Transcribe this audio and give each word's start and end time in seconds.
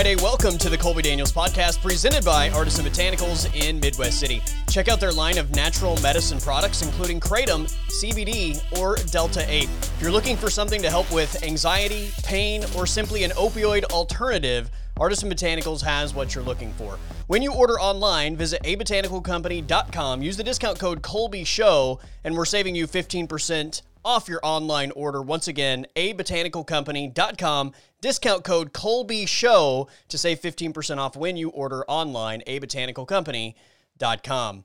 Friday. 0.00 0.16
Welcome 0.16 0.56
to 0.56 0.70
the 0.70 0.78
Colby 0.78 1.02
Daniels 1.02 1.30
podcast 1.30 1.82
presented 1.82 2.24
by 2.24 2.48
Artisan 2.48 2.86
Botanicals 2.86 3.54
in 3.54 3.78
Midwest 3.78 4.18
City. 4.18 4.40
Check 4.66 4.88
out 4.88 4.98
their 4.98 5.12
line 5.12 5.36
of 5.36 5.54
natural 5.54 6.00
medicine 6.00 6.40
products, 6.40 6.80
including 6.80 7.20
Kratom, 7.20 7.70
CBD, 7.90 8.58
or 8.78 8.96
Delta 9.10 9.44
8. 9.46 9.64
If 9.64 9.98
you're 10.00 10.10
looking 10.10 10.38
for 10.38 10.48
something 10.48 10.80
to 10.80 10.88
help 10.88 11.12
with 11.12 11.42
anxiety, 11.42 12.12
pain, 12.22 12.64
or 12.74 12.86
simply 12.86 13.24
an 13.24 13.32
opioid 13.32 13.84
alternative, 13.92 14.70
Artisan 14.96 15.28
Botanicals 15.28 15.82
has 15.82 16.14
what 16.14 16.34
you're 16.34 16.44
looking 16.44 16.72
for. 16.72 16.98
When 17.26 17.42
you 17.42 17.52
order 17.52 17.78
online, 17.78 18.36
visit 18.36 18.62
abotanicalcompany.com, 18.62 20.22
use 20.22 20.38
the 20.38 20.44
discount 20.44 20.78
code 20.78 21.02
Colby 21.02 21.44
Show, 21.44 22.00
and 22.24 22.34
we're 22.34 22.46
saving 22.46 22.74
you 22.74 22.86
15% 22.86 23.82
off 24.04 24.28
your 24.28 24.40
online 24.42 24.90
order. 24.92 25.22
Once 25.22 25.48
again, 25.48 25.86
abotanicalcompany.com, 25.96 27.72
discount 28.00 28.44
code 28.44 28.72
Colby 28.72 29.26
Show 29.26 29.88
to 30.08 30.18
save 30.18 30.40
15% 30.40 30.98
off 30.98 31.16
when 31.16 31.36
you 31.36 31.48
order 31.50 31.84
online, 31.86 32.42
abotanicalcompany.com. 32.46 34.64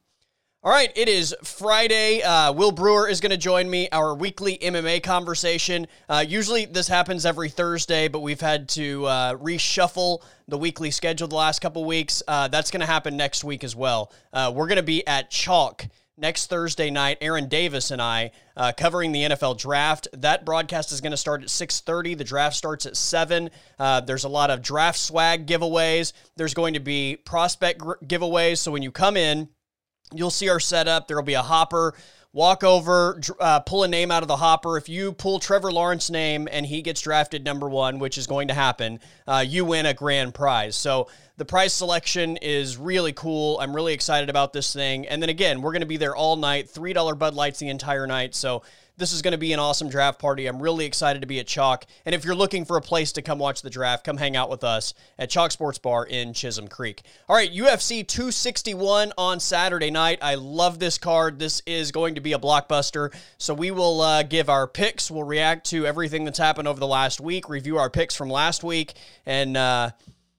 All 0.66 0.72
right, 0.72 0.92
it 0.96 1.08
is 1.08 1.36
Friday. 1.44 2.24
Uh, 2.24 2.52
Will 2.52 2.72
Brewer 2.72 3.08
is 3.08 3.22
going 3.22 3.30
to 3.30 3.38
join 3.38 3.70
me, 3.70 3.88
our 3.92 4.16
weekly 4.16 4.58
MMA 4.58 5.04
conversation. 5.04 5.86
Uh, 6.10 6.26
usually 6.28 6.66
this 6.66 6.88
happens 6.88 7.24
every 7.24 7.50
Thursday, 7.50 8.08
but 8.08 8.22
we've 8.22 8.42
had 8.42 8.68
to 8.70 9.06
uh, 9.06 9.36
reshuffle 9.36 10.24
the 10.48 10.58
weekly 10.58 10.90
schedule 10.90 11.28
the 11.28 11.36
last 11.36 11.60
couple 11.60 11.86
weeks. 11.86 12.24
Uh, 12.28 12.48
that's 12.48 12.72
going 12.72 12.80
to 12.80 12.88
happen 12.88 13.16
next 13.16 13.44
week 13.44 13.64
as 13.64 13.76
well. 13.76 14.12
Uh, 14.34 14.52
we're 14.56 14.66
going 14.66 14.78
to 14.78 14.82
be 14.82 15.06
at 15.06 15.30
Chalk 15.30 15.86
next 16.18 16.48
Thursday 16.48 16.90
night. 16.90 17.18
Aaron 17.22 17.48
Davis 17.48 17.92
and 17.92 18.02
I 18.02 18.32
uh, 18.56 18.72
covering 18.76 19.12
the 19.12 19.24
NFL 19.24 19.58
draft. 19.58 20.08
That 20.14 20.46
broadcast 20.46 20.92
is 20.92 21.02
going 21.02 21.12
to 21.12 21.18
start 21.18 21.42
at 21.42 21.50
6:30. 21.50 22.18
The 22.18 22.24
draft 22.24 22.56
starts 22.56 22.86
at 22.86 22.96
seven. 22.98 23.50
Uh, 23.78 24.02
there's 24.02 24.24
a 24.24 24.30
lot 24.30 24.50
of 24.50 24.62
draft 24.62 25.00
swag 25.00 25.46
giveaways. 25.48 26.14
There's 26.36 26.54
going 26.54 26.74
to 26.76 26.80
be 26.80 27.18
prospect 27.18 27.80
gr- 27.80 27.94
giveaways. 28.06 28.58
So 28.58 28.72
when 28.72 28.82
you 28.82 28.92
come 28.92 29.18
in, 29.18 29.50
you'll 30.14 30.32
see 30.32 30.50
our 30.50 30.60
setup. 30.60 31.08
There 31.08 31.18
will 31.18 31.24
be 31.24 31.34
a 31.34 31.42
hopper. 31.42 31.96
Walk 32.36 32.66
over, 32.66 33.22
uh, 33.40 33.62
pull 33.62 33.84
a 33.84 33.88
name 33.88 34.12
out 34.12 34.22
of 34.22 34.28
the 34.28 34.36
hopper. 34.36 34.76
If 34.76 34.90
you 34.90 35.14
pull 35.14 35.40
Trevor 35.40 35.72
Lawrence's 35.72 36.12
name 36.12 36.50
and 36.52 36.66
he 36.66 36.82
gets 36.82 37.00
drafted 37.00 37.46
number 37.46 37.70
one, 37.70 37.98
which 37.98 38.18
is 38.18 38.28
going 38.28 38.50
to 38.50 38.54
happen, 38.54 39.00
uh, 39.26 39.46
you 39.48 39.64
win 39.64 39.86
a 39.86 39.94
grand 39.94 40.34
prize. 40.34 40.76
So 40.76 41.08
the 41.38 41.46
prize 41.46 41.74
selection 41.74 42.36
is 42.36 42.76
really 42.76 43.14
cool. 43.14 43.58
I'm 43.62 43.74
really 43.74 43.94
excited 43.94 44.30
about 44.30 44.52
this 44.52 44.74
thing. 44.74 45.08
And 45.08 45.22
then 45.22 45.30
again, 45.30 45.62
we're 45.62 45.72
going 45.72 45.80
to 45.80 45.86
be 45.86 45.96
there 45.96 46.14
all 46.14 46.36
night. 46.36 46.68
$3 46.68 47.18
Bud 47.18 47.36
Lights 47.36 47.60
the 47.60 47.70
entire 47.70 48.06
night. 48.06 48.36
So 48.36 48.64
this 48.98 49.12
is 49.12 49.22
going 49.22 49.34
to 49.34 49.38
be 49.38 49.52
an 49.52 49.60
awesome 49.60 49.90
draft 49.90 50.20
party. 50.20 50.48
I'm 50.48 50.62
really 50.62 50.86
excited 50.86 51.22
to 51.22 51.28
be 51.28 51.40
at 51.40 51.48
Chalk. 51.48 51.86
And 52.06 52.16
if 52.16 52.24
you're 52.24 52.36
looking 52.36 52.64
for 52.64 52.78
a 52.78 52.82
place 52.82 53.12
to 53.14 53.22
come 53.22 53.40
watch 53.40 53.62
the 53.62 53.70
draft, 53.70 54.06
come 54.06 54.18
hang 54.18 54.36
out 54.36 54.50
with 54.50 54.64
us 54.64 54.94
at 55.20 55.30
Chalk 55.30 55.52
Sports 55.52 55.78
Bar 55.78 56.06
in 56.06 56.34
Chisholm 56.34 56.68
Creek. 56.68 57.02
All 57.28 57.36
right, 57.36 57.52
UFC 57.52 58.08
261 58.08 59.12
on 59.18 59.40
Saturday 59.40 59.92
night. 59.92 60.20
I 60.22 60.36
love 60.36 60.80
this 60.80 60.98
card. 60.98 61.40
This 61.40 61.62
is 61.66 61.92
going 61.92 62.16
to 62.16 62.22
be 62.22 62.34
a 62.34 62.40
blockbuster. 62.40 63.14
So 63.38 63.54
we 63.54 63.72
will 63.72 64.02
uh, 64.02 64.24
give 64.24 64.50
our 64.50 64.68
picks. 64.68 65.12
We'll 65.12 65.24
react 65.24 65.70
to 65.72 65.86
everything 65.86 66.24
that's 66.24 66.40
happened 66.40 66.68
over 66.68 66.80
the 66.80 66.88
last 66.88 67.20
week, 67.20 67.50
review 67.50 67.78
our 67.78 67.90
picks 67.90 68.16
from 68.16 68.30
last 68.30 68.64
week, 68.64 68.94
and 69.26 69.58
uh, 69.58 69.92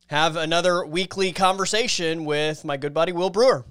have 0.07 0.37
another 0.37 0.87
weekly 0.87 1.33
conversation 1.33 2.25
with 2.25 2.65
my 2.65 2.77
good 2.77 2.95
buddy 2.95 3.13
Will 3.13 3.31
Brewer. 3.31 3.67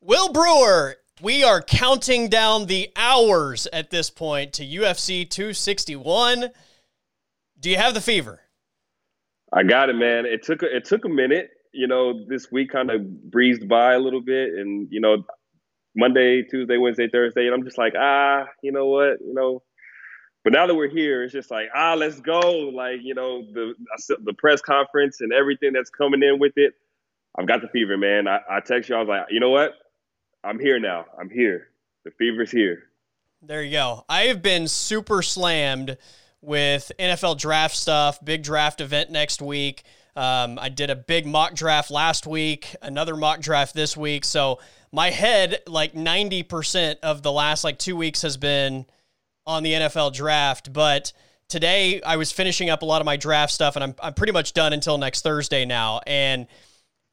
Will 0.00 0.32
Brewer 0.32 0.96
we 1.22 1.42
are 1.42 1.62
counting 1.62 2.28
down 2.28 2.66
the 2.66 2.90
hours 2.94 3.66
at 3.72 3.90
this 3.90 4.10
point 4.10 4.52
to 4.54 4.64
UFC 4.64 5.28
261. 5.28 6.50
Do 7.58 7.70
you 7.70 7.76
have 7.76 7.94
the 7.94 8.00
fever? 8.00 8.40
I 9.52 9.62
got 9.62 9.88
it, 9.88 9.94
man. 9.94 10.26
It 10.26 10.42
took 10.42 10.62
a, 10.62 10.76
it 10.76 10.84
took 10.84 11.04
a 11.04 11.08
minute. 11.08 11.50
You 11.72 11.86
know, 11.86 12.24
this 12.26 12.50
week 12.50 12.70
kind 12.70 12.90
of 12.90 13.30
breezed 13.30 13.68
by 13.68 13.94
a 13.94 13.98
little 13.98 14.20
bit, 14.20 14.54
and 14.54 14.88
you 14.90 15.00
know, 15.00 15.24
Monday, 15.94 16.42
Tuesday, 16.42 16.76
Wednesday, 16.76 17.08
Thursday, 17.08 17.46
and 17.46 17.54
I'm 17.54 17.64
just 17.64 17.78
like, 17.78 17.94
ah, 17.98 18.44
you 18.62 18.72
know 18.72 18.86
what, 18.86 19.20
you 19.20 19.34
know. 19.34 19.62
But 20.44 20.52
now 20.52 20.66
that 20.66 20.74
we're 20.74 20.88
here, 20.88 21.24
it's 21.24 21.32
just 21.32 21.50
like, 21.50 21.66
ah, 21.74 21.94
let's 21.94 22.20
go. 22.20 22.70
Like, 22.74 23.00
you 23.02 23.14
know, 23.14 23.42
the 23.52 23.74
the 24.24 24.34
press 24.34 24.60
conference 24.60 25.20
and 25.20 25.32
everything 25.32 25.72
that's 25.72 25.90
coming 25.90 26.22
in 26.22 26.38
with 26.38 26.52
it. 26.56 26.74
I've 27.38 27.46
got 27.46 27.60
the 27.60 27.68
fever, 27.68 27.96
man. 27.98 28.28
I, 28.28 28.40
I 28.50 28.60
text 28.60 28.88
you. 28.88 28.96
I 28.96 29.00
was 29.00 29.08
like, 29.08 29.26
you 29.30 29.40
know 29.40 29.50
what? 29.50 29.74
I'm 30.46 30.60
here 30.60 30.78
now. 30.78 31.06
I'm 31.18 31.28
here. 31.28 31.68
The 32.04 32.12
fever's 32.12 32.52
here. 32.52 32.84
There 33.42 33.64
you 33.64 33.72
go. 33.72 34.04
I 34.08 34.22
have 34.26 34.42
been 34.42 34.68
super 34.68 35.20
slammed 35.20 35.98
with 36.40 36.92
NFL 37.00 37.38
draft 37.38 37.74
stuff, 37.74 38.24
big 38.24 38.44
draft 38.44 38.80
event 38.80 39.10
next 39.10 39.42
week. 39.42 39.82
Um, 40.14 40.56
I 40.60 40.68
did 40.68 40.88
a 40.88 40.94
big 40.94 41.26
mock 41.26 41.54
draft 41.54 41.90
last 41.90 42.28
week, 42.28 42.76
another 42.80 43.16
mock 43.16 43.40
draft 43.40 43.74
this 43.74 43.96
week. 43.96 44.24
So 44.24 44.60
my 44.92 45.10
head, 45.10 45.62
like 45.66 45.94
90% 45.94 47.00
of 47.02 47.22
the 47.22 47.32
last 47.32 47.64
like 47.64 47.78
two 47.78 47.96
weeks 47.96 48.22
has 48.22 48.36
been 48.36 48.86
on 49.46 49.64
the 49.64 49.72
NFL 49.72 50.14
draft. 50.14 50.72
But 50.72 51.12
today 51.48 52.00
I 52.02 52.16
was 52.16 52.30
finishing 52.30 52.70
up 52.70 52.82
a 52.82 52.86
lot 52.86 53.02
of 53.02 53.04
my 53.04 53.16
draft 53.16 53.52
stuff 53.52 53.74
and 53.74 53.82
I'm, 53.82 53.94
I'm 54.00 54.14
pretty 54.14 54.32
much 54.32 54.52
done 54.52 54.72
until 54.72 54.96
next 54.96 55.22
Thursday 55.22 55.64
now. 55.64 56.00
And 56.06 56.46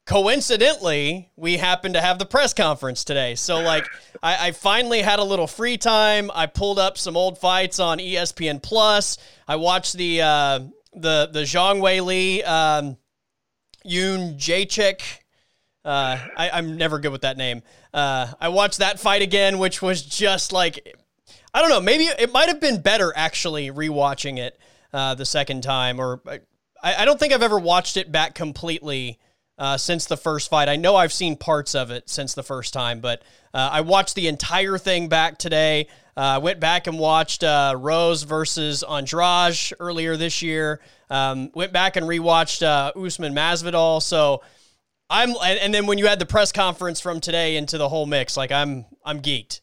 coincidentally, 0.05 1.31
we 1.35 1.57
happened 1.57 1.93
to 1.95 2.01
have 2.01 2.19
the 2.19 2.25
press 2.25 2.53
conference 2.53 3.03
today. 3.03 3.35
So, 3.35 3.59
like, 3.61 3.87
I, 4.21 4.47
I, 4.47 4.51
finally 4.51 5.01
had 5.01 5.19
a 5.19 5.23
little 5.23 5.47
free 5.47 5.77
time. 5.77 6.29
I 6.33 6.45
pulled 6.45 6.79
up 6.79 6.97
some 6.97 7.15
old 7.15 7.37
fights 7.37 7.79
on 7.79 7.99
ESPN 7.99 8.61
Plus. 8.61 9.17
I 9.47 9.55
watched 9.55 9.93
the 9.93 10.21
uh, 10.21 10.59
the 10.93 11.29
the 11.31 11.41
Zhang 11.41 11.81
Wei 11.81 12.01
Li 12.01 12.43
um, 12.43 12.97
Yoon. 13.85 14.37
Uh, 15.85 16.17
I, 16.37 16.49
I'm 16.51 16.77
never 16.77 16.99
good 16.99 17.11
with 17.11 17.21
that 17.21 17.37
name. 17.37 17.61
Uh, 17.93 18.27
I 18.39 18.49
watched 18.49 18.79
that 18.79 18.99
fight 18.99 19.21
again, 19.21 19.59
which 19.59 19.81
was 19.81 20.01
just 20.01 20.53
like, 20.53 20.95
I 21.53 21.59
don't 21.59 21.69
know, 21.69 21.81
maybe 21.81 22.05
it 22.05 22.31
might 22.31 22.47
have 22.47 22.61
been 22.61 22.81
better 22.81 23.11
actually 23.15 23.69
rewatching 23.69 24.37
it 24.39 24.57
uh, 24.93 25.15
the 25.15 25.25
second 25.25 25.61
time, 25.61 25.99
or 25.99 26.21
I, 26.81 26.95
I 26.99 27.05
don't 27.05 27.19
think 27.19 27.33
I've 27.33 27.43
ever 27.43 27.59
watched 27.59 27.97
it 27.97 28.11
back 28.11 28.33
completely 28.33 29.19
uh, 29.57 29.77
since 29.77 30.05
the 30.05 30.17
first 30.17 30.49
fight. 30.49 30.69
I 30.69 30.75
know 30.75 30.95
I've 30.95 31.13
seen 31.13 31.35
parts 31.35 31.75
of 31.75 31.91
it 31.91 32.09
since 32.09 32.33
the 32.33 32.43
first 32.43 32.73
time, 32.73 32.99
but 32.99 33.21
uh, 33.53 33.69
I 33.71 33.81
watched 33.81 34.15
the 34.15 34.27
entire 34.27 34.77
thing 34.77 35.09
back 35.09 35.37
today. 35.37 35.87
Uh, 36.15 36.21
I 36.21 36.37
went 36.39 36.59
back 36.59 36.87
and 36.87 36.99
watched 36.99 37.43
uh, 37.43 37.75
Rose 37.77 38.23
versus 38.23 38.83
Andrade 38.83 39.57
earlier 39.79 40.15
this 40.15 40.41
year. 40.41 40.79
Um, 41.09 41.51
went 41.53 41.73
back 41.73 41.95
and 41.95 42.05
rewatched 42.05 42.63
uh, 42.63 42.91
Usman 42.99 43.33
Masvidal. 43.33 44.01
So 44.01 44.41
I'm, 45.09 45.29
and, 45.29 45.59
and 45.59 45.73
then 45.73 45.85
when 45.85 45.97
you 45.97 46.07
had 46.07 46.19
the 46.19 46.25
press 46.25 46.51
conference 46.51 46.99
from 46.99 47.19
today 47.19 47.55
into 47.55 47.77
the 47.77 47.89
whole 47.89 48.05
mix, 48.05 48.37
like 48.37 48.51
I'm, 48.51 48.85
I'm 49.05 49.21
geeked. 49.21 49.61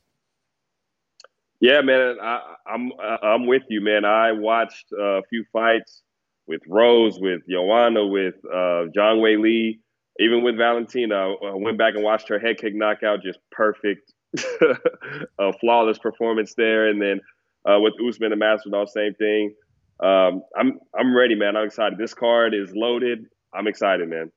Yeah, 1.61 1.83
man, 1.83 2.17
I, 2.23 2.41
I'm, 2.67 2.91
I'm 3.23 3.47
with 3.47 3.63
you, 3.69 3.81
man. 3.81 4.05
I 4.05 4.33
watched 4.33 4.87
a 4.99 5.23
few 5.29 5.45
fights 5.53 6.03
with 6.51 6.63
Rose, 6.67 7.19
with 7.21 7.43
Joanna, 7.49 8.05
with 8.05 8.35
uh, 8.45 8.91
Zhang 8.95 9.23
Wei 9.23 9.37
Li, 9.37 9.81
even 10.19 10.43
with 10.43 10.59
Valentina. 10.59 11.15
I 11.15 11.55
went 11.55 11.79
back 11.79 11.95
and 11.95 12.03
watched 12.03 12.29
her 12.29 12.41
head 12.41 12.59
kick 12.59 12.75
knockout, 12.75 13.23
just 13.23 13.39
perfect, 13.53 14.13
a 15.39 15.53
flawless 15.61 15.99
performance 15.99 16.55
there. 16.57 16.89
And 16.89 17.01
then 17.01 17.21
uh, 17.65 17.79
with 17.79 17.95
Usman 18.05 18.33
and 18.33 18.43
Masvidal, 18.43 18.89
same 18.89 19.15
thing. 19.15 19.55
Um, 20.03 20.43
I'm 20.59 20.81
I'm 20.99 21.17
ready, 21.17 21.37
man. 21.37 21.57
I'm 21.57 21.67
excited. 21.67 21.99
This 21.99 22.15
card 22.15 22.53
is 22.53 22.73
loaded. 22.75 23.27
I'm 23.55 23.69
excited, 23.69 24.09
man. 24.09 24.33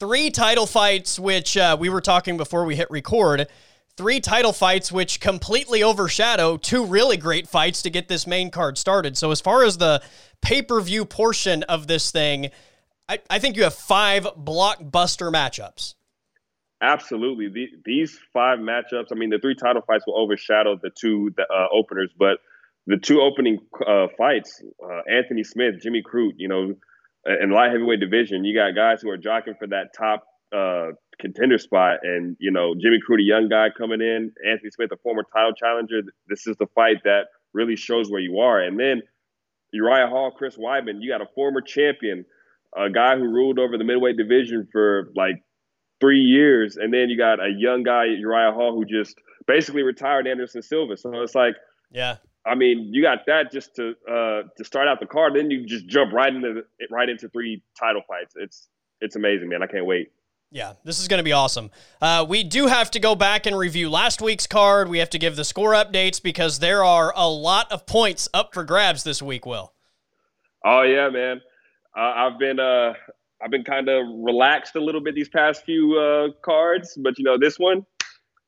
Three 0.00 0.30
title 0.30 0.66
fights, 0.66 1.20
which 1.20 1.56
uh, 1.56 1.76
we 1.78 1.90
were 1.90 2.00
talking 2.00 2.36
before 2.36 2.64
we 2.64 2.74
hit 2.74 2.90
record 2.90 3.46
three 3.96 4.20
title 4.20 4.52
fights, 4.52 4.90
which 4.90 5.20
completely 5.20 5.82
overshadow 5.82 6.56
two 6.56 6.84
really 6.84 7.16
great 7.16 7.48
fights 7.48 7.82
to 7.82 7.90
get 7.90 8.08
this 8.08 8.26
main 8.26 8.50
card 8.50 8.78
started. 8.78 9.16
So, 9.16 9.30
as 9.30 9.40
far 9.40 9.64
as 9.64 9.78
the 9.78 10.02
pay 10.42 10.62
per 10.62 10.80
view 10.80 11.04
portion 11.04 11.62
of 11.64 11.86
this 11.86 12.10
thing, 12.10 12.50
I, 13.08 13.20
I, 13.30 13.38
think 13.38 13.56
you 13.56 13.64
have 13.64 13.74
five 13.74 14.24
blockbuster 14.36 15.32
matchups. 15.32 15.94
Absolutely. 16.80 17.48
The, 17.48 17.66
these 17.84 18.18
five 18.32 18.58
matchups, 18.58 19.06
I 19.10 19.14
mean, 19.14 19.30
the 19.30 19.38
three 19.38 19.54
title 19.54 19.82
fights 19.86 20.04
will 20.06 20.18
overshadow 20.18 20.78
the 20.82 20.90
two 20.90 21.32
uh, 21.38 21.66
openers, 21.72 22.10
but 22.18 22.38
the 22.86 22.98
two 22.98 23.20
opening 23.20 23.60
uh, 23.86 24.08
fights, 24.18 24.62
uh, 24.82 25.00
Anthony 25.10 25.44
Smith, 25.44 25.80
Jimmy 25.82 26.02
Crute, 26.02 26.34
you 26.36 26.48
know, 26.48 26.74
in 27.40 27.50
light 27.50 27.70
heavyweight 27.70 28.00
division, 28.00 28.44
you 28.44 28.54
got 28.54 28.74
guys 28.74 29.00
who 29.00 29.08
are 29.08 29.16
jockeying 29.16 29.56
for 29.58 29.66
that 29.68 29.94
top 29.96 30.26
uh, 30.54 30.92
contender 31.20 31.58
spot. 31.58 31.98
And, 32.02 32.36
you 32.38 32.50
know, 32.50 32.74
Jimmy 32.74 32.98
Crute, 32.98 33.20
a 33.20 33.22
young 33.22 33.48
guy 33.48 33.68
coming 33.76 34.00
in, 34.00 34.32
Anthony 34.48 34.70
Smith, 34.70 34.90
a 34.92 34.96
former 34.98 35.24
title 35.32 35.52
challenger. 35.52 36.02
This 36.28 36.46
is 36.46 36.56
the 36.56 36.66
fight 36.74 36.98
that 37.04 37.24
really 37.52 37.76
shows 37.76 38.10
where 38.10 38.20
you 38.20 38.38
are. 38.40 38.60
And 38.60 38.78
then 38.78 39.02
Uriah 39.72 40.08
Hall, 40.08 40.30
Chris 40.30 40.56
Weidman, 40.56 40.98
you 41.00 41.10
got 41.10 41.22
a 41.22 41.28
former 41.34 41.60
champion, 41.60 42.24
a 42.76 42.90
guy 42.90 43.16
who 43.16 43.24
ruled 43.24 43.58
over 43.58 43.76
the 43.76 43.84
midweight 43.84 44.16
division 44.16 44.68
for 44.70 45.10
like 45.16 45.42
three 46.00 46.20
years. 46.20 46.76
And 46.76 46.92
then 46.92 47.08
you 47.08 47.18
got 47.18 47.40
a 47.40 47.50
young 47.56 47.82
guy, 47.82 48.04
Uriah 48.06 48.52
Hall, 48.52 48.74
who 48.74 48.84
just 48.84 49.16
basically 49.46 49.82
retired 49.82 50.26
Anderson 50.26 50.62
Silva. 50.62 50.96
So 50.96 51.12
it's 51.22 51.34
like, 51.34 51.54
yeah. 51.90 52.16
I 52.46 52.54
mean, 52.56 52.90
you 52.92 53.02
got 53.02 53.20
that 53.26 53.50
just 53.50 53.74
to 53.76 53.94
uh, 54.06 54.42
to 54.58 54.64
start 54.64 54.86
out 54.86 55.00
the 55.00 55.06
card. 55.06 55.34
Then 55.34 55.50
you 55.50 55.64
just 55.66 55.86
jump 55.86 56.12
right 56.12 56.34
into 56.34 56.62
right 56.90 57.08
into 57.08 57.28
three 57.30 57.62
title 57.78 58.02
fights. 58.06 58.34
It's 58.36 58.68
it's 59.00 59.16
amazing, 59.16 59.48
man. 59.48 59.62
I 59.62 59.66
can't 59.66 59.86
wait. 59.86 60.08
Yeah, 60.54 60.74
this 60.84 61.00
is 61.00 61.08
going 61.08 61.18
to 61.18 61.24
be 61.24 61.32
awesome. 61.32 61.72
Uh, 62.00 62.24
we 62.28 62.44
do 62.44 62.68
have 62.68 62.88
to 62.92 63.00
go 63.00 63.16
back 63.16 63.46
and 63.46 63.58
review 63.58 63.90
last 63.90 64.22
week's 64.22 64.46
card. 64.46 64.88
We 64.88 64.98
have 64.98 65.10
to 65.10 65.18
give 65.18 65.34
the 65.34 65.44
score 65.44 65.72
updates 65.72 66.22
because 66.22 66.60
there 66.60 66.84
are 66.84 67.12
a 67.16 67.28
lot 67.28 67.72
of 67.72 67.86
points 67.86 68.28
up 68.32 68.54
for 68.54 68.62
grabs 68.62 69.02
this 69.02 69.20
week. 69.20 69.46
Will. 69.46 69.72
Oh 70.64 70.82
yeah, 70.82 71.10
man. 71.10 71.40
Uh, 71.98 72.00
I've 72.00 72.38
been 72.38 72.60
uh, 72.60 72.92
I've 73.42 73.50
been 73.50 73.64
kind 73.64 73.88
of 73.88 74.06
relaxed 74.22 74.76
a 74.76 74.80
little 74.80 75.00
bit 75.00 75.16
these 75.16 75.28
past 75.28 75.64
few 75.64 75.98
uh, 75.98 76.28
cards, 76.44 76.96
but 77.02 77.18
you 77.18 77.24
know 77.24 77.36
this 77.36 77.58
one, 77.58 77.84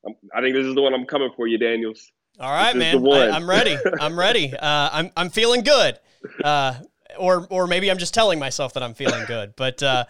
I'm, 0.07 0.15
i 0.33 0.41
think 0.41 0.55
this 0.55 0.65
is 0.65 0.77
the 0.77 0.83
one 0.83 0.95
I'm 0.95 1.07
coming 1.07 1.31
for 1.35 1.49
you, 1.49 1.59
Daniels. 1.59 2.13
All 2.39 2.53
right, 2.53 2.77
man. 2.77 3.05
I, 3.05 3.35
am 3.35 3.51
ready. 3.51 3.77
I'm 4.01 4.17
ready. 4.17 4.55
Uh, 4.63 4.91
I'm 4.93 5.11
I'm 5.17 5.31
feeling 5.31 5.65
good. 5.65 5.99
Uh, 6.45 6.75
or 7.19 7.49
or 7.51 7.67
maybe 7.67 7.91
I'm 7.91 7.99
just 7.99 8.15
telling 8.15 8.39
myself 8.39 8.75
that 8.75 8.85
I'm 8.85 8.95
feeling 8.95 9.25
good. 9.27 9.55
But 9.57 9.83
uh, 9.83 10.05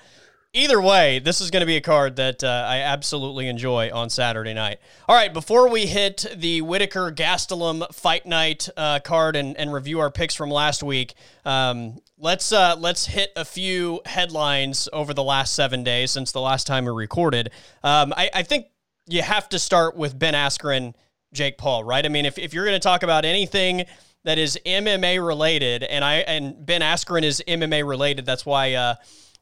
either 0.57 0.81
way, 0.81 1.19
this 1.19 1.41
is 1.41 1.51
going 1.51 1.61
to 1.61 1.67
be 1.67 1.77
a 1.77 1.81
card 1.81 2.17
that 2.17 2.43
uh, 2.43 2.67
I 2.67 2.79
absolutely 2.79 3.49
enjoy 3.49 3.91
on 3.93 4.09
Saturday 4.09 4.55
night. 4.55 4.79
All 5.07 5.15
right, 5.15 5.33
before 5.33 5.69
we 5.69 5.87
hit 5.87 6.25
the 6.35 6.63
Whittaker 6.63 7.13
Gastelum 7.13 7.95
Fight 7.95 8.25
Night 8.25 8.69
uh, 8.77 9.01
card 9.01 9.37
and, 9.37 9.57
and 9.57 9.73
review 9.73 10.01
our 10.01 10.11
picks 10.11 10.35
from 10.35 10.51
last 10.51 10.83
week, 10.83 11.15
um, 11.45 12.01
let's 12.19 12.53
uh, 12.53 12.75
let's 12.79 13.07
hit 13.07 13.31
a 13.37 13.45
few 13.45 14.01
headlines 14.07 14.89
over 14.93 15.13
the 15.13 15.23
last 15.23 15.55
seven 15.55 15.85
days 15.85 16.11
since 16.11 16.33
the 16.33 16.41
last 16.41 16.67
time 16.67 16.87
we 16.87 16.93
recorded. 16.93 17.51
Um, 17.85 18.15
I, 18.17 18.31
I 18.35 18.43
think 18.43 18.67
you 19.07 19.23
have 19.23 19.49
to 19.51 19.59
start 19.59 19.97
with 19.97 20.19
Ben 20.19 20.35
Askren 20.35 20.95
Jake 21.33 21.59
Paul, 21.59 21.85
right? 21.85 22.05
I 22.05 22.09
mean, 22.09 22.25
if, 22.25 22.39
if 22.39 22.55
you're 22.55 22.65
going 22.65 22.81
to 22.81 22.83
talk 22.83 23.03
about 23.03 23.25
anything 23.25 23.85
that 24.25 24.39
is 24.39 24.59
MMA 24.65 25.25
related, 25.25 25.85
and 25.85 26.05
I 26.05 26.17
and 26.17 26.65
Ben 26.65 26.81
Askren 26.81 27.23
is 27.23 27.43
MMA 27.47 27.87
related, 27.87 28.25
that's 28.25 28.47
why 28.47 28.73
uh, 28.73 28.95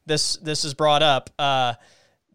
this 0.05 0.37
this 0.37 0.65
is 0.65 0.73
brought 0.73 1.03
up. 1.03 1.29
Uh, 1.37 1.73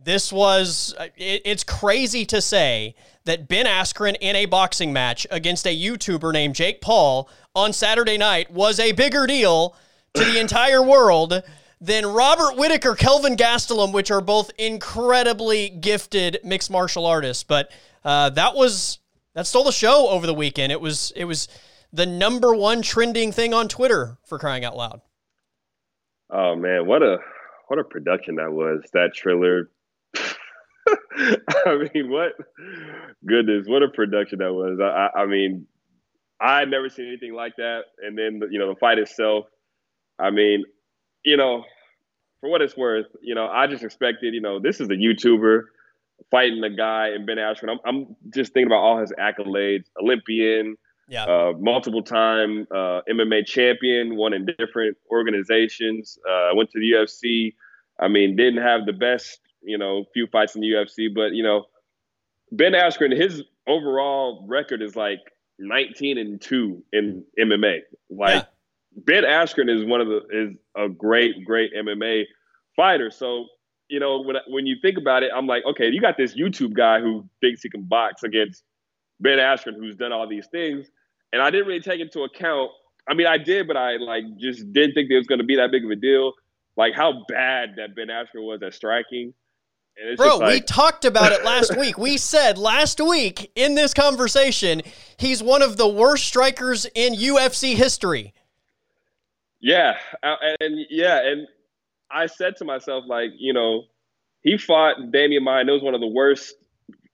this 0.03 0.33
was 0.33 0.95
it, 1.17 1.43
it's 1.45 1.65
crazy 1.65 2.25
to 2.27 2.41
say 2.41 2.95
that 3.25 3.49
Ben 3.49 3.67
Askren 3.67 4.17
in 4.21 4.37
a 4.37 4.47
boxing 4.47 4.93
match 4.93 5.27
against 5.31 5.67
a 5.67 5.77
YouTuber 5.77 6.33
named 6.33 6.55
Jake 6.55 6.81
Paul 6.81 7.29
on 7.55 7.73
Saturday 7.73 8.17
night 8.17 8.51
was 8.51 8.81
a 8.81 8.93
bigger 8.93 9.27
deal 9.27 9.77
to 10.15 10.25
the 10.25 10.41
entire 10.41 10.83
world 10.83 11.43
than 11.81 12.07
Robert 12.07 12.57
Whittaker, 12.57 12.95
Kelvin 12.95 13.37
Gastelum, 13.37 13.93
which 13.93 14.11
are 14.11 14.21
both 14.21 14.51
incredibly 14.59 15.69
gifted 15.69 16.39
mixed 16.45 16.71
martial 16.71 17.07
artists. 17.07 17.43
But 17.43 17.71
uh, 18.05 18.31
that 18.31 18.55
was 18.55 18.99
that 19.35 19.47
stole 19.47 19.65
the 19.65 19.73
show 19.73 20.09
over 20.09 20.27
the 20.27 20.35
weekend. 20.35 20.73
It 20.73 20.81
was 20.81 21.13
it 21.17 21.25
was 21.25 21.49
the 21.93 22.07
number 22.07 22.55
one 22.55 22.83
trending 22.83 23.33
thing 23.33 23.53
on 23.55 23.69
Twitter 23.69 24.19
for 24.25 24.39
crying 24.39 24.65
out 24.65 24.77
loud. 24.77 25.01
Oh 26.31 26.55
man, 26.55 26.87
what 26.87 27.03
a 27.03 27.19
what 27.71 27.79
a 27.79 27.85
production 27.85 28.35
that 28.35 28.51
was. 28.51 28.83
That 28.95 29.15
trailer. 29.15 29.71
I 30.17 31.89
mean, 31.95 32.11
what 32.11 32.33
goodness, 33.25 33.69
what 33.69 33.85
a 33.85 33.89
production 33.89 34.41
that 34.41 34.53
was. 34.53 34.81
I, 34.83 35.21
I, 35.21 35.27
mean, 35.27 35.69
I 36.41 36.59
had 36.59 36.69
never 36.69 36.89
seen 36.89 37.07
anything 37.07 37.33
like 37.33 37.55
that. 37.59 37.83
And 38.05 38.19
then 38.19 38.41
you 38.51 38.59
know 38.59 38.71
the 38.71 38.81
fight 38.81 38.99
itself. 38.99 39.47
I 40.19 40.31
mean, 40.31 40.65
you 41.25 41.37
know, 41.37 41.63
for 42.41 42.51
what 42.51 42.61
it's 42.61 42.77
worth, 42.77 43.07
you 43.23 43.37
know, 43.37 43.47
I 43.47 43.69
just 43.69 43.85
expected, 43.85 44.35
you 44.35 44.41
know, 44.41 44.59
this 44.59 44.81
is 44.81 44.89
a 44.89 44.95
YouTuber 44.95 45.63
fighting 46.29 46.65
a 46.65 46.75
guy 46.75 47.11
in 47.15 47.25
Ben 47.25 47.37
Askren. 47.37 47.71
I'm, 47.71 47.79
I'm 47.87 48.17
just 48.35 48.53
thinking 48.53 48.67
about 48.67 48.81
all 48.81 48.99
his 48.99 49.13
accolades: 49.13 49.85
Olympian, 50.03 50.75
yeah. 51.11 51.25
uh, 51.25 51.53
multiple 51.59 52.03
time 52.03 52.67
uh, 52.71 53.01
MMA 53.11 53.45
champion, 53.45 54.17
won 54.17 54.33
in 54.33 54.47
different 54.59 54.97
organizations. 55.11 56.19
Uh, 56.29 56.51
went 56.55 56.71
to 56.71 56.79
the 56.79 56.93
UFC. 56.93 57.55
I 57.99 58.09
mean, 58.09 58.37
didn't 58.37 58.63
have 58.63 58.87
the 58.87 58.93
best, 58.93 59.41
you 59.61 59.77
know, 59.77 60.05
few 60.15 60.29
fights 60.29 60.55
in 60.55 60.61
the 60.61 60.69
UFC, 60.69 61.13
but 61.13 61.33
you 61.33 61.43
know, 61.43 61.65
Ben 62.53 62.73
Askren, 62.73 63.15
his 63.15 63.43
overall 63.67 64.47
record 64.49 64.83
is 64.83 64.97
like 64.97 65.19
19 65.59 66.17
and 66.17 66.41
two 66.41 66.83
in 66.93 67.25
MMA. 67.39 67.81
Like 68.09 68.35
yeah. 68.35 68.43
Ben 68.95 69.25
Askren 69.25 69.69
is 69.69 69.85
one 69.85 70.01
of 70.01 70.07
the 70.07 70.21
is 70.31 70.57
a 70.77 70.89
great, 70.89 71.45
great 71.45 71.73
MMA 71.75 72.25
fighter. 72.77 73.11
So 73.11 73.47
you 73.89 73.99
know, 73.99 74.23
when 74.23 74.37
when 74.47 74.67
you 74.67 74.77
think 74.81 74.97
about 74.97 75.25
it, 75.25 75.33
I'm 75.35 75.49
like, 75.49 75.65
okay, 75.67 75.91
you 75.91 76.01
got 76.01 76.17
this 76.17 76.39
YouTube 76.39 76.73
guy 76.73 77.01
who 77.01 77.29
thinks 77.41 77.63
he 77.63 77.69
can 77.69 77.83
box 77.83 78.23
against 78.23 78.63
Ben 79.19 79.39
Askren, 79.39 79.75
who's 79.75 79.97
done 79.97 80.13
all 80.13 80.29
these 80.29 80.47
things, 80.47 80.89
and 81.33 81.43
I 81.43 81.51
didn't 81.51 81.67
really 81.67 81.81
take 81.81 82.01
into 82.01 82.23
account. 82.23 82.71
I 83.09 83.15
mean, 83.15 83.27
I 83.27 83.39
did, 83.39 83.67
but 83.67 83.77
I 83.77 83.97
like 83.97 84.25
just 84.39 84.73
didn't 84.73 84.95
think 84.95 85.11
it 85.11 85.17
was 85.17 85.27
going 85.27 85.41
to 85.41 85.45
be 85.45 85.57
that 85.57 85.71
big 85.71 85.85
of 85.85 85.91
a 85.91 85.97
deal. 85.97 86.33
Like 86.77 86.95
how 86.95 87.25
bad 87.29 87.75
that 87.77 87.95
Ben 87.95 88.09
Askren 88.09 88.47
was 88.47 88.63
at 88.63 88.75
striking. 88.75 89.35
Bro, 90.17 90.39
like... 90.39 90.53
we 90.53 90.61
talked 90.67 91.05
about 91.05 91.33
it 91.33 91.45
last 91.45 91.77
week. 91.77 91.99
We 91.99 92.17
said 92.17 92.59
last 92.59 93.01
week 93.01 93.51
in 93.55 93.75
this 93.75 93.93
conversation, 93.93 94.83
he's 95.19 95.43
one 95.43 95.63
of 95.63 95.77
the 95.77 95.89
worst 95.89 96.25
strikers 96.25 96.87
in 96.95 97.15
UFC 97.15 97.75
history. 97.75 98.33
Yeah, 99.61 99.99
and 100.23 100.87
yeah, 100.89 101.21
and 101.23 101.47
I 102.11 102.27
said 102.27 102.57
to 102.57 102.65
myself, 102.65 103.05
like, 103.07 103.31
you 103.39 103.53
know, 103.53 103.85
he 104.43 104.57
fought 104.57 104.97
Demian 105.13 105.43
Maia. 105.43 105.67
It 105.67 105.71
was 105.71 105.83
one 105.83 105.95
of 105.95 106.01
the 106.01 106.07
worst 106.07 106.55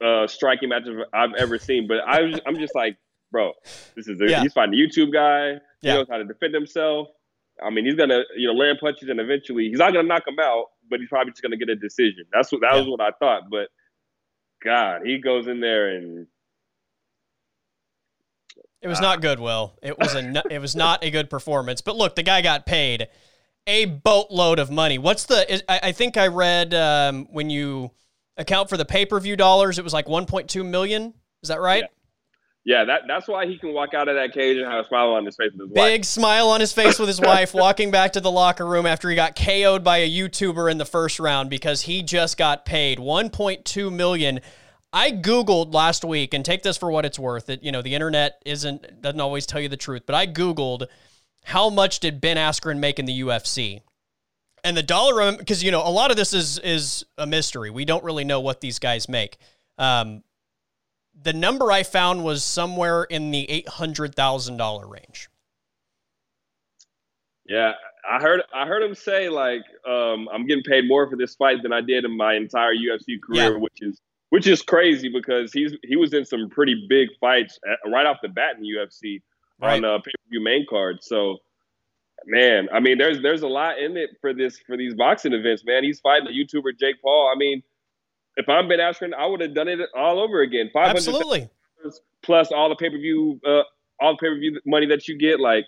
uh, 0.03 0.27
striking 0.27 0.69
matches 0.69 0.95
I've 1.13 1.33
ever 1.37 1.57
seen. 1.57 1.87
But 1.87 1.97
I 2.07 2.21
was, 2.21 2.39
I'm 2.47 2.57
just 2.57 2.73
like, 2.73 2.97
bro, 3.31 3.53
this 3.95 4.07
is 4.07 4.19
a, 4.21 4.29
yeah. 4.29 4.41
he's 4.41 4.53
fighting 4.53 4.73
a 4.73 4.77
YouTube 4.77 5.13
guy. 5.13 5.59
He 5.81 5.87
yeah. 5.87 5.95
knows 5.95 6.07
how 6.09 6.17
to 6.17 6.25
defend 6.25 6.53
himself. 6.53 7.09
I 7.63 7.69
mean, 7.69 7.85
he's 7.85 7.95
gonna 7.95 8.23
you 8.35 8.47
know 8.47 8.53
land 8.53 8.77
punches 8.79 9.09
and 9.09 9.19
eventually 9.19 9.69
he's 9.69 9.79
not 9.79 9.93
gonna 9.93 10.07
knock 10.07 10.27
him 10.27 10.39
out, 10.39 10.65
but 10.89 10.99
he's 10.99 11.09
probably 11.09 11.31
just 11.31 11.41
gonna 11.41 11.57
get 11.57 11.69
a 11.69 11.75
decision. 11.75 12.25
That's 12.31 12.51
what 12.51 12.61
that 12.61 12.73
yeah. 12.73 12.79
was 12.79 12.87
what 12.87 13.01
I 13.01 13.11
thought. 13.19 13.43
But 13.49 13.69
God, 14.63 15.01
he 15.05 15.17
goes 15.19 15.47
in 15.47 15.59
there 15.59 15.95
and 15.95 16.27
it 18.81 18.87
was 18.87 19.01
not 19.01 19.21
good. 19.21 19.39
Will 19.39 19.73
it 19.81 19.97
was 19.97 20.13
a 20.13 20.43
it 20.51 20.59
was 20.59 20.75
not 20.75 21.03
a 21.03 21.09
good 21.09 21.29
performance. 21.29 21.81
But 21.81 21.95
look, 21.95 22.15
the 22.15 22.23
guy 22.23 22.41
got 22.41 22.65
paid 22.65 23.07
a 23.67 23.85
boatload 23.85 24.59
of 24.59 24.71
money. 24.71 24.97
What's 24.97 25.25
the? 25.25 25.61
I, 25.67 25.91
think 25.91 26.15
I 26.15 26.27
read 26.27 26.73
um, 26.73 27.27
when 27.31 27.49
you 27.49 27.91
account 28.37 28.69
for 28.69 28.77
the 28.77 28.85
pay 28.85 29.05
per 29.05 29.19
view 29.19 29.35
dollars, 29.35 29.77
it 29.77 29.83
was 29.83 29.93
like 29.93 30.05
1.2 30.05 30.65
million. 30.65 31.13
Is 31.43 31.49
that 31.49 31.59
right? 31.59 31.83
Yeah. 31.83 31.87
Yeah, 32.67 32.83
that, 32.83 33.03
that's 33.07 33.29
why 33.29 33.45
he 33.45 33.57
can 33.57 33.71
walk 33.71 33.93
out 33.93 34.09
of 34.09 34.15
that 34.15 34.33
cage 34.33 34.57
and 34.57 34.69
have 34.69 34.83
a 34.83 34.87
smile 34.89 35.13
on 35.13 35.25
his 35.25 35.37
face 35.37 35.53
with 35.53 35.61
his 35.61 35.69
Big 35.69 35.77
wife. 35.77 35.89
Big 35.89 36.03
smile 36.03 36.49
on 36.49 36.59
his 36.59 36.73
face 36.73 36.99
with 36.99 37.07
his 37.07 37.21
wife, 37.21 37.53
walking 37.53 37.91
back 37.91 38.11
to 38.11 38.19
the 38.19 38.29
locker 38.29 38.65
room 38.65 38.85
after 38.85 39.09
he 39.09 39.15
got 39.15 39.37
KO'd 39.37 39.85
by 39.85 39.99
a 39.99 40.09
YouTuber 40.09 40.69
in 40.69 40.77
the 40.77 40.83
first 40.83 41.17
round 41.17 41.49
because 41.49 41.83
he 41.83 42.03
just 42.03 42.37
got 42.37 42.65
paid 42.65 42.97
1.2 42.97 43.89
million. 43.93 44.41
I 44.91 45.13
googled 45.13 45.73
last 45.73 46.03
week, 46.03 46.33
and 46.33 46.43
take 46.43 46.61
this 46.61 46.75
for 46.75 46.91
what 46.91 47.05
it's 47.05 47.17
worth. 47.17 47.45
That 47.45 47.63
you 47.63 47.71
know 47.71 47.81
the 47.81 47.95
internet 47.95 48.41
isn't 48.45 49.01
doesn't 49.01 49.21
always 49.21 49.45
tell 49.45 49.61
you 49.61 49.69
the 49.69 49.77
truth, 49.77 50.03
but 50.05 50.15
I 50.15 50.27
googled 50.27 50.87
how 51.45 51.69
much 51.69 52.01
did 52.01 52.19
Ben 52.19 52.35
Askren 52.35 52.79
make 52.79 52.99
in 52.99 53.05
the 53.05 53.21
UFC? 53.21 53.79
And 54.65 54.75
the 54.75 54.83
dollar, 54.83 55.37
because 55.37 55.63
you 55.63 55.71
know, 55.71 55.87
a 55.87 55.89
lot 55.89 56.11
of 56.11 56.17
this 56.17 56.33
is 56.33 56.59
is 56.59 57.05
a 57.17 57.25
mystery. 57.25 57.69
We 57.69 57.85
don't 57.85 58.03
really 58.03 58.25
know 58.25 58.41
what 58.41 58.59
these 58.59 58.77
guys 58.77 59.07
make. 59.07 59.37
Um, 59.77 60.23
the 61.23 61.33
number 61.33 61.71
I 61.71 61.83
found 61.83 62.23
was 62.23 62.43
somewhere 62.43 63.03
in 63.03 63.31
the 63.31 63.49
eight 63.49 63.67
hundred 63.67 64.15
thousand 64.15 64.57
dollar 64.57 64.87
range. 64.87 65.29
Yeah, 67.45 67.73
I 68.09 68.19
heard 68.19 68.41
I 68.53 68.65
heard 68.65 68.83
him 68.83 68.95
say 68.95 69.29
like 69.29 69.63
um, 69.87 70.29
I'm 70.33 70.45
getting 70.45 70.63
paid 70.63 70.87
more 70.87 71.09
for 71.09 71.15
this 71.15 71.35
fight 71.35 71.63
than 71.63 71.73
I 71.73 71.81
did 71.81 72.05
in 72.05 72.15
my 72.15 72.35
entire 72.35 72.73
UFC 72.73 73.21
career, 73.21 73.53
yeah. 73.53 73.57
which 73.57 73.81
is 73.81 74.01
which 74.29 74.47
is 74.47 74.61
crazy 74.61 75.09
because 75.09 75.53
he's 75.53 75.73
he 75.83 75.95
was 75.95 76.13
in 76.13 76.25
some 76.25 76.49
pretty 76.49 76.85
big 76.89 77.09
fights 77.19 77.59
at, 77.69 77.89
right 77.89 78.05
off 78.05 78.17
the 78.21 78.29
bat 78.29 78.55
in 78.55 78.61
the 78.61 78.69
UFC 78.69 79.21
right. 79.61 79.83
on 79.83 79.85
uh, 79.85 79.97
pay 79.99 80.11
per 80.11 80.29
view 80.29 80.41
main 80.41 80.65
card. 80.69 80.97
So, 81.01 81.37
man, 82.25 82.67
I 82.73 82.79
mean, 82.79 82.97
there's 82.97 83.21
there's 83.21 83.41
a 83.41 83.47
lot 83.47 83.79
in 83.79 83.97
it 83.97 84.11
for 84.21 84.33
this 84.33 84.59
for 84.59 84.77
these 84.77 84.93
boxing 84.93 85.33
events, 85.33 85.63
man. 85.65 85.83
He's 85.83 85.99
fighting 85.99 86.27
the 86.27 86.31
YouTuber, 86.31 86.77
Jake 86.79 87.01
Paul. 87.01 87.31
I 87.33 87.37
mean, 87.37 87.63
if 88.37 88.47
I'm 88.47 88.67
Ben 88.67 88.79
Askren, 88.79 89.13
I 89.13 89.25
would 89.25 89.41
have 89.41 89.53
done 89.53 89.67
it 89.67 89.79
all 89.95 90.19
over 90.19 90.41
again. 90.41 90.69
Five 90.71 90.87
hundred 90.87 90.97
absolutely 90.99 91.49
plus 92.23 92.51
all 92.51 92.69
the 92.69 92.75
pay 92.75 92.89
per 92.89 92.97
view, 92.97 93.39
uh, 93.45 93.63
all 93.99 94.13
the 94.13 94.17
pay 94.17 94.29
per 94.29 94.35
view 94.35 94.59
money 94.65 94.85
that 94.87 95.07
you 95.07 95.17
get. 95.17 95.39
Like, 95.39 95.65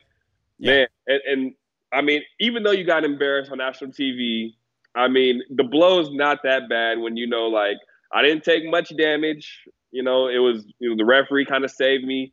yeah. 0.59 0.71
man, 0.71 0.87
and, 1.07 1.21
and 1.27 1.53
I 1.91 2.01
mean, 2.01 2.21
even 2.39 2.63
though 2.63 2.71
you 2.71 2.85
got 2.85 3.03
embarrassed 3.03 3.51
on 3.51 3.57
national 3.57 3.91
TV, 3.91 4.53
I 4.95 5.07
mean, 5.07 5.41
the 5.49 5.63
blow 5.63 5.99
is 5.99 6.09
not 6.11 6.39
that 6.43 6.69
bad 6.69 6.99
when 6.99 7.17
you 7.17 7.27
know, 7.27 7.47
like, 7.47 7.77
I 8.13 8.21
didn't 8.21 8.43
take 8.43 8.65
much 8.65 8.95
damage. 8.95 9.63
You 9.91 10.03
know, 10.03 10.27
it 10.27 10.37
was 10.37 10.65
you 10.79 10.89
know 10.89 10.95
the 10.95 11.05
referee 11.05 11.45
kind 11.45 11.63
of 11.63 11.71
saved 11.71 12.03
me. 12.03 12.31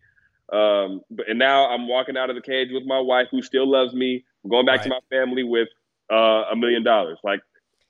Um, 0.53 1.01
but, 1.11 1.29
and 1.29 1.39
now 1.39 1.69
I'm 1.69 1.89
walking 1.89 2.17
out 2.17 2.31
of 2.31 2.37
the 2.37 2.43
cage 2.43 2.69
with 2.71 2.85
my 2.85 3.01
wife, 3.01 3.29
who 3.31 3.43
still 3.43 3.69
loves 3.69 3.95
me. 3.95 4.25
I'm 4.45 4.51
going 4.51 4.67
back 4.67 4.81
right. 4.81 4.85
to 4.85 4.89
my 4.91 5.01
family 5.11 5.43
with 5.43 5.69
uh, 6.13 6.45
a 6.53 6.57
million 6.57 6.85
dollars. 6.85 7.19
Like 7.25 7.41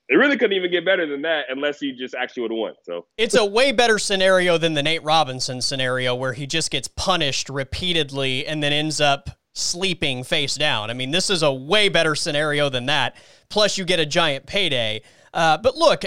it 0.09 0.15
really 0.15 0.37
couldn't 0.37 0.55
even 0.55 0.71
get 0.71 0.85
better 0.85 1.05
than 1.05 1.21
that 1.23 1.45
unless 1.49 1.79
he 1.79 1.91
just 1.91 2.15
actually 2.15 2.43
would 2.43 2.51
have 2.51 2.57
won. 2.57 2.73
So 2.83 3.05
it's 3.17 3.35
a 3.35 3.45
way 3.45 3.71
better 3.71 3.99
scenario 3.99 4.57
than 4.57 4.73
the 4.73 4.83
Nate 4.83 5.03
Robinson 5.03 5.61
scenario 5.61 6.15
where 6.15 6.33
he 6.33 6.47
just 6.47 6.71
gets 6.71 6.87
punished 6.87 7.49
repeatedly 7.49 8.45
and 8.45 8.63
then 8.63 8.71
ends 8.71 9.01
up 9.01 9.29
sleeping 9.53 10.23
face 10.23 10.55
down. 10.55 10.89
I 10.89 10.93
mean, 10.93 11.11
this 11.11 11.29
is 11.29 11.43
a 11.43 11.51
way 11.51 11.89
better 11.89 12.15
scenario 12.15 12.69
than 12.69 12.85
that. 12.85 13.15
Plus, 13.49 13.77
you 13.77 13.85
get 13.85 13.99
a 13.99 14.05
giant 14.05 14.45
payday. 14.45 15.01
Uh, 15.33 15.57
but 15.57 15.75
look, 15.75 16.03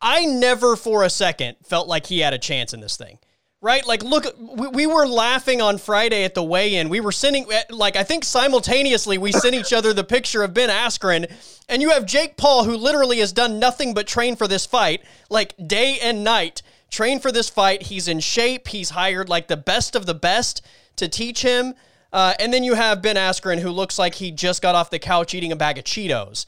I 0.00 0.26
never 0.26 0.76
for 0.76 1.02
a 1.02 1.10
second 1.10 1.56
felt 1.64 1.88
like 1.88 2.06
he 2.06 2.18
had 2.18 2.34
a 2.34 2.38
chance 2.38 2.74
in 2.74 2.80
this 2.80 2.96
thing 2.96 3.18
right? 3.64 3.86
Like, 3.86 4.02
look, 4.02 4.26
we, 4.38 4.68
we 4.68 4.86
were 4.86 5.06
laughing 5.06 5.62
on 5.62 5.78
Friday 5.78 6.24
at 6.24 6.34
the 6.34 6.42
weigh 6.42 6.74
in. 6.74 6.90
We 6.90 7.00
were 7.00 7.12
sending, 7.12 7.50
eh, 7.50 7.62
like, 7.70 7.96
I 7.96 8.02
think 8.02 8.22
simultaneously 8.22 9.16
we 9.16 9.32
sent 9.32 9.54
each 9.54 9.72
other 9.72 9.94
the 9.94 10.04
picture 10.04 10.42
of 10.42 10.52
Ben 10.52 10.68
Askren, 10.68 11.32
and 11.66 11.80
you 11.80 11.88
have 11.88 12.04
Jake 12.04 12.36
Paul, 12.36 12.64
who 12.64 12.76
literally 12.76 13.20
has 13.20 13.32
done 13.32 13.58
nothing 13.58 13.94
but 13.94 14.06
train 14.06 14.36
for 14.36 14.46
this 14.46 14.66
fight, 14.66 15.02
like, 15.30 15.54
day 15.66 15.98
and 15.98 16.22
night. 16.22 16.60
Train 16.90 17.20
for 17.20 17.32
this 17.32 17.48
fight. 17.48 17.84
He's 17.84 18.06
in 18.06 18.20
shape. 18.20 18.68
He's 18.68 18.90
hired, 18.90 19.30
like, 19.30 19.48
the 19.48 19.56
best 19.56 19.96
of 19.96 20.04
the 20.04 20.14
best 20.14 20.60
to 20.96 21.08
teach 21.08 21.40
him. 21.40 21.72
Uh, 22.12 22.34
and 22.38 22.52
then 22.52 22.64
you 22.64 22.74
have 22.74 23.00
Ben 23.00 23.16
Askren, 23.16 23.60
who 23.60 23.70
looks 23.70 23.98
like 23.98 24.16
he 24.16 24.30
just 24.30 24.60
got 24.60 24.74
off 24.74 24.90
the 24.90 24.98
couch 24.98 25.32
eating 25.32 25.52
a 25.52 25.56
bag 25.56 25.78
of 25.78 25.84
Cheetos. 25.84 26.44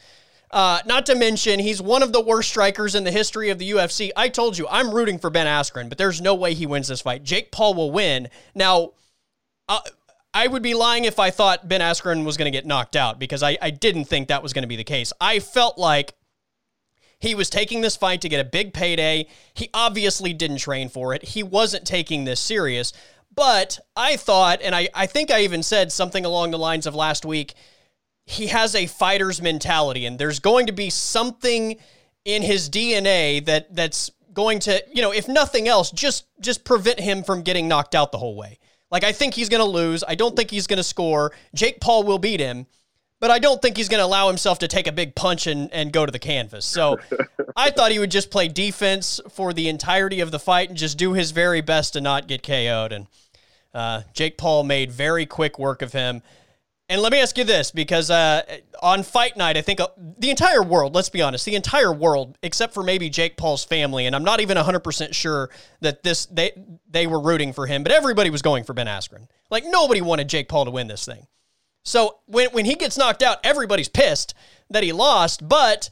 Uh, 0.51 0.81
not 0.87 1.07
to 1.07 1.15
mention, 1.15 1.59
he's 1.59 1.83
one 1.83 2.03
of 2.03 2.13
the 2.13 2.21
worst 2.21 2.49
strikers 2.49 2.95
in 2.95 3.05
the 3.05 3.11
history 3.11 3.51
of 3.51 3.59
the 3.59 3.71
UFC. 3.73 4.11
I 4.17 4.29
told 4.29 4.57
you, 4.57 4.67
I'm 4.69 4.93
rooting 4.93 5.19
for 5.19 5.29
Ben 5.29 5.47
Askren, 5.47 5.89
but 5.89 5.99
there's 5.99 6.21
no 6.21 6.35
way 6.35 6.55
he 6.55 6.67
wins 6.67 6.89
this 6.89 7.01
fight. 7.01 7.25
Jake 7.25 7.51
Paul 7.51 7.75
will 7.75 7.91
win. 7.91 8.29
Now, 8.55 8.93
uh, 9.69 9.81
I 10.33 10.47
would 10.47 10.63
be 10.63 10.75
lying 10.75 11.05
if 11.05 11.19
I 11.19 11.31
thought 11.31 11.69
Ben 11.69 11.81
Askren 11.81 12.25
was 12.25 12.37
going 12.37 12.51
to 12.51 12.57
get 12.57 12.67
knocked 12.67 12.95
out 12.95 13.19
because 13.19 13.43
I, 13.43 13.59
I 13.61 13.71
didn't 13.71 14.05
think 14.05 14.29
that 14.29 14.43
was 14.43 14.53
going 14.53 14.63
to 14.63 14.69
be 14.69 14.77
the 14.77 14.85
case. 14.85 15.13
I 15.21 15.41
felt 15.41 15.79
like 15.79 16.15
he 17.19 17.35
was 17.35 17.49
taking 17.49 17.81
this 17.81 17.97
fight 17.97 18.21
to 18.21 18.29
get 18.29 18.41
a 18.41 18.49
big 18.49 18.73
payday. 18.73 19.27
He 19.55 19.71
obviously 19.73 20.33
didn't 20.33 20.59
train 20.59 20.89
for 20.91 21.15
it. 21.15 21.25
He 21.25 21.43
wasn't 21.43 21.87
taking 21.87 22.25
this 22.25 22.39
serious. 22.39 22.93
But 23.35 23.79
I 23.97 24.17
thought, 24.17 24.61
and 24.63 24.75
I, 24.75 24.89
I 24.95 25.07
think 25.07 25.31
I 25.31 25.41
even 25.41 25.63
said 25.63 25.91
something 25.91 26.25
along 26.25 26.51
the 26.51 26.59
lines 26.59 26.87
of 26.87 26.95
last 26.95 27.25
week 27.25 27.55
he 28.27 28.49
has 28.49 28.75
a 28.75 28.87
fighter's 28.87 29.41
mentality, 29.41 30.05
and 30.05 30.19
there's 30.19 30.41
going 30.41 30.67
to 30.67 30.73
be 30.73 30.91
something 30.91 31.77
in 32.25 32.43
his 32.43 32.69
DNA 32.69 33.45
that 33.47 33.75
that's 33.75 34.11
going 34.35 34.59
to, 34.59 34.85
you 34.93 35.01
know, 35.01 35.13
if 35.13 35.29
nothing 35.29 35.69
else, 35.69 35.91
just 35.93 36.27
just 36.41 36.65
prevent 36.65 37.01
him 37.01 37.23
from 37.23 37.43
getting 37.43 37.69
knocked 37.69 37.95
out 37.95 38.13
the 38.13 38.19
whole 38.19 38.37
way. 38.37 38.59
Like 38.91 39.05
I 39.05 39.13
think 39.13 39.35
he's 39.35 39.49
going 39.49 39.65
to 39.65 39.71
lose. 39.71 40.05
I 40.07 40.17
don't 40.17 40.37
think 40.37 40.51
he's 40.51 40.67
going 40.67 40.77
to 40.79 40.83
score. 40.83 41.33
Jake 41.55 41.81
Paul 41.81 42.03
will 42.03 42.19
beat 42.19 42.41
him, 42.41 42.67
but 43.21 43.31
I 43.31 43.39
don't 43.39 43.63
think 43.63 43.77
he's 43.77 43.89
going 43.89 44.01
to 44.01 44.05
allow 44.05 44.27
himself 44.27 44.59
to 44.61 44.69
take 44.69 44.87
a 44.87 44.93
big 44.93 45.15
punch 45.15 45.47
and, 45.47 45.73
and 45.73 45.93
go 45.93 46.05
to 46.05 46.13
the 46.13 46.19
canvas. 46.19 46.67
So 46.67 46.99
I 47.57 47.71
thought 47.71 47.93
he 47.93 47.99
would 47.99 48.11
just 48.11 48.31
play 48.31 48.49
defense 48.49 49.21
for 49.31 49.53
the 49.53 49.69
entirety 49.69 50.21
of 50.21 50.33
the 50.33 50.39
fight 50.39 50.69
and 50.69 50.77
just 50.77 50.99
do 50.99 51.13
his 51.13 51.31
very 51.31 51.61
best 51.61 51.93
to 51.93 52.01
not 52.01 52.27
get 52.27 52.43
KO'd. 52.43 52.93
And 52.93 53.07
uh, 53.73 54.03
Jake 54.13 54.37
Paul 54.37 54.65
made 54.65 54.91
very 54.91 55.27
quick 55.27 55.59
work 55.59 55.81
of 55.83 55.93
him. 55.93 56.23
And 56.89 57.03
let 57.03 57.11
me 57.11 57.19
ask 57.19 57.37
you 57.37 57.43
this, 57.43 57.73
because 57.73 58.11
uh, 58.11 58.43
on 58.81 59.03
fight 59.03 59.37
night, 59.37 59.57
I 59.57 59.61
think 59.61 59.81
uh, 59.81 59.89
the 60.19 60.31
entire 60.31 60.63
world, 60.63 60.95
let's 60.95 61.09
be 61.09 61.21
honest, 61.21 61.45
the 61.45 61.57
entire 61.57 61.93
world, 61.93 62.39
except 62.45 62.75
for 62.75 62.85
maybe 62.85 63.11
Jake 63.11 63.37
Paul's 63.37 63.65
family, 63.65 64.07
and 64.07 64.15
I'm 64.15 64.23
not 64.23 64.41
even 64.41 64.57
100% 64.57 65.13
sure 65.13 65.51
that 65.81 66.05
this 66.05 66.27
they 66.27 66.53
they 66.89 67.09
were 67.09 67.21
rooting 67.21 67.53
for 67.53 67.67
him, 67.67 67.83
but 67.83 67.91
everybody 67.91 68.31
was 68.31 68.41
going 68.41 68.63
for 68.63 68.73
Ben 68.73 68.87
Askren. 68.87 69.27
Like 69.51 69.65
nobody 69.67 70.01
wanted 70.01 70.29
Jake 70.29 70.49
Paul 70.49 70.65
to 70.65 70.71
win 70.71 70.87
this 70.87 71.05
thing. 71.05 71.27
So 71.85 72.19
when 72.27 72.51
when 72.51 72.65
he 72.65 72.77
gets 72.77 72.97
knocked 72.97 73.23
out, 73.23 73.39
everybody's 73.43 73.89
pissed 73.89 74.35
that 74.71 74.85
he 74.85 74.93
lost, 74.93 75.49
but 75.49 75.91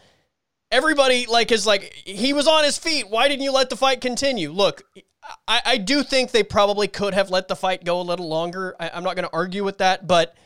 everybody 0.71 1.27
like 1.27 1.51
is 1.51 1.67
like 1.67 1.93
he 2.05 2.33
was 2.33 2.47
on 2.47 2.63
his 2.63 2.79
feet. 2.79 3.09
Why 3.09 3.27
didn't 3.27 3.43
you 3.43 3.53
let 3.53 3.69
the 3.69 3.77
fight 3.77 4.01
continue? 4.01 4.53
Look, 4.53 4.83
I, 5.49 5.61
I 5.65 5.79
do 5.79 6.05
think 6.05 6.31
they 6.31 6.45
probably 6.45 6.87
could 6.87 7.15
have 7.15 7.31
let 7.31 7.49
the 7.49 7.57
fight 7.57 7.85
go 7.85 8.01
a 8.01 8.03
little 8.03 8.29
longer. 8.29 8.77
I, 8.79 8.91
I'm 8.95 9.03
not 9.03 9.17
going 9.17 9.27
to 9.29 9.35
argue 9.35 9.65
with 9.65 9.79
that, 9.79 10.07
but 10.07 10.37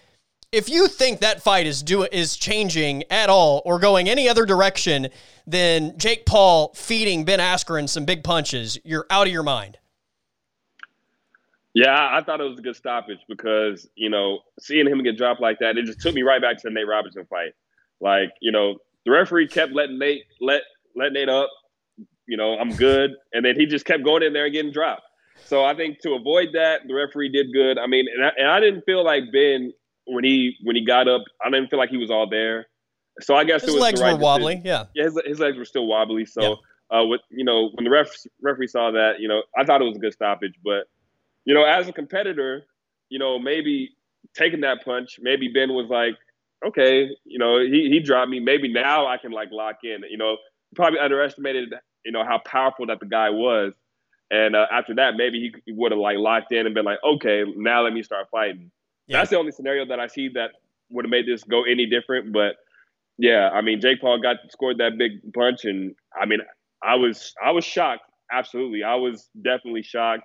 if 0.51 0.69
you 0.69 0.89
think 0.89 1.21
that 1.21 1.43
fight 1.43 1.67
is 1.67 1.83
do 1.83 2.05
is 2.05 2.37
changing 2.37 3.05
at 3.11 3.29
all 3.29 3.63
or 3.65 3.79
going 3.79 4.09
any 4.09 4.29
other 4.29 4.47
direction 4.47 5.09
than 5.47 5.97
Jake 5.99 6.25
Paul 6.27 6.73
feeding 6.75 7.25
Ben 7.25 7.39
Askren 7.39 7.89
some 7.89 8.05
big 8.05 8.25
punches, 8.25 8.79
you're 8.85 9.07
out 9.11 9.27
of 9.27 9.33
your 9.33 9.43
mind. 9.43 9.79
Yeah, 11.75 12.09
I 12.11 12.23
thought 12.23 12.41
it 12.41 12.49
was 12.49 12.59
a 12.59 12.63
good 12.63 12.77
stoppage 12.77 13.21
because 13.29 13.89
you 13.95 14.09
know 14.09 14.41
seeing 14.59 14.87
him 14.87 15.03
get 15.03 15.17
dropped 15.17 15.41
like 15.41 15.59
that, 15.61 15.77
it 15.77 15.85
just 15.85 16.01
took 16.01 16.15
me 16.15 16.23
right 16.23 16.41
back 16.41 16.57
to 16.57 16.63
the 16.65 16.71
Nate 16.71 16.89
Robinson 16.89 17.27
fight. 17.27 17.53
Like 18.01 18.31
you 18.41 18.51
know, 18.51 18.79
the 19.05 19.11
referee 19.11 19.49
kept 19.49 19.73
letting 19.73 19.99
Nate 19.99 20.25
let 20.41 20.63
let 20.97 21.13
Nate 21.13 21.29
up. 21.29 21.51
You 22.27 22.37
know, 22.37 22.59
I'm 22.59 22.75
good, 22.75 23.13
and 23.33 23.45
then 23.45 23.55
he 23.55 23.67
just 23.67 23.85
kept 23.85 24.03
going 24.03 24.23
in 24.23 24.33
there 24.33 24.47
and 24.47 24.53
getting 24.53 24.73
dropped. 24.73 25.03
So 25.45 25.65
I 25.65 25.75
think 25.75 26.01
to 26.01 26.15
avoid 26.15 26.49
that, 26.55 26.81
the 26.87 26.95
referee 26.95 27.31
did 27.31 27.53
good. 27.53 27.79
I 27.79 27.87
mean, 27.87 28.07
and 28.15 28.25
I, 28.25 28.31
and 28.37 28.49
I 28.49 28.61
didn't 28.61 28.83
feel 28.83 29.05
like 29.05 29.25
Ben 29.33 29.73
when 30.09 30.25
he 30.25 30.57
when 30.63 30.77
he 30.77 30.85
got 30.85 31.09
up, 31.09 31.23
I 31.45 31.51
didn't 31.51 31.69
feel 31.71 31.79
like 31.79 31.91
he 31.91 31.97
was 31.97 32.11
all 32.11 32.29
there. 32.29 32.67
So 33.21 33.35
I 33.35 33.45
guess 33.45 33.63
his 33.63 33.71
it 33.71 33.75
was 33.75 33.83
legs 33.83 34.01
right 34.01 34.15
were 34.15 34.19
wobbly. 34.19 34.61
Yeah, 34.65 34.85
yeah, 34.95 35.05
his, 35.05 35.21
his 35.25 35.41
legs 35.41 35.57
were 35.57 35.65
still 35.65 35.87
wobbly. 35.87 36.27
So 36.27 36.59
yeah. 36.91 36.99
uh, 36.99 37.05
with 37.05 37.21
you 37.31 37.45
know 37.45 37.71
when 37.75 37.85
the 37.85 37.91
ref 37.91 38.11
referee 38.43 38.69
saw 38.69 38.91
that, 38.93 39.21
you 39.21 39.29
know, 39.29 39.43
I 39.57 39.65
thought 39.65 39.81
it 39.81 39.85
was 39.85 39.97
a 39.97 40.01
good 40.01 40.13
stoppage. 40.13 40.55
But 40.65 40.89
you 41.45 41.55
know, 41.55 41.65
as 41.65 41.89
a 41.89 41.93
competitor, 41.93 42.65
you 43.09 43.19
know, 43.19 43.39
maybe 43.39 43.91
taking 44.35 44.61
that 44.61 44.85
punch, 44.85 45.19
maybe 45.21 45.49
Ben 45.49 45.73
was 45.75 45.89
like, 45.89 46.15
okay, 46.67 47.09
you 47.25 47.39
know, 47.39 47.59
he 47.59 47.89
he 47.91 48.01
dropped 48.01 48.31
me. 48.31 48.41
Maybe 48.41 48.73
now 48.73 49.07
I 49.07 49.17
can 49.19 49.33
like 49.33 49.51
lock 49.51 49.79
in. 49.83 50.03
You 50.09 50.19
know, 50.19 50.37
probably 50.75 50.99
underestimated 50.99 51.75
you 52.05 52.13
know 52.13 52.25
how 52.25 52.39
powerful 52.39 52.87
that 52.87 53.01
the 53.01 53.07
guy 53.07 53.31
was. 53.31 53.75
And 54.31 54.55
uh, 54.57 54.67
after 54.71 54.95
that, 54.97 55.17
maybe 55.17 55.53
he 55.65 55.73
would 55.73 55.93
have 55.93 55.99
like 55.99 56.19
locked 56.19 56.53
in 56.53 56.67
and 56.67 56.75
been 56.75 56.85
like, 56.85 56.99
okay, 57.03 57.45
now 57.57 57.83
let 57.83 57.93
me 57.93 58.03
start 58.03 58.29
fighting. 58.31 58.71
Yeah. 59.09 59.19
That's 59.19 59.31
the 59.31 59.39
only 59.39 59.53
scenario 59.53 59.87
that 59.87 59.99
I 59.99 60.07
see 60.07 60.29
that 60.35 60.51
would 60.91 61.05
have 61.05 61.11
made 61.11 61.27
this 61.27 61.43
go 61.45 61.65
any 61.65 61.87
different. 61.87 62.33
But 62.33 62.57
yeah, 63.19 63.51
I 63.53 63.63
mean, 63.63 63.81
Jake 63.81 64.01
Paul 64.01 64.21
got 64.21 64.37
scored 64.51 64.79
that 64.79 64.99
big 64.99 65.33
punch, 65.35 65.65
and 65.65 65.95
I 66.19 66.27
mean, 66.27 66.41
I 66.83 66.95
was 66.95 67.35
I 67.43 67.51
was 67.51 67.65
shocked. 67.65 68.03
Absolutely, 68.31 68.85
I 68.85 68.95
was 68.95 69.29
definitely 69.43 69.83
shocked. 69.83 70.25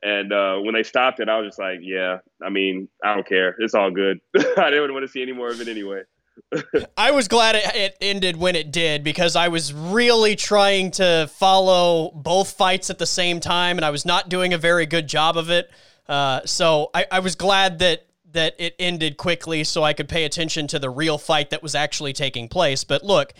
And 0.00 0.32
uh, 0.32 0.58
when 0.58 0.74
they 0.74 0.84
stopped 0.84 1.18
it, 1.18 1.28
I 1.28 1.40
was 1.40 1.48
just 1.48 1.58
like, 1.58 1.80
yeah, 1.82 2.18
I 2.40 2.50
mean, 2.50 2.88
I 3.02 3.14
don't 3.14 3.26
care. 3.26 3.56
It's 3.58 3.74
all 3.74 3.90
good. 3.90 4.20
I 4.36 4.70
didn't 4.70 4.92
want 4.92 5.04
to 5.04 5.08
see 5.08 5.22
any 5.22 5.32
more 5.32 5.48
of 5.48 5.60
it 5.60 5.66
anyway. 5.66 6.02
I 6.96 7.10
was 7.10 7.26
glad 7.26 7.56
it, 7.56 7.64
it, 7.74 7.96
ended 8.00 8.36
when 8.36 8.54
it 8.54 8.70
did 8.70 9.02
because 9.02 9.34
I 9.34 9.48
was 9.48 9.72
really 9.72 10.36
trying 10.36 10.92
to 10.92 11.28
follow 11.34 12.12
both 12.14 12.52
fights 12.52 12.90
at 12.90 12.98
the 12.98 13.06
same 13.06 13.40
time, 13.40 13.76
and 13.76 13.84
I 13.84 13.90
was 13.90 14.06
not 14.06 14.28
doing 14.28 14.52
a 14.52 14.58
very 14.58 14.86
good 14.86 15.08
job 15.08 15.36
of 15.36 15.50
it. 15.50 15.68
Uh, 16.08 16.40
so 16.44 16.90
I, 16.94 17.06
I 17.10 17.18
was 17.18 17.34
glad 17.34 17.80
that 17.80 18.06
that 18.32 18.54
it 18.58 18.74
ended 18.78 19.16
quickly 19.16 19.64
so 19.64 19.82
I 19.82 19.92
could 19.92 20.08
pay 20.08 20.24
attention 20.24 20.66
to 20.68 20.78
the 20.78 20.90
real 20.90 21.18
fight 21.18 21.50
that 21.50 21.62
was 21.62 21.74
actually 21.74 22.12
taking 22.12 22.48
place. 22.48 22.84
But 22.84 23.02
look, 23.02 23.32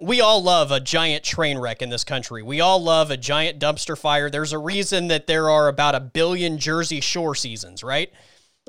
we 0.00 0.20
all 0.20 0.42
love 0.42 0.70
a 0.70 0.80
giant 0.80 1.24
train 1.24 1.58
wreck 1.58 1.82
in 1.82 1.90
this 1.90 2.04
country. 2.04 2.42
We 2.42 2.60
all 2.60 2.82
love 2.82 3.10
a 3.10 3.16
giant 3.16 3.58
dumpster 3.58 3.98
fire. 3.98 4.30
There's 4.30 4.52
a 4.52 4.58
reason 4.58 5.08
that 5.08 5.26
there 5.26 5.50
are 5.50 5.68
about 5.68 5.94
a 5.94 6.00
billion 6.00 6.58
Jersey 6.58 7.00
Shore 7.00 7.34
seasons, 7.34 7.82
right? 7.82 8.10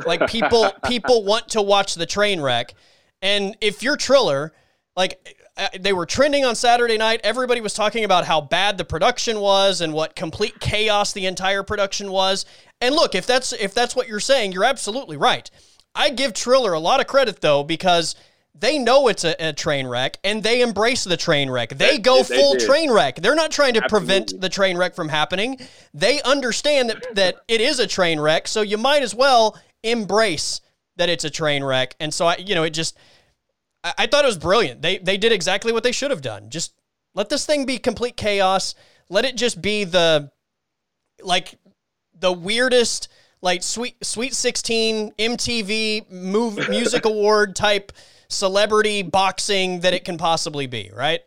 Like 0.05 0.27
people 0.27 0.71
people 0.87 1.23
want 1.23 1.49
to 1.49 1.61
watch 1.61 1.95
the 1.95 2.05
train 2.05 2.41
wreck. 2.41 2.73
And 3.21 3.55
if 3.61 3.83
you're 3.83 3.97
Triller, 3.97 4.53
like 4.95 5.37
uh, 5.57 5.67
they 5.79 5.93
were 5.93 6.05
trending 6.05 6.45
on 6.45 6.55
Saturday 6.55 6.97
night. 6.97 7.21
Everybody 7.23 7.61
was 7.61 7.73
talking 7.73 8.03
about 8.03 8.25
how 8.25 8.41
bad 8.41 8.77
the 8.77 8.85
production 8.85 9.39
was 9.39 9.81
and 9.81 9.93
what 9.93 10.15
complete 10.15 10.59
chaos 10.59 11.13
the 11.13 11.25
entire 11.25 11.63
production 11.63 12.11
was. 12.11 12.45
And 12.81 12.95
look, 12.95 13.15
if 13.15 13.25
that's 13.25 13.53
if 13.53 13.73
that's 13.73 13.95
what 13.95 14.07
you're 14.07 14.19
saying, 14.19 14.51
you're 14.51 14.65
absolutely 14.65 15.15
right. 15.15 15.49
I 15.93 16.09
give 16.09 16.33
Triller 16.33 16.73
a 16.73 16.79
lot 16.79 16.99
of 16.99 17.07
credit 17.07 17.39
though 17.41 17.63
because 17.63 18.15
they 18.53 18.77
know 18.77 19.07
it's 19.07 19.23
a, 19.23 19.35
a 19.39 19.53
train 19.53 19.87
wreck 19.87 20.17
and 20.23 20.43
they 20.43 20.61
embrace 20.61 21.03
the 21.03 21.15
train 21.15 21.49
wreck. 21.49 21.69
They 21.69 21.97
go 21.97 22.23
they, 22.23 22.35
full 22.35 22.57
train 22.57 22.91
wreck. 22.91 23.15
They're 23.15 23.35
not 23.35 23.51
trying 23.51 23.75
to 23.75 23.83
absolutely. 23.83 24.07
prevent 24.07 24.41
the 24.41 24.49
train 24.49 24.77
wreck 24.77 24.95
from 24.95 25.09
happening. 25.09 25.59
They 25.93 26.21
understand 26.23 26.89
that 26.89 27.15
that 27.15 27.35
it 27.47 27.61
is 27.61 27.79
a 27.79 27.87
train 27.87 28.19
wreck, 28.19 28.47
so 28.47 28.61
you 28.61 28.77
might 28.77 29.03
as 29.03 29.15
well 29.15 29.57
embrace 29.83 30.61
that 30.97 31.09
it's 31.09 31.23
a 31.23 31.29
train 31.29 31.63
wreck. 31.63 31.95
And 31.99 32.13
so 32.13 32.27
I, 32.27 32.37
you 32.37 32.55
know, 32.55 32.63
it 32.63 32.71
just 32.71 32.97
I, 33.83 33.93
I 33.99 34.07
thought 34.07 34.25
it 34.25 34.27
was 34.27 34.37
brilliant. 34.37 34.81
They 34.81 34.97
they 34.97 35.17
did 35.17 35.31
exactly 35.31 35.71
what 35.71 35.83
they 35.83 35.91
should 35.91 36.11
have 36.11 36.21
done. 36.21 36.49
Just 36.49 36.73
let 37.13 37.29
this 37.29 37.45
thing 37.45 37.65
be 37.65 37.77
complete 37.77 38.17
chaos. 38.17 38.75
Let 39.09 39.25
it 39.25 39.35
just 39.35 39.61
be 39.61 39.83
the 39.83 40.31
like 41.23 41.55
the 42.21 42.31
weirdest 42.31 43.09
like 43.41 43.63
sweet 43.63 44.03
sweet 44.03 44.33
16 44.33 45.11
MTV 45.19 46.09
move 46.09 46.57
music 46.69 47.05
award 47.05 47.55
type 47.55 47.91
celebrity 48.29 49.01
boxing 49.03 49.81
that 49.81 49.93
it 49.93 50.05
can 50.05 50.17
possibly 50.17 50.67
be, 50.67 50.89
right? 50.95 51.21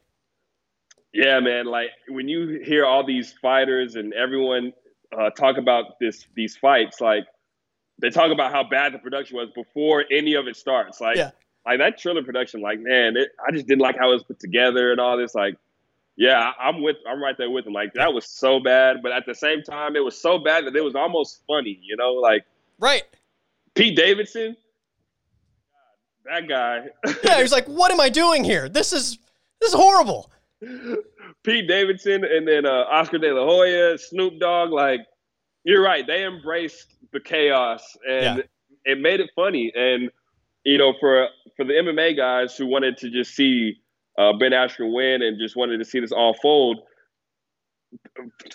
Yeah, 1.13 1.39
man. 1.41 1.67
Like 1.67 1.91
when 2.09 2.29
you 2.29 2.61
hear 2.65 2.85
all 2.85 3.05
these 3.05 3.33
fighters 3.33 3.95
and 3.95 4.13
everyone 4.15 4.73
uh, 5.17 5.31
talk 5.31 5.59
about 5.59 5.99
this 6.01 6.27
these 6.35 6.57
fights, 6.57 7.01
like 7.01 7.25
they 8.01 8.11
talk 8.11 8.33
about 8.33 8.51
how 8.51 8.65
bad 8.65 8.93
the 8.95 8.99
production 8.99 9.37
was 9.37 9.51
before 9.55 10.05
any 10.11 10.35
of 10.35 10.49
it 10.49 10.57
starts. 10.57 11.01
Like 11.01 11.17
yeah. 11.17 11.31
like 11.67 11.79
that 11.79 11.99
trailer 11.99 12.25
production, 12.25 12.61
like 12.61 12.81
man, 12.81 13.17
it, 13.17 13.29
I 13.47 13.53
just 13.53 13.67
didn't 13.67 13.83
like 13.83 13.97
how 13.97 14.11
it 14.11 14.15
was 14.15 14.25
put 14.25 14.41
together 14.41 14.91
and 14.91 15.01
all 15.01 15.17
this. 15.17 15.35
Like, 15.35 15.57
yeah, 16.17 16.53
I'm 16.61 16.83
with, 16.83 16.97
I'm 17.09 17.23
right 17.23 17.37
there 17.37 17.51
with 17.51 17.67
him. 17.67 17.73
Like 17.73 17.95
that 17.95 18.13
was 18.13 18.27
so 18.27 18.61
bad, 18.61 19.03
but 19.03 19.13
at 19.13 19.27
the 19.27 19.35
same 19.35 19.63
time, 19.63 19.97
it 19.97 20.05
was 20.05 20.17
so 20.17 20.39
bad 20.39 20.67
that 20.67 20.77
it 20.77 20.85
was 20.85 20.95
almost 20.95 21.43
funny. 21.47 21.79
You 21.83 21.97
know, 21.97 22.13
like 22.13 22.45
right. 22.79 23.03
Pete 23.75 23.97
Davidson, 23.97 24.57
that 26.25 26.49
guy. 26.49 26.87
yeah, 27.25 27.41
he's 27.41 27.53
like, 27.53 27.67
what 27.67 27.91
am 27.91 28.01
I 28.01 28.09
doing 28.09 28.45
here? 28.45 28.69
This 28.69 28.93
is 28.93 29.19
this 29.61 29.71
is 29.71 29.75
horrible. 29.75 30.31
Pete 31.43 31.69
Davidson 31.69 32.25
and 32.25 32.47
then 32.47 32.65
uh, 32.65 32.85
Oscar 32.91 33.19
De 33.19 33.33
La 33.33 33.45
Hoya, 33.45 33.99
Snoop 33.99 34.39
Dogg, 34.39 34.71
like 34.71 35.01
you're 35.65 35.83
right. 35.83 36.07
They 36.07 36.25
embraced 36.25 36.95
the 37.13 37.21
chaos 37.21 37.97
and 38.09 38.39
yeah. 38.39 38.93
it 38.93 39.01
made 39.01 39.21
it 39.21 39.31
funny. 39.35 39.73
And 39.75 40.11
you 40.65 40.79
know, 40.79 40.95
for 40.99 41.29
for 41.57 41.65
the 41.65 41.75
MMA 41.75 42.17
guys 42.17 42.57
who 42.57 42.67
wanted 42.67 42.97
to 42.99 43.11
just 43.11 43.35
see 43.35 43.81
uh, 44.19 44.33
Ben 44.33 44.53
Askren 44.53 44.93
win 44.95 45.23
and 45.23 45.39
just 45.39 45.57
wanted 45.57 45.79
to 45.79 45.85
see 45.85 46.01
this 46.01 46.13
all 46.13 46.35
fold, 46.35 46.81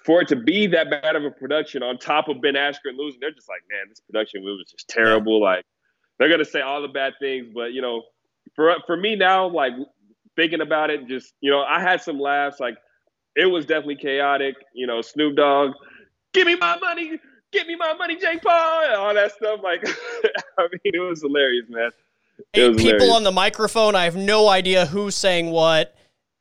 for 0.03 0.21
it 0.21 0.27
to 0.29 0.35
be 0.35 0.67
that 0.67 0.89
bad 0.89 1.15
of 1.15 1.23
a 1.23 1.31
production 1.31 1.83
on 1.83 1.97
top 1.97 2.27
of 2.27 2.41
Ben 2.41 2.55
Askren 2.55 2.97
losing, 2.97 3.19
they're 3.19 3.31
just 3.31 3.49
like, 3.49 3.61
man, 3.69 3.87
this 3.89 3.99
production 3.99 4.43
was 4.43 4.65
just 4.69 4.87
terrible. 4.87 5.41
Like 5.41 5.65
they're 6.17 6.29
gonna 6.29 6.45
say 6.45 6.61
all 6.61 6.81
the 6.81 6.87
bad 6.87 7.13
things, 7.19 7.47
but 7.53 7.73
you 7.73 7.81
know, 7.81 8.03
for 8.55 8.75
for 8.85 8.97
me 8.97 9.15
now, 9.15 9.47
like 9.47 9.73
thinking 10.35 10.61
about 10.61 10.89
it, 10.89 11.07
just 11.07 11.33
you 11.41 11.51
know, 11.51 11.61
I 11.61 11.81
had 11.81 12.01
some 12.01 12.19
laughs. 12.19 12.59
Like 12.59 12.77
it 13.35 13.45
was 13.45 13.65
definitely 13.65 13.97
chaotic. 13.97 14.55
You 14.73 14.87
know, 14.87 15.01
Snoop 15.01 15.35
Dogg, 15.35 15.73
give 16.33 16.47
me 16.47 16.55
my 16.55 16.77
money, 16.77 17.19
give 17.51 17.67
me 17.67 17.75
my 17.75 17.93
money, 17.93 18.17
Jake 18.17 18.41
Paul, 18.41 18.83
and 18.85 18.93
all 18.93 19.13
that 19.13 19.31
stuff. 19.33 19.61
Like, 19.63 19.83
I 20.57 20.63
mean, 20.63 20.79
it 20.83 20.99
was 20.99 21.21
hilarious, 21.21 21.65
man. 21.69 21.91
Eight 22.53 22.77
people 22.77 22.91
hilarious. 22.91 23.15
on 23.15 23.23
the 23.23 23.31
microphone. 23.31 23.95
I 23.95 24.05
have 24.05 24.15
no 24.15 24.47
idea 24.47 24.85
who's 24.85 25.15
saying 25.15 25.51
what. 25.51 25.95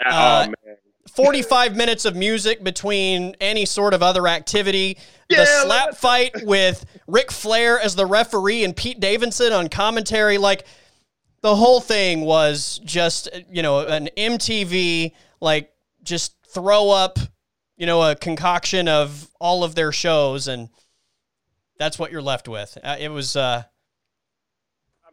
Oh 0.04 0.10
uh, 0.10 0.46
man. 0.64 0.76
45 1.18 1.74
minutes 1.74 2.04
of 2.04 2.14
music 2.14 2.62
between 2.62 3.34
any 3.40 3.64
sort 3.64 3.92
of 3.92 4.04
other 4.04 4.28
activity. 4.28 4.98
Yeah, 5.28 5.40
the 5.40 5.46
slap 5.46 5.96
fight 5.96 6.32
with 6.44 6.86
Ric 7.08 7.32
Flair 7.32 7.80
as 7.80 7.96
the 7.96 8.06
referee 8.06 8.62
and 8.62 8.76
Pete 8.76 9.00
Davidson 9.00 9.52
on 9.52 9.68
commentary. 9.68 10.38
Like, 10.38 10.64
the 11.40 11.56
whole 11.56 11.80
thing 11.80 12.20
was 12.20 12.80
just, 12.84 13.28
you 13.50 13.62
know, 13.62 13.80
an 13.80 14.10
MTV, 14.16 15.12
like, 15.40 15.72
just 16.04 16.34
throw 16.54 16.90
up, 16.90 17.18
you 17.76 17.86
know, 17.86 18.02
a 18.02 18.14
concoction 18.14 18.86
of 18.86 19.28
all 19.40 19.64
of 19.64 19.74
their 19.74 19.90
shows. 19.90 20.46
And 20.46 20.68
that's 21.78 21.98
what 21.98 22.12
you're 22.12 22.22
left 22.22 22.46
with. 22.46 22.78
Uh, 22.82 22.96
it 22.98 23.08
was, 23.08 23.34
uh, 23.34 23.64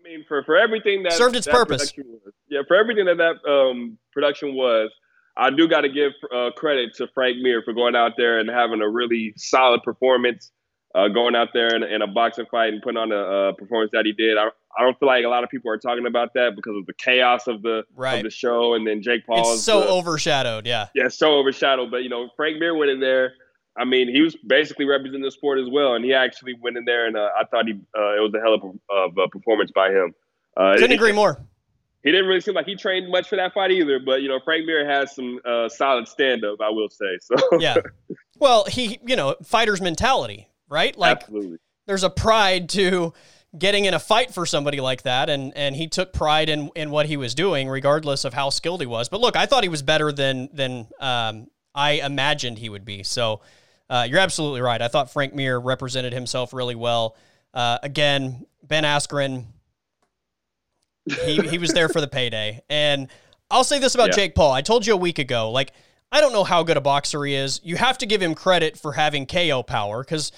I 0.05 0.09
mean, 0.09 0.25
for, 0.27 0.43
for 0.43 0.55
everything 0.55 1.03
that 1.03 1.13
served 1.13 1.35
its 1.35 1.45
that 1.45 1.53
purpose. 1.53 1.93
Was, 1.97 2.33
yeah, 2.47 2.61
for 2.67 2.75
everything 2.75 3.05
that 3.05 3.17
that 3.17 3.49
um, 3.49 3.97
production 4.11 4.53
was, 4.53 4.91
I 5.37 5.49
do 5.49 5.67
got 5.67 5.81
to 5.81 5.89
give 5.89 6.13
uh, 6.33 6.51
credit 6.55 6.93
to 6.95 7.07
Frank 7.13 7.37
Mir 7.41 7.61
for 7.63 7.73
going 7.73 7.95
out 7.95 8.13
there 8.17 8.39
and 8.39 8.49
having 8.49 8.81
a 8.81 8.89
really 8.89 9.33
solid 9.35 9.81
performance, 9.83 10.51
uh, 10.93 11.07
going 11.07 11.35
out 11.35 11.49
there 11.53 11.75
in, 11.75 11.83
in, 11.83 12.01
a 12.01 12.07
boxing 12.07 12.45
fight 12.51 12.71
and 12.71 12.81
putting 12.81 12.97
on 12.97 13.11
a, 13.11 13.53
performance 13.53 13.91
that 13.93 14.05
he 14.05 14.13
did. 14.13 14.37
I, 14.37 14.49
I, 14.77 14.83
don't 14.83 14.97
feel 14.99 15.07
like 15.07 15.25
a 15.25 15.29
lot 15.29 15.43
of 15.43 15.49
people 15.49 15.71
are 15.71 15.77
talking 15.77 16.05
about 16.05 16.33
that 16.35 16.55
because 16.55 16.77
of 16.77 16.85
the 16.85 16.93
chaos 16.93 17.47
of 17.47 17.63
the 17.63 17.83
right. 17.95 18.17
of 18.17 18.23
the 18.23 18.29
show, 18.29 18.75
and 18.75 18.85
then 18.85 19.01
Jake 19.01 19.25
Paul. 19.25 19.53
It's 19.53 19.63
so 19.63 19.83
overshadowed, 19.83 20.67
yeah. 20.67 20.87
Yeah, 20.93 21.07
so 21.07 21.33
overshadowed. 21.33 21.89
But 21.89 22.03
you 22.03 22.09
know, 22.09 22.29
Frank 22.37 22.59
Mir 22.59 22.75
went 22.75 22.91
in 22.91 22.99
there. 22.99 23.33
I 23.77 23.83
mean, 23.85 24.07
he 24.07 24.21
was 24.21 24.35
basically 24.35 24.85
representing 24.85 25.21
the 25.21 25.31
sport 25.31 25.59
as 25.59 25.69
well, 25.69 25.95
and 25.95 26.05
he 26.05 26.13
actually 26.13 26.55
went 26.61 26.77
in 26.77 26.85
there, 26.85 27.07
and 27.07 27.17
uh, 27.17 27.29
I 27.37 27.43
thought 27.45 27.67
he 27.67 27.73
uh, 27.73 28.15
it 28.15 28.21
was 28.21 28.33
a 28.33 28.39
hell 28.39 28.53
of 28.53 28.63
a, 28.63 28.93
of 28.93 29.17
a 29.17 29.27
performance 29.27 29.71
by 29.71 29.89
him. 29.89 30.13
Uh, 30.55 30.73
Couldn't 30.75 30.93
it, 30.93 30.95
agree 30.95 31.11
more 31.11 31.39
he 32.05 32.11
didn't 32.11 32.27
really 32.27 32.39
seem 32.39 32.53
like 32.53 32.67
he 32.67 32.75
trained 32.75 33.09
much 33.09 33.27
for 33.27 33.35
that 33.35 33.53
fight 33.53 33.71
either. 33.71 33.99
But 33.99 34.21
you 34.21 34.29
know, 34.29 34.39
Frank 34.39 34.67
Mir 34.67 34.87
has 34.87 35.13
some 35.15 35.39
uh, 35.43 35.67
solid 35.67 36.07
stand 36.07 36.45
up, 36.45 36.61
I 36.61 36.69
will 36.69 36.87
say. 36.87 37.17
So 37.19 37.35
yeah, 37.59 37.77
well, 38.37 38.63
he 38.65 38.99
you 39.05 39.15
know 39.15 39.35
fighter's 39.43 39.81
mentality, 39.81 40.47
right? 40.69 40.95
Like 40.95 41.23
Absolutely. 41.23 41.57
there's 41.87 42.03
a 42.03 42.09
pride 42.11 42.69
to 42.69 43.13
getting 43.57 43.85
in 43.85 43.95
a 43.95 43.99
fight 43.99 44.33
for 44.33 44.45
somebody 44.45 44.79
like 44.79 45.01
that, 45.01 45.31
and 45.31 45.51
and 45.57 45.75
he 45.75 45.87
took 45.87 46.13
pride 46.13 46.47
in 46.47 46.69
in 46.75 46.91
what 46.91 47.07
he 47.07 47.17
was 47.17 47.33
doing, 47.33 47.67
regardless 47.67 48.23
of 48.23 48.35
how 48.35 48.51
skilled 48.51 48.81
he 48.81 48.87
was. 48.87 49.09
But 49.09 49.19
look, 49.19 49.35
I 49.35 49.47
thought 49.47 49.63
he 49.63 49.69
was 49.69 49.81
better 49.81 50.11
than 50.11 50.47
than 50.53 50.87
um, 50.99 51.47
I 51.73 51.93
imagined 51.93 52.59
he 52.59 52.69
would 52.69 52.85
be. 52.85 53.03
So. 53.03 53.41
Uh, 53.89 54.07
you're 54.09 54.19
absolutely 54.19 54.61
right. 54.61 54.81
I 54.81 54.87
thought 54.87 55.11
Frank 55.11 55.33
Mir 55.33 55.59
represented 55.59 56.13
himself 56.13 56.53
really 56.53 56.75
well. 56.75 57.15
Uh, 57.53 57.77
again, 57.83 58.45
Ben 58.63 58.83
Askren, 58.83 59.45
he 61.25 61.37
he 61.41 61.57
was 61.57 61.71
there 61.71 61.89
for 61.89 62.01
the 62.01 62.07
payday. 62.07 62.61
And 62.69 63.07
I'll 63.49 63.63
say 63.63 63.79
this 63.79 63.95
about 63.95 64.09
yeah. 64.09 64.15
Jake 64.15 64.35
Paul. 64.35 64.51
I 64.51 64.61
told 64.61 64.85
you 64.85 64.93
a 64.93 64.97
week 64.97 65.19
ago, 65.19 65.51
like 65.51 65.71
I 66.11 66.21
don't 66.21 66.33
know 66.33 66.43
how 66.43 66.63
good 66.63 66.77
a 66.77 66.81
boxer 66.81 67.23
he 67.25 67.35
is. 67.35 67.61
You 67.63 67.75
have 67.75 67.97
to 67.99 68.05
give 68.05 68.21
him 68.21 68.35
credit 68.35 68.77
for 68.77 68.93
having 68.93 69.25
KO 69.25 69.63
power 69.63 70.03
because 70.03 70.31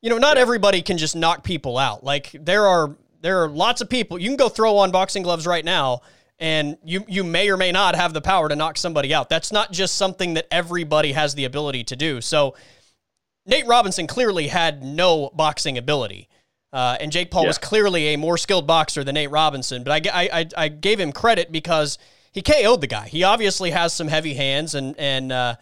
you 0.00 0.10
know 0.10 0.18
not 0.18 0.36
yeah. 0.36 0.42
everybody 0.42 0.82
can 0.82 0.98
just 0.98 1.14
knock 1.14 1.44
people 1.44 1.78
out. 1.78 2.02
Like 2.02 2.30
there 2.32 2.66
are 2.66 2.96
there 3.20 3.42
are 3.44 3.48
lots 3.48 3.80
of 3.80 3.88
people. 3.88 4.18
You 4.18 4.28
can 4.28 4.36
go 4.36 4.48
throw 4.48 4.78
on 4.78 4.90
boxing 4.90 5.22
gloves 5.22 5.46
right 5.46 5.64
now 5.64 6.02
and 6.38 6.78
you 6.84 7.04
you 7.08 7.24
may 7.24 7.50
or 7.50 7.56
may 7.56 7.72
not 7.72 7.94
have 7.94 8.12
the 8.12 8.20
power 8.20 8.48
to 8.48 8.56
knock 8.56 8.76
somebody 8.76 9.12
out. 9.12 9.28
That's 9.28 9.52
not 9.52 9.72
just 9.72 9.96
something 9.96 10.34
that 10.34 10.46
everybody 10.50 11.12
has 11.12 11.34
the 11.34 11.44
ability 11.44 11.84
to 11.84 11.96
do. 11.96 12.20
So 12.20 12.54
Nate 13.48 13.66
Robinson 13.66 14.06
clearly 14.06 14.46
had 14.46 14.84
no 14.84 15.30
boxing 15.34 15.78
ability. 15.78 16.28
Uh, 16.70 16.98
and 17.00 17.10
Jake 17.10 17.30
Paul 17.30 17.44
yeah. 17.44 17.48
was 17.48 17.58
clearly 17.58 18.08
a 18.08 18.16
more 18.16 18.36
skilled 18.36 18.66
boxer 18.66 19.02
than 19.02 19.14
Nate 19.14 19.30
Robinson, 19.30 19.82
but 19.82 20.06
I, 20.06 20.28
I, 20.32 20.46
I 20.54 20.68
gave 20.68 21.00
him 21.00 21.12
credit 21.12 21.50
because 21.50 21.98
he 22.30 22.42
KO'd 22.42 22.82
the 22.82 22.86
guy. 22.86 23.08
He 23.08 23.24
obviously 23.24 23.70
has 23.70 23.94
some 23.94 24.06
heavy 24.06 24.34
hands 24.34 24.74
and 24.74 24.94
and 24.98 25.32
uh, 25.32 25.54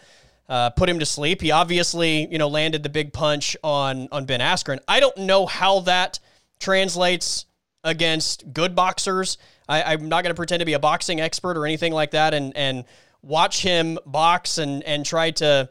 uh, 0.49 0.71
put 0.71 0.89
him 0.89 0.99
to 0.99 1.07
sleep. 1.07 1.41
He 1.41 1.53
obviously 1.53 2.27
you 2.27 2.39
know 2.39 2.49
landed 2.49 2.83
the 2.83 2.89
big 2.89 3.13
punch 3.13 3.57
on 3.63 4.09
on 4.11 4.25
Ben 4.25 4.41
Askren. 4.41 4.81
I 4.89 4.99
don't 4.99 5.17
know 5.19 5.47
how 5.47 5.81
that 5.81 6.19
translates 6.59 7.47
against 7.85 8.53
good 8.53 8.75
boxers. 8.75 9.39
I, 9.69 9.95
am 9.95 10.09
not 10.09 10.25
going 10.25 10.31
to 10.31 10.37
pretend 10.37 10.61
to 10.61 10.67
be 10.67 10.73
a 10.73 10.79
boxing 10.81 11.21
expert 11.21 11.57
or 11.57 11.67
anything 11.67 11.93
like 11.93 12.11
that, 12.11 12.35
and 12.35 12.57
and 12.57 12.85
watch 13.23 13.63
him 13.63 13.97
box 14.07 14.59
and 14.59 14.83
and 14.83 15.07
try 15.07 15.31
to 15.33 15.71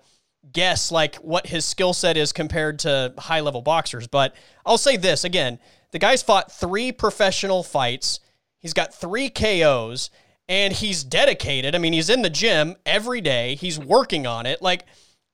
guess 0.56 0.90
like 0.90 1.18
what 1.18 1.46
his 1.48 1.66
skill 1.66 1.94
set 1.94 2.18
is 2.18 2.32
compared 2.32 2.80
to 2.80 3.14
high 3.20 3.42
level 3.42 3.62
boxers. 3.62 4.08
But 4.08 4.34
I'll 4.66 4.80
say 4.80 4.98
this 4.98 5.24
again 5.24 5.60
the 5.92 6.00
guy's 6.00 6.24
fought 6.24 6.52
three 6.52 6.92
professional 6.92 7.62
fights, 7.62 8.20
he's 8.60 8.74
got 8.74 8.94
three 8.94 9.30
KOs, 9.30 10.10
and 10.50 10.74
he's 10.74 11.04
dedicated. 11.04 11.76
I 11.76 11.78
mean, 11.78 11.94
he's 11.94 12.10
in 12.10 12.22
the 12.22 12.30
gym 12.30 12.76
every 12.86 13.22
day, 13.22 13.56
he's 13.56 13.78
working 13.80 14.26
on 14.26 14.46
it. 14.46 14.62
Like, 14.62 14.86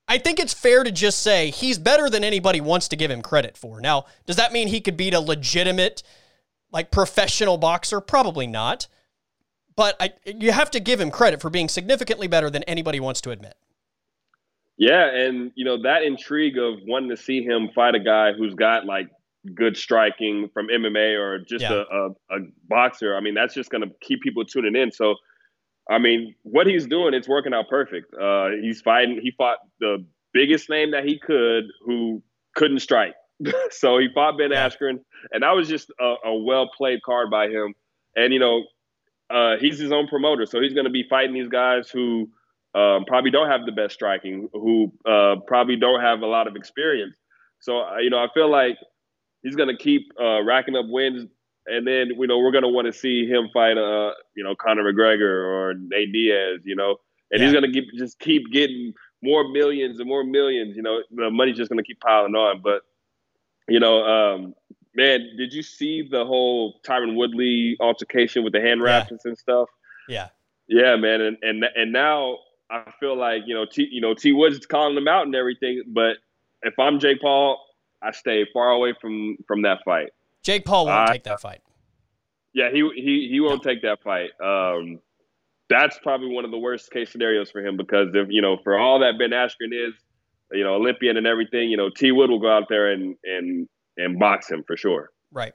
I 0.06 0.18
think 0.18 0.38
it's 0.38 0.52
fair 0.52 0.84
to 0.84 0.92
just 0.92 1.20
say 1.20 1.50
he's 1.50 1.78
better 1.78 2.10
than 2.10 2.22
anybody 2.22 2.60
wants 2.60 2.88
to 2.88 2.96
give 2.96 3.10
him 3.10 3.22
credit 3.22 3.56
for. 3.56 3.80
Now, 3.80 4.04
does 4.26 4.36
that 4.36 4.52
mean 4.52 4.68
he 4.68 4.80
could 4.80 4.96
beat 4.96 5.14
a 5.14 5.20
legitimate, 5.20 6.02
like 6.70 6.90
professional 6.90 7.58
boxer? 7.58 8.00
Probably 8.00 8.46
not. 8.46 8.88
But 9.74 9.96
I, 9.98 10.12
you 10.26 10.52
have 10.52 10.70
to 10.72 10.80
give 10.80 11.00
him 11.00 11.10
credit 11.10 11.40
for 11.40 11.48
being 11.48 11.68
significantly 11.68 12.26
better 12.28 12.50
than 12.50 12.62
anybody 12.64 13.00
wants 13.00 13.20
to 13.22 13.30
admit. 13.30 13.54
Yeah, 14.78 15.14
and 15.14 15.52
you 15.54 15.64
know 15.64 15.82
that 15.82 16.02
intrigue 16.02 16.58
of 16.58 16.74
wanting 16.86 17.10
to 17.10 17.16
see 17.16 17.42
him 17.42 17.70
fight 17.74 17.94
a 17.94 18.00
guy 18.00 18.32
who's 18.32 18.54
got 18.54 18.86
like 18.86 19.08
good 19.54 19.76
striking 19.76 20.48
from 20.54 20.68
MMA 20.68 21.18
or 21.18 21.38
just 21.38 21.62
yeah. 21.62 21.82
a, 21.90 21.96
a, 21.96 22.10
a, 22.30 22.38
boxer. 22.68 23.16
I 23.16 23.20
mean, 23.20 23.34
that's 23.34 23.54
just 23.54 23.70
going 23.70 23.82
to 23.82 23.90
keep 24.00 24.22
people 24.22 24.44
tuning 24.44 24.76
in. 24.76 24.92
So, 24.92 25.16
I 25.90 25.98
mean, 25.98 26.34
what 26.42 26.66
he's 26.66 26.86
doing, 26.86 27.12
it's 27.12 27.28
working 27.28 27.52
out 27.52 27.68
perfect. 27.68 28.14
Uh, 28.14 28.50
he's 28.60 28.80
fighting. 28.80 29.18
He 29.20 29.32
fought 29.32 29.58
the 29.80 30.04
biggest 30.32 30.70
name 30.70 30.92
that 30.92 31.04
he 31.04 31.18
could, 31.18 31.64
who 31.84 32.22
couldn't 32.54 32.80
strike. 32.80 33.14
so 33.70 33.98
he 33.98 34.08
fought 34.14 34.38
Ben. 34.38 34.50
Askren, 34.50 35.00
and 35.32 35.42
that 35.42 35.50
was 35.50 35.68
just 35.68 35.90
a, 36.00 36.14
a 36.26 36.34
well 36.34 36.70
played 36.76 37.02
card 37.02 37.30
by 37.30 37.48
him. 37.48 37.74
And 38.14 38.32
you 38.32 38.38
know, 38.38 38.64
uh, 39.30 39.56
he's 39.58 39.78
his 39.78 39.90
own 39.90 40.06
promoter, 40.06 40.46
so 40.46 40.60
he's 40.60 40.74
going 40.74 40.84
to 40.84 40.90
be 40.90 41.04
fighting 41.08 41.34
these 41.34 41.48
guys 41.48 41.90
who 41.90 42.28
um, 42.74 43.04
probably 43.06 43.30
don't 43.30 43.48
have 43.48 43.66
the 43.66 43.72
best 43.72 43.94
striking, 43.94 44.48
who 44.52 44.92
uh, 45.04 45.36
probably 45.46 45.76
don't 45.76 46.00
have 46.00 46.20
a 46.20 46.26
lot 46.26 46.46
of 46.46 46.56
experience. 46.56 47.14
So 47.60 47.98
you 47.98 48.10
know, 48.10 48.18
I 48.18 48.28
feel 48.32 48.50
like 48.50 48.78
he's 49.42 49.56
going 49.56 49.68
to 49.68 49.76
keep 49.76 50.10
uh, 50.20 50.42
racking 50.42 50.76
up 50.76 50.86
wins, 50.88 51.28
and 51.66 51.86
then 51.86 52.08
you 52.18 52.26
know 52.26 52.38
we're 52.38 52.50
going 52.50 52.62
to 52.62 52.68
want 52.68 52.86
to 52.86 52.92
see 52.92 53.26
him 53.26 53.50
fight, 53.52 53.76
uh, 53.76 54.12
you 54.34 54.42
know, 54.42 54.54
Conor 54.54 54.90
McGregor 54.90 55.44
or 55.44 55.74
Nate 55.74 56.12
Diaz, 56.12 56.60
you 56.64 56.74
know, 56.74 56.96
and 57.30 57.40
yeah. 57.40 57.46
he's 57.46 57.52
going 57.52 57.72
to 57.72 57.82
just 57.98 58.18
keep 58.18 58.50
getting 58.50 58.94
more 59.22 59.48
millions 59.48 60.00
and 60.00 60.08
more 60.08 60.24
millions. 60.24 60.76
You 60.76 60.82
know, 60.82 61.02
the 61.10 61.30
money's 61.30 61.56
just 61.56 61.70
going 61.70 61.82
to 61.82 61.86
keep 61.86 62.00
piling 62.00 62.34
on. 62.34 62.62
But 62.62 62.82
you 63.68 63.80
know, 63.80 64.04
um, 64.04 64.54
man, 64.94 65.28
did 65.36 65.52
you 65.52 65.62
see 65.62 66.08
the 66.10 66.24
whole 66.24 66.80
Tyron 66.86 67.16
Woodley 67.16 67.76
altercation 67.80 68.44
with 68.44 68.52
the 68.52 68.60
hand 68.60 68.82
wraps 68.82 69.10
yeah. 69.10 69.18
and 69.24 69.38
stuff? 69.38 69.68
Yeah. 70.08 70.28
Yeah, 70.68 70.96
man, 70.96 71.20
and 71.20 71.36
and 71.42 71.64
and 71.74 71.92
now 71.92 72.38
I 72.72 72.90
feel 72.98 73.16
like 73.16 73.42
you 73.46 73.54
know, 73.54 73.66
T, 73.70 73.86
you 73.90 74.00
know, 74.00 74.14
T 74.14 74.32
Woods 74.32 74.56
is 74.56 74.66
calling 74.66 74.94
them 74.94 75.06
out 75.06 75.26
and 75.26 75.34
everything. 75.34 75.82
But 75.88 76.16
if 76.62 76.78
I'm 76.78 76.98
Jake 76.98 77.20
Paul, 77.20 77.62
I 78.02 78.12
stay 78.12 78.46
far 78.52 78.70
away 78.70 78.94
from 79.00 79.36
from 79.46 79.62
that 79.62 79.80
fight. 79.84 80.10
Jake 80.42 80.64
Paul 80.64 80.86
won't 80.86 81.08
take 81.08 81.24
that 81.24 81.40
fight. 81.40 81.60
Yeah, 82.54 82.70
he 82.72 82.88
he 82.94 83.28
he 83.30 83.40
won't 83.40 83.62
take 83.62 83.82
that 83.82 84.02
fight. 84.02 84.30
Um, 84.42 85.00
that's 85.68 85.98
probably 86.02 86.28
one 86.28 86.44
of 86.44 86.50
the 86.50 86.58
worst 86.58 86.90
case 86.90 87.10
scenarios 87.10 87.50
for 87.50 87.64
him 87.64 87.76
because 87.76 88.08
if 88.14 88.28
you 88.30 88.42
know, 88.42 88.56
for 88.64 88.78
all 88.78 89.00
that 89.00 89.18
Ben 89.18 89.30
Askren 89.30 89.72
is, 89.72 89.94
you 90.50 90.64
know, 90.64 90.74
Olympian 90.74 91.16
and 91.16 91.26
everything, 91.26 91.70
you 91.70 91.76
know, 91.76 91.90
T 91.94 92.12
Wood 92.12 92.30
will 92.30 92.40
go 92.40 92.50
out 92.50 92.64
there 92.68 92.90
and 92.90 93.16
and 93.24 93.68
and 93.96 94.18
box 94.18 94.50
him 94.50 94.64
for 94.66 94.76
sure. 94.76 95.10
Right. 95.30 95.52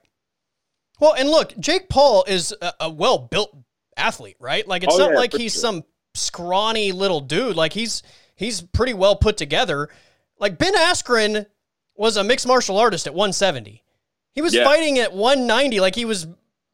Well, 0.99 1.13
and 1.13 1.29
look, 1.29 1.55
Jake 1.59 1.89
Paul 1.89 2.23
is 2.27 2.53
a, 2.61 2.73
a 2.81 2.89
well 2.89 3.19
built 3.19 3.55
athlete, 3.95 4.37
right? 4.39 4.67
Like 4.67 4.83
it's 4.83 4.95
oh, 4.95 4.99
not 4.99 5.11
yeah, 5.11 5.17
like 5.17 5.33
he's 5.33 5.53
sure. 5.53 5.61
some 5.61 5.83
scrawny 6.17 6.91
little 6.91 7.21
dude. 7.21 7.55
Like 7.55 7.73
he's 7.73 8.03
he's 8.35 8.61
pretty 8.61 8.93
well 8.93 9.15
put 9.15 9.37
together. 9.37 9.89
Like 10.39 10.57
Ben 10.57 10.75
Askren 10.75 11.45
was 11.95 12.17
a 12.17 12.23
mixed 12.23 12.47
martial 12.47 12.77
artist 12.77 13.07
at 13.07 13.13
170. 13.13 13.83
He 14.33 14.41
was 14.41 14.53
yeah. 14.53 14.63
fighting 14.63 14.99
at 14.99 15.13
190 15.13 15.79
like 15.79 15.95
he 15.95 16.05
was 16.05 16.27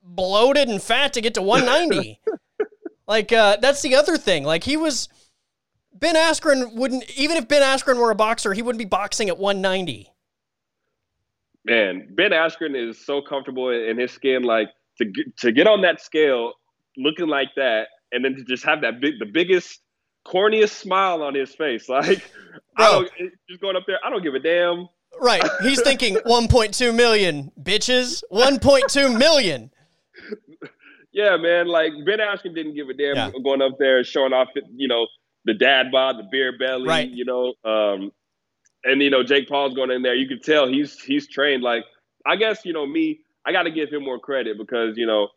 bloated 0.03 0.67
and 0.67 0.81
fat 0.81 1.13
to 1.13 1.21
get 1.21 1.33
to 1.35 1.41
190. 1.41 2.19
like 3.07 3.31
uh, 3.31 3.57
that's 3.61 3.81
the 3.81 3.95
other 3.95 4.17
thing. 4.17 4.43
Like 4.43 4.63
he 4.63 4.77
was 4.77 5.09
Ben 5.93 6.15
Askren 6.15 6.73
wouldn't 6.73 7.09
even 7.17 7.37
if 7.37 7.47
Ben 7.47 7.61
Askren 7.61 7.97
were 7.97 8.11
a 8.11 8.15
boxer, 8.15 8.53
he 8.53 8.61
wouldn't 8.61 8.79
be 8.79 8.85
boxing 8.85 9.29
at 9.29 9.37
190. 9.37 10.09
Man, 11.65 12.09
Ben 12.11 12.31
Askren 12.31 12.75
is 12.75 13.05
so 13.05 13.21
comfortable 13.21 13.69
in 13.69 13.97
his 13.97 14.11
skin. 14.11 14.43
Like 14.43 14.69
to 14.97 15.11
to 15.37 15.51
get 15.51 15.67
on 15.67 15.81
that 15.81 16.01
scale, 16.01 16.53
looking 16.97 17.27
like 17.27 17.49
that, 17.55 17.87
and 18.13 18.23
then 18.23 18.35
to 18.35 18.43
just 18.43 18.63
have 18.63 18.81
that 18.81 19.01
big, 19.01 19.19
the 19.19 19.25
biggest, 19.25 19.81
corniest 20.25 20.69
smile 20.69 21.21
on 21.23 21.35
his 21.35 21.53
face. 21.53 21.87
Like 21.89 22.23
Bro. 22.75 22.85
I 22.85 22.91
don't 22.91 23.11
just 23.49 23.61
going 23.61 23.75
up 23.75 23.83
there. 23.85 23.99
I 24.03 24.09
don't 24.09 24.23
give 24.23 24.33
a 24.33 24.39
damn. 24.39 24.87
Right. 25.21 25.43
He's 25.61 25.81
thinking 25.81 26.15
1.2 26.25 26.95
million 26.95 27.51
bitches. 27.61 28.23
1.2 28.31 29.17
million. 29.17 29.71
Yeah, 31.11 31.37
man. 31.37 31.67
Like 31.67 31.91
Ben 32.05 32.19
Askren 32.19 32.55
didn't 32.55 32.73
give 32.73 32.89
a 32.89 32.93
damn 32.93 33.15
yeah. 33.15 33.31
going 33.43 33.61
up 33.61 33.77
there 33.77 34.03
showing 34.03 34.33
off, 34.33 34.47
you 34.75 34.87
know, 34.87 35.05
the 35.45 35.53
dad 35.53 35.91
bod, 35.91 36.17
the 36.17 36.27
beer 36.31 36.57
belly, 36.57 36.87
right. 36.87 37.09
you 37.09 37.25
know. 37.25 37.53
Um, 37.63 38.11
and 38.83 39.01
you 39.01 39.09
know, 39.09 39.23
Jake 39.23 39.47
Paul's 39.47 39.75
going 39.75 39.91
in 39.91 40.01
there. 40.01 40.15
You 40.15 40.27
can 40.27 40.41
tell 40.41 40.67
he's 40.67 40.99
he's 41.01 41.27
trained. 41.27 41.63
Like 41.63 41.83
I 42.25 42.35
guess 42.35 42.65
you 42.65 42.73
know 42.73 42.85
me. 42.85 43.19
I 43.45 43.51
got 43.51 43.63
to 43.63 43.71
give 43.71 43.89
him 43.89 44.03
more 44.03 44.19
credit 44.19 44.57
because 44.57 44.97
you 44.97 45.05
know, 45.05 45.29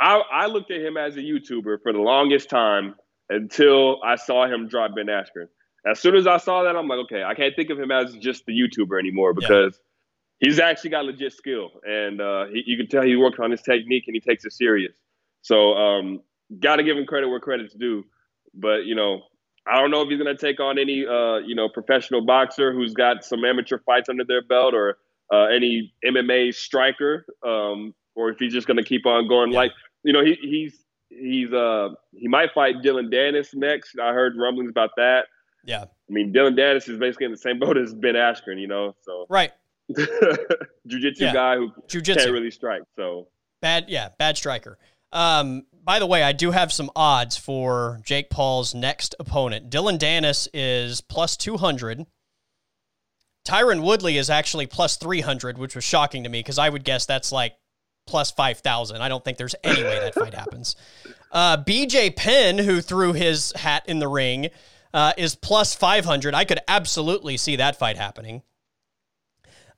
I 0.00 0.22
I 0.32 0.46
looked 0.46 0.70
at 0.70 0.80
him 0.80 0.96
as 0.96 1.16
a 1.16 1.20
YouTuber 1.20 1.82
for 1.82 1.92
the 1.92 2.00
longest 2.00 2.48
time 2.48 2.94
until 3.28 4.02
I 4.02 4.16
saw 4.16 4.46
him 4.46 4.68
drop 4.68 4.94
Ben 4.94 5.06
Askren. 5.06 5.48
As 5.86 6.00
soon 6.00 6.14
as 6.16 6.26
I 6.26 6.38
saw 6.38 6.62
that, 6.62 6.76
I'm 6.76 6.88
like, 6.88 7.00
okay, 7.00 7.22
I 7.22 7.34
can't 7.34 7.54
think 7.54 7.70
of 7.70 7.78
him 7.78 7.90
as 7.90 8.14
just 8.16 8.46
the 8.46 8.52
YouTuber 8.52 8.98
anymore 8.98 9.34
because 9.34 9.78
yeah. 10.40 10.48
he's 10.48 10.58
actually 10.58 10.90
got 10.90 11.04
legit 11.04 11.32
skill, 11.32 11.70
and 11.86 12.20
uh, 12.20 12.46
he, 12.46 12.62
you 12.66 12.76
can 12.76 12.88
tell 12.88 13.02
he 13.02 13.16
works 13.16 13.38
on 13.38 13.50
his 13.50 13.62
technique 13.62 14.04
and 14.06 14.14
he 14.14 14.20
takes 14.20 14.44
it 14.44 14.52
serious. 14.52 14.94
So, 15.42 15.74
um, 15.74 16.22
got 16.58 16.76
to 16.76 16.82
give 16.82 16.96
him 16.96 17.04
credit 17.04 17.28
where 17.28 17.40
credit's 17.40 17.74
due. 17.74 18.04
But 18.54 18.86
you 18.86 18.94
know, 18.94 19.22
I 19.66 19.80
don't 19.80 19.90
know 19.90 20.02
if 20.02 20.08
he's 20.08 20.20
going 20.20 20.34
to 20.34 20.40
take 20.40 20.60
on 20.60 20.78
any, 20.78 21.06
uh, 21.06 21.38
you 21.38 21.54
know, 21.54 21.68
professional 21.68 22.24
boxer 22.24 22.72
who's 22.72 22.92
got 22.92 23.24
some 23.24 23.44
amateur 23.44 23.78
fights 23.78 24.08
under 24.08 24.24
their 24.24 24.42
belt 24.42 24.74
or 24.74 24.98
uh, 25.32 25.44
any 25.44 25.94
MMA 26.04 26.54
striker, 26.54 27.24
um, 27.44 27.94
or 28.14 28.30
if 28.30 28.38
he's 28.38 28.52
just 28.52 28.66
going 28.66 28.76
to 28.76 28.82
keep 28.82 29.06
on 29.06 29.28
going. 29.28 29.52
Yeah. 29.52 29.58
Like, 29.58 29.72
you 30.02 30.12
know, 30.12 30.24
he, 30.24 30.36
he's 30.40 30.84
he's 31.08 31.52
uh 31.52 31.90
he 32.12 32.28
might 32.28 32.52
fight 32.52 32.82
Dillon 32.82 33.10
Danis 33.10 33.54
next. 33.54 33.98
I 33.98 34.12
heard 34.12 34.34
rumblings 34.36 34.70
about 34.70 34.90
that. 34.96 35.26
Yeah. 35.64 35.84
I 35.84 36.12
mean, 36.12 36.32
Dillon 36.32 36.54
Danis 36.54 36.88
is 36.88 36.98
basically 36.98 37.26
in 37.26 37.32
the 37.32 37.38
same 37.38 37.58
boat 37.60 37.76
as 37.76 37.94
Ben 37.94 38.14
Askren, 38.14 38.60
you 38.60 38.68
know. 38.68 38.94
So 39.02 39.26
right. 39.28 39.52
Jiu-jitsu 39.96 41.24
yeah. 41.24 41.32
guy 41.34 41.56
who 41.56 41.70
Jiu-jitsu. 41.88 42.20
can't 42.20 42.32
really 42.32 42.50
strike. 42.50 42.82
So 42.96 43.28
bad, 43.60 43.86
yeah, 43.88 44.10
bad 44.18 44.36
striker. 44.36 44.78
Um, 45.12 45.66
by 45.84 45.98
the 45.98 46.06
way, 46.06 46.22
I 46.22 46.32
do 46.32 46.50
have 46.50 46.72
some 46.72 46.90
odds 46.96 47.36
for 47.36 48.00
Jake 48.02 48.30
Paul's 48.30 48.74
next 48.74 49.14
opponent. 49.20 49.68
Dillon 49.68 49.98
Danis 49.98 50.48
is 50.54 51.02
plus 51.02 51.36
200. 51.36 52.06
Tyron 53.46 53.82
Woodley 53.82 54.16
is 54.16 54.30
actually 54.30 54.66
plus 54.66 54.96
300, 54.96 55.58
which 55.58 55.74
was 55.74 55.84
shocking 55.84 56.22
to 56.24 56.30
me 56.30 56.40
because 56.40 56.58
I 56.58 56.70
would 56.70 56.82
guess 56.82 57.04
that's 57.04 57.30
like 57.30 57.54
plus 58.06 58.30
5,000. 58.30 59.00
I 59.00 59.08
don't 59.08 59.24
think 59.24 59.38
there's 59.38 59.54
any 59.64 59.82
way 59.82 59.98
that 60.00 60.14
fight 60.14 60.34
happens. 60.34 60.76
Uh, 61.30 61.56
BJ 61.56 62.14
Penn, 62.14 62.58
who 62.58 62.80
threw 62.80 63.12
his 63.12 63.52
hat 63.56 63.84
in 63.86 63.98
the 63.98 64.08
ring, 64.08 64.50
uh, 64.92 65.12
is 65.16 65.34
plus 65.34 65.74
500. 65.74 66.34
I 66.34 66.44
could 66.44 66.60
absolutely 66.68 67.36
see 67.36 67.56
that 67.56 67.76
fight 67.76 67.96
happening. 67.96 68.42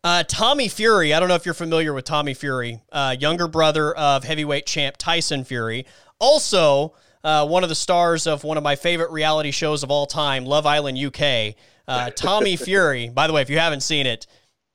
Uh, 0.05 0.23
Tommy 0.23 0.69
Fury, 0.69 1.13
I 1.13 1.19
don't 1.19 1.29
know 1.29 1.35
if 1.35 1.45
you're 1.45 1.55
familiar 1.55 1.93
with 1.93 2.05
Tommy 2.05 2.35
Fury, 2.35 2.81
uh, 2.93 3.17
younger 3.19 3.49
brother 3.49 3.93
of 3.97 4.23
heavyweight 4.23 4.67
champ 4.67 4.97
Tyson 4.99 5.43
Fury. 5.43 5.87
Also, 6.21 6.95
uh, 7.25 7.45
one 7.45 7.65
of 7.65 7.69
the 7.69 7.75
stars 7.75 8.27
of 8.27 8.45
one 8.45 8.57
of 8.57 8.63
my 8.63 8.77
favorite 8.77 9.11
reality 9.11 9.51
shows 9.51 9.83
of 9.83 9.91
all 9.91 10.07
time, 10.07 10.45
Love 10.45 10.65
Island 10.65 10.97
UK. 10.97 11.57
Uh, 11.89 12.11
Tommy 12.15 12.57
Fury, 12.57 13.09
by 13.09 13.27
the 13.27 13.33
way, 13.33 13.43
if 13.43 13.51
you 13.51 13.59
haven't 13.59 13.81
seen 13.81 14.07
it, 14.07 14.29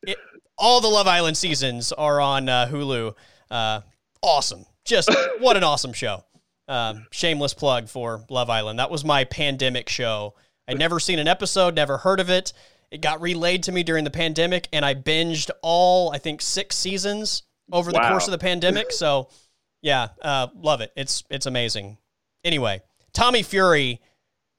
it 0.04 0.18
all 0.58 0.82
the 0.82 0.90
Love 0.90 1.08
Island 1.08 1.38
seasons 1.38 1.92
are 1.94 2.20
on 2.20 2.50
uh, 2.50 2.68
Hulu. 2.70 3.16
Uh, 3.52 3.82
awesome. 4.24 4.66
Just 4.86 5.10
what 5.40 5.58
an 5.58 5.64
awesome 5.64 5.94
show. 5.94 6.24
Um, 6.68 7.06
shameless 7.12 7.54
plug 7.54 7.90
for 7.90 8.24
Love 8.30 8.50
Island. 8.50 8.80
That 8.80 8.90
was 8.90 9.04
my 9.04 9.26
pandemic 9.26 9.90
show. 9.90 10.36
I'd 10.68 10.80
never 10.80 11.00
seen 11.00 11.20
an 11.20 11.28
episode, 11.28 11.76
never 11.76 11.98
heard 11.98 12.22
of 12.22 12.30
it. 12.30 12.54
It 12.92 13.02
got 13.02 13.22
relayed 13.22 13.64
to 13.64 13.72
me 13.72 13.84
during 13.84 14.04
the 14.04 14.12
pandemic, 14.12 14.68
and 14.72 14.86
I 14.86 14.96
binged 14.96 15.50
all, 15.62 16.12
I 16.12 16.18
think, 16.18 16.42
six 16.42 16.78
seasons 16.78 17.44
over 17.72 17.92
wow. 17.92 18.02
the 18.02 18.10
course 18.10 18.28
of 18.28 18.32
the 18.32 18.38
pandemic. 18.38 18.92
So, 19.02 19.30
yeah, 19.82 20.10
uh, 20.22 20.48
love 20.56 20.82
it. 20.82 20.92
It's 20.96 21.24
it's 21.30 21.46
amazing. 21.46 21.98
Anyway, 22.44 22.82
Tommy 23.14 23.42
Fury, 23.44 24.00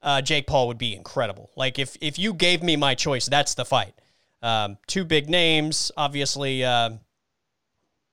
uh, 0.02 0.20
Jake 0.20 0.46
Paul 0.46 0.68
would 0.68 0.78
be 0.78 0.94
incredible. 0.96 1.50
Like 1.56 1.78
if 1.78 1.96
if 2.00 2.18
you 2.18 2.34
gave 2.34 2.62
me 2.62 2.76
my 2.76 2.94
choice, 2.94 3.26
that's 3.26 3.54
the 3.54 3.64
fight. 3.64 3.94
Um, 4.42 4.78
two 4.86 5.04
big 5.04 5.30
names, 5.30 5.92
obviously. 5.96 6.64
Uh, 6.64 6.90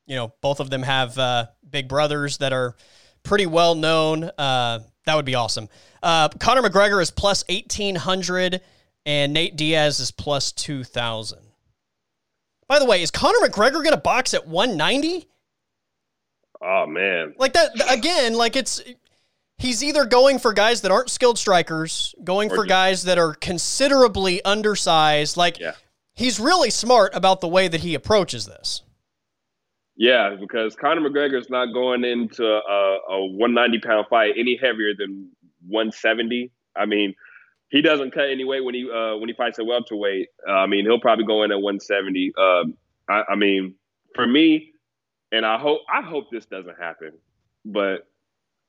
you 0.10 0.18
know, 0.18 0.34
both 0.42 0.60
of 0.60 0.70
them 0.70 0.84
have 0.84 1.18
uh, 1.18 1.46
big 1.70 1.88
brothers 1.88 2.40
that 2.40 2.52
are 2.52 2.76
pretty 3.24 3.46
well 3.46 3.76
known. 3.76 4.26
Uh, 4.38 4.80
that 5.06 5.16
would 5.16 5.26
be 5.26 5.36
awesome. 5.36 5.70
Uh, 6.04 6.28
Conor 6.28 6.62
McGregor 6.62 7.02
is 7.02 7.12
plus 7.12 7.46
eighteen 7.48 7.96
hundred 7.96 8.62
and 9.06 9.34
Nate 9.34 9.56
Diaz 9.56 10.00
is 10.00 10.12
plus 10.12 10.52
2,000. 10.52 11.40
By 12.68 12.80
the 12.80 12.86
way, 12.86 13.02
is 13.02 13.12
Conor 13.12 13.40
McGregor 13.40 13.84
going 13.84 13.92
to 13.92 13.98
box 13.98 14.34
at 14.34 14.48
190? 14.48 15.28
Oh, 16.62 16.86
man. 16.86 17.34
Like 17.38 17.54
that, 17.54 17.72
again, 17.90 18.36
like 18.36 18.56
it's, 18.56 18.82
he's 19.58 19.84
either 19.84 20.06
going 20.06 20.38
for 20.38 20.54
guys 20.54 20.82
that 20.82 20.92
aren't 20.92 21.10
skilled 21.10 21.40
strikers, 21.40 22.14
going 22.24 22.52
or 22.52 22.56
for 22.56 22.64
just, 22.64 22.70
guys 22.70 23.04
that 23.04 23.18
are 23.18 23.34
considerably 23.34 24.44
undersized. 24.46 25.38
Like, 25.38 25.60
yeah. 25.60 25.74
he's 26.14 26.40
really 26.40 26.70
smart 26.70 27.16
about 27.16 27.42
the 27.42 27.48
way 27.48 27.68
that 27.68 27.82
he 27.82 27.96
approaches 27.96 28.46
this. 28.46 28.84
Yeah, 30.00 30.38
because 30.40 30.78
Conor 30.78 31.02
McGregor 31.02 31.38
is 31.38 31.50
not 31.50 31.74
going 31.74 32.06
into 32.06 32.46
a, 32.46 33.00
a 33.10 33.26
190 33.26 33.80
pound 33.86 34.08
fight 34.10 34.36
any 34.38 34.56
heavier 34.56 34.94
than 34.98 35.30
170. 35.68 36.50
I 36.78 36.86
mean, 36.86 37.14
he 37.68 37.82
doesn't 37.82 38.12
cut 38.12 38.30
any 38.30 38.46
weight 38.46 38.64
when 38.64 38.76
he 38.76 38.90
uh, 38.90 39.18
when 39.18 39.28
he 39.28 39.36
fights 39.36 39.60
at 39.60 39.66
welterweight. 39.66 40.30
Uh, 40.48 40.54
I 40.54 40.68
mean, 40.68 40.86
he'll 40.86 41.02
probably 41.02 41.26
go 41.26 41.44
in 41.44 41.52
at 41.52 41.60
170. 41.60 42.32
Um, 42.38 42.76
I, 43.10 43.24
I, 43.32 43.36
mean, 43.36 43.76
for 44.16 44.26
me, 44.26 44.72
and 45.34 45.46
I 45.46 45.58
hope 45.60 45.82
I 45.94 46.02
hope 46.02 46.32
this 46.32 46.46
doesn't 46.46 46.80
happen, 46.80 47.12
but 47.66 48.08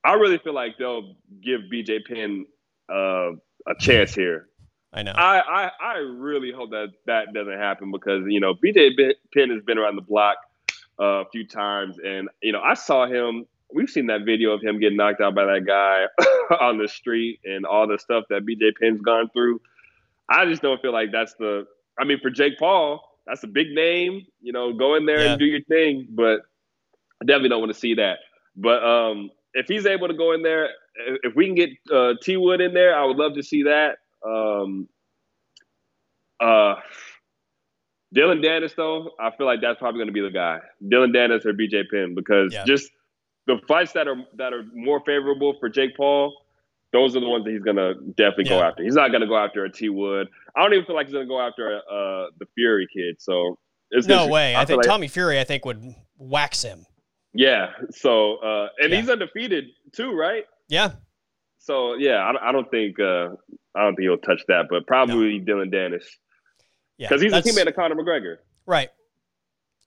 I 0.05 0.15
really 0.15 0.39
feel 0.39 0.53
like 0.53 0.79
they'll 0.79 1.15
give 1.41 1.61
BJ 1.73 2.05
Penn 2.07 2.45
uh, 2.93 3.35
a 3.69 3.75
chance 3.79 4.13
here. 4.13 4.49
I 4.93 5.05
know. 5.05 5.13
I, 5.13 5.39
I, 5.39 5.71
I 5.81 5.95
really 5.99 6.51
hope 6.51 6.71
that 6.71 6.89
that 7.07 7.33
doesn't 7.33 7.57
happen 7.57 7.93
because 7.93 8.25
you 8.27 8.41
know 8.41 8.55
BJ 8.55 8.97
Penn 9.33 9.51
has 9.51 9.63
been 9.63 9.79
around 9.79 9.95
the 9.95 10.03
block 10.03 10.39
uh, 11.01 11.23
a 11.23 11.25
few 11.31 11.47
times, 11.47 11.97
and 12.05 12.29
you 12.43 12.53
know 12.53 12.61
I 12.61 12.75
saw 12.75 13.07
him 13.07 13.47
we've 13.73 13.91
seen 13.91 14.07
that 14.07 14.25
video 14.25 14.53
of 14.53 14.63
him 14.63 14.81
getting 14.81 14.97
knocked 14.97 15.21
out 15.21 15.35
by 15.35 15.45
that 15.45 15.65
guy 15.67 16.07
on 16.61 16.79
the 16.79 16.89
street 16.89 17.41
and 17.45 17.65
all 17.65 17.87
the 17.87 17.99
stuff 17.99 18.25
that 18.31 18.45
BJ 18.45 18.73
Penn's 18.81 19.01
gone 19.01 19.31
through. 19.33 19.61
I 20.29 20.47
just 20.47 20.63
don't 20.63 20.81
feel 20.81 20.93
like 20.93 21.13
that's 21.13 21.35
the. 21.35 21.67
I 21.99 22.05
mean, 22.05 22.21
for 22.21 22.31
Jake 22.31 22.59
Paul, 22.59 23.03
that's 23.27 23.43
a 23.43 23.49
big 23.49 23.71
name. 23.73 24.27
You 24.41 24.53
know, 24.53 24.73
go 24.73 24.95
in 24.95 25.07
there 25.07 25.21
yeah. 25.21 25.31
and 25.33 25.39
do 25.39 25.45
your 25.45 25.63
thing. 25.63 26.07
But 26.11 26.41
I 27.21 27.27
definitely 27.27 27.51
don't 27.51 27.61
want 27.61 27.73
to 27.73 27.79
see 27.79 27.95
that. 27.95 28.19
But 28.57 28.85
um, 28.85 29.31
if 29.55 29.67
he's 29.67 29.87
able 29.87 30.09
to 30.09 30.15
go 30.15 30.33
in 30.33 30.43
there, 30.43 30.71
if 31.23 31.35
we 31.35 31.47
can 31.47 31.55
get 31.55 31.71
uh, 31.93 32.15
T 32.23 32.37
Wood 32.37 32.61
in 32.61 32.75
there, 32.75 32.97
I 32.97 33.05
would 33.05 33.17
love 33.17 33.35
to 33.35 33.43
see 33.43 33.65
that. 33.65 33.99
Um, 34.25 34.89
uh, 36.39 36.77
Dillon 38.13 38.43
Danis, 38.43 38.75
though, 38.75 39.13
I 39.21 39.31
feel 39.37 39.47
like 39.47 39.61
that's 39.61 39.79
probably 39.79 39.99
going 39.99 40.09
to 40.09 40.13
be 40.13 40.21
the 40.21 40.31
guy. 40.31 40.59
Dillon 40.89 41.13
Danis 41.13 41.45
or 41.45 41.53
BJ 41.53 41.85
Penn 41.91 42.15
because 42.15 42.53
yeah. 42.53 42.65
just 42.65 42.91
the 43.47 43.61
fights 43.69 43.93
that 43.93 44.09
are 44.09 44.17
that 44.37 44.53
are 44.53 44.65
more 44.75 45.01
favorable 45.07 45.55
for 45.61 45.69
Jake 45.69 45.97
Paul, 45.97 46.35
those 46.93 47.17
are 47.17 47.21
the 47.21 47.29
ones 47.29 47.45
that 47.45 47.53
he's 47.53 47.63
gonna 47.63 47.95
definitely 48.17 48.45
yeah. 48.47 48.59
go 48.59 48.63
after. 48.63 48.83
He's 48.83 48.95
not 48.95 49.13
gonna 49.13 49.27
go 49.27 49.37
after 49.37 49.65
a 49.65 49.73
T 49.73 49.89
Wood. 49.89 50.29
I 50.57 50.63
don't 50.63 50.73
even 50.73 50.85
feel 50.85 50.97
like 50.97 51.07
he's 51.07 51.15
gonna 51.15 51.27
go 51.27 51.41
after 51.41 51.79
uh, 51.79 52.27
the 52.39 52.47
Fury 52.55 52.89
kid. 52.93 53.17
So 53.21 53.59
it's 53.91 54.07
no 54.07 54.27
way. 54.27 54.55
I, 54.55 54.63
I 54.63 54.65
think 54.65 54.79
like, 54.79 54.87
Tommy 54.87 55.09
Fury, 55.09 55.39
I 55.39 55.45
think 55.45 55.65
would 55.65 55.95
wax 56.19 56.63
him. 56.63 56.85
Yeah. 57.33 57.71
So 57.91 58.37
uh, 58.37 58.69
and 58.79 58.91
Yeah. 58.91 59.01
he's 59.01 59.11
undefeated 59.11 59.67
too, 59.93 60.13
right? 60.13 60.45
Yeah. 60.69 60.93
So 61.59 61.95
yeah, 61.95 62.17
I, 62.17 62.49
I 62.49 62.53
don't 62.53 62.71
think 62.71 62.99
uh, 62.99 63.29
I 63.75 63.83
don't 63.85 63.95
think 63.95 64.07
he'll 64.07 64.19
touch 64.19 64.43
that, 64.49 64.67
but 64.69 64.87
probably 64.87 65.39
Dillon 65.39 65.71
Danis 65.71 66.05
Yeah. 67.01 67.09
because 67.09 67.23
he's 67.23 67.33
a 67.33 67.41
teammate 67.41 67.67
of 67.67 67.75
Conor 67.75 67.95
McGregor. 67.95 68.37
Right. 68.67 68.91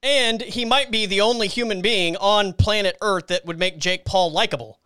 And 0.01 0.41
he 0.41 0.65
might 0.65 0.89
be 0.89 1.05
the 1.05 1.21
only 1.21 1.47
human 1.47 1.83
being 1.83 2.17
on 2.17 2.53
planet 2.53 2.97
Earth 3.01 3.27
that 3.27 3.45
would 3.45 3.59
make 3.59 3.77
Jake 3.77 4.03
Paul 4.03 4.31
likable. 4.31 4.79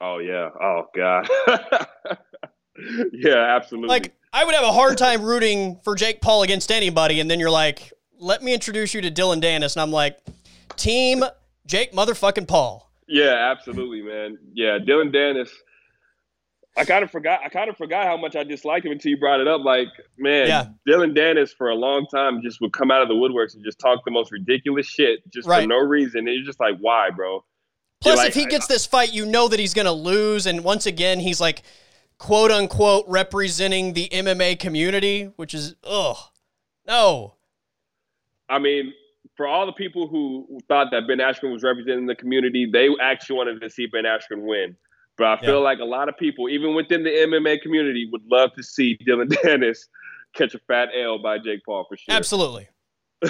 Oh 0.00 0.18
yeah. 0.18 0.48
Oh 0.58 0.84
god. 0.96 1.28
yeah, 3.12 3.56
absolutely. 3.56 3.88
Like, 3.88 4.14
I 4.32 4.44
would 4.44 4.54
have 4.54 4.64
a 4.64 4.72
hard 4.72 4.96
time 4.96 5.22
rooting 5.22 5.78
for 5.84 5.94
Jake 5.94 6.22
Paul 6.22 6.42
against 6.44 6.72
anybody, 6.72 7.20
and 7.20 7.30
then 7.30 7.38
you're 7.38 7.50
like, 7.50 7.92
let 8.18 8.42
me 8.42 8.54
introduce 8.54 8.94
you 8.94 9.00
to 9.02 9.10
Dillon 9.10 9.40
Danis, 9.40 9.74
and 9.76 9.82
I'm 9.82 9.92
like, 9.92 10.18
team 10.76 11.24
Jake 11.66 11.92
motherfucking 11.92 12.48
Paul. 12.48 12.90
yeah, 13.06 13.50
absolutely, 13.52 14.00
man. 14.02 14.38
Yeah, 14.54 14.78
Dillon 14.78 15.12
Danis. 15.12 15.50
I 16.78 16.84
kind 16.84 17.02
of 17.02 17.10
forgot. 17.10 17.40
I 17.44 17.48
kind 17.48 17.68
of 17.68 17.76
forgot 17.76 18.06
how 18.06 18.16
much 18.16 18.36
I 18.36 18.44
disliked 18.44 18.86
him 18.86 18.92
until 18.92 19.10
you 19.10 19.18
brought 19.18 19.40
it 19.40 19.48
up. 19.48 19.62
Like, 19.64 19.88
man, 20.16 20.46
Yeah. 20.46 20.66
Dillon 20.86 21.14
Danis 21.14 21.50
for 21.56 21.68
a 21.68 21.74
long 21.74 22.06
time 22.06 22.40
just 22.42 22.60
would 22.60 22.72
come 22.72 22.90
out 22.90 23.02
of 23.02 23.08
the 23.08 23.14
woodworks 23.14 23.54
and 23.54 23.64
just 23.64 23.78
talk 23.78 24.04
the 24.04 24.10
most 24.10 24.30
ridiculous 24.32 24.86
shit 24.86 25.20
just 25.30 25.48
Right. 25.48 25.62
for 25.62 25.68
no 25.68 25.78
reason. 25.78 26.26
And 26.26 26.36
you're 26.36 26.44
just 26.44 26.60
like, 26.60 26.76
why, 26.78 27.10
bro? 27.10 27.44
Plus, 28.00 28.16
like, 28.16 28.28
if 28.28 28.34
he 28.34 28.46
gets 28.46 28.68
this 28.68 28.86
fight, 28.86 29.12
you 29.12 29.26
know 29.26 29.48
that 29.48 29.58
he's 29.58 29.74
going 29.74 29.86
to 29.86 29.92
lose. 29.92 30.46
And 30.46 30.62
once 30.62 30.86
again, 30.86 31.18
he's 31.18 31.40
like, 31.40 31.62
quote 32.18 32.50
unquote, 32.52 33.04
representing 33.08 33.92
the 33.94 34.08
MMA 34.10 34.58
community, 34.60 35.32
which 35.36 35.52
is, 35.54 35.74
ugh, 35.84 36.16
no. 36.86 37.34
I 38.48 38.58
mean, 38.60 38.94
for 39.36 39.46
all 39.46 39.66
the 39.66 39.72
people 39.72 40.08
who 40.08 40.58
thought 40.68 40.88
that 40.92 41.06
Ben 41.06 41.18
Askren 41.18 41.52
was 41.52 41.62
representing 41.62 42.06
the 42.06 42.14
community, 42.14 42.68
they 42.72 42.88
actually 43.00 43.36
wanted 43.36 43.60
to 43.60 43.68
see 43.70 43.86
Ben 43.86 44.04
Askren 44.04 44.42
win. 44.46 44.76
But 45.18 45.26
I 45.26 45.36
feel 45.40 45.54
Yeah. 45.54 45.56
like 45.56 45.80
a 45.80 45.84
lot 45.84 46.08
of 46.08 46.16
people, 46.16 46.48
even 46.48 46.74
within 46.74 47.02
the 47.02 47.10
MMA 47.10 47.60
community, 47.60 48.08
would 48.12 48.22
love 48.30 48.52
to 48.54 48.62
see 48.62 48.94
Dillon 49.04 49.28
Danis 49.44 49.80
catch 50.34 50.54
a 50.54 50.58
fat 50.60 50.88
L 50.96 51.18
by 51.18 51.38
Jake 51.38 51.64
Paul 51.66 51.84
for 51.88 51.96
sure. 51.96 52.14
Absolutely. 52.14 52.68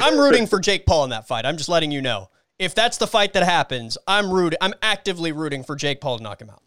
I'm 0.00 0.18
rooting 0.18 0.46
for 0.46 0.60
Jake 0.60 0.84
Paul 0.84 1.04
in 1.04 1.10
that 1.10 1.26
fight. 1.26 1.46
I'm 1.46 1.56
just 1.56 1.68
letting 1.70 1.90
you 1.90 2.02
know. 2.02 2.28
If 2.58 2.74
that's 2.74 2.98
the 2.98 3.06
fight 3.06 3.32
that 3.32 3.42
happens, 3.44 3.96
I'm 4.06 4.30
rooting. 4.30 4.58
I'm 4.60 4.74
actively 4.82 5.32
rooting 5.32 5.62
for 5.64 5.76
Jake 5.76 6.00
Paul 6.00 6.18
to 6.18 6.22
knock 6.22 6.42
him 6.42 6.50
out. 6.50 6.62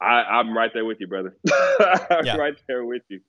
I, 0.00 0.22
I'm 0.22 0.56
right 0.56 0.70
there 0.72 0.84
with 0.84 0.98
you, 1.00 1.06
brother. 1.08 1.36
I'm 2.10 2.24
Yeah. 2.24 2.36
right 2.36 2.54
there 2.68 2.84
with 2.84 3.02
you. 3.08 3.20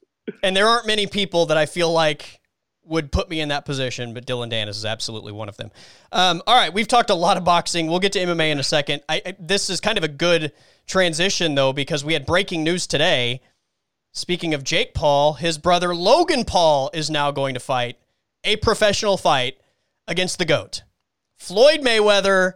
And 0.44 0.56
there 0.56 0.68
aren't 0.68 0.86
many 0.88 1.08
people 1.08 1.48
that 1.48 1.58
I 1.58 1.66
feel 1.66 1.92
like 1.92 2.40
would 2.88 3.12
put 3.12 3.30
me 3.30 3.40
in 3.40 3.50
that 3.50 3.66
position, 3.66 4.14
but 4.14 4.26
Dillon 4.26 4.50
Danis 4.50 4.70
is 4.70 4.86
absolutely 4.86 5.32
one 5.32 5.50
of 5.50 5.58
them. 5.58 5.72
Um, 6.12 6.42
all 6.48 6.56
right, 6.56 6.74
we've 6.74 6.88
talked 6.88 7.10
a 7.10 7.16
lot 7.16 7.38
of 7.38 7.44
boxing. 7.44 7.88
We'll 7.88 8.00
get 8.00 8.14
to 8.14 8.20
MMA 8.20 8.52
in 8.52 8.60
a 8.60 8.64
second. 8.64 9.04
I, 9.10 9.22
I, 9.26 9.36
this 9.40 9.70
is 9.70 9.80
kind 9.80 9.98
of 9.98 10.04
a 10.04 10.08
good 10.08 10.52
transition, 10.86 11.56
though, 11.56 11.74
because 11.74 12.04
we 12.04 12.14
had 12.14 12.26
breaking 12.26 12.64
news 12.64 12.88
today. 12.88 13.42
Speaking 14.14 14.54
of 14.54 14.64
Jake 14.64 14.94
Paul, 14.94 15.34
his 15.34 15.58
brother 15.58 15.94
Logan 15.94 16.44
Paul 16.44 16.90
is 16.94 17.10
now 17.10 17.32
going 17.32 17.54
to 17.54 17.60
fight 17.60 17.98
a 18.44 18.56
professional 18.56 19.18
fight 19.18 19.58
against 20.08 20.40
the 20.40 20.46
GOAT. 20.46 20.84
Floyd 21.36 21.82
Mayweather, 21.82 22.54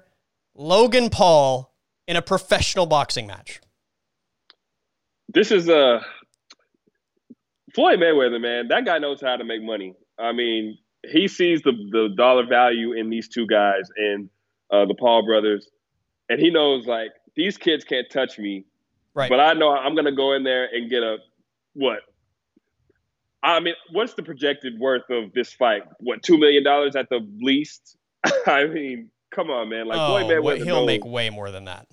Logan 0.56 1.10
Paul 1.10 1.74
in 2.08 2.16
a 2.16 2.22
professional 2.22 2.86
boxing 2.86 3.28
match. 3.28 3.62
This 5.30 5.52
is 5.52 5.70
uh, 5.70 6.02
Floyd 7.74 8.00
Mayweather, 8.00 8.42
man. 8.42 8.68
That 8.70 8.86
guy 8.86 8.98
knows 8.98 9.22
how 9.22 9.38
to 9.38 9.44
make 9.44 9.62
money. 9.62 9.96
I 10.22 10.32
mean, 10.34 10.78
he 11.06 11.28
sees 11.28 11.62
the, 11.64 11.72
the 11.72 12.10
dollar 12.16 12.46
value 12.46 12.94
in 12.94 13.10
these 13.10 13.28
two 13.28 13.48
guys 13.48 13.90
and 13.98 14.30
uh, 14.72 14.86
the 14.86 14.94
Paul 14.96 15.26
brothers, 15.26 15.68
and 16.30 16.40
he 16.40 16.50
knows 16.50 16.86
like 16.86 17.12
these 17.36 17.58
kids 17.58 17.84
can't 17.84 18.10
touch 18.10 18.38
me. 18.38 18.66
Right. 19.14 19.30
But 19.30 19.40
I 19.40 19.54
know 19.54 19.72
I'm 19.72 19.96
gonna 19.96 20.16
go 20.16 20.34
in 20.34 20.44
there 20.44 20.66
and 20.72 20.90
get 20.90 21.04
a 21.04 21.18
what? 21.74 22.00
I 23.44 23.60
mean, 23.60 23.74
what's 23.92 24.14
the 24.14 24.24
projected 24.24 24.80
worth 24.80 25.10
of 25.10 25.34
this 25.34 25.52
fight? 25.52 25.82
What 26.00 26.22
two 26.24 26.38
million 26.38 26.64
dollars 26.64 26.96
at 26.96 27.10
the 27.10 27.20
least? 27.42 27.98
I 28.48 28.66
mean, 28.66 29.10
come 29.32 29.50
on, 29.50 29.70
man. 29.70 29.88
Like 29.88 29.98
oh, 30.00 30.08
Floyd 30.20 30.32
Mayweather, 30.32 30.64
he'll 30.64 30.76
knows- 30.78 30.88
make 30.88 31.04
way 31.06 31.30
more 31.30 31.50
than 31.52 31.66
that. 31.66 31.88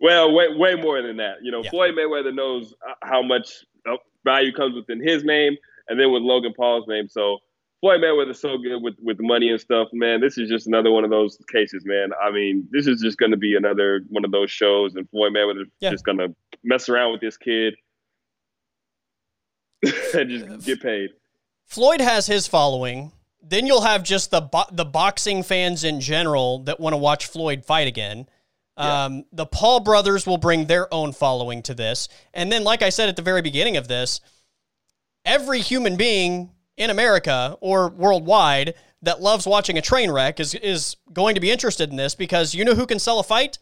well, 0.00 0.32
way 0.32 0.46
way 0.54 0.74
more 0.76 1.02
than 1.02 1.16
that. 1.18 1.36
You 1.42 1.50
know, 1.50 1.62
Yeah. 1.64 1.70
Floyd 1.70 1.94
Mayweather 1.94 2.34
knows 2.34 2.72
uh, 2.88 2.94
how 3.02 3.22
much 3.22 3.64
uh, 3.90 3.96
value 4.24 4.52
comes 4.52 4.74
within 4.76 5.02
his 5.06 5.24
name, 5.24 5.56
and 5.88 5.98
then 5.98 6.12
with 6.12 6.22
Logan 6.22 6.54
Paul's 6.56 6.86
name. 6.86 7.08
So 7.08 7.38
Floyd 7.82 8.00
Mayweather's 8.00 8.40
so 8.40 8.56
good 8.58 8.80
with 8.80 8.94
with 9.02 9.18
money 9.20 9.50
and 9.50 9.60
stuff, 9.60 9.88
man. 9.92 10.20
This 10.20 10.38
is 10.38 10.48
just 10.48 10.66
another 10.68 10.90
one 10.92 11.02
of 11.04 11.10
those 11.10 11.36
cases, 11.52 11.82
man. 11.84 12.10
I 12.24 12.30
mean, 12.30 12.66
this 12.70 12.86
is 12.86 13.00
just 13.02 13.18
going 13.18 13.32
to 13.32 13.36
be 13.36 13.56
another 13.56 14.02
one 14.08 14.24
of 14.24 14.30
those 14.30 14.50
shows, 14.52 14.94
and 14.94 15.08
Floyd 15.10 15.32
Mayweather's 15.32 15.68
Yeah. 15.80 15.90
just 15.90 16.04
going 16.04 16.18
to 16.18 16.34
mess 16.62 16.88
around 16.88 17.10
with 17.12 17.20
this 17.20 17.36
kid 17.36 17.74
and 20.14 20.30
just 20.30 20.64
get 20.66 20.80
paid. 20.80 21.10
Floyd 21.66 22.00
has 22.00 22.26
his 22.26 22.46
following. 22.46 23.12
Then 23.42 23.66
you'll 23.66 23.80
have 23.82 24.04
just 24.04 24.30
the 24.30 24.40
bo- 24.40 24.70
the 24.70 24.84
boxing 24.84 25.42
fans 25.42 25.82
in 25.82 26.00
general 26.00 26.60
that 26.60 26.78
want 26.78 26.92
to 26.92 26.98
watch 26.98 27.26
Floyd 27.26 27.64
fight 27.64 27.88
again. 27.88 28.28
Yeah. 28.78 29.04
Um, 29.06 29.24
the 29.32 29.44
Paul 29.44 29.80
brothers 29.80 30.24
will 30.26 30.38
bring 30.38 30.66
their 30.66 30.92
own 30.94 31.12
following 31.12 31.62
to 31.64 31.74
this, 31.74 32.08
and 32.32 32.52
then, 32.52 32.62
like 32.62 32.80
I 32.82 32.90
said 32.90 33.08
at 33.08 33.16
the 33.16 33.22
very 33.22 33.42
beginning 33.42 33.76
of 33.76 33.88
this, 33.88 34.20
every 35.24 35.60
human 35.60 35.96
being 35.96 36.50
in 36.76 36.90
America 36.90 37.56
or 37.60 37.88
worldwide 37.88 38.74
that 39.02 39.20
loves 39.20 39.46
watching 39.46 39.76
a 39.76 39.82
train 39.82 40.10
wreck 40.10 40.40
is 40.40 40.54
is 40.54 40.96
going 41.12 41.34
to 41.34 41.40
be 41.40 41.50
interested 41.50 41.90
in 41.90 41.96
this 41.96 42.14
because 42.14 42.54
you 42.54 42.64
know 42.64 42.74
who 42.74 42.86
can 42.86 42.98
sell 42.98 43.18
a 43.18 43.22
fight? 43.22 43.58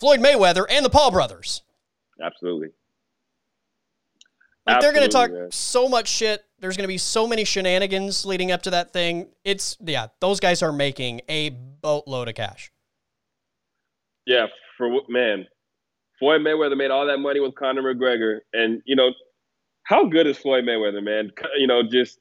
Floyd 0.00 0.20
Mayweather 0.20 0.64
and 0.68 0.84
the 0.84 0.90
Paul 0.90 1.10
brothers. 1.10 1.62
Absolutely. 2.22 2.68
Like 4.66 4.80
they're 4.80 4.92
going 4.92 5.04
to 5.04 5.12
talk 5.12 5.30
man. 5.30 5.50
so 5.52 5.88
much 5.88 6.08
shit. 6.08 6.44
There's 6.58 6.76
going 6.76 6.84
to 6.84 6.88
be 6.88 6.98
so 6.98 7.26
many 7.26 7.44
shenanigans 7.44 8.24
leading 8.24 8.50
up 8.50 8.62
to 8.62 8.70
that 8.70 8.92
thing. 8.92 9.28
It's 9.44 9.76
yeah, 9.80 10.08
those 10.20 10.40
guys 10.40 10.62
are 10.62 10.72
making 10.72 11.20
a 11.28 11.50
boatload 11.50 12.28
of 12.28 12.34
cash. 12.34 12.72
Yeah, 14.26 14.46
for 14.76 14.88
man, 15.08 15.46
Floyd 16.18 16.40
Mayweather 16.40 16.76
made 16.76 16.90
all 16.90 17.06
that 17.06 17.18
money 17.18 17.38
with 17.38 17.54
Conor 17.54 17.82
McGregor, 17.82 18.40
and 18.52 18.82
you 18.86 18.96
know 18.96 19.10
how 19.86 20.06
good 20.06 20.26
is 20.26 20.36
Floyd 20.36 20.64
Mayweather, 20.64 21.02
man? 21.02 21.30
You 21.58 21.66
know, 21.66 21.82
just 21.82 22.18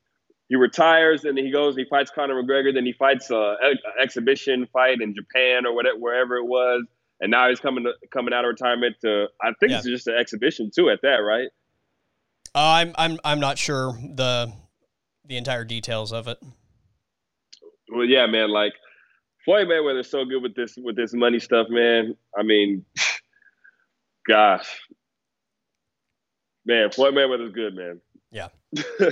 he 0.49 0.55
retires 0.55 1.23
and 1.23 1.35
then 1.37 1.45
he 1.45 1.51
goes 1.51 1.75
and 1.75 1.83
he 1.85 1.89
fights 1.89 2.11
Conor 2.13 2.41
McGregor, 2.43 2.73
then 2.73 2.85
he 2.85 2.93
fights 2.93 3.31
a, 3.31 3.55
ex- 3.71 3.81
exhibition 4.01 4.67
fight 4.71 5.01
in 5.01 5.15
Japan 5.15 5.65
or 5.65 5.73
whatever, 5.73 5.97
wherever 5.97 6.35
it 6.37 6.45
was, 6.45 6.83
and 7.19 7.31
now 7.31 7.49
he's 7.49 7.59
coming 7.59 7.83
to, 7.85 7.93
coming 8.13 8.33
out 8.33 8.45
of 8.45 8.49
retirement 8.49 8.95
to 9.01 9.25
I 9.41 9.53
think 9.59 9.71
Yeah. 9.71 9.77
it's 9.79 9.87
just 9.87 10.07
an 10.07 10.15
exhibition 10.15 10.69
too 10.73 10.89
at 10.89 11.01
that, 11.01 11.17
right? 11.17 11.47
Uh, 12.53 12.59
I'm 12.59 12.93
I'm 12.97 13.19
I'm 13.25 13.39
not 13.39 13.57
sure 13.57 13.93
the 13.93 14.53
the 15.25 15.37
entire 15.37 15.65
details 15.65 16.13
of 16.13 16.27
it. 16.27 16.37
Well, 17.89 18.05
yeah, 18.05 18.27
man, 18.27 18.49
like 18.51 18.73
Floyd 19.43 19.67
Mayweather's 19.67 20.09
so 20.09 20.23
good 20.25 20.41
with 20.43 20.55
this 20.55 20.75
with 20.77 20.95
this 20.95 21.13
money 21.13 21.39
stuff, 21.39 21.67
man. 21.69 22.15
I 22.37 22.43
mean, 22.43 22.85
gosh, 24.27 24.67
man, 26.65 26.91
Floyd 26.91 27.13
Mayweather's 27.13 27.53
good, 27.53 27.75
man. 27.75 28.01
Yeah. 28.31 28.47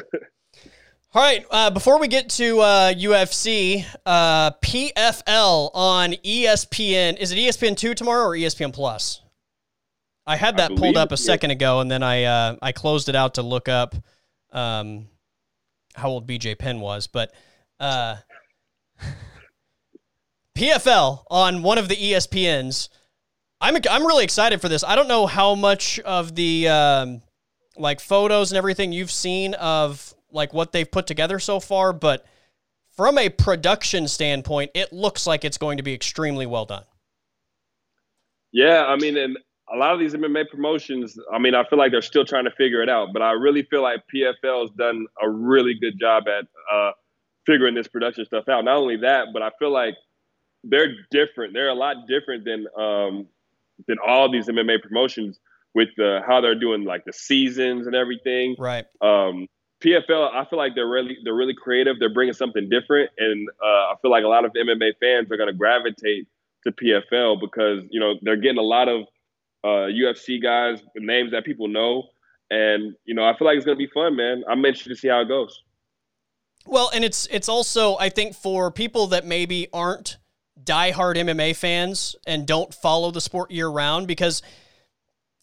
All 1.16 1.22
right, 1.22 1.46
uh, 1.52 1.70
before 1.70 2.00
we 2.00 2.08
get 2.08 2.30
to 2.32 2.60
uh, 2.60 2.94
UFC, 2.94 3.86
uh, 4.04 4.50
PFL 4.64 5.70
on 5.74 6.14
ESPN. 6.14 7.18
Is 7.18 7.32
it 7.32 7.36
ESPN 7.36 7.78
two 7.78 7.94
tomorrow 7.94 8.26
or 8.26 8.36
ESPN 8.36 8.74
Plus? 8.74 9.22
I 10.26 10.38
had 10.38 10.56
I 10.56 10.68
that 10.70 10.76
pulled 10.76 10.98
up 10.98 11.12
a 11.12 11.18
second 11.18 11.52
ago, 11.52 11.82
and 11.82 11.92
then 11.92 12.02
I 12.02 12.24
uh, 12.24 12.56
I 12.64 12.72
closed 12.72 13.10
it 13.10 13.16
out 13.16 13.36
to 13.36 13.44
look 13.44 13.70
up 13.70 13.94
um, 14.52 15.08
how 15.94 16.10
old 16.10 16.28
BJ 16.28 16.58
Penn 16.58 16.80
was, 16.80 17.06
but 17.06 17.32
uh, 17.80 18.16
PFL 20.58 21.26
on 21.30 21.62
one 21.62 21.78
of 21.78 21.90
the 21.90 21.96
ESPNs. 21.96 22.90
I'm 23.62 23.78
I'm 23.88 24.06
really 24.06 24.24
excited 24.24 24.62
for 24.62 24.68
this. 24.68 24.84
I 24.84 24.96
don't 24.96 25.08
know 25.08 25.28
how 25.28 25.54
much 25.54 26.00
of 26.00 26.34
the 26.36 26.70
um, 26.70 27.22
like 27.78 28.00
photos 28.00 28.52
and 28.52 28.58
everything 28.58 28.92
you've 28.92 29.12
seen 29.12 29.54
of 29.56 30.14
like 30.32 30.54
what 30.54 30.72
they've 30.72 30.90
put 30.90 31.08
together 31.08 31.40
so 31.40 31.60
far, 31.60 31.94
but 31.94 32.26
from 32.96 33.18
a 33.18 33.30
production 33.30 34.08
standpoint, 34.08 34.72
it 34.74 34.94
looks 34.94 35.26
like 35.26 35.44
it's 35.44 35.58
going 35.58 35.78
to 35.78 35.84
be 35.84 35.94
extremely 35.94 36.46
well 36.46 36.66
done. 36.66 36.84
Yeah, 38.52 38.86
I 38.86 38.96
mean, 38.98 39.18
and 39.18 39.38
a 39.74 39.78
lot 39.78 39.94
of 39.94 40.00
these 40.00 40.14
MMA 40.14 40.50
promotions, 40.50 41.18
I 41.32 41.40
mean, 41.40 41.56
I 41.56 41.64
feel 41.68 41.80
like 41.80 41.92
they're 41.92 42.04
still 42.04 42.26
trying 42.26 42.46
to 42.46 42.52
figure 42.52 42.84
it 42.84 42.90
out, 42.90 43.10
but 43.14 43.22
I 43.22 43.32
really 43.32 43.64
feel 43.64 43.82
like 43.82 44.04
PFL 44.14 44.62
has 44.62 44.70
done 44.78 45.08
a 45.22 45.30
really 45.30 45.74
good 45.74 46.00
job 46.00 46.26
at 46.28 46.46
uh, 46.72 46.92
figuring 47.46 47.74
this 47.74 47.88
production 47.88 48.26
stuff 48.26 48.48
out. 48.48 48.66
Not 48.66 48.78
only 48.78 48.98
that, 48.98 49.28
but 49.34 49.42
I 49.42 49.50
feel 49.58 49.72
like 49.72 49.96
they're 50.64 50.94
different. 51.10 51.54
They're 51.54 51.70
a 51.70 51.74
lot 51.74 52.08
different 52.08 52.46
than 52.46 52.68
um, 52.78 53.28
than 53.88 53.98
all 54.06 54.32
these 54.32 54.48
MMA 54.48 54.82
promotions 54.82 55.40
with 55.76 55.90
the 55.98 56.22
how 56.26 56.42
they're 56.42 56.60
doing 56.60 56.84
like 56.84 57.06
the 57.06 57.14
seasons 57.14 57.88
and 57.88 57.96
everything. 57.96 58.56
Right. 58.58 58.86
Um, 59.02 59.48
PFL, 59.84 60.34
I 60.34 60.46
feel 60.46 60.58
like 60.58 60.76
they're 60.76 60.88
really 60.88 61.18
they're 61.24 61.36
really 61.36 61.56
creative. 61.56 62.00
They're 62.00 62.14
bringing 62.14 62.34
something 62.34 62.70
different, 62.70 63.12
and 63.18 63.48
uh, 63.62 63.92
I 63.92 63.96
feel 64.02 64.12
like 64.12 64.24
a 64.24 64.28
lot 64.28 64.46
of 64.46 64.52
MMA 64.54 64.94
fans 65.02 65.30
are 65.32 65.38
going 65.38 65.48
to 65.48 65.54
gravitate 65.54 66.28
to 66.64 66.72
PFL 66.72 67.40
because 67.40 67.84
you 67.90 68.00
know 68.00 68.14
they're 68.22 68.38
getting 68.38 68.60
a 68.60 68.64
lot 68.64 68.88
of 68.88 69.02
uh, 69.64 69.92
UFC 69.92 70.42
guys, 70.42 70.82
names 70.96 71.32
that 71.32 71.44
people 71.44 71.68
know, 71.68 72.04
and 72.50 72.96
you 73.04 73.14
know 73.14 73.26
I 73.26 73.38
feel 73.38 73.46
like 73.46 73.58
it's 73.58 73.66
going 73.66 73.78
to 73.78 73.86
be 73.86 73.92
fun, 73.94 74.16
man. 74.16 74.44
I'm 74.50 74.64
interested 74.64 74.90
to 74.90 74.96
see 74.96 75.10
how 75.10 75.22
it 75.22 75.28
goes. 75.28 75.62
Well, 76.66 76.90
and 76.94 77.04
it's 77.04 77.28
it's 77.30 77.50
also 77.50 77.98
I 77.98 78.08
think 78.08 78.36
for 78.36 78.72
people 78.72 79.08
that 79.08 79.26
maybe 79.26 79.68
aren't 79.74 80.18
diehard 80.64 81.18
MMA 81.18 81.56
fans 81.56 82.16
and 82.26 82.48
don't 82.48 82.74
follow 82.74 83.12
the 83.12 83.20
sport 83.20 83.52
year 83.52 83.68
round 83.68 84.08
because 84.08 84.42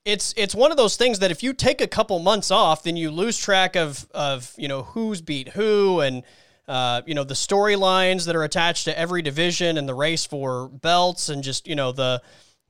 it's 0.04 0.32
it's 0.36 0.54
one 0.54 0.70
of 0.70 0.76
those 0.76 0.96
things 0.96 1.18
that 1.18 1.30
if 1.30 1.42
you 1.42 1.52
take 1.52 1.80
a 1.80 1.86
couple 1.86 2.18
months 2.18 2.50
off, 2.50 2.82
then 2.82 2.96
you 2.96 3.10
lose 3.10 3.36
track 3.36 3.76
of 3.76 4.08
of 4.12 4.52
you 4.56 4.68
know 4.68 4.82
who's 4.82 5.20
beat 5.20 5.48
who 5.50 6.00
and 6.00 6.22
uh, 6.68 7.02
you 7.06 7.14
know 7.14 7.24
the 7.24 7.34
storylines 7.34 8.26
that 8.26 8.36
are 8.36 8.44
attached 8.44 8.84
to 8.84 8.98
every 8.98 9.22
division 9.22 9.76
and 9.76 9.88
the 9.88 9.94
race 9.94 10.24
for 10.24 10.68
belts 10.68 11.28
and 11.28 11.42
just 11.42 11.66
you 11.66 11.74
know 11.74 11.92
the 11.92 12.22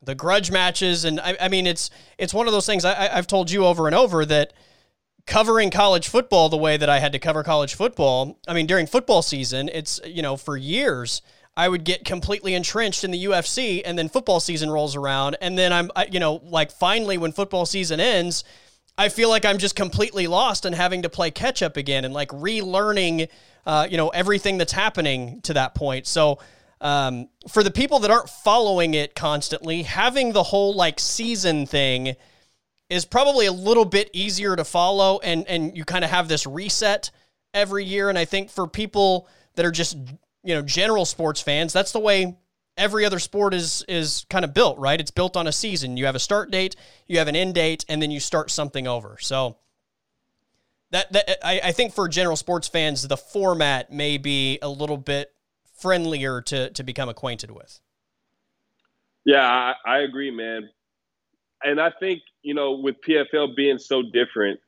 the 0.03 0.15
grudge 0.15 0.51
matches 0.51 1.05
and 1.05 1.21
I, 1.21 1.37
I 1.41 1.49
mean 1.49 1.67
it's 1.67 1.91
it's 2.19 2.35
one 2.35 2.47
of 2.47 2.53
those 2.53 2.67
things 2.67 2.85
I, 2.85 3.15
I've 3.15 3.27
told 3.27 3.51
you 3.51 3.67
over 3.67 3.87
and 3.87 3.95
over 3.95 4.25
that 4.25 4.53
covering 5.27 5.71
college 5.71 6.09
football 6.09 6.49
the 6.49 6.57
way 6.57 6.77
that 6.77 6.89
I 6.89 6.99
had 6.99 7.13
to 7.13 7.19
cover 7.19 7.43
college 7.45 7.75
football. 7.75 8.39
I 8.49 8.55
mean 8.55 8.67
during 8.67 8.87
football 8.87 9.23
season, 9.23 9.69
it's 9.73 10.01
you 10.05 10.23
know 10.23 10.37
for 10.37 10.57
years 10.57 11.23
I 11.61 11.69
would 11.69 11.85
get 11.85 12.07
completely 12.07 12.55
entrenched 12.55 13.05
in 13.05 13.11
the 13.11 13.27
UFC, 13.27 13.83
and 13.85 13.99
then 13.99 14.09
football 14.09 14.41
season 14.41 14.71
rolls 14.71 14.97
around, 14.97 15.37
and 15.43 15.59
then 15.59 15.75
I'm, 15.75 15.91
I, 15.95 16.07
you 16.11 16.19
know, 16.19 16.41
like 16.43 16.71
finally 16.73 17.19
when 17.19 17.33
football 17.33 17.67
season 17.67 18.01
ends, 18.01 18.45
I 18.97 19.11
feel 19.11 19.29
like 19.29 19.45
I'm 19.45 19.59
just 19.59 19.77
completely 19.77 20.27
lost 20.27 20.65
and 20.65 20.75
having 20.75 21.03
to 21.03 21.11
play 21.11 21.31
catch 21.31 21.63
up 21.63 21.77
again 21.77 22.07
and 22.07 22.15
like 22.15 22.31
relearning, 22.31 23.29
uh, 23.67 23.87
you 23.91 23.99
know, 23.99 24.09
everything 24.09 24.57
that's 24.57 24.73
happening 24.73 25.43
to 25.43 25.53
that 25.53 25.75
point. 25.75 26.07
So. 26.07 26.39
Um, 26.83 27.29
for 27.47 27.63
the 27.63 27.71
people 27.71 27.99
that 27.99 28.11
aren't 28.11 28.31
following 28.31 28.95
it 28.95 29.15
constantly, 29.15 29.83
having 29.83 30.33
the 30.33 30.43
whole 30.43 30.75
like 30.75 30.99
season 30.99 31.67
thing 31.67 32.17
is 32.89 33.05
probably 33.05 33.45
a 33.45 33.53
little 33.53 33.85
bit 33.85 34.09
easier 34.15 34.57
to 34.57 34.65
follow, 34.65 35.21
and 35.23 35.47
and 35.47 35.77
you 35.77 35.85
kind 35.85 36.07
of 36.07 36.11
have 36.11 36.27
this 36.27 36.47
reset 36.47 37.11
every 37.53 37.85
year. 37.85 38.09
And 38.09 38.17
I 38.17 38.25
think 38.25 38.49
for 38.49 38.67
people 38.67 39.29
that 39.57 39.67
are 39.67 39.71
just 39.71 39.99
you 40.43 40.55
know, 40.55 40.63
general 40.63 41.05
sports 41.05 41.41
fans, 41.41 41.73
that's 41.73 41.93
the 41.93 42.01
way 42.01 42.37
every 42.77 43.05
other 43.05 43.19
sport 43.19 43.55
is 43.55 43.85
is 43.89 44.27
kind 44.31 44.45
of 44.45 44.55
built, 44.55 44.79
right? 44.79 45.01
It's 45.01 45.11
built 45.11 45.37
on 45.37 45.47
a 45.47 45.53
season. 45.53 45.97
You 45.97 46.07
have 46.07 46.15
a 46.15 46.21
start 46.21 46.51
date, 46.51 46.77
you 47.07 47.19
have 47.19 47.29
an 47.29 47.37
end 47.37 47.55
date, 47.55 47.85
and 47.89 48.01
then 48.01 48.11
you 48.11 48.21
start 48.21 48.51
something 48.51 48.87
over. 48.87 49.17
So 49.21 49.57
that, 50.91 51.13
that 51.13 51.47
I, 51.47 51.61
I 51.65 51.73
think 51.73 51.93
for 51.93 52.09
general 52.09 52.37
sports 52.37 52.69
fans, 52.69 53.07
the 53.07 53.17
format 53.17 53.93
may 53.93 54.19
be 54.19 54.59
a 54.63 54.69
little 54.69 54.97
bit 54.97 55.33
friendlier 55.79 56.41
to 56.43 56.71
to 56.71 56.83
become 56.83 57.09
acquainted 57.09 57.51
with. 57.51 57.81
Yeah, 59.25 59.47
I, 59.47 59.75
I 59.87 59.99
agree, 59.99 60.31
man. 60.31 60.71
And 61.63 61.81
I 61.81 61.91
think 62.01 62.23
you 62.43 62.55
know, 62.55 62.73
with 62.73 62.97
PFL 63.07 63.55
being 63.55 63.79
so 63.79 64.03
different, 64.03 64.61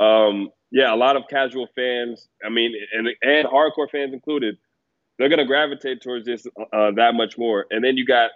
um, 0.00 0.50
yeah, 0.72 0.92
a 0.92 0.96
lot 0.96 1.16
of 1.16 1.24
casual 1.30 1.68
fans, 1.74 2.28
I 2.44 2.48
mean, 2.48 2.74
and 2.92 3.08
and 3.22 3.46
hardcore 3.46 3.90
fans 3.90 4.12
included, 4.12 4.58
they're 5.22 5.28
going 5.28 5.38
to 5.38 5.44
gravitate 5.44 6.02
towards 6.02 6.26
this 6.26 6.44
uh, 6.72 6.90
that 6.96 7.14
much 7.14 7.38
more. 7.38 7.66
And 7.70 7.84
then 7.84 7.96
you 7.96 8.04
got 8.04 8.32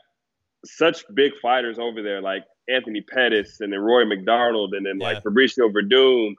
such 0.65 1.03
big 1.15 1.33
fighters 1.43 1.81
over 1.81 2.01
there 2.01 2.23
like 2.23 2.45
Anthony 2.69 3.01
Pettis 3.01 3.61
and 3.61 3.73
then 3.73 3.81
Rory 3.81 4.07
MacDonald 4.07 4.73
and 4.73 4.87
then 4.87 5.01
yeah. 5.01 5.09
like 5.09 5.25
Fabricio 5.25 5.69
Werdum. 5.69 6.35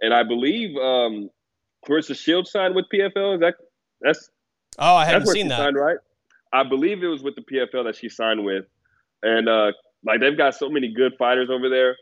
And 0.00 0.14
I 0.14 0.22
believe 0.22 0.74
um, 0.78 1.28
Claressa 1.86 2.16
Shields 2.16 2.50
signed 2.50 2.74
with 2.74 2.86
PFL. 2.90 3.34
Is 3.34 3.40
that 3.40 3.56
that's 4.00 4.30
oh 4.78 4.96
I 4.96 5.04
haven't 5.04 5.28
seen 5.28 5.48
that 5.48 5.58
signed, 5.58 5.76
right? 5.76 5.98
I 6.50 6.62
believe 6.62 7.02
it 7.02 7.06
was 7.06 7.22
with 7.22 7.34
the 7.34 7.42
PFL 7.42 7.84
that 7.84 7.96
she 7.96 8.08
signed 8.08 8.42
with, 8.42 8.64
and 9.22 9.50
uh, 9.50 9.72
like 10.02 10.20
they've 10.20 10.36
got 10.36 10.54
so 10.54 10.70
many 10.70 10.94
good 10.94 11.12
fighters 11.18 11.50
over 11.50 11.68
there. 11.68 11.94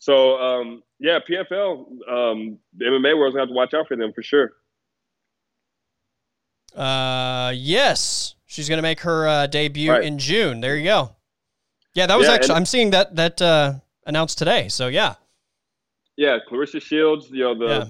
So 0.00 0.36
um, 0.38 0.82
yeah, 0.98 1.20
PFL, 1.20 1.78
um, 2.10 2.58
the 2.76 2.86
MMA 2.86 3.16
world's 3.16 3.34
gonna 3.34 3.42
have 3.42 3.50
to 3.50 3.54
watch 3.54 3.72
out 3.72 3.86
for 3.86 3.96
them 3.96 4.12
for 4.12 4.24
sure. 4.24 4.50
Uh, 6.74 7.52
yes, 7.54 8.34
she's 8.46 8.68
gonna 8.68 8.82
make 8.82 9.00
her 9.00 9.26
uh, 9.26 9.46
debut 9.46 9.92
right. 9.92 10.04
in 10.04 10.18
June. 10.18 10.60
There 10.60 10.76
you 10.76 10.84
go. 10.84 11.16
Yeah, 11.94 12.06
that 12.06 12.18
was 12.18 12.28
yeah, 12.28 12.34
actually. 12.34 12.54
I'm 12.56 12.66
seeing 12.66 12.90
that 12.90 13.16
that 13.16 13.40
uh, 13.40 13.74
announced 14.06 14.38
today. 14.38 14.68
So 14.68 14.88
yeah. 14.88 15.14
Yeah, 16.16 16.38
Claressa 16.50 16.80
Shields, 16.80 17.28
you 17.30 17.40
know 17.40 17.58
the 17.58 17.66
yeah. 17.66 17.84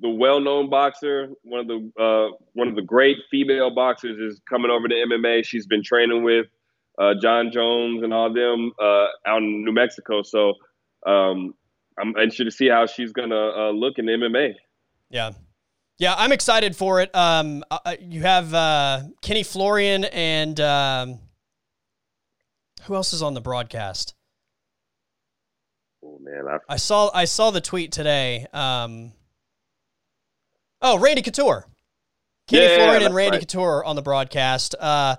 the 0.00 0.10
well-known 0.10 0.68
boxer, 0.68 1.30
one 1.42 1.60
of 1.60 1.66
the 1.66 2.02
uh, 2.02 2.36
one 2.52 2.68
of 2.68 2.76
the 2.76 2.82
great 2.82 3.18
female 3.30 3.74
boxers, 3.74 4.18
is 4.18 4.40
coming 4.48 4.70
over 4.70 4.88
to 4.88 4.94
MMA. 4.94 5.44
She's 5.44 5.66
been 5.66 5.82
training 5.82 6.22
with 6.22 6.46
uh, 6.98 7.14
Jon 7.20 7.50
Jones 7.52 8.02
and 8.02 8.12
all 8.12 8.32
them 8.32 8.72
uh, 8.80 9.06
out 9.26 9.38
in 9.38 9.64
New 9.64 9.72
Mexico. 9.72 10.22
So 10.22 10.54
um, 11.06 11.54
I'm 11.98 12.08
interested 12.10 12.44
to 12.44 12.50
see 12.50 12.68
how 12.68 12.86
she's 12.86 13.12
gonna 13.12 13.34
uh, 13.34 13.70
look 13.70 13.98
in 13.98 14.06
MMA. 14.06 14.54
Yeah, 15.10 15.32
yeah, 15.98 16.14
I'm 16.16 16.32
excited 16.32 16.76
for 16.76 17.00
it. 17.00 17.14
Um, 17.14 17.64
uh, 17.70 17.78
uh, 17.84 17.96
you 18.00 18.22
have 18.22 18.52
uh, 18.52 19.02
Kenny 19.22 19.42
Florian 19.42 20.04
and 20.04 20.58
um, 20.60 21.20
who 22.82 22.94
else 22.94 23.12
is 23.12 23.22
on 23.22 23.34
the 23.34 23.40
broadcast? 23.40 24.14
Oh 26.04 26.18
man, 26.20 26.46
I, 26.48 26.74
I 26.74 26.76
saw 26.76 27.10
I 27.14 27.24
saw 27.24 27.50
the 27.50 27.60
tweet 27.60 27.92
today. 27.92 28.46
Um, 28.52 29.12
oh, 30.82 30.98
Randy 30.98 31.22
Couture, 31.22 31.66
Kenny 32.48 32.64
yeah, 32.64 32.76
Florian 32.76 33.02
and 33.04 33.14
Randy 33.14 33.36
right. 33.36 33.40
Couture 33.40 33.84
on 33.84 33.96
the 33.96 34.02
broadcast. 34.02 34.74
Uh, 34.78 35.16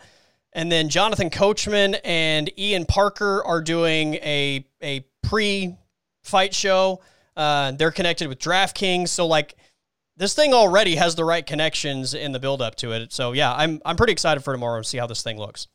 and 0.54 0.72
then 0.72 0.90
Jonathan 0.90 1.30
Coachman 1.30 1.96
and 2.04 2.50
Ian 2.58 2.86
Parker 2.86 3.44
are 3.46 3.62
doing 3.62 4.16
a 4.16 4.66
a 4.82 5.06
pre 5.24 5.76
fight 6.24 6.54
show. 6.54 7.02
Uh, 7.36 7.72
they're 7.72 7.92
connected 7.92 8.28
with 8.28 8.40
DraftKings, 8.40 9.10
so 9.10 9.26
like 9.26 9.56
this 10.17 10.34
thing 10.34 10.54
already 10.54 10.95
has 10.95 11.15
the 11.15 11.25
right 11.25 11.45
connections 11.45 12.13
in 12.13 12.32
the 12.32 12.39
build 12.39 12.62
up 12.62 12.75
to 12.75 12.91
it. 12.91 13.12
So 13.12 13.34
yeah, 13.34 13.54
I'm 13.54 13.82
I'm 13.86 13.95
pretty 13.95 14.13
excited 14.13 14.43
for 14.43 14.54
tomorrow 14.54 14.82
to 14.82 14.88
see 14.88 14.97
how 14.97 15.08
this 15.08 15.21
thing 15.21 15.38
looks. 15.38 15.67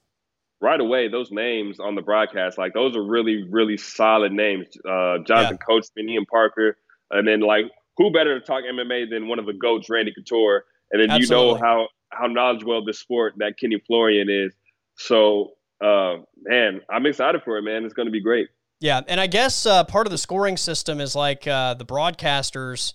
Right 0.63 0.81
away, 0.81 1.09
those 1.09 1.31
names 1.31 1.81
on 1.81 1.95
the 1.95 2.03
broadcast, 2.03 2.59
like 2.59 2.75
those 2.75 2.95
are 2.95 3.03
really, 3.03 3.45
really 3.51 3.77
solid 3.77 4.33
names. 4.33 4.67
Uh, 4.85 5.19
Jonathan 5.27 5.59
yeah. 5.61 5.67
Coachman, 5.67 6.09
Ian 6.09 6.27
Parker, 6.27 6.77
and 7.11 7.27
then 7.27 7.41
like 7.41 7.65
who 7.97 8.11
better 8.13 8.39
to 8.39 8.45
talk 8.45 8.65
MMA 8.65 9.09
than 9.11 9.29
one 9.29 9.39
of 9.39 9.47
the 9.47 9.55
goats, 9.55 9.89
Randy 9.89 10.13
Couture? 10.15 10.65
And 10.91 11.03
then 11.03 11.11
Absolutely. 11.11 11.47
you 11.47 11.55
know 11.55 11.59
how 11.59 11.89
how 12.11 12.27
knowledgeable 12.27 12.79
of 12.79 12.87
the 12.87 12.93
sport 12.93 13.35
that 13.39 13.59
Kenny 13.59 13.81
Florian 13.87 14.29
is. 14.29 14.55
So 14.97 15.53
uh, 15.83 16.17
man, 16.43 16.81
I'm 16.91 17.07
excited 17.07 17.43
for 17.43 17.57
it, 17.59 17.63
man. 17.63 17.85
It's 17.85 17.95
going 17.95 18.07
to 18.07 18.13
be 18.13 18.21
great. 18.23 18.49
Yeah, 18.81 19.03
and 19.09 19.21
I 19.21 19.27
guess 19.27 19.67
uh, 19.67 19.85
part 19.85 20.07
of 20.07 20.11
the 20.11 20.19
scoring 20.19 20.57
system 20.57 21.01
is 21.01 21.15
like 21.15 21.47
uh, 21.47 21.75
the 21.75 21.85
broadcasters 21.85 22.95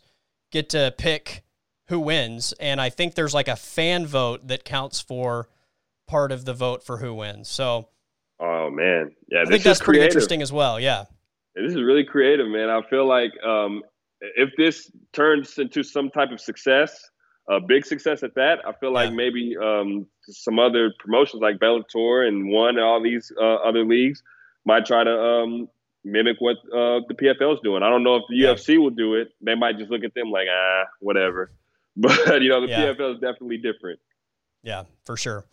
get 0.55 0.69
to 0.69 0.93
pick 0.97 1.43
who 1.89 1.99
wins. 1.99 2.53
And 2.59 2.79
I 2.79 2.89
think 2.89 3.15
there's 3.15 3.33
like 3.33 3.49
a 3.49 3.57
fan 3.57 4.07
vote 4.07 4.47
that 4.47 4.63
counts 4.63 5.01
for 5.01 5.49
part 6.07 6.31
of 6.31 6.45
the 6.45 6.53
vote 6.53 6.81
for 6.83 6.97
who 6.97 7.13
wins. 7.13 7.49
So, 7.49 7.89
oh 8.39 8.69
man, 8.71 9.11
yeah, 9.29 9.41
I 9.41 9.45
think 9.45 9.63
that's 9.63 9.81
pretty 9.81 10.01
interesting 10.01 10.41
as 10.41 10.53
well. 10.53 10.79
Yeah, 10.79 11.05
this 11.55 11.73
is 11.73 11.81
really 11.81 12.05
creative, 12.05 12.47
man. 12.47 12.69
I 12.69 12.81
feel 12.89 13.05
like 13.05 13.31
um, 13.45 13.83
if 14.21 14.51
this 14.57 14.89
turns 15.11 15.57
into 15.57 15.83
some 15.83 16.09
type 16.09 16.31
of 16.31 16.39
success, 16.39 17.03
a 17.49 17.59
big 17.59 17.85
success 17.85 18.23
at 18.23 18.33
that, 18.35 18.59
I 18.65 18.71
feel 18.79 18.93
like 18.93 19.09
yeah. 19.09 19.15
maybe 19.15 19.55
um, 19.61 20.07
some 20.23 20.57
other 20.57 20.93
promotions 20.99 21.41
like 21.41 21.59
Bellator 21.59 22.27
and 22.27 22.49
One 22.49 22.77
and 22.77 22.85
all 22.85 23.03
these 23.03 23.29
uh, 23.39 23.55
other 23.55 23.83
leagues 23.83 24.23
might 24.65 24.85
try 24.85 25.03
to 25.03 25.11
um, 25.11 25.67
mimic 26.05 26.37
what 26.39 26.57
uh, 26.67 27.01
the 27.07 27.15
PFL 27.19 27.55
is 27.55 27.59
doing. 27.63 27.83
I 27.83 27.89
don't 27.89 28.03
know 28.03 28.17
if 28.17 28.23
the 28.29 28.35
yeah. 28.37 28.53
UFC 28.53 28.77
will 28.79 28.91
do 28.91 29.15
it. 29.15 29.29
They 29.41 29.55
might 29.55 29.77
just 29.77 29.89
look 29.91 30.03
at 30.03 30.13
them 30.13 30.31
like, 30.31 30.47
ah, 30.49 30.83
whatever. 30.99 31.51
But 31.97 32.41
you 32.41 32.49
know, 32.49 32.59
the 32.59 32.67
yeah. 32.67 32.93
PFL 32.93 33.15
is 33.15 33.21
definitely 33.21 33.55
different. 33.55 34.01
Yeah, 34.63 34.83
for 35.05 35.15
sure. 35.15 35.45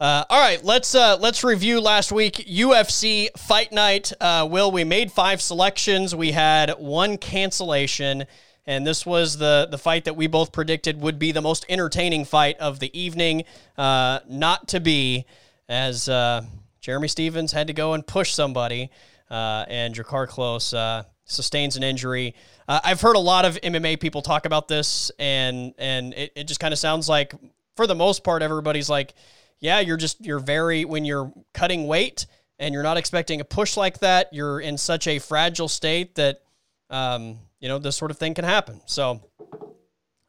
Uh, 0.00 0.24
all 0.28 0.40
right, 0.40 0.64
let's 0.64 0.92
uh, 0.92 1.16
let's 1.20 1.44
review 1.44 1.80
last 1.80 2.10
week 2.10 2.34
UFC 2.48 3.28
Fight 3.36 3.70
Night. 3.70 4.12
Uh, 4.20 4.46
Will 4.50 4.72
we 4.72 4.82
made 4.82 5.12
five 5.12 5.40
selections? 5.40 6.12
We 6.12 6.32
had 6.32 6.70
one 6.78 7.16
cancellation, 7.16 8.24
and 8.66 8.84
this 8.84 9.06
was 9.06 9.38
the 9.38 9.68
the 9.70 9.78
fight 9.78 10.04
that 10.06 10.16
we 10.16 10.26
both 10.26 10.50
predicted 10.50 11.00
would 11.00 11.20
be 11.20 11.30
the 11.30 11.40
most 11.40 11.64
entertaining 11.68 12.24
fight 12.24 12.58
of 12.58 12.80
the 12.80 12.90
evening. 12.98 13.44
Uh, 13.78 14.18
not 14.28 14.66
to 14.68 14.80
be, 14.80 15.26
as 15.68 16.08
uh, 16.08 16.42
Jeremy 16.80 17.06
Stephens 17.06 17.52
had 17.52 17.68
to 17.68 17.72
go 17.72 17.92
and 17.92 18.04
push 18.04 18.32
somebody 18.32 18.90
uh, 19.34 19.64
and 19.66 19.92
Drakkar 19.92 20.28
Klose 20.28 20.76
uh, 20.76 21.02
sustains 21.24 21.76
an 21.76 21.82
injury. 21.82 22.36
Uh, 22.68 22.78
I've 22.84 23.00
heard 23.00 23.16
a 23.16 23.20
lot 23.20 23.44
of 23.44 23.60
MMA 23.62 23.98
people 23.98 24.22
talk 24.22 24.46
about 24.46 24.68
this, 24.68 25.10
and 25.18 25.74
and 25.76 26.14
it, 26.14 26.32
it 26.36 26.44
just 26.44 26.60
kind 26.60 26.72
of 26.72 26.78
sounds 26.78 27.08
like, 27.08 27.34
for 27.74 27.88
the 27.88 27.96
most 27.96 28.22
part, 28.22 28.42
everybody's 28.42 28.88
like, 28.88 29.14
yeah, 29.58 29.80
you're 29.80 29.96
just 29.96 30.24
you're 30.24 30.38
very 30.38 30.84
when 30.84 31.04
you're 31.04 31.32
cutting 31.52 31.88
weight 31.88 32.26
and 32.60 32.72
you're 32.72 32.84
not 32.84 32.96
expecting 32.96 33.40
a 33.40 33.44
push 33.44 33.76
like 33.76 33.98
that, 33.98 34.32
you're 34.32 34.60
in 34.60 34.78
such 34.78 35.08
a 35.08 35.18
fragile 35.18 35.68
state 35.68 36.14
that 36.14 36.42
um, 36.88 37.40
you 37.58 37.68
know 37.68 37.80
this 37.80 37.96
sort 37.96 38.12
of 38.12 38.18
thing 38.18 38.34
can 38.34 38.44
happen. 38.44 38.80
So 38.86 39.20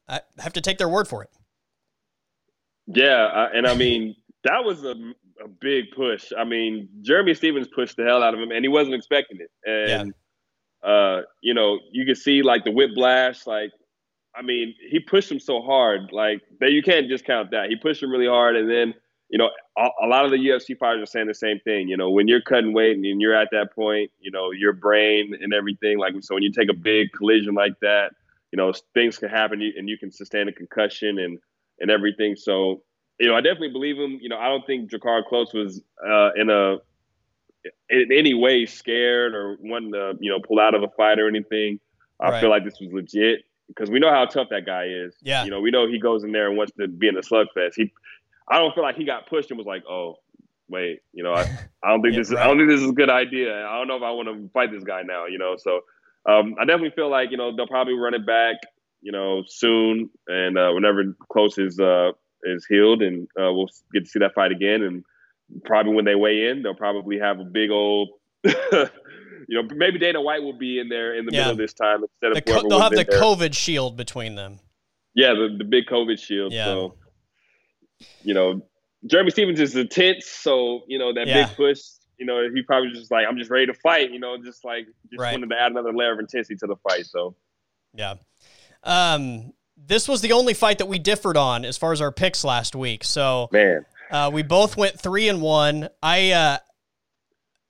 I 0.09 0.21
have 0.39 0.53
to 0.53 0.61
take 0.61 0.79
their 0.79 0.89
word 0.89 1.07
for 1.07 1.21
it. 1.21 1.29
Yeah, 2.87 3.49
and 3.53 3.67
I 3.67 3.75
mean 3.75 4.15
that 4.43 4.63
was 4.63 4.83
a, 4.83 4.95
a 5.43 5.47
big 5.47 5.85
push. 5.95 6.31
I 6.37 6.43
mean, 6.43 6.89
Jeremy 7.01 7.33
Stephens 7.33 7.67
pushed 7.67 7.97
the 7.97 8.03
hell 8.03 8.23
out 8.23 8.33
of 8.33 8.39
him, 8.39 8.51
and 8.51 8.63
he 8.63 8.69
wasn't 8.69 8.95
expecting 8.95 9.39
it. 9.39 9.51
And 9.65 10.13
yeah. 10.83 10.89
uh, 10.89 11.21
you 11.41 11.53
know, 11.53 11.79
you 11.91 12.05
can 12.05 12.15
see 12.15 12.41
like 12.41 12.63
the 12.63 12.71
whiplash. 12.71 13.45
Like, 13.45 13.71
I 14.35 14.41
mean, 14.41 14.75
he 14.89 14.99
pushed 14.99 15.31
him 15.31 15.39
so 15.39 15.61
hard. 15.61 16.11
Like 16.11 16.41
that, 16.59 16.71
you 16.71 16.81
can't 16.81 17.07
discount 17.07 17.51
that. 17.51 17.69
He 17.69 17.75
pushed 17.75 18.01
him 18.01 18.11
really 18.11 18.27
hard, 18.27 18.55
and 18.55 18.69
then 18.69 18.93
you 19.29 19.39
know, 19.39 19.49
a, 19.77 19.87
a, 20.03 20.07
lot 20.07 20.25
of 20.25 20.31
the 20.31 20.37
UFC 20.37 20.77
fighters 20.77 21.01
are 21.01 21.11
saying 21.11 21.27
the 21.27 21.33
same 21.33 21.59
thing. 21.63 21.87
You 21.87 21.97
know, 21.97 22.09
when 22.09 22.27
you're 22.27 22.41
cutting 22.41 22.73
weight 22.73 22.95
and 22.95 23.21
you're 23.21 23.35
at 23.35 23.49
that 23.51 23.73
point, 23.73 24.11
you 24.19 24.31
know, 24.31 24.51
your 24.51 24.73
brain 24.73 25.35
and 25.41 25.53
everything. 25.53 25.97
Like, 25.97 26.13
so 26.21 26.35
when 26.35 26.43
you 26.43 26.51
take 26.51 26.69
a 26.69 26.75
big 26.75 27.11
collision 27.11 27.55
like 27.55 27.73
that, 27.81 28.11
you 28.51 28.57
know, 28.57 28.71
things 28.93 29.17
can 29.17 29.29
happen 29.29 29.61
and 29.61 29.89
you 29.89 29.97
can 29.97 30.11
sustain 30.11 30.47
a 30.47 30.53
concussion 30.53 31.19
and 31.19 31.39
and 31.79 31.91
everything. 31.91 32.35
So, 32.35 32.83
you 33.19 33.29
know, 33.29 33.35
I 33.35 33.41
definitely 33.41 33.71
believe 33.71 33.97
him. 33.97 34.19
You 34.21 34.29
know, 34.29 34.37
I 34.37 34.47
don't 34.47 34.65
think 34.65 34.91
Drakkar 34.91 35.23
Klose 35.31 35.53
was 35.53 35.81
uh, 36.05 36.31
in 36.35 36.49
a 36.49 36.77
in 37.89 38.09
any 38.11 38.33
way 38.33 38.65
scared 38.65 39.33
or 39.33 39.57
wanting 39.61 39.93
to 39.93 40.13
you 40.19 40.31
know 40.31 40.39
pull 40.39 40.59
out 40.59 40.75
of 40.75 40.83
a 40.83 40.89
fight 40.97 41.19
or 41.19 41.27
anything. 41.27 41.79
I 42.19 42.29
right. 42.29 42.41
feel 42.41 42.49
like 42.49 42.63
this 42.63 42.79
was 42.79 42.91
legit 42.93 43.41
because 43.67 43.89
we 43.89 43.99
know 43.99 44.11
how 44.11 44.25
tough 44.25 44.47
that 44.51 44.65
guy 44.65 44.85
is. 44.85 45.15
Yeah. 45.21 45.43
You 45.43 45.51
know, 45.51 45.59
we 45.59 45.71
know 45.71 45.87
he 45.87 45.99
goes 45.99 46.23
in 46.23 46.31
there 46.31 46.47
and 46.47 46.57
wants 46.57 46.73
to 46.79 46.87
be 46.87 47.07
in 47.07 47.17
a 47.17 47.21
slugfest. 47.21 47.73
He 47.75 47.91
I 48.47 48.59
don't 48.59 48.73
feel 48.73 48.83
like 48.83 48.95
he 48.95 49.05
got 49.05 49.27
pushed 49.27 49.49
and 49.49 49.57
was 49.57 49.67
like, 49.67 49.83
oh, 49.89 50.19
wait, 50.69 51.01
you 51.13 51.23
know, 51.23 51.33
I, 51.33 51.41
I 51.83 51.89
don't 51.89 52.01
think 52.01 52.13
yeah, 52.13 52.19
this 52.19 52.27
is 52.27 52.33
right. 52.33 52.43
I 52.43 52.47
don't 52.47 52.57
think 52.57 52.69
this 52.69 52.81
is 52.81 52.89
a 52.89 52.93
good 52.93 53.09
idea. 53.09 53.65
I 53.65 53.77
don't 53.77 53.87
know 53.87 53.97
if 53.97 54.03
I 54.03 54.11
want 54.11 54.27
to 54.29 54.49
fight 54.53 54.71
this 54.71 54.83
guy 54.83 55.01
now, 55.03 55.25
you 55.25 55.37
know. 55.37 55.55
So 55.57 55.81
um, 56.25 56.55
I 56.59 56.65
definitely 56.65 56.91
feel 56.91 57.09
like 57.09 57.31
you 57.31 57.37
know 57.37 57.55
they'll 57.55 57.67
probably 57.67 57.93
run 57.93 58.13
it 58.13 58.25
back, 58.25 58.57
you 59.01 59.11
know, 59.11 59.43
soon 59.47 60.09
and 60.27 60.57
uh, 60.57 60.71
whenever 60.71 61.03
Klose 61.31 61.59
is 61.59 61.79
uh, 61.79 62.11
is 62.43 62.65
healed, 62.65 63.01
and 63.01 63.27
uh, 63.39 63.51
we'll 63.51 63.69
get 63.93 64.05
to 64.05 64.09
see 64.09 64.19
that 64.19 64.33
fight 64.33 64.51
again. 64.51 64.83
And 64.83 65.03
probably 65.63 65.93
when 65.93 66.05
they 66.05 66.15
weigh 66.15 66.47
in, 66.47 66.61
they'll 66.61 66.75
probably 66.75 67.19
have 67.19 67.39
a 67.39 67.45
big 67.45 67.71
old. 67.71 68.09
you 68.43 68.51
know, 69.49 69.63
maybe 69.75 69.99
Dana 69.99 70.21
White 70.21 70.43
will 70.43 70.57
be 70.57 70.79
in 70.79 70.89
there 70.89 71.15
in 71.15 71.25
the 71.25 71.33
yeah. 71.33 71.39
middle 71.39 71.53
of 71.53 71.57
this 71.57 71.73
time 71.73 72.03
instead 72.03 72.31
of 72.31 72.35
the 72.35 72.41
co- 72.41 72.67
they'll 72.67 72.79
have 72.79 72.91
the 72.91 73.03
there. 73.03 73.21
COVID 73.21 73.55
shield 73.55 73.97
between 73.97 74.35
them. 74.35 74.59
Yeah, 75.13 75.33
the, 75.33 75.55
the 75.57 75.63
big 75.63 75.85
COVID 75.85 76.19
shield. 76.19 76.51
Yeah. 76.51 76.65
So 76.65 76.95
you 78.23 78.33
know, 78.33 78.61
Jeremy 79.05 79.31
Stephens 79.31 79.59
is 79.59 79.75
intense, 79.75 80.27
so 80.27 80.81
you 80.87 80.99
know 80.99 81.13
that 81.13 81.27
yeah. 81.27 81.47
big 81.47 81.55
push. 81.55 81.79
You 82.17 82.25
know, 82.25 82.47
he 82.53 82.61
probably 82.61 82.91
just 82.91 83.11
like 83.11 83.25
I'm 83.27 83.37
just 83.37 83.51
ready 83.51 83.65
to 83.67 83.73
fight. 83.73 84.11
You 84.11 84.19
know, 84.19 84.37
just 84.41 84.63
like 84.63 84.85
just 85.09 85.19
right. 85.19 85.33
wanted 85.33 85.49
to 85.49 85.61
add 85.61 85.71
another 85.71 85.93
layer 85.93 86.13
of 86.13 86.19
intensity 86.19 86.55
to 86.57 86.67
the 86.67 86.75
fight. 86.77 87.05
So, 87.05 87.35
yeah. 87.93 88.15
Um, 88.83 89.53
this 89.77 90.07
was 90.07 90.21
the 90.21 90.31
only 90.31 90.53
fight 90.53 90.77
that 90.79 90.87
we 90.87 90.99
differed 90.99 91.37
on 91.37 91.65
as 91.65 91.77
far 91.77 91.91
as 91.91 92.01
our 92.01 92.11
picks 92.11 92.43
last 92.43 92.75
week. 92.75 93.03
So, 93.03 93.49
man, 93.51 93.85
uh, 94.11 94.31
we 94.33 94.43
both 94.43 94.77
went 94.77 94.99
three 94.99 95.27
and 95.27 95.41
one. 95.41 95.89
I, 96.01 96.31
uh, 96.31 96.57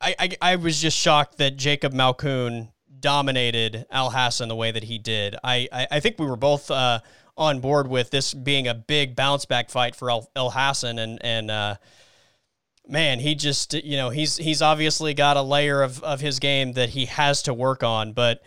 I, 0.02 0.16
I, 0.20 0.38
I 0.42 0.56
was 0.58 0.82
just 0.82 0.98
shocked 0.98 1.38
that 1.40 1.58
Jacob 1.58 1.94
Malkoun 1.94 2.70
dominated 3.00 3.86
Alhassan 3.92 4.48
the 4.48 4.56
way 4.56 4.72
that 4.72 4.84
he 4.84 4.98
did. 4.98 5.36
I, 5.44 5.68
I, 5.72 5.88
I 5.92 6.00
think 6.00 6.20
we 6.20 6.26
were 6.26 6.36
both 6.36 6.72
uh, 6.72 7.00
on 7.38 7.60
board 7.60 7.88
with 7.88 8.12
this 8.12 8.34
being 8.34 8.68
a 8.68 8.74
big 8.74 9.16
bounce 9.16 9.46
back 9.46 9.70
fight 9.70 9.96
for 9.96 10.10
Alhassan 10.36 11.00
and 11.00 11.20
and 11.24 11.52
uh, 11.52 11.76
man, 12.88 13.20
he 13.20 13.36
just 13.36 13.74
you 13.74 13.98
know 13.98 14.10
he's 14.10 14.38
he's 14.38 14.62
obviously 14.62 15.14
got 15.14 15.38
a 15.38 15.42
layer 15.42 15.82
of 15.82 16.02
of 16.04 16.22
his 16.22 16.40
game 16.40 16.74
that 16.74 16.90
he 16.90 17.06
has 17.06 17.44
to 17.44 17.54
work 17.54 17.84
on, 17.84 18.14
but. 18.14 18.42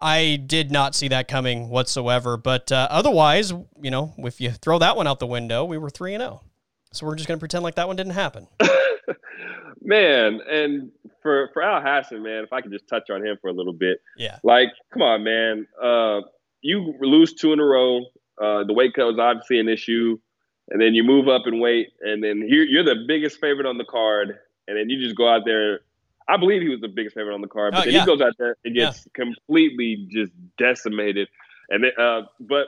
I 0.00 0.36
did 0.36 0.70
not 0.70 0.94
see 0.94 1.08
that 1.08 1.28
coming 1.28 1.68
whatsoever, 1.68 2.36
but 2.36 2.72
uh, 2.72 2.88
otherwise, 2.90 3.52
you 3.80 3.90
know, 3.90 4.14
if 4.18 4.40
you 4.40 4.50
throw 4.50 4.78
that 4.78 4.96
one 4.96 5.06
out 5.06 5.18
the 5.18 5.26
window, 5.26 5.64
we 5.64 5.78
were 5.78 5.90
three 5.90 6.14
and 6.14 6.22
zero. 6.22 6.40
Oh. 6.42 6.46
So 6.92 7.06
we're 7.06 7.14
just 7.14 7.28
going 7.28 7.38
to 7.38 7.40
pretend 7.40 7.62
like 7.62 7.76
that 7.76 7.86
one 7.86 7.96
didn't 7.96 8.14
happen. 8.14 8.48
man, 9.82 10.40
and 10.50 10.90
for 11.22 11.50
for 11.52 11.62
Alhassan, 11.62 12.22
man, 12.22 12.44
if 12.44 12.52
I 12.52 12.60
could 12.60 12.72
just 12.72 12.88
touch 12.88 13.10
on 13.10 13.24
him 13.24 13.36
for 13.40 13.48
a 13.48 13.52
little 13.52 13.72
bit, 13.72 14.00
yeah, 14.16 14.38
like 14.42 14.68
come 14.92 15.02
on, 15.02 15.22
man, 15.22 15.66
uh, 15.82 16.20
you 16.62 16.94
lose 17.00 17.34
two 17.34 17.52
in 17.52 17.60
a 17.60 17.64
row. 17.64 18.00
Uh, 18.40 18.64
the 18.64 18.72
weight 18.72 18.94
cut 18.94 19.06
was 19.06 19.18
obviously 19.18 19.60
an 19.60 19.68
issue, 19.68 20.18
and 20.70 20.80
then 20.80 20.94
you 20.94 21.04
move 21.04 21.28
up 21.28 21.42
in 21.46 21.60
weight, 21.60 21.88
and 22.00 22.24
then 22.24 22.42
you're, 22.46 22.64
you're 22.64 22.84
the 22.84 23.04
biggest 23.06 23.38
favorite 23.40 23.66
on 23.66 23.78
the 23.78 23.84
card, 23.84 24.38
and 24.66 24.76
then 24.76 24.88
you 24.88 25.00
just 25.00 25.16
go 25.16 25.28
out 25.28 25.42
there. 25.44 25.80
I 26.30 26.36
believe 26.36 26.62
he 26.62 26.68
was 26.68 26.80
the 26.80 26.88
biggest 26.88 27.14
favorite 27.14 27.34
on 27.34 27.40
the 27.40 27.48
card, 27.48 27.72
but 27.72 27.80
oh, 27.80 27.84
then 27.84 27.94
yeah. 27.94 28.00
he 28.00 28.06
goes 28.06 28.20
out 28.20 28.34
there 28.38 28.56
and 28.64 28.74
gets 28.74 29.06
yeah. 29.06 29.24
completely 29.24 30.06
just 30.10 30.32
decimated. 30.58 31.28
And 31.68 31.84
then, 31.84 31.92
uh, 31.98 32.22
but 32.40 32.66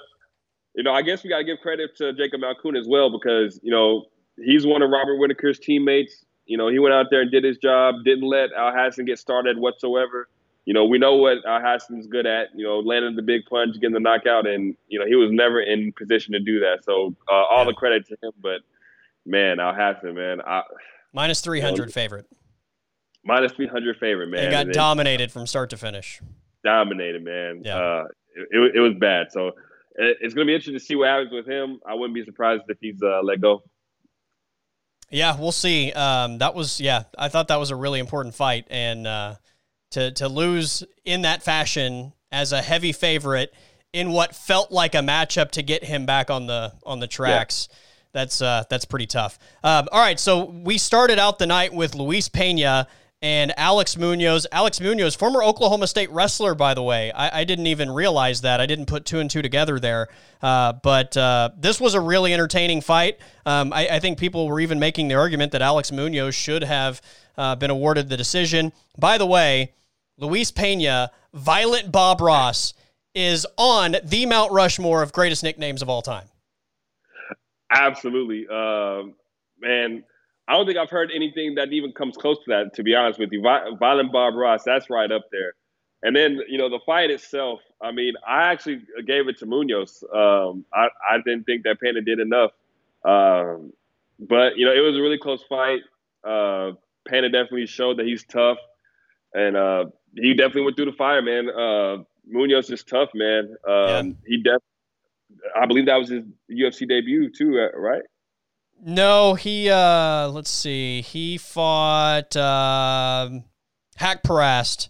you 0.75 0.83
know, 0.83 0.93
I 0.93 1.03
guess 1.03 1.23
we 1.23 1.31
got 1.31 1.39
to 1.39 1.45
give 1.45 1.59
credit 1.61 1.97
to 1.97 2.13
Jacob 2.13 2.41
Malkoun 2.41 2.79
as 2.79 2.89
well 2.89 3.11
because 3.11 3.61
you 3.63 3.71
know 3.71 4.07
he's 4.37 4.67
one 4.67 4.83
of 4.83 4.91
Robert 4.91 5.17
Whittaker's 5.17 5.59
teammates. 5.59 6.25
You 6.47 6.57
know, 6.59 6.69
he 6.69 6.79
went 6.79 6.95
out 6.95 7.07
there 7.11 7.21
and 7.21 7.31
did 7.31 7.45
his 7.45 7.59
job, 7.59 7.97
didn't 8.05 8.29
let 8.29 8.51
Alhassan 8.51 9.07
get 9.07 9.19
started 9.19 9.59
whatsoever 9.59 10.29
you 10.65 10.75
know, 10.75 10.85
we 10.85 10.99
know 10.99 11.17
what 11.17 11.39
uh, 11.47 11.79
is 11.91 12.07
good 12.07 12.27
at, 12.27 12.49
you 12.55 12.65
know, 12.65 12.79
landing 12.79 13.17
the 13.17 13.23
big 13.23 13.43
punch, 13.47 13.75
getting 13.75 13.95
the 13.95 14.01
knockout, 14.01 14.47
and, 14.47 14.77
you 14.89 14.99
know, 14.99 15.07
he 15.07 15.17
was 15.17 15.31
never 15.33 15.61
in 15.61 15.93
position 15.93 16.33
to 16.33 16.41
do 16.41 16.61
that. 16.61 16.85
So 16.85 17.15
uh, 17.29 17.35
all 17.35 17.59
yeah. 17.59 17.65
the 17.65 17.73
credit 17.73 18.07
to 18.09 18.17
him, 18.23 18.33
but 18.41 18.61
man, 19.27 19.59
Alhassan, 19.59 20.15
man. 20.15 20.41
I, 20.41 20.63
Minus 21.13 21.41
300 21.41 21.77
you 21.77 21.87
know, 21.87 21.91
favorite. 21.91 22.27
Minus 23.25 23.53
300 23.53 23.97
favorite, 23.99 24.29
man. 24.29 24.45
He 24.45 24.51
got 24.51 24.67
and 24.67 24.73
dominated 24.73 25.31
from 25.31 25.47
start 25.47 25.71
to 25.71 25.77
finish. 25.77 26.21
Dominated, 26.65 27.23
man. 27.23 27.63
Yeah. 27.65 27.77
Uh, 27.77 28.05
it, 28.35 28.49
it, 28.51 28.77
it, 28.77 28.81
was 28.81 28.95
bad. 28.95 29.31
So 29.31 29.49
it, 29.49 30.19
it's 30.21 30.35
going 30.35 30.47
to 30.47 30.51
be 30.51 30.55
interesting 30.55 30.75
to 30.75 30.81
see 30.81 30.97
what 30.97 31.09
happens 31.09 31.33
with 31.33 31.47
him. 31.47 31.81
I 31.87 31.95
wouldn't 31.95 32.15
be 32.15 32.25
surprised 32.25 32.63
if 32.69 32.79
he's 32.81 33.01
uh, 33.03 33.21
let 33.23 33.41
go. 33.41 33.63
Yeah, 35.11 35.39
we'll 35.39 35.53
see. 35.53 35.93
Um, 35.93 36.39
that 36.39 36.55
was, 36.55 36.81
yeah, 36.81 37.05
I 37.19 37.29
thought 37.29 37.49
that 37.49 37.61
was 37.61 37.71
a 37.71 37.77
really 37.77 38.01
important 38.01 38.35
fight. 38.35 38.67
And, 38.71 39.07
uh, 39.07 39.35
to 39.93 40.11
to 40.13 40.29
lose 40.29 40.83
in 41.05 41.23
that 41.23 41.43
fashion 41.43 42.13
as 42.31 42.53
a 42.53 42.61
heavy 42.61 42.93
favorite 42.93 43.55
in 43.93 44.11
what 44.11 44.35
felt 44.35 44.73
like 44.73 44.95
a 44.95 44.99
matchup 44.99 45.51
to 45.53 45.63
get 45.63 45.85
him 45.85 46.05
back 46.05 46.31
on 46.31 46.47
the 46.47 46.73
on 46.85 46.99
the 47.01 47.07
tracks. 47.07 47.69
Yeah. 47.71 47.77
That's 48.15 48.43
uh, 48.43 48.65
that's 48.69 48.85
pretty 48.85 49.07
tough. 49.07 49.39
Um, 49.63 49.89
all 49.91 50.01
right, 50.01 50.21
so 50.21 50.45
we 50.45 50.77
started 50.77 51.19
out 51.19 51.39
the 51.39 51.47
night 51.47 51.73
with 51.73 51.95
Luis 51.95 52.29
Pena 52.29 52.87
and 53.23 53.55
Alex 53.57 53.97
Munoz. 53.97 54.47
Alex 54.51 54.81
Munoz, 54.81 55.15
former 55.15 55.43
Oklahoma 55.43 55.87
State 55.87 56.11
wrestler, 56.11 56.55
by 56.55 56.75
the 56.75 56.83
way. 56.83 57.13
I, 57.13 57.41
I 57.41 57.45
didn't 57.45 57.69
even 57.69 57.91
realize 57.91 58.41
that. 58.41 58.61
I 58.61 58.67
didn't 58.67 58.87
put 58.87 59.05
two 59.05 59.21
and 59.21 59.31
two 59.31 59.43
together 59.43 59.79
there. 59.79 60.09
Uh, 60.43 60.73
but 60.73 61.17
uh, 61.17 61.51
this 61.57 61.81
was 61.81 61.95
a 61.95 62.01
really 62.01 62.35
entertaining 62.35 62.81
fight. 62.81 63.19
Um, 63.47 63.73
I, 63.73 63.87
I, 63.87 63.99
think 64.01 64.19
people 64.19 64.49
were 64.49 64.59
even 64.59 64.81
making 64.81 65.07
the 65.07 65.15
argument 65.15 65.53
that 65.53 65.63
Alex 65.63 65.93
Munoz 65.93 66.35
should 66.35 66.65
have 66.65 67.01
uh, 67.39 67.55
been 67.55 67.71
awarded 67.71 68.09
the 68.09 68.17
decision. 68.17 68.73
By 68.99 69.19
the 69.19 69.27
way, 69.27 69.73
Luis 70.19 70.51
Pena, 70.51 71.13
Violent 71.33 71.93
Bob 71.93 72.21
Ross, 72.21 72.75
is 73.15 73.47
on 73.57 73.97
the 74.03 74.27
Mount 74.27 74.51
Rushmore 74.51 75.03
of 75.03 75.13
greatest 75.13 75.45
nicknames 75.45 75.81
of 75.81 75.89
all 75.89 76.03
time. 76.03 76.27
Absolutely. 77.71 78.47
Um, 78.49 79.15
man, 79.61 80.05
I 80.49 80.55
don't 80.55 80.67
think 80.67 80.79
I've 80.79 80.91
heard 80.91 81.11
anything 81.15 81.55
that 81.55 81.73
even 81.73 81.93
comes 81.93 82.17
close 82.17 82.39
to 82.39 82.45
that, 82.49 82.75
to 82.75 82.83
be 82.83 82.95
honest 82.95 83.19
with 83.19 83.31
you. 83.33 83.43
Violent 83.43 84.13
Bob 84.13 84.35
Ross, 84.35 84.65
that's 84.65 84.91
right 84.91 85.11
up 85.11 85.27
there. 85.31 85.55
And 86.03 86.17
then, 86.17 86.41
you 86.49 86.59
know, 86.59 86.69
the 86.69 86.81
fight 86.85 87.11
itself, 87.11 87.61
I 87.81 87.93
mean, 87.93 88.15
I 88.27 88.51
actually 88.51 88.83
gave 89.07 89.29
it 89.29 89.39
to 89.39 89.47
Munoz. 89.47 90.03
Um, 90.13 90.65
I, 90.75 90.89
I 91.09 91.19
didn't 91.25 91.45
think 91.45 91.63
that 91.63 91.81
Pena 91.81 92.01
did 92.01 92.19
enough. 92.19 92.51
Um, 93.05 93.73
but, 94.19 94.57
you 94.57 94.67
know, 94.67 94.73
it 94.73 94.81
was 94.81 94.97
a 94.97 95.01
really 95.01 95.19
close 95.19 95.45
fight. 95.49 95.83
Uh, 96.25 96.73
Pena 97.09 97.29
definitely 97.29 97.67
showed 97.67 97.99
that 97.99 98.07
he's 98.07 98.25
tough. 98.25 98.59
And 99.33 99.57
uh, 99.57 99.87
he 100.17 100.35
definitely 100.35 100.63
went 100.63 100.77
through 100.77 100.87
the 100.87 100.93
fire, 100.93 101.23
man. 101.23 101.49
Uh, 101.49 102.03
Munoz 102.27 102.69
is 102.71 102.83
tough, 102.83 103.11
man. 103.15 103.55
Um, 103.67 103.67
yeah. 103.67 104.03
He 104.27 104.43
def, 104.43 104.61
I 105.57 105.67
believe 105.67 105.87
that 105.87 105.97
was 105.97 106.11
his 106.11 106.25
UFC 106.51 106.89
debut 106.89 107.31
too, 107.31 107.61
uh, 107.61 107.79
right? 107.79 108.03
No, 108.85 109.35
he. 109.35 109.71
Uh, 109.71 110.29
let's 110.29 110.51
see. 110.51 111.03
He 111.03 111.39
fought 111.39 112.37
uh, 112.37 113.31
Haqparast 113.99 114.89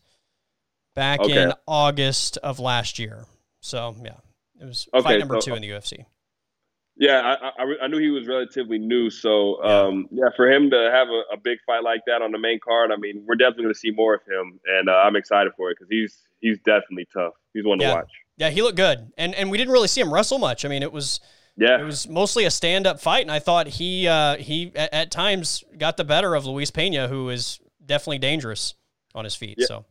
back 0.97 1.21
okay. 1.21 1.43
in 1.43 1.53
August 1.67 2.39
of 2.39 2.59
last 2.59 2.99
year. 2.99 3.27
So 3.61 3.95
yeah, 4.03 4.17
it 4.61 4.65
was 4.65 4.89
okay, 4.95 5.03
fight 5.03 5.19
number 5.19 5.35
so, 5.43 5.51
two 5.51 5.55
in 5.55 5.61
the 5.61 5.69
UFC. 5.69 6.07
Yeah, 6.97 7.21
I, 7.21 7.63
I, 7.63 7.75
I, 7.83 7.87
knew 7.89 7.99
he 7.99 8.11
was 8.11 8.27
relatively 8.27 8.79
new, 8.79 9.11
so 9.11 9.63
um, 9.65 10.09
yeah. 10.11 10.25
yeah. 10.25 10.31
for 10.37 10.51
him 10.51 10.71
to 10.71 10.91
have 10.93 11.09
a, 11.09 11.35
a, 11.35 11.37
big 11.37 11.59
fight 11.67 11.83
like 11.83 12.03
that 12.07 12.21
on 12.21 12.33
the 12.33 12.39
main 12.39 12.61
card, 12.61 12.93
I 12.93 12.97
mean, 12.97 13.25
we're 13.27 13.35
definitely 13.35 13.65
going 13.65 13.75
to 13.75 13.81
see 13.81 13.91
more 13.91 14.15
of 14.15 14.21
him, 14.29 14.61
and 14.67 14.91
uh, 14.91 14.93
I'm 14.93 15.17
excited 15.17 15.55
for 15.57 15.71
it 15.71 15.79
because 15.79 15.91
he's 15.91 16.17
he's 16.41 16.59
definitely 16.59 17.09
tough. 17.13 17.33
He's 17.55 17.65
one 17.65 17.81
yeah. 17.81 17.89
to 17.89 17.95
watch. 17.95 18.11
Yeah, 18.37 18.51
he 18.51 18.63
looked 18.63 18.77
good, 18.77 19.11
and 19.19 19.35
and 19.35 19.51
we 19.51 19.59
didn't 19.59 19.73
really 19.73 19.89
see 19.89 20.01
him 20.01 20.13
wrestle 20.13 20.39
much. 20.39 20.65
I 20.65 20.69
mean, 20.69 20.83
it 20.83 20.93
was 20.93 21.21
yeah, 21.57 21.81
it 21.81 21.85
was 21.85 22.09
mostly 22.09 22.45
a 22.45 22.51
stand 22.51 22.87
up 22.87 23.01
fight, 23.01 23.23
and 23.23 23.31
I 23.31 23.39
thought 23.39 23.67
he 23.67 24.09
uh, 24.09 24.37
he 24.37 24.73
at, 24.75 24.93
at, 24.95 25.11
times 25.11 25.63
got 25.77 25.97
the 25.97 26.05
better 26.05 26.35
of 26.35 26.47
Luis 26.47 26.71
Pena, 26.71 27.09
who 27.09 27.29
is 27.29 27.61
definitely 27.85 28.19
dangerous 28.19 28.75
on 29.15 29.25
his 29.25 29.35
feet. 29.35 29.57
Yeah. 29.59 29.67
So 29.67 29.85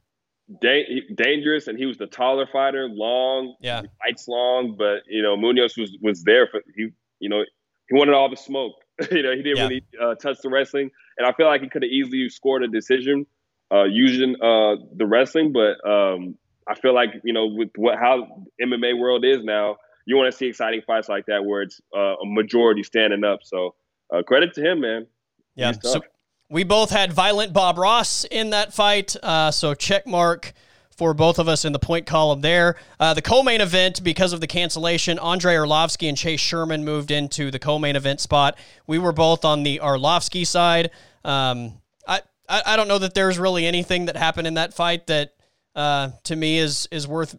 da- 0.59 1.01
dangerous, 1.16 1.68
and 1.68 1.78
he 1.78 1.86
was 1.86 1.97
the 1.97 2.07
taller 2.07 2.47
fighter, 2.51 2.88
long, 2.89 3.55
yeah, 3.62 3.84
fights 4.03 4.28
long. 4.28 4.76
But 4.78 5.03
you 5.07 5.22
know, 5.22 5.38
Munoz 5.38 5.78
was 5.78 5.97
was 6.01 6.24
there 6.24 6.47
for 6.47 6.62
he. 6.76 6.89
You 7.20 7.30
know, 7.30 7.43
he 7.88 7.97
wanted 7.97 8.16
all 8.16 8.30
the 8.30 8.38
smoke. 8.38 8.74
you 9.12 9.22
know, 9.22 9.32
he 9.32 9.43
didn't 9.43 9.57
yeah. 9.57 9.64
really 9.64 9.84
uh, 10.01 10.16
touch 10.16 10.38
the 10.41 10.49
wrestling, 10.49 10.89
and 11.18 11.28
I 11.28 11.34
feel 11.34 11.45
like 11.45 11.62
he 11.62 11.70
could 11.70 11.84
have 11.84 11.91
easily 11.91 12.30
scored 12.30 12.64
a 12.64 12.68
decision 12.68 13.28
uh, 13.72 13.84
using 13.84 14.36
uh, 14.41 14.78
the 14.95 15.05
wrestling. 15.05 15.53
But 15.53 15.88
um, 15.88 16.36
I 16.68 16.76
feel 16.76 16.93
like 16.95 17.09
you 17.24 17.34
know, 17.34 17.45
with 17.45 17.70
what 17.76 17.99
how 17.99 18.45
MMA 18.62 18.97
world 18.97 19.26
is 19.26 19.43
now, 19.43 19.78
you 20.06 20.18
want 20.18 20.32
to 20.32 20.38
see 20.38 20.47
exciting 20.47 20.82
fights 20.86 21.10
like 21.10 21.26
that 21.28 21.43
where 21.43 21.62
it's 21.62 21.80
uh, 21.95 22.16
a 22.16 22.26
majority 22.26 22.84
standing 22.84 23.24
up. 23.24 23.39
So 23.43 23.76
uh, 24.14 24.24
credit 24.24 24.54
to 24.56 24.62
him, 24.62 24.82
man. 24.82 25.08
Yeah. 25.56 25.74
So 25.82 26.02
we 26.49 26.64
both 26.64 26.89
had 26.89 27.14
violent 27.14 27.54
Bob 27.54 27.78
Ross 27.78 28.26
in 28.26 28.49
that 28.52 28.74
fight. 28.74 29.16
Uh, 29.22 29.52
so 29.52 29.74
check 29.74 30.06
mark 30.06 30.54
for 30.95 31.14
both 31.14 31.39
of 31.39 31.47
us 31.47 31.66
in 31.66 31.74
the 31.74 31.80
point 31.80 32.06
column 32.06 32.41
there. 32.41 32.76
Uh, 32.99 33.14
the 33.14 33.22
co-main 33.22 33.62
event, 33.62 34.04
because 34.04 34.34
of 34.34 34.41
the 34.41 34.47
cancellation, 34.47 35.18
Andrei 35.18 35.56
Arlovsky 35.56 36.08
and 36.08 36.18
Chase 36.18 36.39
Sherman 36.39 36.84
moved 36.84 37.10
into 37.10 37.49
the 37.49 37.58
co-main 37.58 37.95
event 37.95 38.20
spot. 38.20 38.58
We 38.86 38.99
were 38.99 39.14
both 39.14 39.45
on 39.45 39.64
the 39.64 39.80
Arlovsky 39.82 40.45
side. 40.45 40.91
Um, 41.24 41.82
I, 42.08 42.22
I, 42.47 42.62
I 42.68 42.76
don't 42.76 42.88
know 42.88 42.99
that 42.99 43.14
there's 43.14 43.39
really 43.39 43.66
anything 43.66 44.06
that 44.06 44.18
happened 44.18 44.45
in 44.45 44.56
that 44.56 44.74
fight 44.74 45.08
that 45.08 45.34
uh, 45.76 46.10
to 46.26 46.36
me 46.36 46.58
is 46.58 46.88
is 46.91 47.08
worth 47.08 47.38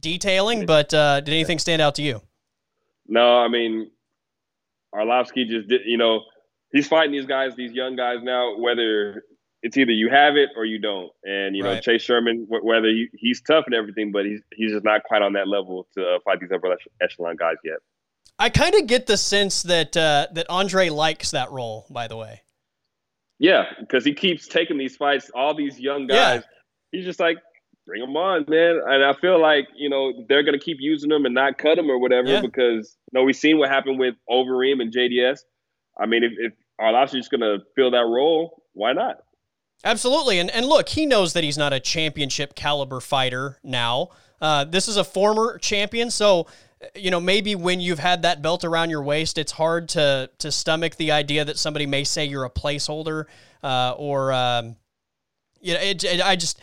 detailing. 0.00 0.66
But 0.66 0.92
uh, 0.94 1.20
did 1.20 1.32
anything 1.32 1.58
stand 1.58 1.82
out 1.82 1.94
to 1.96 2.02
you? 2.02 2.20
No, 3.06 3.38
I 3.38 3.48
mean 3.48 3.90
Arlovsky 4.94 5.46
just 5.48 5.68
did. 5.68 5.82
You 5.84 5.98
know, 5.98 6.22
he's 6.72 6.88
fighting 6.88 7.12
these 7.12 7.26
guys, 7.26 7.54
these 7.56 7.72
young 7.72 7.96
guys 7.96 8.18
now. 8.22 8.56
Whether 8.58 9.24
it's 9.62 9.76
either 9.76 9.92
you 9.92 10.08
have 10.10 10.36
it 10.36 10.50
or 10.56 10.64
you 10.64 10.78
don't, 10.78 11.10
and 11.24 11.56
you 11.56 11.62
know. 11.62 11.78
Chase 11.80 12.02
Sherman, 12.02 12.46
whether 12.48 12.88
he, 12.88 13.08
he's 13.12 13.42
tough 13.42 13.64
and 13.66 13.74
everything, 13.74 14.12
but 14.12 14.24
he's 14.24 14.40
he's 14.54 14.72
just 14.72 14.84
not 14.84 15.04
quite 15.04 15.22
on 15.22 15.34
that 15.34 15.48
level 15.48 15.86
to 15.96 16.02
uh, 16.02 16.18
fight 16.24 16.40
these 16.40 16.50
upper 16.52 16.76
echelon 17.02 17.36
guys 17.36 17.56
yet. 17.64 17.78
I 18.38 18.48
kind 18.48 18.74
of 18.74 18.86
get 18.86 19.06
the 19.06 19.16
sense 19.16 19.62
that 19.64 19.96
uh, 19.96 20.28
that 20.32 20.46
Andre 20.48 20.88
likes 20.88 21.32
that 21.32 21.50
role. 21.50 21.86
By 21.90 22.08
the 22.08 22.16
way. 22.16 22.42
Yeah, 23.38 23.64
because 23.80 24.04
he 24.04 24.12
keeps 24.12 24.46
taking 24.46 24.76
these 24.76 24.96
fights, 24.96 25.30
all 25.34 25.54
these 25.54 25.80
young 25.80 26.06
guys. 26.06 26.42
Yeah. 26.42 26.46
He's 26.92 27.06
just 27.06 27.18
like, 27.18 27.38
bring 27.90 28.02
them 28.02 28.16
on, 28.16 28.44
man. 28.46 28.80
And 28.86 29.04
I 29.04 29.14
feel 29.14 29.40
like 29.40 29.66
you 29.74 29.90
know 29.90 30.12
they're 30.28 30.44
gonna 30.44 30.60
keep 30.60 30.78
using 30.80 31.08
them 31.08 31.26
and 31.26 31.34
not 31.34 31.58
cut 31.58 31.74
them 31.74 31.90
or 31.90 31.98
whatever 31.98 32.28
yeah. 32.28 32.40
because 32.40 32.96
you 33.12 33.18
know 33.18 33.24
we've 33.24 33.36
seen 33.36 33.58
what 33.58 33.68
happened 33.68 33.98
with 33.98 34.14
Overeem 34.30 34.80
and 34.80 34.92
JDS. 34.92 35.40
I 35.98 36.06
mean, 36.06 36.22
if, 36.22 36.32
if 36.38 36.52
Arlovsky's 36.80 37.28
gonna 37.28 37.58
fill 37.74 37.90
that 37.90 38.06
role, 38.06 38.62
why 38.74 38.92
not? 38.92 39.16
Absolutely, 39.84 40.38
and 40.38 40.50
and 40.50 40.66
look, 40.66 40.90
he 40.90 41.04
knows 41.04 41.32
that 41.32 41.42
he's 41.42 41.58
not 41.58 41.72
a 41.72 41.80
championship 41.80 42.54
caliber 42.54 43.00
fighter 43.00 43.58
now. 43.64 44.10
Uh, 44.40 44.64
this 44.64 44.86
is 44.86 44.96
a 44.96 45.04
former 45.04 45.58
champion, 45.58 46.10
so 46.12 46.46
you 46.94 47.10
know 47.10 47.20
maybe 47.20 47.56
when 47.56 47.80
you've 47.80 47.98
had 47.98 48.22
that 48.22 48.40
belt 48.40 48.64
around 48.64 48.90
your 48.90 49.02
waist, 49.02 49.36
it's 49.36 49.52
hard 49.52 49.88
to 49.88 50.30
to 50.38 50.52
stomach 50.52 50.94
the 50.94 51.10
idea 51.10 51.44
that 51.44 51.58
somebody 51.58 51.86
may 51.86 52.04
say 52.04 52.24
you're 52.24 52.44
a 52.44 52.50
placeholder 52.50 53.24
uh, 53.64 53.94
or 53.96 54.32
um, 54.32 54.76
you 55.60 55.74
know. 55.74 55.80
It, 55.80 56.04
it, 56.04 56.22
I 56.22 56.36
just 56.36 56.60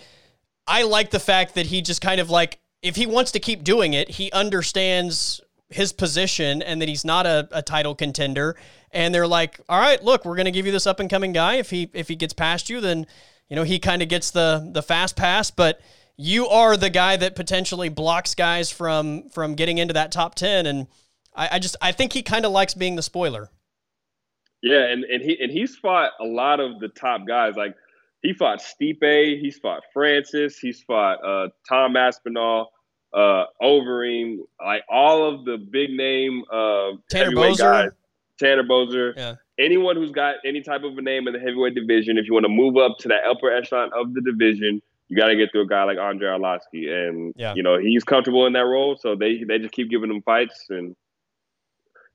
I 0.67 0.83
like 0.83 1.11
the 1.11 1.19
fact 1.19 1.55
that 1.55 1.67
he 1.67 1.81
just 1.81 2.01
kind 2.01 2.19
of 2.19 2.29
like, 2.29 2.59
if 2.81 2.95
he 2.95 3.05
wants 3.05 3.31
to 3.31 3.39
keep 3.39 3.63
doing 3.63 3.93
it, 3.93 4.09
he 4.09 4.31
understands 4.31 5.41
his 5.69 5.91
position 5.91 6.61
and 6.61 6.81
that 6.81 6.87
he's 6.87 7.03
not 7.03 7.25
a, 7.25 7.47
a 7.51 7.61
title 7.61 7.95
contender. 7.95 8.55
And 8.91 9.13
they're 9.13 9.27
like, 9.27 9.59
all 9.67 9.79
right, 9.79 10.01
look, 10.03 10.25
we're 10.25 10.35
going 10.35 10.45
to 10.45 10.51
give 10.51 10.65
you 10.65 10.71
this 10.71 10.87
up 10.87 10.99
and 10.99 11.09
coming 11.09 11.33
guy. 11.33 11.55
If 11.55 11.69
he 11.69 11.89
if 11.93 12.07
he 12.07 12.15
gets 12.15 12.33
past 12.33 12.69
you, 12.69 12.79
then 12.79 13.05
you 13.49 13.55
know 13.55 13.63
he 13.63 13.79
kind 13.79 14.01
of 14.01 14.07
gets 14.07 14.31
the 14.31 14.69
the 14.73 14.81
fast 14.81 15.15
pass. 15.15 15.51
But 15.51 15.81
you 16.15 16.47
are 16.47 16.77
the 16.77 16.89
guy 16.89 17.17
that 17.17 17.35
potentially 17.35 17.89
blocks 17.89 18.33
guys 18.33 18.71
from 18.71 19.29
from 19.29 19.55
getting 19.55 19.77
into 19.77 19.93
that 19.93 20.11
top 20.11 20.35
ten. 20.35 20.65
And 20.65 20.87
I, 21.35 21.49
I 21.53 21.59
just 21.59 21.75
I 21.81 21.91
think 21.91 22.13
he 22.13 22.23
kind 22.23 22.45
of 22.45 22.51
likes 22.51 22.73
being 22.73 22.95
the 22.95 23.01
spoiler. 23.01 23.51
Yeah, 24.61 24.85
and, 24.85 25.03
and 25.03 25.21
he 25.21 25.37
and 25.41 25.51
he's 25.51 25.75
fought 25.75 26.11
a 26.19 26.25
lot 26.25 26.59
of 26.59 26.79
the 26.79 26.87
top 26.87 27.27
guys. 27.27 27.55
Like 27.55 27.75
he 28.21 28.33
fought 28.33 28.59
Stipe, 28.59 29.39
he's 29.39 29.57
fought 29.57 29.83
Francis, 29.93 30.57
he's 30.57 30.81
fought 30.81 31.23
uh, 31.23 31.49
Tom 31.67 31.95
Aspinall, 31.95 32.71
uh, 33.13 33.45
Overeem, 33.61 34.39
like 34.63 34.83
all 34.89 35.27
of 35.27 35.45
the 35.45 35.57
big 35.57 35.91
name 35.91 36.43
uh, 36.51 36.91
Tanner 37.09 37.31
Boser. 37.31 37.57
guys. 37.57 37.91
Tanner 38.39 38.63
Boser. 38.63 39.15
Yeah. 39.15 39.35
Anyone 39.59 39.95
who's 39.95 40.11
got 40.11 40.35
any 40.45 40.61
type 40.61 40.83
of 40.83 40.97
a 40.97 41.01
name 41.01 41.27
in 41.27 41.33
the 41.33 41.39
heavyweight 41.39 41.73
division, 41.73 42.17
if 42.17 42.27
you 42.27 42.33
want 42.33 42.45
to 42.45 42.49
move 42.49 42.77
up 42.77 42.97
to 42.99 43.07
that 43.07 43.23
upper 43.27 43.51
echelon 43.51 43.89
of 43.95 44.13
the 44.13 44.21
division, 44.21 44.81
you 45.07 45.17
got 45.17 45.27
to 45.27 45.35
get 45.35 45.51
through 45.51 45.61
a 45.61 45.67
guy 45.67 45.83
like 45.83 45.97
Andre 45.97 46.27
Arlovsky, 46.27 46.89
and 46.89 47.33
yeah. 47.37 47.53
you 47.55 47.63
know 47.63 47.79
he's 47.79 48.03
comfortable 48.03 48.45
in 48.45 48.53
that 48.53 48.65
role, 48.65 48.97
so 48.97 49.15
they 49.15 49.43
they 49.43 49.57
just 49.57 49.73
keep 49.73 49.89
giving 49.89 50.11
him 50.11 50.21
fights, 50.21 50.65
and 50.69 50.95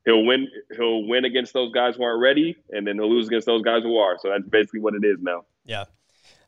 he'll 0.05 0.24
win 0.24 0.46
he'll 0.76 1.07
win 1.07 1.24
against 1.24 1.53
those 1.55 1.72
guys 1.72 1.96
who 1.96 2.03
aren't 2.05 2.20
ready, 2.20 2.57
and 2.70 2.86
then 2.86 2.96
he'll 2.96 3.11
lose 3.11 3.28
against 3.28 3.46
those 3.46 3.62
guys 3.62 3.82
who 3.82 3.96
are. 3.96 4.18
So 4.20 4.28
that's 4.28 4.48
basically 4.48 4.80
what 4.80 4.94
it 4.94 5.05
is 5.05 5.18
now. 5.20 5.44
Yeah. 5.65 5.85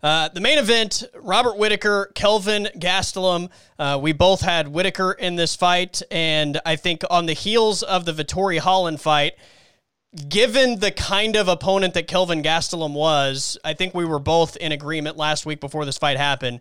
Uh, 0.02 0.28
the 0.28 0.40
main 0.40 0.58
event, 0.58 1.02
Robert 1.18 1.56
Whittaker, 1.56 2.12
Kelvin 2.14 2.68
Gastelum. 2.76 3.48
Uh, 3.78 3.98
we 4.00 4.12
both 4.12 4.42
had 4.42 4.68
Whittaker 4.68 5.12
in 5.12 5.36
this 5.36 5.56
fight, 5.56 6.02
and 6.10 6.60
I 6.66 6.76
think 6.76 7.02
on 7.08 7.24
the 7.24 7.32
heels 7.32 7.82
of 7.82 8.04
the 8.04 8.12
Vettori 8.12 8.58
Holland 8.58 9.00
fight, 9.00 9.32
given 10.28 10.78
the 10.78 10.90
kind 10.90 11.36
of 11.36 11.48
opponent 11.48 11.94
that 11.94 12.06
Kelvin 12.06 12.42
Gastelum 12.42 12.92
was, 12.92 13.56
I 13.64 13.72
think 13.72 13.94
we 13.94 14.04
were 14.04 14.18
both 14.18 14.56
in 14.56 14.72
agreement 14.72 15.16
last 15.16 15.46
week 15.46 15.58
before 15.58 15.86
this 15.86 15.96
fight 15.96 16.18
happened. 16.18 16.60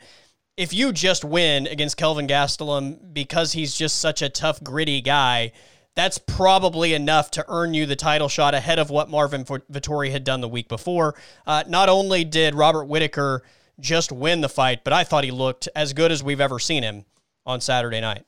If 0.55 0.73
you 0.73 0.93
just 0.93 1.25
win 1.25 1.67
against 1.67 1.97
Kelvin 1.97 2.27
Gastelum 2.27 3.13
because 3.13 3.51
he's 3.51 3.75
just 3.75 3.99
such 3.99 4.21
a 4.21 4.29
tough, 4.29 4.63
gritty 4.63 5.01
guy, 5.01 5.51
that's 5.95 6.17
probably 6.17 6.93
enough 6.93 7.31
to 7.31 7.45
earn 7.47 7.73
you 7.73 7.85
the 7.85 7.95
title 7.95 8.29
shot 8.29 8.53
ahead 8.53 8.79
of 8.79 8.89
what 8.89 9.09
Marvin 9.09 9.45
Vettori 9.45 10.11
had 10.11 10.23
done 10.23 10.41
the 10.41 10.47
week 10.47 10.67
before. 10.67 11.15
Uh, 11.45 11.63
not 11.67 11.89
only 11.89 12.23
did 12.23 12.55
Robert 12.55 12.85
Whittaker 12.85 13.43
just 13.79 14.11
win 14.11 14.41
the 14.41 14.49
fight, 14.49 14.83
but 14.83 14.93
I 14.93 15.03
thought 15.03 15.23
he 15.23 15.31
looked 15.31 15.69
as 15.75 15.93
good 15.93 16.11
as 16.11 16.23
we've 16.23 16.41
ever 16.41 16.59
seen 16.59 16.83
him 16.83 17.05
on 17.45 17.61
Saturday 17.61 18.01
night. 18.01 18.25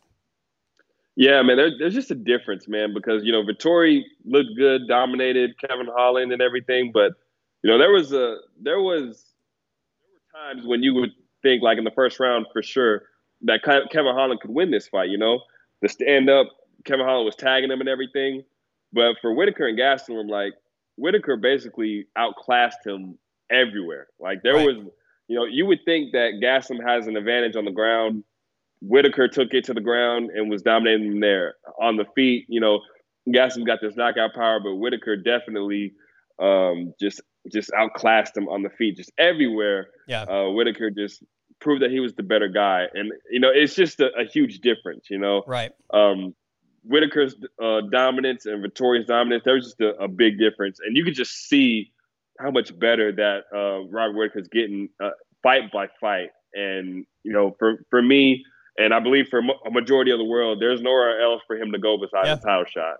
Yeah, 1.15 1.41
man, 1.43 1.55
there, 1.57 1.71
there's 1.79 1.93
just 1.93 2.11
a 2.11 2.15
difference, 2.15 2.67
man, 2.67 2.93
because 2.93 3.23
you 3.23 3.31
know 3.31 3.41
Vettori 3.41 4.01
looked 4.25 4.57
good, 4.57 4.87
dominated 4.87 5.55
Kevin 5.59 5.87
Holland 5.87 6.33
and 6.33 6.41
everything, 6.41 6.91
but 6.93 7.13
you 7.63 7.71
know 7.71 7.77
there 7.77 7.91
was 7.91 8.11
a 8.11 8.37
there 8.61 8.81
was 8.81 9.23
there 10.01 10.09
were 10.11 10.53
times 10.53 10.67
when 10.67 10.83
you 10.83 10.93
would 10.95 11.11
think 11.41 11.63
like 11.63 11.77
in 11.77 11.85
the 11.85 11.91
first 11.91 12.19
round 12.19 12.47
for 12.51 12.61
sure 12.61 13.03
that 13.43 13.63
Kevin 13.63 14.13
Holland 14.13 14.41
could 14.41 14.51
win 14.51 14.71
this 14.71 14.89
fight. 14.89 15.09
You 15.09 15.17
know, 15.17 15.39
the 15.81 15.87
stand 15.87 16.29
up 16.29 16.47
Kevin 16.85 17.05
Holland 17.05 17.25
was 17.25 17.35
tagging 17.35 17.71
him 17.71 17.79
and 17.79 17.89
everything. 17.89 18.43
But 18.93 19.15
for 19.21 19.33
Whittaker 19.33 19.67
and 19.67 19.77
Gastelum, 19.77 20.29
like 20.29 20.53
Whittaker 20.97 21.37
basically 21.37 22.07
outclassed 22.15 22.85
him 22.85 23.17
everywhere. 23.51 24.07
Like 24.19 24.41
there 24.43 24.55
right. 24.55 24.65
was, 24.65 24.77
you 25.27 25.35
know, 25.35 25.45
you 25.45 25.65
would 25.65 25.79
think 25.85 26.13
that 26.13 26.39
Gastelum 26.41 26.85
has 26.87 27.07
an 27.07 27.17
advantage 27.17 27.55
on 27.55 27.65
the 27.65 27.71
ground. 27.71 28.23
Whittaker 28.81 29.27
took 29.27 29.53
it 29.53 29.65
to 29.65 29.73
the 29.73 29.81
ground 29.81 30.29
and 30.31 30.49
was 30.49 30.61
dominating 30.61 31.13
him 31.13 31.19
there. 31.19 31.55
On 31.81 31.97
the 31.97 32.05
feet, 32.15 32.45
you 32.47 32.61
know, 32.61 32.79
Gastelum 33.27 33.65
got 33.65 33.79
this 33.81 33.95
knockout 33.95 34.33
power, 34.33 34.59
but 34.63 34.75
Whittaker 34.75 35.17
definitely 35.17 35.93
um, 36.39 36.93
just 36.99 37.21
just 37.51 37.71
outclassed 37.73 38.35
him 38.35 38.47
on 38.47 38.63
the 38.63 38.69
feet, 38.69 38.97
just 38.97 39.11
everywhere. 39.17 39.87
Yeah, 40.07 40.23
uh, 40.23 40.51
Whittaker 40.51 40.91
just 40.91 41.23
proved 41.59 41.81
that 41.81 41.91
he 41.91 41.99
was 41.99 42.13
the 42.13 42.23
better 42.23 42.47
guy, 42.47 42.85
and 42.93 43.11
you 43.31 43.39
know, 43.39 43.49
it's 43.53 43.75
just 43.75 43.99
a, 43.99 44.09
a 44.17 44.25
huge 44.25 44.59
difference. 44.59 45.07
You 45.09 45.17
know, 45.17 45.43
right? 45.47 45.71
Um, 45.93 46.35
Whittaker's 46.87 47.35
uh, 47.61 47.81
dominance 47.91 48.45
and 48.45 48.63
Vettori's 48.63 49.05
dominance, 49.05 49.43
there 49.45 49.55
was 49.55 49.65
just 49.65 49.81
a, 49.81 49.95
a, 50.03 50.07
big 50.07 50.37
difference, 50.37 50.79
and 50.85 50.95
you 50.95 51.03
could 51.03 51.15
just 51.15 51.47
see 51.47 51.91
how 52.39 52.51
much 52.51 52.77
better 52.77 53.11
that 53.11 53.43
uh, 53.53 53.87
Robert 53.89 54.15
Whittaker's 54.15 54.47
getting 54.49 54.89
uh, 55.03 55.11
fight 55.41 55.71
by 55.71 55.87
fight. 55.99 56.29
And 56.53 57.05
you 57.23 57.33
know, 57.33 57.55
for 57.59 57.85
for 57.89 58.01
me, 58.01 58.43
and 58.77 58.93
I 58.93 58.99
believe 58.99 59.27
for 59.29 59.39
a 59.39 59.71
majority 59.71 60.11
of 60.11 60.19
the 60.19 60.25
world, 60.25 60.61
there's 60.61 60.81
nowhere 60.81 61.21
else 61.21 61.41
for 61.47 61.55
him 61.55 61.71
to 61.71 61.79
go 61.79 61.97
besides 61.97 62.27
yeah. 62.27 62.35
the 62.35 62.41
title 62.41 62.65
shot. 62.65 62.97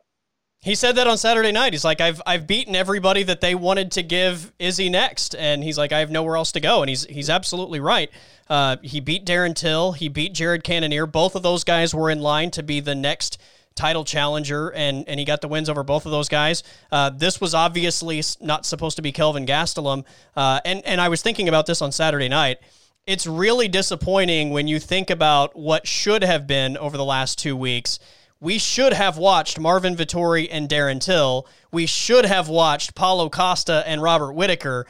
He 0.62 0.74
said 0.74 0.96
that 0.96 1.06
on 1.06 1.18
Saturday 1.18 1.52
night. 1.52 1.74
He's 1.74 1.86
like, 1.86 2.02
I've 2.02 2.22
I've 2.26 2.48
beaten 2.48 2.76
everybody 2.76 3.24
that 3.24 3.40
they 3.40 3.54
wanted 3.54 3.92
to 3.94 4.04
give 4.04 4.52
Izzy 4.58 4.90
next, 4.90 5.36
and 5.36 5.64
he's 5.64 5.78
like, 5.78 5.92
I 5.92 6.00
have 6.00 6.10
nowhere 6.10 6.38
else 6.38 6.52
to 6.54 6.60
go, 6.60 6.82
and 6.82 6.90
he's 6.90 7.06
he's 7.06 7.30
absolutely 7.30 7.80
right. 7.80 8.10
Uh, 8.50 8.78
he 8.82 9.00
beat 9.00 9.26
Darren 9.26 9.56
Till, 9.56 9.92
he 9.92 10.08
beat 10.08 10.34
Jared 10.34 10.64
Cannonier. 10.64 11.06
Both 11.06 11.36
of 11.36 11.44
those 11.44 11.64
guys 11.64 11.94
were 11.94 12.10
in 12.10 12.20
line 12.20 12.52
to 12.52 12.64
be 12.64 12.80
the 12.80 12.96
next 12.96 13.40
title 13.76 14.04
challenger, 14.04 14.70
and 14.70 15.08
and 15.08 15.20
he 15.20 15.26
got 15.26 15.42
the 15.42 15.48
wins 15.48 15.70
over 15.70 15.84
both 15.84 16.06
of 16.06 16.12
those 16.12 16.30
guys. 16.30 16.64
Uh, 16.92 17.10
this 17.10 17.40
was 17.40 17.54
obviously 17.54 18.22
not 18.42 18.66
supposed 18.66 18.96
to 18.96 19.02
be 19.02 19.12
Kelvin 19.12 19.46
Gastelum, 19.46 20.06
uh, 20.36 20.60
and 20.66 20.86
and 20.86 21.00
I 21.02 21.10
was 21.10 21.22
thinking 21.22 21.48
about 21.48 21.66
this 21.66 21.82
on 21.82 21.92
Saturday 21.92 22.30
night. 22.30 22.60
It's 23.06 23.28
really 23.28 23.68
disappointing 23.68 24.50
when 24.50 24.68
you 24.68 24.80
think 24.80 25.12
about 25.12 25.56
what 25.56 25.86
should 25.88 26.24
have 26.24 26.48
been 26.48 26.76
over 26.78 26.98
the 26.98 27.06
last 27.06 27.38
two 27.38 27.56
weeks. 27.56 28.00
We 28.40 28.58
should 28.58 28.94
have 28.94 29.18
watched 29.18 29.60
Marvin 29.60 29.96
Vettori 29.96 30.48
and 30.52 30.68
Darren 30.68 31.00
Till. 31.00 31.48
We 31.72 31.86
should 31.86 32.26
have 32.26 32.50
watched 32.50 32.96
Paulo 32.96 33.30
Costa 33.30 33.84
and 33.86 34.02
Robert 34.02 34.34
Whittaker. 34.34 34.88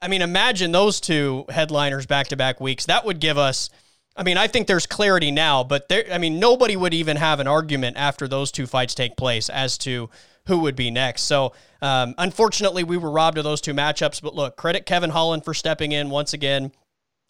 I 0.00 0.08
mean, 0.08 0.20
imagine 0.20 0.72
those 0.72 1.00
two 1.00 1.46
headliners 1.48 2.06
back 2.06 2.28
to 2.28 2.36
back 2.36 2.60
weeks. 2.60 2.86
That 2.86 3.04
would 3.06 3.20
give 3.20 3.38
us 3.38 3.70
I 4.16 4.22
mean, 4.22 4.36
I 4.36 4.46
think 4.46 4.66
there's 4.66 4.86
clarity 4.86 5.30
now, 5.30 5.64
but 5.64 5.88
there, 5.88 6.04
I 6.12 6.18
mean, 6.18 6.38
nobody 6.38 6.76
would 6.76 6.94
even 6.94 7.16
have 7.16 7.40
an 7.40 7.48
argument 7.48 7.96
after 7.96 8.28
those 8.28 8.52
two 8.52 8.66
fights 8.66 8.94
take 8.94 9.16
place 9.16 9.48
as 9.48 9.76
to 9.78 10.08
who 10.46 10.58
would 10.58 10.76
be 10.76 10.90
next. 10.90 11.22
So, 11.22 11.52
um, 11.82 12.14
unfortunately, 12.18 12.84
we 12.84 12.96
were 12.96 13.10
robbed 13.10 13.38
of 13.38 13.44
those 13.44 13.60
two 13.60 13.74
matchups. 13.74 14.22
But 14.22 14.34
look, 14.34 14.56
credit 14.56 14.86
Kevin 14.86 15.10
Holland 15.10 15.44
for 15.44 15.54
stepping 15.54 15.92
in 15.92 16.10
once 16.10 16.32
again. 16.32 16.72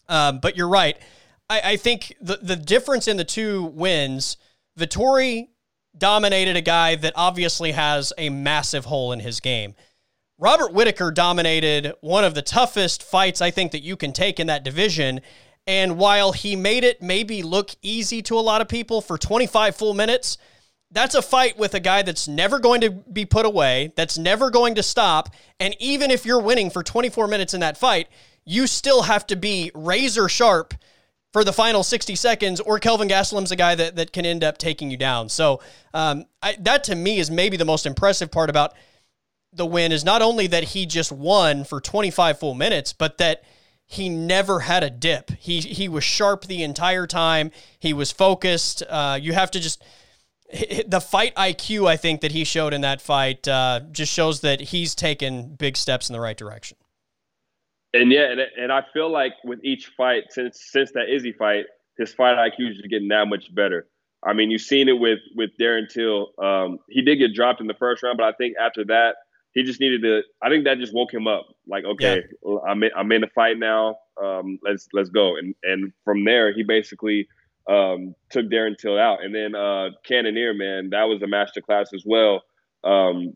Um, 0.08 0.40
but 0.40 0.56
you're 0.56 0.68
right. 0.68 0.98
I, 1.48 1.60
I, 1.64 1.76
think 1.76 2.14
the 2.20 2.38
the 2.42 2.56
difference 2.56 3.08
in 3.08 3.16
the 3.16 3.24
two 3.24 3.64
wins, 3.64 4.36
Vettori 4.78 5.48
dominated 5.96 6.56
a 6.56 6.60
guy 6.60 6.96
that 6.96 7.12
obviously 7.16 7.72
has 7.72 8.12
a 8.18 8.28
massive 8.28 8.84
hole 8.84 9.12
in 9.12 9.20
his 9.20 9.40
game. 9.40 9.74
Robert 10.38 10.72
Whittaker 10.72 11.10
dominated 11.10 11.94
one 12.00 12.24
of 12.24 12.34
the 12.34 12.42
toughest 12.42 13.02
fights 13.02 13.40
I 13.40 13.50
think 13.50 13.72
that 13.72 13.82
you 13.82 13.96
can 13.96 14.12
take 14.12 14.40
in 14.40 14.48
that 14.48 14.64
division. 14.64 15.20
And 15.66 15.96
while 15.96 16.32
he 16.32 16.56
made 16.56 16.84
it 16.84 17.00
maybe 17.00 17.42
look 17.42 17.70
easy 17.82 18.20
to 18.22 18.38
a 18.38 18.40
lot 18.40 18.60
of 18.60 18.68
people 18.68 19.00
for 19.00 19.16
25 19.16 19.76
full 19.76 19.94
minutes, 19.94 20.36
that's 20.90 21.14
a 21.14 21.22
fight 21.22 21.58
with 21.58 21.74
a 21.74 21.80
guy 21.80 22.02
that's 22.02 22.28
never 22.28 22.58
going 22.58 22.80
to 22.82 22.90
be 22.90 23.24
put 23.24 23.46
away, 23.46 23.92
that's 23.96 24.16
never 24.18 24.50
going 24.50 24.74
to 24.76 24.82
stop. 24.82 25.30
And 25.58 25.74
even 25.80 26.10
if 26.10 26.24
you're 26.24 26.40
winning 26.40 26.70
for 26.70 26.82
24 26.82 27.26
minutes 27.26 27.54
in 27.54 27.60
that 27.60 27.76
fight, 27.76 28.08
you 28.44 28.66
still 28.66 29.02
have 29.02 29.26
to 29.28 29.36
be 29.36 29.70
razor 29.74 30.28
sharp 30.28 30.74
for 31.32 31.42
the 31.42 31.52
final 31.52 31.82
60 31.82 32.14
seconds, 32.14 32.60
or 32.60 32.78
Kelvin 32.78 33.08
Gastelum's 33.08 33.50
a 33.50 33.56
guy 33.56 33.74
that, 33.74 33.96
that 33.96 34.12
can 34.12 34.24
end 34.24 34.44
up 34.44 34.56
taking 34.56 34.88
you 34.88 34.96
down. 34.96 35.28
So 35.28 35.60
um, 35.92 36.26
I, 36.40 36.56
that 36.60 36.84
to 36.84 36.94
me 36.94 37.18
is 37.18 37.28
maybe 37.28 37.56
the 37.56 37.64
most 37.64 37.86
impressive 37.86 38.30
part 38.30 38.50
about 38.50 38.72
the 39.52 39.66
win 39.66 39.90
is 39.90 40.04
not 40.04 40.22
only 40.22 40.46
that 40.48 40.62
he 40.62 40.86
just 40.86 41.10
won 41.10 41.64
for 41.64 41.80
25 41.80 42.38
full 42.38 42.54
minutes, 42.54 42.92
but 42.92 43.18
that 43.18 43.42
he 43.86 44.08
never 44.08 44.60
had 44.60 44.82
a 44.82 44.90
dip. 44.90 45.30
He 45.38 45.60
he 45.60 45.88
was 45.88 46.04
sharp 46.04 46.46
the 46.46 46.62
entire 46.62 47.06
time. 47.06 47.50
He 47.78 47.92
was 47.92 48.10
focused. 48.10 48.82
Uh, 48.88 49.18
you 49.20 49.32
have 49.32 49.50
to 49.52 49.60
just 49.60 49.82
the 50.86 51.00
fight 51.00 51.34
IQ 51.34 51.88
I 51.88 51.96
think 51.96 52.20
that 52.20 52.32
he 52.32 52.44
showed 52.44 52.72
in 52.72 52.80
that 52.82 53.00
fight 53.00 53.46
uh, 53.48 53.80
just 53.90 54.12
shows 54.12 54.40
that 54.40 54.60
he's 54.60 54.94
taken 54.94 55.54
big 55.54 55.76
steps 55.76 56.08
in 56.08 56.12
the 56.12 56.20
right 56.20 56.36
direction. 56.36 56.76
And 57.92 58.10
yeah, 58.10 58.30
and, 58.30 58.40
and 58.40 58.72
I 58.72 58.82
feel 58.92 59.10
like 59.10 59.32
with 59.44 59.60
each 59.62 59.92
fight 59.96 60.24
since 60.30 60.60
since 60.70 60.92
that 60.92 61.08
Izzy 61.08 61.32
fight, 61.32 61.64
his 61.98 62.12
fight 62.12 62.36
IQ 62.36 62.72
is 62.72 62.80
getting 62.90 63.08
that 63.08 63.26
much 63.26 63.54
better. 63.54 63.86
I 64.26 64.32
mean, 64.32 64.50
you've 64.50 64.62
seen 64.62 64.88
it 64.88 64.98
with 64.98 65.20
with 65.36 65.50
Darren 65.60 65.88
Till. 65.88 66.28
Um, 66.42 66.78
he 66.88 67.02
did 67.02 67.16
get 67.16 67.34
dropped 67.34 67.60
in 67.60 67.66
the 67.66 67.74
first 67.74 68.02
round, 68.02 68.16
but 68.16 68.24
I 68.24 68.32
think 68.32 68.56
after 68.60 68.84
that, 68.86 69.16
he 69.52 69.62
just 69.62 69.80
needed 69.80 70.02
to. 70.02 70.22
I 70.42 70.48
think 70.48 70.64
that 70.64 70.78
just 70.78 70.94
woke 70.94 71.12
him 71.12 71.26
up. 71.26 71.46
Like, 71.66 71.84
okay, 71.84 72.22
yeah. 72.44 72.56
I'm 72.68 72.82
in, 72.82 72.90
I'm 72.96 73.10
in 73.12 73.22
the 73.22 73.28
fight 73.34 73.58
now. 73.58 73.96
Um, 74.22 74.58
let's 74.62 74.88
let's 74.92 75.10
go. 75.10 75.36
And 75.36 75.54
and 75.62 75.92
from 76.04 76.24
there, 76.24 76.52
he 76.52 76.62
basically 76.62 77.28
um, 77.68 78.14
took 78.30 78.46
Darren 78.46 78.76
Till 78.76 78.98
out. 78.98 79.24
And 79.24 79.34
then 79.34 79.54
uh, 79.54 79.90
Cannonier, 80.06 80.54
man, 80.54 80.90
that 80.90 81.04
was 81.04 81.22
a 81.22 81.26
master 81.26 81.60
class 81.60 81.92
as 81.94 82.02
well. 82.04 82.42
Um, 82.82 83.34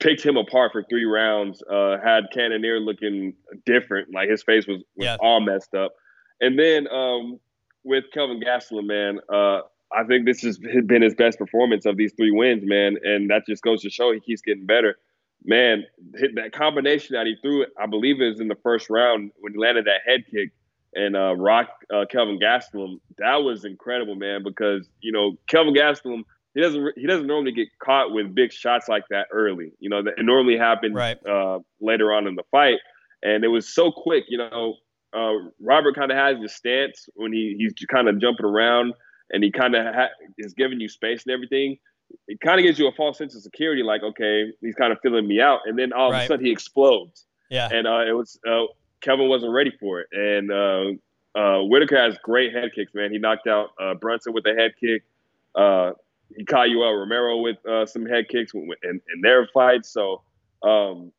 picked 0.00 0.24
him 0.24 0.36
apart 0.36 0.72
for 0.72 0.84
three 0.88 1.04
rounds. 1.04 1.62
Uh, 1.62 1.96
had 2.02 2.24
Cannonier 2.32 2.80
looking 2.80 3.34
different, 3.64 4.12
like 4.12 4.28
his 4.28 4.42
face 4.42 4.66
was, 4.66 4.78
was 4.96 5.04
yeah. 5.06 5.16
all 5.20 5.40
messed 5.40 5.74
up. 5.74 5.92
And 6.40 6.58
then 6.58 6.88
um, 6.88 7.38
with 7.84 8.04
Kelvin 8.12 8.40
Gastelum, 8.40 8.86
man, 8.86 9.20
uh, 9.32 9.60
I 9.94 10.04
think 10.08 10.26
this 10.26 10.40
has 10.42 10.58
been 10.58 11.02
his 11.02 11.14
best 11.14 11.38
performance 11.38 11.86
of 11.86 11.96
these 11.96 12.12
three 12.16 12.32
wins, 12.32 12.62
man. 12.64 12.96
And 13.04 13.30
that 13.30 13.42
just 13.46 13.62
goes 13.62 13.82
to 13.82 13.90
show 13.90 14.12
he 14.12 14.20
keeps 14.20 14.42
getting 14.42 14.66
better 14.66 14.96
man, 15.44 15.84
hit 16.14 16.34
that 16.36 16.52
combination 16.52 17.14
that 17.14 17.26
he 17.26 17.36
threw, 17.42 17.66
I 17.78 17.86
believe 17.86 18.20
it 18.20 18.28
was 18.28 18.40
in 18.40 18.48
the 18.48 18.56
first 18.62 18.90
round 18.90 19.32
when 19.40 19.52
he 19.52 19.58
landed 19.58 19.86
that 19.86 20.00
head 20.06 20.24
kick 20.30 20.50
and 20.94 21.16
uh, 21.16 21.34
rock 21.36 21.68
uh, 21.92 22.04
Kelvin 22.10 22.38
Gastelum. 22.38 23.00
That 23.18 23.36
was 23.36 23.64
incredible, 23.64 24.14
man, 24.14 24.42
because 24.42 24.88
you 25.00 25.12
know 25.12 25.36
Kelvin 25.48 25.74
Gastelum 25.74 26.24
he 26.54 26.60
doesn't 26.60 26.92
he 26.96 27.06
doesn't 27.06 27.26
normally 27.26 27.52
get 27.52 27.68
caught 27.78 28.12
with 28.12 28.34
big 28.34 28.52
shots 28.52 28.88
like 28.88 29.04
that 29.10 29.26
early. 29.32 29.72
You 29.78 29.88
know, 29.88 29.98
it 29.98 30.14
normally 30.18 30.58
happens 30.58 30.94
right. 30.94 31.18
uh, 31.26 31.60
later 31.80 32.12
on 32.12 32.26
in 32.26 32.34
the 32.34 32.44
fight, 32.50 32.78
and 33.22 33.44
it 33.44 33.48
was 33.48 33.72
so 33.72 33.90
quick. 33.90 34.24
You 34.28 34.38
know, 34.38 34.76
uh, 35.16 35.32
Robert 35.60 35.94
kind 35.94 36.10
of 36.10 36.18
has 36.18 36.40
his 36.40 36.54
stance 36.54 37.08
when 37.14 37.32
he 37.32 37.56
he's 37.58 37.74
kind 37.86 38.08
of 38.08 38.20
jumping 38.20 38.46
around 38.46 38.94
and 39.30 39.42
he 39.42 39.50
kind 39.50 39.74
of 39.74 39.94
ha- 39.94 40.08
is 40.36 40.52
giving 40.52 40.78
you 40.78 40.88
space 40.88 41.24
and 41.24 41.32
everything 41.32 41.78
it 42.28 42.40
kind 42.40 42.58
of 42.58 42.64
gives 42.64 42.78
you 42.78 42.88
a 42.88 42.92
false 42.92 43.18
sense 43.18 43.34
of 43.34 43.42
security, 43.42 43.82
like 43.82 44.02
okay, 44.02 44.52
he's 44.60 44.74
kind 44.74 44.92
of 44.92 44.98
filling 45.02 45.26
me 45.26 45.40
out, 45.40 45.60
and 45.66 45.78
then 45.78 45.92
all 45.92 46.10
right. 46.10 46.18
of 46.18 46.24
a 46.24 46.26
sudden 46.26 46.44
he 46.44 46.52
explodes. 46.52 47.26
Yeah, 47.50 47.68
and 47.70 47.86
uh, 47.86 48.04
it 48.06 48.12
was 48.12 48.38
uh, 48.48 48.64
Kevin 49.00 49.28
wasn't 49.28 49.52
ready 49.52 49.72
for 49.78 50.00
it, 50.00 50.08
and 50.12 50.50
uh, 50.50 51.38
uh, 51.38 51.62
Whittaker 51.62 51.98
has 51.98 52.16
great 52.22 52.52
head 52.52 52.70
kicks, 52.74 52.92
man. 52.94 53.10
He 53.10 53.18
knocked 53.18 53.46
out 53.46 53.70
uh, 53.80 53.94
Brunson 53.94 54.32
with 54.32 54.46
a 54.46 54.54
head 54.54 54.72
kick. 54.78 55.02
Uh, 55.54 55.92
he 56.36 56.44
caught 56.44 56.68
Yoel 56.68 56.98
Romero 56.98 57.38
with 57.38 57.64
uh, 57.66 57.86
some 57.86 58.06
head 58.06 58.28
kicks 58.28 58.52
in, 58.54 58.70
in 58.82 59.20
their 59.22 59.46
fights. 59.52 59.92
So, 59.92 60.22
um, 60.62 61.12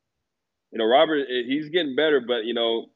you 0.72 0.80
know, 0.80 0.86
Robert, 0.86 1.28
eh, 1.30 1.44
he's 1.46 1.70
getting 1.70 1.96
better, 1.96 2.22
but 2.22 2.46
you 2.46 2.54
know, 2.54 2.88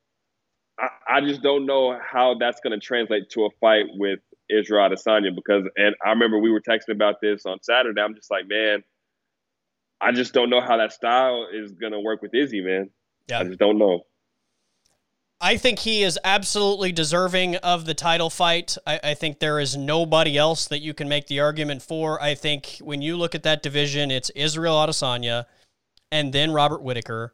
I, 0.79 1.17
I 1.17 1.21
just 1.21 1.41
don't 1.41 1.65
know 1.65 1.99
how 1.99 2.35
that's 2.39 2.59
going 2.59 2.79
to 2.79 2.83
translate 2.83 3.29
to 3.31 3.45
a 3.45 3.49
fight 3.59 3.85
with 3.93 4.19
Israel 4.49 4.89
Adesanya 4.89 5.35
because, 5.35 5.63
and 5.75 5.95
I 6.05 6.09
remember 6.09 6.39
we 6.39 6.51
were 6.51 6.61
texting 6.61 6.93
about 6.93 7.15
this 7.21 7.45
on 7.45 7.59
Saturday. 7.61 8.01
I'm 8.01 8.15
just 8.15 8.31
like, 8.31 8.47
man, 8.47 8.83
I 9.99 10.11
just 10.11 10.33
don't 10.33 10.49
know 10.49 10.61
how 10.61 10.77
that 10.77 10.93
style 10.93 11.47
is 11.51 11.73
going 11.73 11.93
to 11.93 11.99
work 11.99 12.21
with 12.21 12.33
Izzy, 12.33 12.61
man. 12.61 12.89
Yeah. 13.27 13.39
I 13.39 13.43
just 13.43 13.59
don't 13.59 13.77
know. 13.77 14.03
I 15.39 15.57
think 15.57 15.79
he 15.79 16.01
is 16.01 16.17
absolutely 16.23 16.91
deserving 16.91 17.57
of 17.57 17.85
the 17.85 17.93
title 17.93 18.29
fight. 18.29 18.75
I, 18.87 18.99
I, 19.03 19.13
think 19.13 19.37
there 19.37 19.59
is 19.59 19.77
nobody 19.77 20.35
else 20.35 20.67
that 20.69 20.79
you 20.79 20.95
can 20.95 21.07
make 21.07 21.27
the 21.27 21.41
argument 21.41 21.83
for. 21.83 22.21
I 22.21 22.33
think 22.33 22.77
when 22.81 23.03
you 23.03 23.17
look 23.17 23.35
at 23.35 23.43
that 23.43 23.61
division, 23.61 24.09
it's 24.09 24.31
Israel 24.31 24.75
Adesanya 24.75 25.45
and 26.11 26.33
then 26.33 26.51
Robert 26.51 26.81
Whittaker 26.81 27.33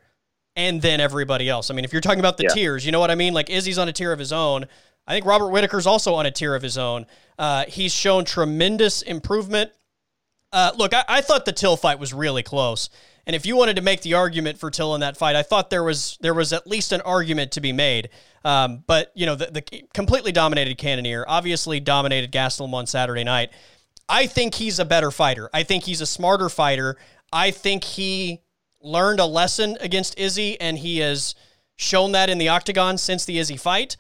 and 0.58 0.82
then 0.82 1.00
everybody 1.00 1.48
else. 1.48 1.72
I 1.72 1.74
mean, 1.74 1.86
if 1.86 1.94
you're 1.94 2.02
talking 2.02 2.20
about 2.20 2.36
the 2.36 2.44
yeah. 2.44 2.54
tiers, 2.54 2.86
you 2.86 2.92
know 2.92 3.00
what 3.00 3.10
I 3.10 3.16
mean? 3.16 3.34
Like 3.34 3.50
Izzy's 3.50 3.78
on 3.78 3.88
a 3.88 3.94
tier 3.94 4.12
of 4.12 4.20
his 4.20 4.34
own. 4.34 4.66
I 5.08 5.14
think 5.14 5.26
Robert 5.26 5.50
Whittaker's 5.50 5.86
also 5.86 6.14
on 6.16 6.26
a 6.26 6.32
tier 6.32 6.56
of 6.56 6.62
his 6.62 6.78
own. 6.78 7.06
Uh, 7.38 7.66
he's 7.68 7.94
shown 7.94 8.26
tremendous 8.26 9.02
improvement. 9.02 9.72
Uh, 10.52 10.72
look, 10.78 10.94
I, 10.94 11.04
I, 11.08 11.22
thought 11.22 11.46
the 11.46 11.52
Till 11.52 11.76
fight 11.76 12.00
was 12.00 12.14
really 12.14 12.44
close, 12.44 12.90
and 13.26 13.36
if 13.36 13.46
you 13.46 13.56
wanted 13.56 13.76
to 13.78 13.82
make 13.82 14.02
the 14.02 14.14
argument 14.14 14.60
for 14.60 14.70
Till 14.70 14.94
in 14.94 15.02
that 15.02 15.18
fight, 15.18 15.36
I 15.36 15.42
thought 15.42 15.72
there 15.72 15.84
was 15.84 16.18
there 16.22 16.34
was 16.34 16.54
at 16.54 16.68
least 16.68 16.92
an 16.92 17.02
argument 17.02 17.52
to 17.54 17.62
be 17.62 17.74
made. 17.74 18.10
Um, 18.46 18.84
but 18.86 19.12
you 19.16 19.26
know, 19.26 19.36
the, 19.36 19.48
the, 19.48 19.84
completely 19.94 20.32
dominated 20.32 20.78
Cannonier, 20.78 21.26
obviously 21.28 21.80
dominated 21.80 22.32
Gastelum 22.32 22.74
on 22.74 22.86
Saturday 22.86 23.24
night. 23.24 23.50
I 24.08 24.28
think 24.28 24.56
he's 24.56 24.78
a 24.78 24.86
better 24.86 25.10
fighter. 25.10 25.50
I 25.54 25.64
think 25.64 25.86
he's 25.86 26.02
a 26.02 26.06
smarter 26.06 26.50
fighter. 26.50 26.98
I 27.32 27.50
think 27.50 27.84
he 27.84 28.42
learned 28.82 29.20
a 29.20 29.26
lesson 29.26 29.78
against 29.82 30.20
Izzy, 30.20 30.60
and 30.62 30.78
he 30.78 31.00
has 31.00 31.34
shown 31.78 32.12
that 32.12 32.30
in 32.30 32.38
the 32.38 32.50
octagon 32.50 32.98
since 32.98 33.26
the 33.26 33.40
Izzy 33.40 33.58
fight. 33.58 33.98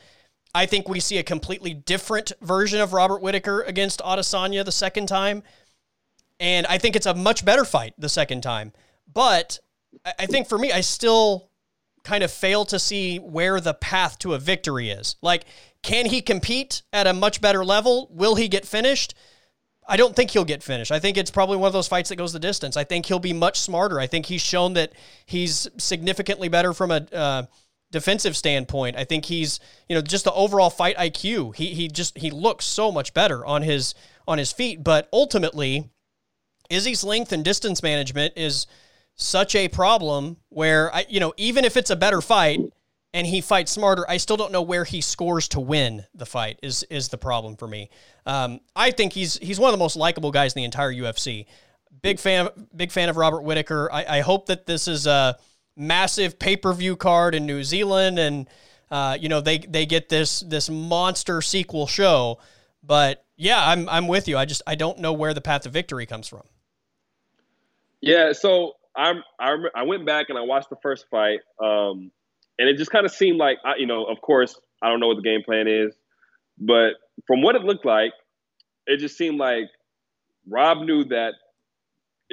I 0.55 0.65
think 0.65 0.87
we 0.87 0.99
see 0.99 1.17
a 1.17 1.23
completely 1.23 1.73
different 1.73 2.31
version 2.41 2.79
of 2.79 2.93
Robert 2.93 3.21
Whittaker 3.21 3.61
against 3.61 3.99
Adesanya 4.01 4.63
the 4.63 4.71
second 4.71 5.07
time. 5.07 5.43
And 6.39 6.67
I 6.67 6.77
think 6.77 6.95
it's 6.95 7.05
a 7.05 7.13
much 7.13 7.43
better 7.43 7.65
fight 7.65 7.93
the 7.97 8.09
second 8.09 8.41
time. 8.41 8.73
But 9.11 9.59
I 10.19 10.25
think 10.25 10.47
for 10.47 10.57
me, 10.57 10.71
I 10.71 10.81
still 10.81 11.49
kind 12.03 12.23
of 12.23 12.31
fail 12.31 12.65
to 12.65 12.77
see 12.79 13.17
where 13.17 13.59
the 13.59 13.73
path 13.73 14.19
to 14.19 14.33
a 14.33 14.39
victory 14.39 14.89
is. 14.89 15.15
Like, 15.21 15.45
can 15.81 16.05
he 16.05 16.21
compete 16.21 16.83
at 16.91 17.07
a 17.07 17.13
much 17.13 17.41
better 17.41 17.63
level? 17.63 18.09
Will 18.11 18.35
he 18.35 18.47
get 18.47 18.65
finished? 18.65 19.15
I 19.87 19.97
don't 19.97 20.15
think 20.15 20.31
he'll 20.31 20.45
get 20.45 20.63
finished. 20.63 20.91
I 20.91 20.99
think 20.99 21.17
it's 21.17 21.31
probably 21.31 21.57
one 21.57 21.67
of 21.67 21.73
those 21.73 21.87
fights 21.87 22.09
that 22.09 22.15
goes 22.15 22.33
the 22.33 22.39
distance. 22.39 22.77
I 22.77 22.83
think 22.83 23.05
he'll 23.05 23.19
be 23.19 23.33
much 23.33 23.59
smarter. 23.59 23.99
I 23.99 24.07
think 24.07 24.25
he's 24.25 24.41
shown 24.41 24.73
that 24.73 24.93
he's 25.25 25.67
significantly 25.77 26.47
better 26.47 26.73
from 26.73 26.91
a 26.91 27.05
uh, 27.11 27.43
defensive 27.93 28.35
standpoint. 28.35 28.97
I 28.97 29.05
think 29.05 29.25
he's, 29.25 29.61
you 29.87 29.95
know, 29.95 30.01
just 30.01 30.25
the 30.25 30.33
overall 30.33 30.69
fight 30.69 30.97
IQ. 30.97 31.55
He 31.55 31.67
he 31.67 31.87
just 31.87 32.17
he 32.17 32.29
looks 32.29 32.65
so 32.65 32.91
much 32.91 33.13
better 33.13 33.45
on 33.45 33.61
his 33.61 33.95
on 34.27 34.37
his 34.37 34.51
feet, 34.51 34.83
but 34.83 35.07
ultimately 35.13 35.89
Izzy's 36.69 37.03
length 37.05 37.31
and 37.31 37.45
distance 37.45 37.81
management 37.81 38.33
is 38.35 38.67
such 39.15 39.55
a 39.55 39.69
problem 39.69 40.37
where 40.49 40.93
I 40.93 41.05
you 41.07 41.21
know, 41.21 41.33
even 41.37 41.63
if 41.63 41.77
it's 41.77 41.91
a 41.91 41.95
better 41.95 42.19
fight 42.19 42.59
and 43.13 43.27
he 43.27 43.41
fights 43.41 43.71
smarter, 43.71 44.09
I 44.09 44.17
still 44.17 44.37
don't 44.37 44.51
know 44.51 44.63
where 44.63 44.85
he 44.85 44.99
scores 44.99 45.47
to 45.49 45.59
win 45.59 46.03
the 46.15 46.25
fight 46.25 46.59
is 46.63 46.83
is 46.89 47.09
the 47.09 47.17
problem 47.17 47.55
for 47.55 47.67
me. 47.67 47.89
Um, 48.25 48.59
I 48.75 48.89
think 48.89 49.13
he's 49.13 49.37
he's 49.37 49.59
one 49.59 49.69
of 49.69 49.73
the 49.73 49.83
most 49.83 49.95
likable 49.95 50.31
guys 50.31 50.53
in 50.53 50.61
the 50.61 50.65
entire 50.65 50.91
UFC. 50.91 51.45
Big 52.01 52.19
fan 52.19 52.49
big 52.75 52.91
fan 52.91 53.09
of 53.09 53.17
Robert 53.17 53.43
Whittaker. 53.43 53.87
I, 53.93 54.17
I 54.17 54.19
hope 54.21 54.47
that 54.47 54.65
this 54.65 54.87
is 54.87 55.05
a 55.05 55.37
massive 55.75 56.39
pay 56.39 56.55
per 56.55 56.73
view 56.73 56.95
card 56.95 57.35
in 57.35 57.45
New 57.45 57.63
Zealand, 57.63 58.19
and 58.19 58.49
uh, 58.91 59.17
you 59.19 59.29
know 59.29 59.41
they 59.41 59.59
they 59.59 59.85
get 59.85 60.09
this 60.09 60.41
this 60.41 60.69
monster 60.69 61.41
sequel 61.41 61.87
show. 61.87 62.39
But 62.83 63.25
yeah, 63.35 63.67
I'm 63.67 63.87
I'm 63.89 64.07
with 64.07 64.27
you. 64.27 64.37
I 64.37 64.45
just 64.45 64.61
I 64.67 64.75
don't 64.75 64.99
know 64.99 65.13
where 65.13 65.33
the 65.33 65.41
path 65.41 65.63
to 65.63 65.69
victory 65.69 66.05
comes 66.05 66.27
from. 66.27 66.43
Yeah, 68.01 68.33
so 68.33 68.73
I'm 68.95 69.23
I 69.39 69.55
I 69.75 69.83
went 69.83 70.05
back 70.05 70.27
and 70.29 70.37
I 70.37 70.41
watched 70.41 70.69
the 70.69 70.77
first 70.81 71.05
fight, 71.09 71.39
um, 71.59 72.11
and 72.59 72.69
it 72.69 72.77
just 72.77 72.91
kind 72.91 73.05
of 73.05 73.11
seemed 73.11 73.37
like 73.37 73.57
I, 73.65 73.75
you 73.77 73.87
know, 73.87 74.05
of 74.05 74.21
course, 74.21 74.59
I 74.81 74.89
don't 74.89 74.99
know 74.99 75.07
what 75.07 75.17
the 75.17 75.23
game 75.23 75.41
plan 75.43 75.67
is, 75.67 75.95
but 76.57 76.93
from 77.25 77.41
what 77.41 77.55
it 77.55 77.63
looked 77.63 77.85
like, 77.85 78.11
it 78.85 78.97
just 78.97 79.17
seemed 79.17 79.39
like 79.39 79.69
Rob 80.47 80.79
knew 80.79 81.05
that 81.05 81.33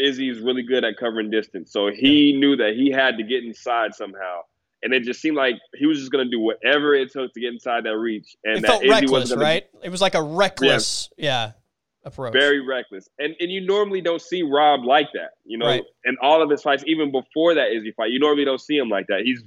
Izzy 0.01 0.29
is 0.29 0.41
really 0.41 0.63
good 0.63 0.85
at 0.85 0.97
covering 0.97 1.31
distance. 1.31 1.73
So 1.73 1.91
he 1.91 2.31
yeah. 2.31 2.39
knew 2.39 2.57
that 2.57 2.75
he 2.75 2.91
had 2.91 3.19
to 3.19 3.25
get 3.25 3.45
inside 3.45 3.95
somehow. 3.95 4.43
And 4.83 4.95
it 4.95 5.03
just 5.03 5.21
seemed 5.21 5.37
like 5.37 5.57
he 5.75 5.87
was 5.87 5.99
just 5.99 6.11
going 6.11 6.25
to 6.25 6.31
do 6.31 6.41
whatever 6.41 6.95
it 6.95 7.13
took 7.13 7.35
to 7.35 7.41
get 7.41 7.53
inside 7.53 7.85
that 7.85 7.99
reach. 7.99 8.37
And 8.45 8.59
it 8.59 8.63
that 8.63 8.67
felt 8.67 8.83
Izzy 8.83 8.91
reckless, 8.91 9.37
right? 9.37 9.67
It 9.83 9.91
was 9.91 10.01
like 10.01 10.15
a 10.15 10.23
reckless, 10.23 11.11
yeah. 11.19 11.25
yeah 11.25 11.53
approach. 12.05 12.33
Very 12.33 12.61
reckless. 12.61 13.09
And 13.19 13.35
and 13.41 13.51
you 13.51 13.61
normally 13.61 14.01
don't 14.01 14.23
see 14.23 14.43
Rob 14.43 14.85
like 14.85 15.09
that, 15.15 15.33
you 15.45 15.59
know. 15.59 15.67
Right. 15.67 15.85
And 16.05 16.19
all 16.23 16.43
of 16.43 16.51
his 16.51 16.63
fights, 16.63 16.85
even 16.87 17.11
before 17.11 17.55
that 17.55 17.73
Izzy 17.73 17.93
fight, 17.93 18.11
you 18.11 18.19
normally 18.19 18.45
don't 18.45 18.61
see 18.61 18.77
him 18.77 18.89
like 18.89 19.07
that. 19.09 19.21
He's 19.23 19.43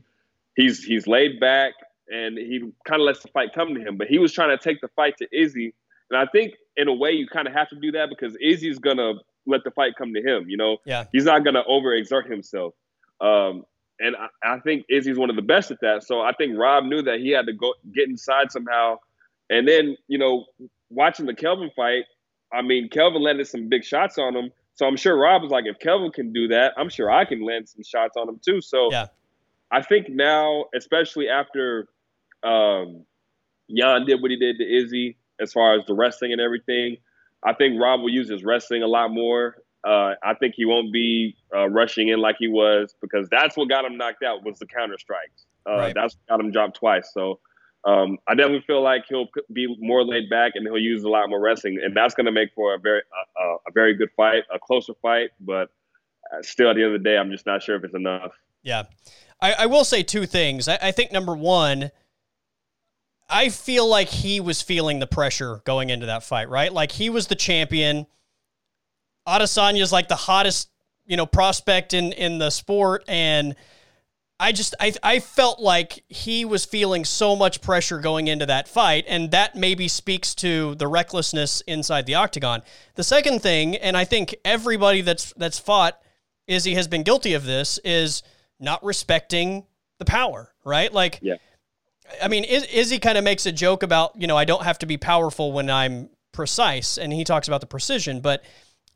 he's 0.56 0.84
he's 0.84 1.08
laid 1.08 1.40
back 1.40 1.74
and 2.10 2.38
he 2.38 2.72
kind 2.86 3.02
of 3.02 3.06
lets 3.06 3.22
the 3.22 3.30
fight 3.30 3.54
come 3.54 3.74
to 3.76 3.82
him. 3.82 3.98
But 3.98 4.08
he 4.08 4.20
was 4.20 4.34
trying 4.34 4.56
to 4.56 4.64
take 4.64 4.82
the 4.82 4.90
fight 4.90 5.18
to 5.18 5.28
Izzy. 5.32 5.74
And 6.10 6.20
I 6.20 6.26
think 6.32 6.54
in 6.78 6.88
a 6.88 6.94
way 6.94 7.12
you 7.12 7.28
kind 7.28 7.48
of 7.48 7.54
have 7.54 7.70
to 7.70 7.76
do 7.76 7.92
that 7.94 8.10
because 8.10 8.36
Izzy's 8.42 8.80
gonna 8.80 9.14
let 9.46 9.64
the 9.64 9.72
fight 9.72 9.94
come 9.98 10.14
to 10.14 10.22
him. 10.22 10.50
You 10.50 10.58
know, 10.58 10.78
yeah, 10.86 11.06
he's 11.12 11.26
not 11.26 11.44
gonna 11.44 11.64
overexert 11.70 12.30
himself. 12.30 12.74
Um, 13.22 13.64
and 14.00 14.16
I, 14.16 14.56
I, 14.56 14.60
think 14.60 14.86
Izzy's 14.90 15.18
one 15.18 15.30
of 15.30 15.36
the 15.36 15.42
best 15.42 15.72
at 15.72 15.80
that. 15.82 16.04
So 16.04 16.20
I 16.20 16.34
think 16.34 16.58
Rob 16.58 16.84
knew 16.86 17.02
that 17.04 17.20
he 17.20 17.30
had 17.30 17.46
to 17.46 17.54
go 17.54 17.74
get 17.94 18.10
inside 18.10 18.52
somehow. 18.52 18.98
And 19.50 19.68
then 19.68 19.96
you 20.08 20.18
know, 20.18 20.46
watching 20.90 21.26
the 21.26 21.34
Kelvin 21.34 21.72
fight, 21.76 22.06
I 22.52 22.62
mean, 22.62 22.90
Kelvin 22.90 23.22
landed 23.22 23.48
some 23.48 23.70
big 23.70 23.84
shots 23.84 24.18
on 24.18 24.36
him. 24.36 24.52
So 24.76 24.88
I'm 24.88 24.98
sure 24.98 25.18
Rob 25.18 25.44
was 25.44 25.52
like, 25.52 25.66
if 25.68 25.78
Kelvin 25.80 26.12
can 26.12 26.34
do 26.34 26.48
that, 26.48 26.74
I'm 26.78 26.90
sure 26.90 27.12
I 27.12 27.26
can 27.26 27.46
land 27.46 27.70
some 27.70 27.84
shots 27.84 28.18
on 28.18 28.28
him 28.28 28.40
too. 28.44 28.62
So 28.62 28.90
yeah. 28.92 29.08
I 29.72 29.82
think 29.82 30.10
now, 30.10 30.66
especially 30.76 31.30
after 31.30 31.88
um, 32.44 33.06
Jan 33.76 34.06
did 34.06 34.22
what 34.22 34.32
he 34.32 34.38
did 34.38 34.58
to 34.58 34.64
Izzy, 34.64 35.18
as 35.40 35.52
far 35.52 35.76
as 35.78 35.86
the 35.86 35.94
wrestling 35.94 36.32
and 36.32 36.42
everything, 36.42 36.98
I 37.46 37.54
think 37.54 37.80
Rob 37.80 38.02
will 38.02 38.10
use 38.10 38.30
his 38.30 38.44
wrestling 38.44 38.84
a 38.84 38.88
lot 38.88 39.12
more. 39.12 39.58
Uh, 39.84 40.14
I 40.24 40.34
think 40.34 40.56
he 40.56 40.66
won't 40.66 40.94
be 40.94 41.36
uh, 41.54 41.70
rushing 41.70 42.08
in 42.08 42.20
like 42.20 42.38
he 42.40 42.48
was 42.48 42.96
because 43.02 43.28
that's 43.30 43.58
what 43.58 43.68
got 43.68 43.84
him 43.84 43.98
knocked 43.98 44.24
out 44.24 44.44
was 44.44 44.58
the 44.60 44.66
counter 44.66 44.98
strikes. 44.98 45.46
Uh, 45.68 45.76
right. 45.76 45.94
That's 45.94 46.16
what 46.16 46.38
got 46.38 46.46
him 46.46 46.52
dropped 46.52 46.78
twice. 46.78 47.12
So 47.14 47.40
um, 47.86 48.18
I 48.28 48.36
definitely 48.36 48.64
feel 48.66 48.82
like 48.82 49.06
he'll 49.10 49.28
be 49.52 49.76
more 49.80 50.06
laid 50.06 50.30
back 50.30 50.54
and 50.56 50.66
he'll 50.66 50.78
use 50.78 51.04
a 51.04 51.10
lot 51.10 51.30
more 51.30 51.42
wrestling, 51.42 51.80
and 51.84 51.96
that's 51.96 52.16
going 52.16 52.26
to 52.26 52.32
make 52.32 52.50
for 52.56 52.74
a 52.74 52.80
very 52.80 53.02
uh, 53.42 53.56
a 53.68 53.72
very 53.74 53.94
good 53.94 54.10
fight, 54.16 54.44
a 54.54 54.58
closer 54.58 54.94
fight. 55.02 55.32
But 55.42 55.70
uh, 56.34 56.42
still, 56.42 56.70
at 56.70 56.76
the 56.76 56.84
end 56.84 56.96
of 56.96 57.04
the 57.04 57.10
day, 57.10 57.18
I'm 57.18 57.30
just 57.30 57.46
not 57.46 57.62
sure 57.62 57.76
if 57.76 57.84
it's 57.84 57.94
enough. 57.94 58.32
Yeah, 58.62 58.84
I, 59.42 59.54
I 59.54 59.66
will 59.66 59.84
say 59.84 60.02
two 60.02 60.26
things. 60.26 60.70
I, 60.70 60.80
I 60.82 60.92
think 60.92 61.12
number 61.12 61.36
one. 61.36 61.92
I 63.34 63.50
feel 63.50 63.88
like 63.88 64.10
he 64.10 64.40
was 64.40 64.62
feeling 64.62 65.00
the 65.00 65.08
pressure 65.08 65.62
going 65.66 65.90
into 65.90 66.06
that 66.06 66.24
fight, 66.24 66.50
right? 66.50 66.72
Like 66.72 66.92
he 66.92 67.10
was 67.10 67.28
the 67.28 67.36
champion. 67.36 68.06
Adesanya's 69.28 69.92
like 69.92 70.08
the 70.08 70.16
hottest, 70.16 70.70
you 71.06 71.18
know, 71.18 71.26
prospect 71.26 71.94
in 71.94 72.14
in 72.14 72.38
the 72.38 72.52
sport, 72.52 73.04
and 73.08 73.56
I 74.40 74.52
just 74.52 74.76
I 74.80 74.94
I 75.02 75.20
felt 75.20 75.60
like 75.60 76.04
he 76.10 76.46
was 76.46 76.64
feeling 76.64 77.06
so 77.06 77.36
much 77.36 77.60
pressure 77.62 77.98
going 78.00 78.28
into 78.28 78.46
that 78.46 78.68
fight, 78.68 79.06
and 79.08 79.32
that 79.32 79.56
maybe 79.56 79.88
speaks 79.88 80.36
to 80.36 80.76
the 80.76 80.88
recklessness 80.88 81.62
inside 81.62 82.06
the 82.06 82.16
octagon. 82.16 82.62
The 82.96 83.04
second 83.04 83.42
thing, 83.42 83.76
and 83.78 83.98
I 83.98 84.06
think 84.06 84.36
everybody 84.46 85.02
that's 85.02 85.34
that's 85.38 85.58
fought 85.58 86.00
Izzy 86.48 86.76
has 86.76 86.88
been 86.88 87.04
guilty 87.04 87.34
of 87.34 87.46
this, 87.46 87.80
is 87.84 88.22
not 88.60 88.84
respecting 88.84 89.66
the 89.98 90.06
power, 90.06 90.54
right? 90.64 90.94
Like, 90.94 91.20
yeah. 91.22 91.36
I 92.22 92.28
mean, 92.28 92.44
Izzy 92.44 93.00
kind 93.00 93.18
of 93.18 93.24
makes 93.24 93.46
a 93.46 93.52
joke 93.52 93.84
about 93.84 94.20
you 94.20 94.28
know 94.28 94.38
I 94.38 94.46
don't 94.46 94.64
have 94.64 94.80
to 94.80 94.86
be 94.86 94.98
powerful 94.98 95.52
when 95.52 95.70
I'm 95.70 96.10
precise, 96.32 96.98
and 96.98 97.14
he 97.14 97.24
talks 97.24 97.48
about 97.48 97.62
the 97.62 97.68
precision, 97.68 98.22
but 98.22 98.44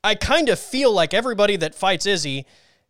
I 0.03 0.15
kind 0.15 0.49
of 0.49 0.59
feel 0.59 0.91
like 0.91 1.13
everybody 1.13 1.55
that 1.57 1.75
fights 1.75 2.05
Izzy 2.05 2.45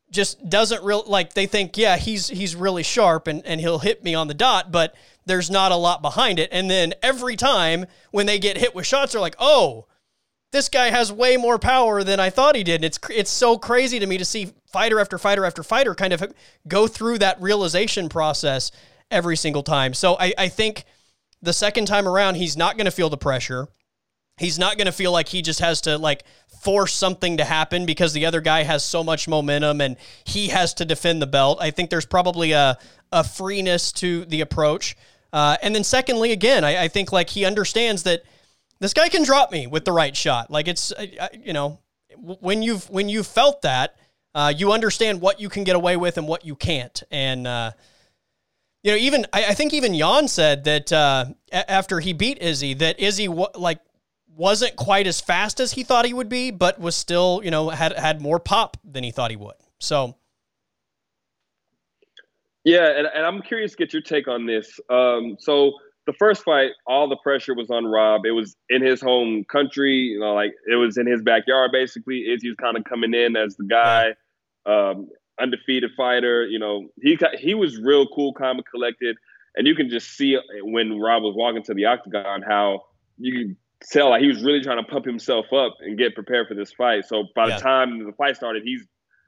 just 0.10 0.50
doesn't 0.50 0.84
real 0.84 1.04
like 1.06 1.34
they 1.34 1.46
think 1.46 1.78
yeah 1.78 1.98
he's 1.98 2.28
he's 2.30 2.56
really 2.56 2.84
sharp 2.84 3.28
and, 3.28 3.46
and 3.46 3.60
he'll 3.60 3.80
hit 3.80 4.04
me 4.04 4.16
on 4.16 4.28
the 4.28 4.34
dot 4.34 4.72
but 4.72 4.96
there's 5.26 5.50
not 5.50 5.72
a 5.72 5.76
lot 5.76 6.02
behind 6.02 6.40
it. 6.40 6.50
And 6.52 6.72
then 6.72 6.94
every 7.04 7.36
time 7.36 7.86
when 8.12 8.26
they 8.26 8.40
get 8.40 8.58
hit 8.58 8.74
with 8.74 8.86
shots 8.86 9.12
they're 9.12 9.22
like 9.22 9.36
oh 9.40 9.86
this 10.52 10.70
guy 10.70 10.92
has 10.92 11.12
way 11.12 11.36
more 11.36 11.60
power 11.60 12.06
than 12.06 12.22
I 12.22 12.30
thought 12.30 12.56
he 12.56 12.64
did. 12.64 12.76
And 12.76 12.86
it's 12.86 13.00
it's 13.10 13.32
so 13.32 13.58
crazy 13.58 14.00
to 14.00 14.08
me 14.08 14.18
to 14.18 14.26
see 14.26 14.54
fighter 14.72 15.00
after 15.00 15.18
fighter 15.18 15.44
after 15.44 15.62
fighter 15.62 15.94
kind 15.94 16.14
of 16.14 16.34
go 16.68 16.88
through 16.88 17.18
that 17.18 17.42
realization 17.42 18.08
process 18.08 18.72
every 19.12 19.38
single 19.38 19.64
time 19.64 19.94
so 19.94 20.18
I, 20.20 20.34
I 20.38 20.48
think 20.48 20.86
the 21.42 21.54
second 21.54 21.86
time 21.86 22.08
around 22.08 22.36
he's 22.36 22.58
not 22.58 22.78
going 22.78 22.86
to 22.86 22.92
feel 22.92 23.10
the 23.10 23.18
pressure 23.18 23.68
he's 24.38 24.60
not 24.60 24.78
going 24.78 24.86
to 24.86 24.92
feel 24.92 25.12
like 25.12 25.28
he 25.28 25.42
just 25.42 25.60
has 25.60 25.82
to 25.82 25.98
like 25.98 26.24
force 26.62 26.94
something 26.94 27.38
to 27.38 27.44
happen 27.44 27.86
because 27.86 28.14
the 28.14 28.26
other 28.26 28.42
guy 28.42 28.64
has 28.64 28.84
so 28.84 29.04
much 29.04 29.28
momentum 29.28 29.82
and 29.82 29.98
he 30.24 30.48
has 30.48 30.74
to 30.76 30.86
defend 30.86 31.22
the 31.22 31.28
belt. 31.28 31.58
I 31.60 31.72
think 31.72 31.90
there's 31.90 32.06
probably 32.06 32.52
a, 32.52 32.78
a 33.12 33.24
freeness 33.24 33.92
to 33.94 34.26
the 34.26 34.42
approach. 34.42 34.96
Uh, 35.34 35.58
and 35.62 35.76
then 35.76 35.84
secondly, 35.84 36.32
again, 36.32 36.64
I, 36.64 36.84
I, 36.84 36.88
think 36.88 37.12
like 37.12 37.30
he 37.30 37.44
understands 37.44 38.04
that 38.04 38.24
this 38.80 38.94
guy 38.94 39.10
can 39.10 39.24
drop 39.24 39.52
me 39.52 39.68
with 39.68 39.84
the 39.84 39.92
right 39.92 40.16
shot. 40.16 40.50
Like 40.50 40.68
it's, 40.68 40.94
you 41.34 41.52
know, 41.52 41.80
when 42.18 42.62
you've, 42.62 42.90
when 42.90 43.10
you've 43.10 43.28
felt 43.28 43.62
that, 43.64 43.96
uh, 44.34 44.54
you 44.56 44.72
understand 44.72 45.20
what 45.20 45.42
you 45.42 45.50
can 45.50 45.64
get 45.64 45.76
away 45.76 45.98
with 45.98 46.18
and 46.18 46.28
what 46.28 46.46
you 46.46 46.56
can't. 46.56 47.04
And, 47.12 47.46
uh, 47.46 47.72
you 48.88 48.94
know, 48.94 49.00
even 49.00 49.26
I, 49.34 49.48
I, 49.48 49.54
think 49.54 49.74
even 49.74 49.94
Jan 49.94 50.30
said 50.30 50.64
that 50.64 50.94
uh, 50.94 51.26
after 51.52 52.00
he 52.00 52.14
beat 52.14 52.42
Izzy, 52.42 52.74
that 52.76 52.98
Izzy 53.02 53.28
like 53.28 53.82
wasn't 54.34 54.78
quite 54.78 55.08
as 55.08 55.20
fast 55.20 55.60
as 55.60 55.74
he 55.74 55.84
thought 55.84 56.06
he 56.06 56.14
would 56.14 56.30
be, 56.30 56.52
but 56.52 56.80
was 56.80 56.96
still, 56.96 57.42
you 57.44 57.52
know, 57.52 57.68
had 57.68 57.92
had 57.98 58.22
more 58.22 58.40
pop 58.40 58.78
than 58.86 59.04
he 59.04 59.12
thought 59.12 59.30
he 59.30 59.36
would. 59.36 59.56
So 59.80 60.16
yeah, 62.64 62.98
and, 62.98 63.10
and 63.14 63.26
I'm 63.26 63.42
curious 63.42 63.72
to 63.72 63.78
get 63.78 63.92
your 63.92 64.02
take 64.02 64.30
on 64.30 64.46
this. 64.46 64.80
Um, 64.90 65.36
so 65.38 65.74
the 66.06 66.14
first 66.14 66.46
fight, 66.46 66.72
all 66.86 67.10
the 67.10 67.18
pressure 67.18 67.56
was 67.56 67.70
on 67.70 67.86
Rob. 67.86 68.26
It 68.26 68.32
was 68.32 68.56
in 68.70 68.82
his 68.82 69.02
home 69.02 69.44
country, 69.52 69.96
you 69.96 70.22
know, 70.22 70.34
like 70.34 70.54
it 70.66 70.76
was 70.76 70.98
in 70.98 71.08
his 71.08 71.22
backyard 71.22 71.74
basically. 71.74 72.32
Izzy 72.32 72.48
was 72.48 72.56
kind 72.56 72.78
of 72.78 72.86
coming 72.86 73.14
in 73.14 73.36
as 73.36 73.58
the 73.58 73.66
guy, 73.66 74.16
um, 74.66 75.10
undefeated 75.40 75.92
fighter. 75.96 76.46
You 76.46 76.60
know, 76.60 76.88
he 77.02 77.18
he 77.38 77.54
was 77.54 77.80
real 77.80 78.08
cool, 78.08 78.34
calm, 78.34 78.58
and 78.58 78.66
collected, 78.66 79.18
and 79.56 79.68
you 79.68 79.76
can 79.76 79.90
just 79.90 80.12
see 80.18 80.38
when 80.62 81.00
Rob 81.00 81.24
was 81.24 81.36
walking 81.36 81.64
to 81.64 81.74
the 81.74 81.86
octagon 81.86 82.42
how 82.42 82.86
you 83.18 83.34
can 83.34 83.58
tell 83.92 84.10
like 84.10 84.22
he 84.22 84.28
was 84.28 84.44
really 84.44 84.62
trying 84.62 84.84
to 84.84 84.90
pump 84.90 85.06
himself 85.06 85.52
up 85.54 85.78
and 85.82 85.98
get 85.98 86.16
prepared 86.16 86.48
for 86.48 86.54
this 86.54 86.72
fight. 86.74 87.06
So 87.06 87.26
by 87.36 87.48
yeah. 87.48 87.56
the 87.56 87.62
time 87.62 88.06
the 88.06 88.14
fight 88.14 88.36
started, 88.36 88.64
he's 88.64 88.84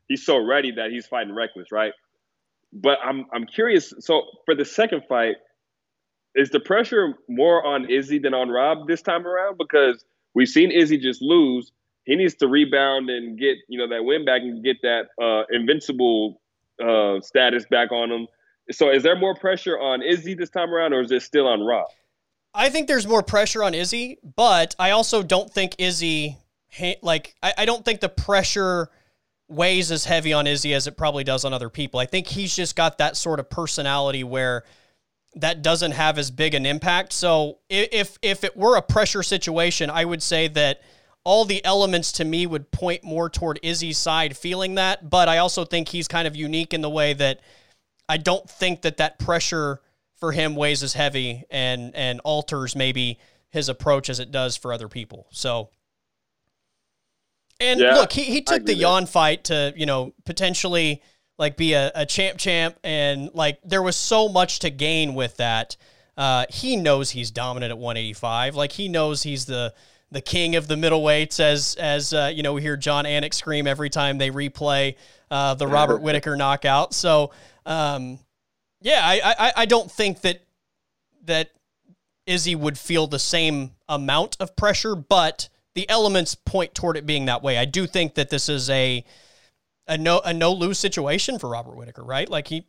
he's 0.07 0.25
so 0.25 0.37
ready 0.37 0.71
that 0.71 0.91
he's 0.91 1.05
fighting 1.05 1.33
reckless, 1.33 1.71
right? 1.71 1.93
But 2.73 2.99
I'm 3.03 3.25
I'm 3.33 3.45
curious. 3.45 3.93
So 3.99 4.23
for 4.45 4.55
the 4.55 4.65
second 4.65 5.03
fight, 5.07 5.35
is 6.35 6.49
the 6.49 6.59
pressure 6.59 7.15
more 7.27 7.65
on 7.65 7.89
Izzy 7.89 8.19
than 8.19 8.33
on 8.33 8.49
Rob 8.49 8.87
this 8.87 9.01
time 9.01 9.25
around? 9.25 9.57
Because 9.57 10.03
we've 10.33 10.47
seen 10.47 10.71
Izzy 10.71 10.97
just 10.97 11.21
lose. 11.21 11.71
He 12.09 12.15
needs 12.15 12.33
to 12.37 12.47
rebound 12.47 13.11
and 13.11 13.37
get 13.37 13.57
you 13.67 13.77
know 13.77 13.87
that 13.87 14.03
win 14.03 14.25
back 14.25 14.41
and 14.41 14.63
get 14.63 14.77
that 14.81 15.09
uh, 15.21 15.43
invincible 15.51 16.41
uh, 16.83 17.21
status 17.21 17.65
back 17.69 17.91
on 17.91 18.11
him. 18.11 18.27
So 18.71 18.89
is 18.89 19.03
there 19.03 19.15
more 19.15 19.35
pressure 19.35 19.79
on 19.79 20.01
Izzy 20.01 20.33
this 20.33 20.49
time 20.49 20.73
around, 20.73 20.93
or 20.93 21.01
is 21.01 21.11
it 21.11 21.21
still 21.21 21.47
on 21.47 21.61
Rob? 21.61 21.85
I 22.55 22.71
think 22.71 22.87
there's 22.87 23.07
more 23.07 23.21
pressure 23.21 23.63
on 23.63 23.75
Izzy, 23.75 24.17
but 24.35 24.75
I 24.79 24.89
also 24.89 25.21
don't 25.21 25.51
think 25.51 25.75
Izzy, 25.77 26.37
like, 27.03 27.35
I, 27.43 27.53
I 27.59 27.65
don't 27.65 27.85
think 27.85 27.99
the 27.99 28.09
pressure 28.09 28.89
weighs 29.47 29.91
as 29.91 30.05
heavy 30.05 30.33
on 30.33 30.47
Izzy 30.47 30.73
as 30.73 30.87
it 30.87 30.97
probably 30.97 31.23
does 31.23 31.45
on 31.45 31.53
other 31.53 31.69
people. 31.69 31.99
I 31.99 32.07
think 32.07 32.25
he's 32.25 32.55
just 32.55 32.75
got 32.75 32.97
that 32.97 33.17
sort 33.17 33.39
of 33.39 33.51
personality 33.51 34.23
where 34.23 34.63
that 35.35 35.61
doesn't 35.61 35.91
have 35.91 36.17
as 36.17 36.31
big 36.31 36.55
an 36.55 36.65
impact. 36.65 37.13
So 37.13 37.59
if 37.69 38.17
if 38.23 38.43
it 38.43 38.57
were 38.57 38.77
a 38.77 38.81
pressure 38.81 39.21
situation, 39.21 39.91
I 39.91 40.05
would 40.05 40.23
say 40.23 40.47
that 40.47 40.81
all 41.29 41.45
the 41.45 41.63
elements 41.63 42.11
to 42.13 42.25
me 42.25 42.47
would 42.47 42.71
point 42.71 43.03
more 43.03 43.29
toward 43.29 43.59
Izzy's 43.61 43.99
side 43.99 44.35
feeling 44.35 44.73
that, 44.75 45.11
but 45.11 45.29
I 45.29 45.37
also 45.37 45.63
think 45.63 45.89
he's 45.89 46.07
kind 46.07 46.27
of 46.27 46.35
unique 46.35 46.73
in 46.73 46.81
the 46.81 46.89
way 46.89 47.13
that 47.13 47.39
I 48.09 48.17
don't 48.17 48.49
think 48.49 48.81
that 48.81 48.97
that 48.97 49.19
pressure 49.19 49.79
for 50.15 50.31
him 50.31 50.55
weighs 50.55 50.81
as 50.81 50.93
heavy 50.93 51.43
and 51.51 51.95
and 51.95 52.19
alters 52.21 52.75
maybe 52.75 53.19
his 53.51 53.69
approach 53.69 54.09
as 54.09 54.19
it 54.19 54.31
does 54.31 54.57
for 54.57 54.73
other 54.73 54.87
people. 54.87 55.27
So 55.29 55.69
and 57.59 57.79
yeah, 57.79 57.93
look, 57.93 58.11
he, 58.11 58.23
he 58.23 58.41
took 58.41 58.65
the 58.65 58.73
Jan 58.73 59.05
fight 59.05 59.43
to, 59.45 59.71
you 59.77 59.85
know, 59.85 60.15
potentially 60.25 61.03
like 61.37 61.57
be 61.57 61.73
a, 61.73 61.91
a 61.93 62.07
champ 62.07 62.39
champ 62.39 62.75
and 62.83 63.29
like 63.35 63.59
there 63.63 63.83
was 63.83 63.95
so 63.95 64.29
much 64.29 64.59
to 64.59 64.71
gain 64.71 65.13
with 65.13 65.37
that. 65.37 65.77
Uh, 66.17 66.47
he 66.49 66.75
knows 66.75 67.11
he's 67.11 67.29
dominant 67.29 67.69
at 67.69 67.77
185. 67.77 68.55
Like 68.55 68.71
he 68.71 68.89
knows 68.89 69.21
he's 69.21 69.45
the 69.45 69.75
the 70.11 70.21
king 70.21 70.55
of 70.55 70.67
the 70.67 70.75
middleweights, 70.75 71.39
as 71.39 71.75
as 71.75 72.13
uh, 72.13 72.31
you 72.33 72.43
know, 72.43 72.53
we 72.53 72.61
hear 72.61 72.77
Jon 72.77 73.05
Anik 73.05 73.33
scream 73.33 73.67
every 73.67 73.89
time 73.89 74.17
they 74.17 74.31
replay 74.31 74.95
uh, 75.29 75.53
the 75.53 75.67
Robert 75.67 76.01
Whittaker 76.01 76.35
knockout. 76.35 76.93
So 76.93 77.31
um, 77.65 78.19
yeah, 78.81 79.01
I, 79.03 79.21
I, 79.37 79.53
I 79.57 79.65
don't 79.65 79.91
think 79.91 80.21
that 80.21 80.41
that 81.25 81.51
Izzy 82.25 82.55
would 82.55 82.77
feel 82.77 83.07
the 83.07 83.19
same 83.19 83.71
amount 83.87 84.37
of 84.39 84.55
pressure, 84.55 84.95
but 84.95 85.49
the 85.75 85.89
elements 85.89 86.35
point 86.35 86.73
toward 86.73 86.97
it 86.97 87.05
being 87.05 87.25
that 87.25 87.43
way. 87.43 87.57
I 87.57 87.65
do 87.65 87.85
think 87.85 88.15
that 88.15 88.29
this 88.29 88.49
is 88.49 88.69
a 88.69 89.03
a 89.87 89.97
no 89.97 90.19
a 90.23 90.33
no 90.33 90.53
lose 90.53 90.79
situation 90.79 91.39
for 91.39 91.49
Robert 91.49 91.75
Whittaker, 91.75 92.03
right? 92.03 92.29
Like 92.29 92.47
he 92.47 92.65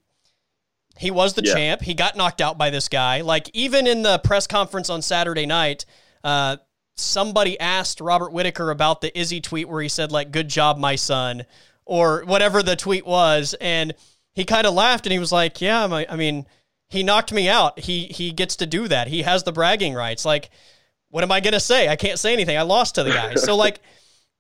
he 0.99 1.11
was 1.11 1.35
the 1.35 1.43
yeah. 1.45 1.55
champ. 1.55 1.83
He 1.83 1.95
got 1.95 2.17
knocked 2.17 2.41
out 2.41 2.59
by 2.59 2.71
this 2.71 2.89
guy. 2.89 3.21
Like 3.21 3.51
even 3.55 3.87
in 3.87 4.03
the 4.03 4.19
press 4.19 4.47
conference 4.47 4.91
on 4.91 5.03
Saturday 5.03 5.47
night, 5.47 5.87
uh, 6.25 6.57
somebody 7.01 7.59
asked 7.59 8.01
Robert 8.01 8.33
Whittaker 8.33 8.71
about 8.71 9.01
the 9.01 9.17
Izzy 9.19 9.41
tweet 9.41 9.69
where 9.69 9.83
he 9.83 9.89
said 9.89 10.13
like 10.13 10.31
"Good 10.31 10.49
job, 10.49 10.79
my 10.79 10.97
son," 10.97 11.45
or 11.85 12.23
whatever 12.25 12.63
the 12.63 12.77
tweet 12.77 13.07
was, 13.07 13.55
and 13.61 13.95
he 14.35 14.45
kind 14.45 14.67
of 14.67 14.75
laughed 14.75 15.07
and 15.07 15.13
he 15.13 15.19
was 15.19 15.33
like, 15.33 15.61
"Yeah, 15.61 15.87
my, 15.87 16.07
I 16.09 16.17
mean." 16.17 16.47
he 16.91 17.05
knocked 17.05 17.33
me 17.33 17.49
out. 17.49 17.79
He 17.79 18.07
he 18.07 18.33
gets 18.33 18.57
to 18.57 18.67
do 18.67 18.89
that. 18.89 19.09
He 19.09 19.23
has 19.23 19.45
the 19.45 19.53
bragging 19.53 19.95
rights. 19.95 20.25
Like, 20.25 20.51
what 21.09 21.23
am 21.23 21.33
I 21.33 21.41
gonna 21.41 21.61
say? 21.61 21.89
I 21.89 21.97
can't 21.97 22.19
say 22.19 22.33
anything. 22.33 22.57
I 22.57 22.63
lost 22.63 22.97
to 22.97 23.05
the 23.05 23.11
guy. 23.11 23.37
So 23.37 23.57
like 23.57 23.81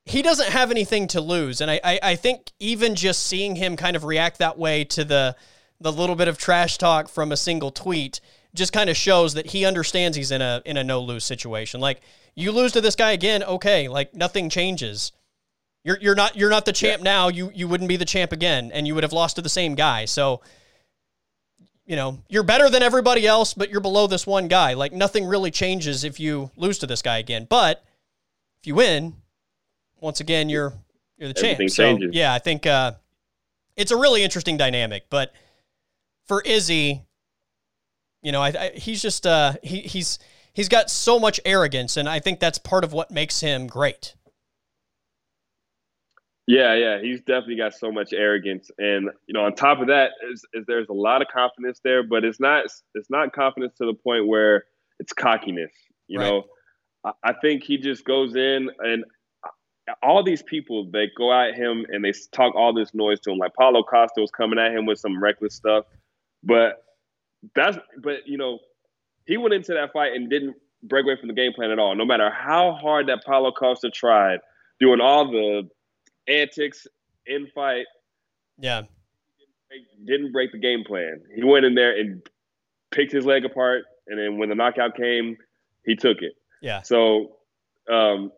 he 0.05 0.21
doesn't 0.23 0.51
have 0.51 0.71
anything 0.71 1.07
to 1.09 1.21
lose. 1.21 1.61
And 1.61 1.71
I, 1.71 1.81
I, 1.85 2.01
I 2.03 2.15
think 2.17 2.51
even 2.59 2.97
just 2.97 3.27
seeing 3.27 3.55
him 3.55 3.77
kind 3.77 3.95
of 3.95 4.05
react 4.05 4.39
that 4.39 4.59
way 4.59 4.85
to 4.85 5.05
the 5.05 5.37
the 5.81 5.93
little 5.93 6.17
bit 6.17 6.29
of 6.29 6.37
trash 6.37 6.77
talk 6.77 7.09
from 7.09 7.33
a 7.33 7.37
single 7.37 7.71
tweet 7.71 8.21
just 8.53 8.73
kind 8.73 8.91
of 8.91 8.97
shows 8.97 9.35
that 9.35 9.47
he 9.47 9.65
understands 9.65 10.17
he's 10.17 10.33
in 10.33 10.43
a 10.43 10.61
in 10.67 10.77
a 10.77 10.83
no 10.83 11.01
lose 11.01 11.25
situation. 11.25 11.81
Like 11.81 12.01
you 12.35 12.53
lose 12.53 12.72
to 12.72 12.81
this 12.81 12.97
guy 12.97 13.12
again, 13.12 13.43
okay, 13.43 13.89
like 13.89 14.14
nothing 14.14 14.49
changes. 14.49 15.12
You're 15.85 15.99
you're 16.01 16.14
not 16.14 16.37
you're 16.37 16.51
not 16.51 16.64
the 16.64 16.72
champ 16.72 17.01
yeah. 17.01 17.11
now. 17.11 17.28
You 17.28 17.51
you 17.55 17.66
wouldn't 17.68 17.89
be 17.89 17.97
the 17.97 18.05
champ 18.05 18.33
again, 18.33 18.70
and 18.72 18.87
you 18.87 18.95
would 18.95 19.05
have 19.05 19.12
lost 19.12 19.37
to 19.37 19.43
the 19.43 19.49
same 19.49 19.74
guy. 19.74 20.05
So 20.05 20.43
you 21.87 21.97
know, 21.97 22.22
you're 22.28 22.45
better 22.45 22.70
than 22.70 22.85
everybody 22.85 23.26
else, 23.26 23.53
but 23.53 23.68
you're 23.68 23.81
below 23.81 24.07
this 24.07 24.24
one 24.24 24.47
guy. 24.47 24.74
Like 24.74 24.93
nothing 24.93 25.24
really 25.24 25.51
changes 25.51 26.05
if 26.05 26.20
you 26.20 26.51
lose 26.57 26.78
to 26.78 26.87
this 26.87 27.03
guy 27.03 27.18
again. 27.18 27.49
But 27.51 27.83
if 28.61 28.66
you 28.68 28.76
win, 28.76 29.14
once 30.01 30.20
again, 30.20 30.49
you're 30.49 30.72
you're 31.18 31.33
the 31.33 31.39
Everything 31.39 31.68
champ. 31.68 32.01
So 32.01 32.09
yeah, 32.12 32.33
I 32.33 32.39
think 32.39 32.66
uh, 32.66 32.93
it's 33.76 33.91
a 33.91 33.97
really 33.97 34.22
interesting 34.22 34.57
dynamic. 34.57 35.07
But 35.11 35.33
for 36.28 36.43
Izzy, 36.43 37.03
you 38.22 38.31
know, 38.33 38.41
I, 38.41 38.49
I, 38.49 38.70
he's 38.74 39.03
just 39.03 39.26
uh, 39.26 39.55
he, 39.62 39.81
he's 39.81 40.18
he's 40.53 40.69
got 40.69 40.91
so 40.91 41.19
much 41.19 41.41
arrogance, 41.45 41.97
and 41.97 42.09
I 42.09 42.21
think 42.21 42.41
that's 42.41 42.59
part 42.59 42.85
of 42.85 42.93
what 42.93 43.11
makes 43.11 43.41
him 43.41 43.67
great. 43.67 44.15
Yeah, 46.47 46.75
yeah, 46.75 47.01
he's 47.01 47.21
definitely 47.21 47.57
got 47.57 47.75
so 47.75 47.93
much 47.93 48.13
arrogance, 48.13 48.71
and 48.79 49.11
you 49.27 49.35
know, 49.35 49.45
on 49.45 49.55
top 49.55 49.81
of 49.81 49.87
that, 49.89 50.13
is, 50.33 50.45
is 50.53 50.65
there's 50.67 50.89
a 50.89 50.95
lot 50.95 51.23
of 51.23 51.29
confidence 51.29 51.81
there, 51.85 52.03
but 52.03 52.25
it's 52.25 52.41
not 52.41 52.65
it's 52.95 53.11
not 53.11 53.33
confidence 53.33 53.75
to 53.79 53.87
the 53.87 53.95
point 53.95 54.27
where 54.27 54.65
it's 54.99 55.13
cockiness. 55.13 55.73
You 56.09 56.19
right. 56.19 56.27
know, 56.27 56.45
I, 57.05 57.13
I 57.23 57.33
think 57.35 57.63
he 57.63 57.79
just 57.79 58.05
goes 58.05 58.35
in 58.35 58.71
and 58.81 59.05
all 60.03 60.23
these 60.23 60.43
people 60.43 60.89
they 60.91 61.11
go 61.17 61.33
at 61.33 61.55
him 61.55 61.85
and 61.89 62.05
they 62.05 62.13
talk 62.33 62.55
all 62.55 62.73
this 62.73 62.95
noise 62.95 63.21
to 63.21 63.31
him. 63.31 63.39
Like 63.39 63.55
Paulo 63.55 63.83
Costa 63.83 64.21
was 64.21 64.31
coming 64.31 64.59
at 64.59 64.73
him 64.73 64.87
with 64.87 64.99
some 64.99 65.23
reckless 65.23 65.55
stuff, 65.55 65.85
but 66.43 66.85
that's 67.55 67.79
but 68.03 68.27
you 68.27 68.39
know 68.39 68.59
he 69.27 69.37
went 69.37 69.55
into 69.55 69.75
that 69.75 69.93
fight 69.93 70.12
and 70.14 70.29
didn't 70.29 70.57
break 70.83 71.05
away 71.05 71.16
from 71.18 71.29
the 71.29 71.35
game 71.35 71.53
plan 71.53 71.71
at 71.71 71.79
all. 71.79 71.95
No 71.95 72.05
matter 72.05 72.31
how 72.31 72.73
hard 72.73 73.09
that 73.09 73.25
Paulo 73.25 73.53
Costa 73.53 73.91
tried, 73.91 74.41
doing 74.79 75.01
all 75.01 75.31
the 75.31 75.68
antics 76.29 76.87
in 77.27 77.47
fight. 77.55 77.87
Yeah. 78.59 78.83
Didn't 80.05 80.33
break, 80.33 80.53
the 80.53 80.59
game 80.59 80.85
plan. 80.85 81.23
He 81.35 81.45
went 81.45 81.64
in 81.64 81.75
there 81.75 81.97
and 81.97 82.23
picked 82.91 83.12
his 83.12 83.25
leg 83.25 83.45
apart, 83.45 83.85
and 84.09 84.18
then 84.18 84.39
when 84.39 84.49
the 84.49 84.55
knockout 84.55 84.97
came, 84.97 85.37
he 85.85 85.95
took 85.95 86.23
it. 86.23 86.33
Yeah. 86.61 86.83
So, 86.83 87.37
um, 87.91 88.33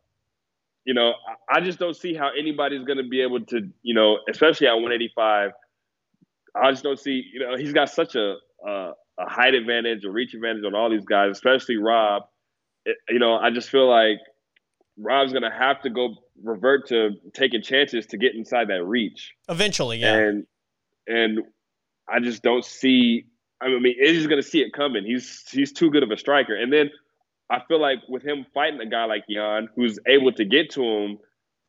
you 0.85 0.93
know, 0.93 1.14
I 1.49 1.61
just 1.61 1.78
don't 1.78 1.97
see 1.97 2.14
how 2.14 2.30
anybody's 2.39 2.85
going 2.85 2.99
to 2.99 3.09
be 3.09 3.22
able 3.22 3.41
to, 3.47 3.70
you 3.83 3.95
know, 3.95 4.18
especially 4.28 4.66
at 4.66 4.74
185. 4.74 5.53
I 6.55 6.70
just 6.70 6.83
don't 6.83 6.99
see, 6.99 7.24
you 7.33 7.41
know, 7.41 7.57
he's 7.57 7.72
got 7.72 7.89
such 7.89 8.14
a 8.14 8.37
a, 8.66 8.93
a 9.19 9.29
height 9.29 9.55
advantage, 9.55 10.05
a 10.05 10.11
reach 10.11 10.35
advantage 10.35 10.65
on 10.65 10.75
all 10.75 10.91
these 10.91 11.05
guys, 11.05 11.31
especially 11.33 11.77
Rob. 11.77 12.23
It, 12.85 12.97
you 13.09 13.19
know, 13.19 13.37
I 13.37 13.51
just 13.51 13.71
feel 13.71 13.89
like 13.89 14.19
Rob's 14.99 15.33
going 15.33 15.43
to 15.43 15.51
have 15.51 15.83
to 15.83 15.91
go 15.91 16.17
revert 16.43 16.89
to 16.89 17.11
taking 17.35 17.63
chances 17.63 18.07
to 18.07 18.17
get 18.17 18.35
inside 18.35 18.69
that 18.69 18.85
reach 18.85 19.33
eventually. 19.49 19.99
Yeah, 19.99 20.17
and 20.17 20.47
and 21.07 21.41
I 22.09 22.21
just 22.21 22.43
don't 22.43 22.65
see. 22.65 23.27
I 23.61 23.69
mean, 23.69 23.95
Izzy's 24.03 24.27
going 24.27 24.43
to 24.43 24.49
see 24.49 24.61
it 24.61 24.73
coming. 24.73 25.05
He's 25.05 25.45
he's 25.51 25.73
too 25.73 25.91
good 25.91 26.03
of 26.03 26.11
a 26.11 26.17
striker, 26.17 26.55
and 26.55 26.73
then 26.73 26.91
I 27.53 27.61
feel 27.69 27.81
like 27.81 27.99
with 28.09 28.23
him 28.23 28.47
fighting 28.55 28.81
a 28.81 28.87
guy 28.87 29.05
like 29.05 29.25
Jan, 29.31 29.69
who's 29.77 29.99
able 30.07 30.33
to 30.33 30.45
get 30.45 30.71
to 30.71 30.83
him, 30.83 31.19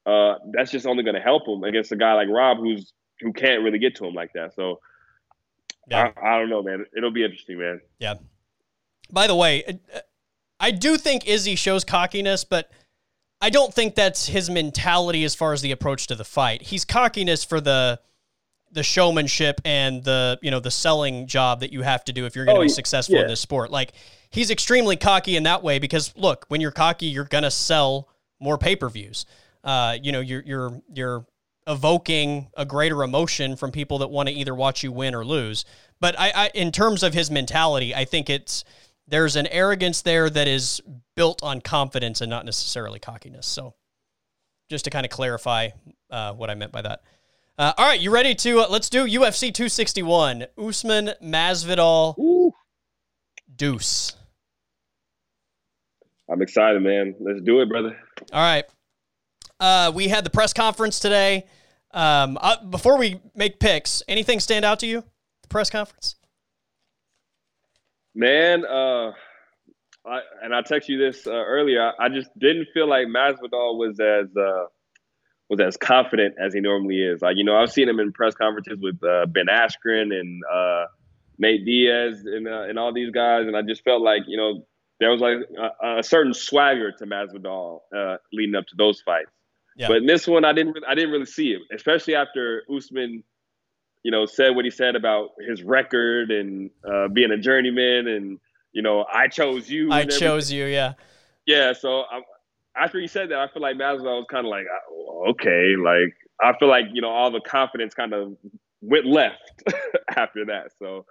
uh, 0.06 0.36
that's 0.54 0.72
just 0.72 0.88
only 0.88 1.04
going 1.04 1.16
to 1.16 1.22
help 1.22 1.48
him 1.48 1.64
against 1.64 1.91
a 1.91 1.98
guy 1.98 2.14
like 2.14 2.30
Rob, 2.30 2.58
who's 2.58 2.94
who 3.20 3.34
can't 3.34 3.64
really 3.64 3.80
get 3.80 3.96
to 3.96 4.06
him 4.06 4.14
like 4.14 4.32
that. 4.34 4.54
So, 4.56 4.80
yeah. 5.88 6.11
I, 6.21 6.36
I 6.36 6.39
don't 6.39 6.49
know, 6.49 6.63
man. 6.63 6.86
It'll 6.95 7.11
be 7.11 7.23
interesting, 7.23 7.59
man. 7.59 7.81
Yeah. 7.99 8.15
By 9.11 9.27
the 9.27 9.36
way, 9.36 9.79
I 10.59 10.71
do 10.71 10.97
think 10.97 11.27
Izzy 11.27 11.55
shows 11.55 11.84
cockiness, 11.84 12.43
but 12.43 12.71
I 13.41 13.49
don't 13.49 13.73
think 13.73 13.95
that's 13.95 14.27
his 14.27 14.49
mentality 14.49 15.23
as 15.25 15.36
far 15.36 15.53
as 15.53 15.61
the 15.61 15.71
approach 15.71 16.07
to 16.07 16.15
the 16.15 16.23
fight. 16.23 16.61
He's 16.61 16.86
cockiness 16.86 17.43
for 17.43 17.59
the 17.59 17.99
the 18.71 18.84
showmanship 18.84 19.61
and 19.65 20.03
the 20.03 20.39
you 20.41 20.49
know 20.49 20.59
the 20.59 20.71
selling 20.71 21.27
job 21.27 21.59
that 21.59 21.71
you 21.71 21.81
have 21.84 22.03
to 22.05 22.13
do 22.13 22.25
if 22.25 22.36
you're 22.36 22.45
going 22.45 22.55
to 22.55 22.61
oh, 22.61 22.63
be 22.63 22.69
successful 22.69 23.15
yeah. 23.15 23.23
in 23.23 23.27
this 23.27 23.39
sport. 23.39 23.69
Like 23.69 23.93
he's 24.29 24.49
extremely 24.49 24.95
cocky 24.95 25.36
in 25.36 25.43
that 25.43 25.61
way 25.61 25.79
because 25.79 26.15
look, 26.15 26.45
when 26.47 26.61
you're 26.61 26.71
cocky, 26.71 27.07
you're 27.07 27.25
going 27.25 27.43
to 27.43 27.51
sell 27.51 28.09
more 28.39 28.57
pay 28.57 28.75
per 28.75 28.89
views. 28.89 29.25
Uh, 29.63 29.97
you 30.01 30.11
know, 30.11 30.21
you're 30.21 30.43
you're 30.43 30.81
you're 30.91 31.25
evoking 31.68 32.49
a 32.55 32.66
greater 32.66 33.03
emotion 33.03 33.55
from 33.55 33.72
people 33.72 33.99
that 33.99 34.09
want 34.09 34.30
to 34.30 34.36
either 34.36 34.53
watch 34.53 34.84
you 34.84 34.91
win 34.91 35.16
or 35.16 35.26
lose. 35.26 35.66
But 35.99 36.20
I, 36.20 36.32
I, 36.36 36.51
in 36.53 36.72
terms 36.72 37.03
of 37.03 37.14
his 37.14 37.32
mentality, 37.32 37.95
I 37.95 38.05
think 38.05 38.30
it's 38.30 38.64
there's 39.07 39.36
an 39.36 39.47
arrogance 39.47 40.01
there 40.01 40.30
that 40.30 40.47
is 40.47 40.82
built 41.16 41.43
on 41.43 41.61
confidence 41.61 42.22
and 42.22 42.30
not 42.30 42.45
necessarily 42.45 42.99
cockiness. 42.99 43.45
So, 43.45 43.76
just 44.70 44.86
to 44.86 44.91
kind 44.91 45.05
of 45.05 45.11
clarify 45.11 45.70
uh, 46.09 46.34
what 46.34 46.49
I 46.49 46.55
meant 46.55 46.72
by 46.72 46.82
that. 46.82 47.01
Uh, 47.57 47.74
all 47.78 47.86
right, 47.86 47.99
you 47.99 48.11
ready 48.11 48.34
to? 48.34 48.61
Uh, 48.61 48.68
let's 48.70 48.89
do 48.89 49.05
UFC 49.05 49.53
261. 49.53 50.45
Usman 50.57 51.11
Masvidal. 51.24 52.18
Ooh. 52.18 52.51
Deuce. 53.55 54.16
I'm 56.32 56.41
excited, 56.41 56.82
man. 56.82 57.16
Let's 57.20 57.41
do 57.41 57.61
it, 57.61 57.70
brother. 57.70 57.95
All 58.32 58.41
right. 58.41 58.66
Uh, 59.64 59.89
we 59.95 60.09
had 60.09 60.26
the 60.26 60.30
press 60.30 60.51
conference 60.51 60.99
today. 60.99 61.45
Um, 61.91 62.38
uh, 62.41 62.61
before 62.66 62.97
we 62.97 63.22
make 63.34 63.61
picks, 63.61 64.03
anything 64.09 64.41
stand 64.41 64.66
out 64.66 64.80
to 64.80 64.86
you? 64.86 65.05
The 65.41 65.47
press 65.47 65.70
conference. 65.70 66.16
Man, 68.14 68.66
uh, 68.66 69.11
I, 70.05 70.20
and 70.43 70.53
I 70.53 70.64
texted 70.64 70.89
you 70.89 70.97
this 70.97 71.26
uh, 71.26 71.32
earlier. 71.32 71.93
I 71.97 72.09
just 72.09 72.28
didn't 72.38 72.68
feel 72.74 72.89
like 72.89 73.07
Masvidal 73.07 73.78
was 73.78 73.97
as 74.01 74.36
uh, 74.36 74.66
was 75.49 75.61
as 75.61 75.78
confident 75.78 76.36
as 76.38 76.53
he 76.53 76.59
normally 76.59 77.01
is. 77.01 77.22
Like 77.22 77.38
you 77.38 77.45
know, 77.45 77.55
I've 77.55 77.72
seen 77.72 77.88
him 77.88 78.01
in 78.01 78.11
press 78.11 78.36
conferences 78.36 78.80
with 78.82 79.01
uh, 79.01 79.28
Ben 79.28 79.45
Askren 79.45 80.14
and 80.14 80.41
uh, 80.53 80.88
Nate 81.38 81.64
Diaz 81.64 82.26
and 82.26 82.47
and 82.47 82.78
all 82.78 82.93
these 82.93 83.11
guys, 83.11 83.47
and 83.47 83.55
I 83.55 83.61
just 83.61 83.86
felt 83.86 84.01
like 84.01 84.24
you 84.28 84.36
know 84.36 84.66
there 84.99 85.09
was 85.09 85.22
like 85.22 85.38
a, 85.82 85.99
a 85.99 86.03
certain 86.03 86.34
swagger 86.34 86.91
to 86.91 87.05
Masvidal 87.05 87.80
leading 88.34 88.55
up 88.55 88.68
to 88.68 88.76
those 88.76 88.99
fights. 88.99 89.32
Yeah. 89.76 89.88
But 89.88 89.97
in 89.97 90.05
this 90.05 90.28
one, 90.28 90.45
I 90.45 90.53
didn't 90.53 90.78
I 90.88 90.95
didn't 90.95 91.11
really 91.11 91.26
see 91.26 91.51
it, 91.51 91.61
especially 91.74 92.15
after 92.15 92.63
Usman 92.74 93.24
you 94.03 94.11
know, 94.11 94.26
said 94.26 94.49
what 94.49 94.65
he 94.65 94.71
said 94.71 94.95
about 94.95 95.30
his 95.47 95.63
record 95.63 96.30
and 96.30 96.69
uh, 96.88 97.07
being 97.07 97.32
a 97.32 97.38
journeyman, 97.38 98.07
and 98.07 98.39
you 98.74 98.82
know, 98.82 99.05
I 99.11 99.30
chose 99.30 99.69
you. 99.69 99.91
I 99.91 100.05
chose 100.05 100.51
you, 100.51 100.65
yeah. 100.65 100.93
Yeah. 101.45 101.74
So 101.74 102.01
I, 102.01 102.21
after 102.76 102.99
he 102.99 103.07
said 103.07 103.30
that, 103.32 103.39
I 103.39 103.47
feel 103.47 103.61
like 103.61 103.78
Masvidal 103.78 104.19
was 104.19 104.26
kind 104.30 104.45
of 104.45 104.51
like, 104.51 104.65
oh, 104.91 105.28
okay, 105.30 105.76
like 105.78 106.15
I 106.41 106.57
feel 106.57 106.67
like 106.67 106.86
you 106.91 107.01
know 107.01 107.09
all 107.09 107.32
the 107.32 107.39
confidence 107.39 107.93
kind 107.93 108.13
of 108.13 108.36
went 108.82 109.05
left 109.05 109.63
after 110.15 110.45
that. 110.45 110.71
So 110.78 111.05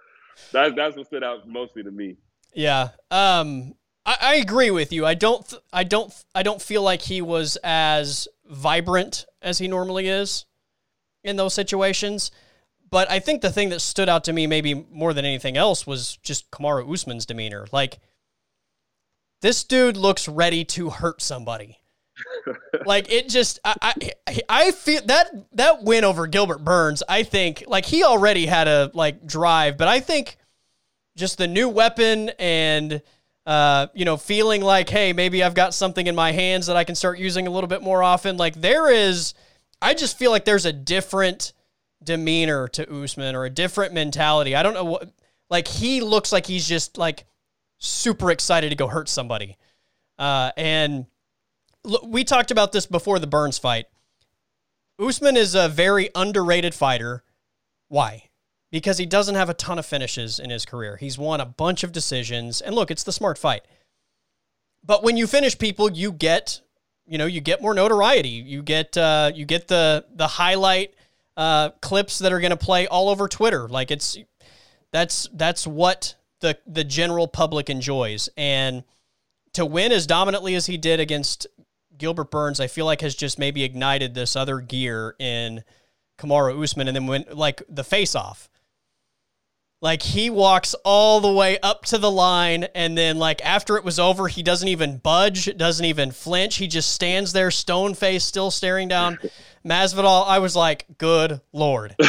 that's 0.51 0.75
that's 0.75 0.95
what 0.95 1.07
stood 1.07 1.23
out 1.23 1.47
mostly 1.47 1.83
to 1.83 1.91
me. 1.91 2.17
Yeah. 2.53 2.89
Um. 3.09 3.73
I, 4.05 4.17
I 4.21 4.35
agree 4.35 4.71
with 4.71 4.91
you. 4.91 5.05
I 5.05 5.13
don't. 5.13 5.47
Th- 5.47 5.61
I 5.71 5.83
don't. 5.83 6.13
I 6.35 6.43
don't 6.43 6.61
feel 6.61 6.81
like 6.81 7.01
he 7.01 7.21
was 7.21 7.57
as 7.63 8.27
vibrant 8.45 9.25
as 9.41 9.57
he 9.57 9.67
normally 9.67 10.07
is 10.07 10.45
in 11.23 11.35
those 11.35 11.53
situations. 11.53 12.31
But 12.89 13.09
I 13.09 13.19
think 13.19 13.41
the 13.41 13.51
thing 13.51 13.69
that 13.69 13.79
stood 13.79 14.09
out 14.09 14.25
to 14.25 14.33
me 14.33 14.45
maybe 14.45 14.73
more 14.91 15.13
than 15.13 15.25
anything 15.25 15.57
else 15.57 15.87
was 15.87 16.17
just 16.17 16.51
Kamaru 16.51 16.91
Usman's 16.91 17.25
demeanor. 17.25 17.65
Like, 17.71 17.99
this 19.41 19.63
dude 19.63 19.97
looks 19.97 20.27
ready 20.27 20.63
to 20.65 20.91
hurt 20.91 21.21
somebody. 21.21 21.79
like 22.85 23.11
it 23.11 23.27
just 23.27 23.59
I, 23.65 23.93
I 24.27 24.39
I 24.47 24.71
feel 24.71 25.01
that 25.05 25.31
that 25.53 25.83
win 25.83 26.03
over 26.03 26.27
Gilbert 26.27 26.63
Burns, 26.63 27.01
I 27.09 27.23
think 27.23 27.63
like 27.67 27.85
he 27.85 28.03
already 28.03 28.45
had 28.45 28.67
a 28.67 28.91
like 28.93 29.25
drive, 29.25 29.77
but 29.77 29.87
I 29.87 29.99
think 29.99 30.37
just 31.15 31.37
the 31.37 31.47
new 31.47 31.69
weapon 31.69 32.29
and 32.37 33.01
uh, 33.45 33.87
you 33.93 34.05
know, 34.05 34.17
feeling 34.17 34.61
like, 34.61 34.89
hey, 34.89 35.13
maybe 35.13 35.43
I've 35.43 35.53
got 35.53 35.73
something 35.73 36.07
in 36.07 36.15
my 36.15 36.31
hands 36.31 36.67
that 36.67 36.77
I 36.77 36.83
can 36.83 36.95
start 36.95 37.19
using 37.19 37.47
a 37.47 37.49
little 37.49 37.67
bit 37.67 37.81
more 37.81 38.01
often. 38.01 38.37
Like 38.37 38.55
there 38.55 38.89
is, 38.89 39.33
I 39.81 39.93
just 39.93 40.17
feel 40.17 40.31
like 40.31 40.45
there's 40.45 40.65
a 40.65 40.73
different 40.73 41.53
demeanor 42.03 42.67
to 42.69 43.03
Usman 43.03 43.35
or 43.35 43.45
a 43.45 43.49
different 43.49 43.93
mentality. 43.93 44.55
I 44.55 44.63
don't 44.63 44.73
know 44.73 44.85
what, 44.85 45.11
like 45.49 45.67
he 45.67 46.01
looks 46.01 46.31
like 46.31 46.45
he's 46.45 46.67
just 46.67 46.97
like 46.97 47.25
super 47.79 48.31
excited 48.31 48.69
to 48.69 48.75
go 48.75 48.87
hurt 48.87 49.09
somebody. 49.09 49.57
Uh, 50.17 50.51
and 50.55 51.05
we 52.05 52.23
talked 52.23 52.51
about 52.51 52.71
this 52.71 52.85
before 52.85 53.19
the 53.19 53.27
Burns 53.27 53.57
fight. 53.57 53.87
Usman 54.99 55.35
is 55.35 55.53
a 55.53 55.67
very 55.67 56.09
underrated 56.15 56.73
fighter. 56.73 57.23
Why? 57.89 58.29
Because 58.73 58.97
he 58.97 59.05
doesn't 59.05 59.35
have 59.35 59.51
a 59.51 59.53
ton 59.53 59.77
of 59.77 59.85
finishes 59.85 60.39
in 60.39 60.49
his 60.49 60.65
career. 60.65 60.97
He's 60.97 61.15
won 61.15 61.39
a 61.39 61.45
bunch 61.45 61.83
of 61.83 61.91
decisions. 61.91 62.59
And 62.59 62.73
look, 62.73 62.89
it's 62.89 63.03
the 63.03 63.11
smart 63.11 63.37
fight. 63.37 63.61
But 64.83 65.03
when 65.03 65.15
you 65.15 65.27
finish 65.27 65.55
people, 65.55 65.91
you 65.91 66.11
get, 66.11 66.59
you 67.05 67.19
know, 67.19 67.27
you 67.27 67.39
get 67.39 67.61
more 67.61 67.75
notoriety. 67.75 68.29
You 68.29 68.63
get 68.63 68.97
uh, 68.97 69.31
you 69.33 69.45
get 69.45 69.67
the 69.67 70.05
the 70.15 70.25
highlight 70.25 70.95
uh, 71.37 71.69
clips 71.81 72.17
that 72.17 72.33
are 72.33 72.39
going 72.39 72.49
to 72.49 72.57
play 72.57 72.87
all 72.87 73.09
over 73.09 73.27
Twitter. 73.27 73.69
Like 73.69 73.91
it's 73.91 74.17
that's 74.91 75.29
that's 75.33 75.67
what 75.67 76.15
the 76.39 76.57
the 76.65 76.83
general 76.83 77.27
public 77.27 77.69
enjoys. 77.69 78.27
And 78.37 78.83
to 79.53 79.67
win 79.67 79.91
as 79.91 80.07
dominantly 80.07 80.55
as 80.55 80.65
he 80.65 80.77
did 80.77 80.99
against 80.99 81.45
Gilbert 81.95 82.31
Burns, 82.31 82.59
I 82.59 82.65
feel 82.65 82.87
like 82.87 83.01
has 83.01 83.13
just 83.13 83.37
maybe 83.37 83.63
ignited 83.63 84.15
this 84.15 84.35
other 84.35 84.61
gear 84.61 85.15
in 85.19 85.63
Kamaru 86.17 86.61
Usman, 86.63 86.87
and 86.87 86.95
then 86.95 87.05
when 87.05 87.25
like 87.31 87.61
the 87.69 87.83
face 87.83 88.15
off. 88.15 88.49
Like 89.83 90.01
he 90.01 90.29
walks 90.29 90.73
all 90.85 91.19
the 91.19 91.33
way 91.33 91.59
up 91.59 91.83
to 91.87 91.97
the 91.97 92.09
line, 92.09 92.63
and 92.73 92.97
then 92.97 93.17
like 93.17 93.43
after 93.43 93.75
it 93.75 93.83
was 93.83 93.99
over, 93.99 94.29
he 94.29 94.41
doesn't 94.41 94.69
even 94.69 94.99
budge, 94.99 95.57
doesn't 95.57 95.85
even 95.85 96.11
flinch. 96.11 96.55
He 96.55 96.67
just 96.67 96.93
stands 96.93 97.33
there, 97.33 97.51
stone 97.51 97.93
face, 97.93 98.23
still 98.23 98.49
staring 98.49 98.87
down 98.87 99.19
Masvidal. 99.65 100.25
I 100.25 100.39
was 100.39 100.55
like, 100.55 100.85
"Good 100.97 101.41
lord." 101.51 101.97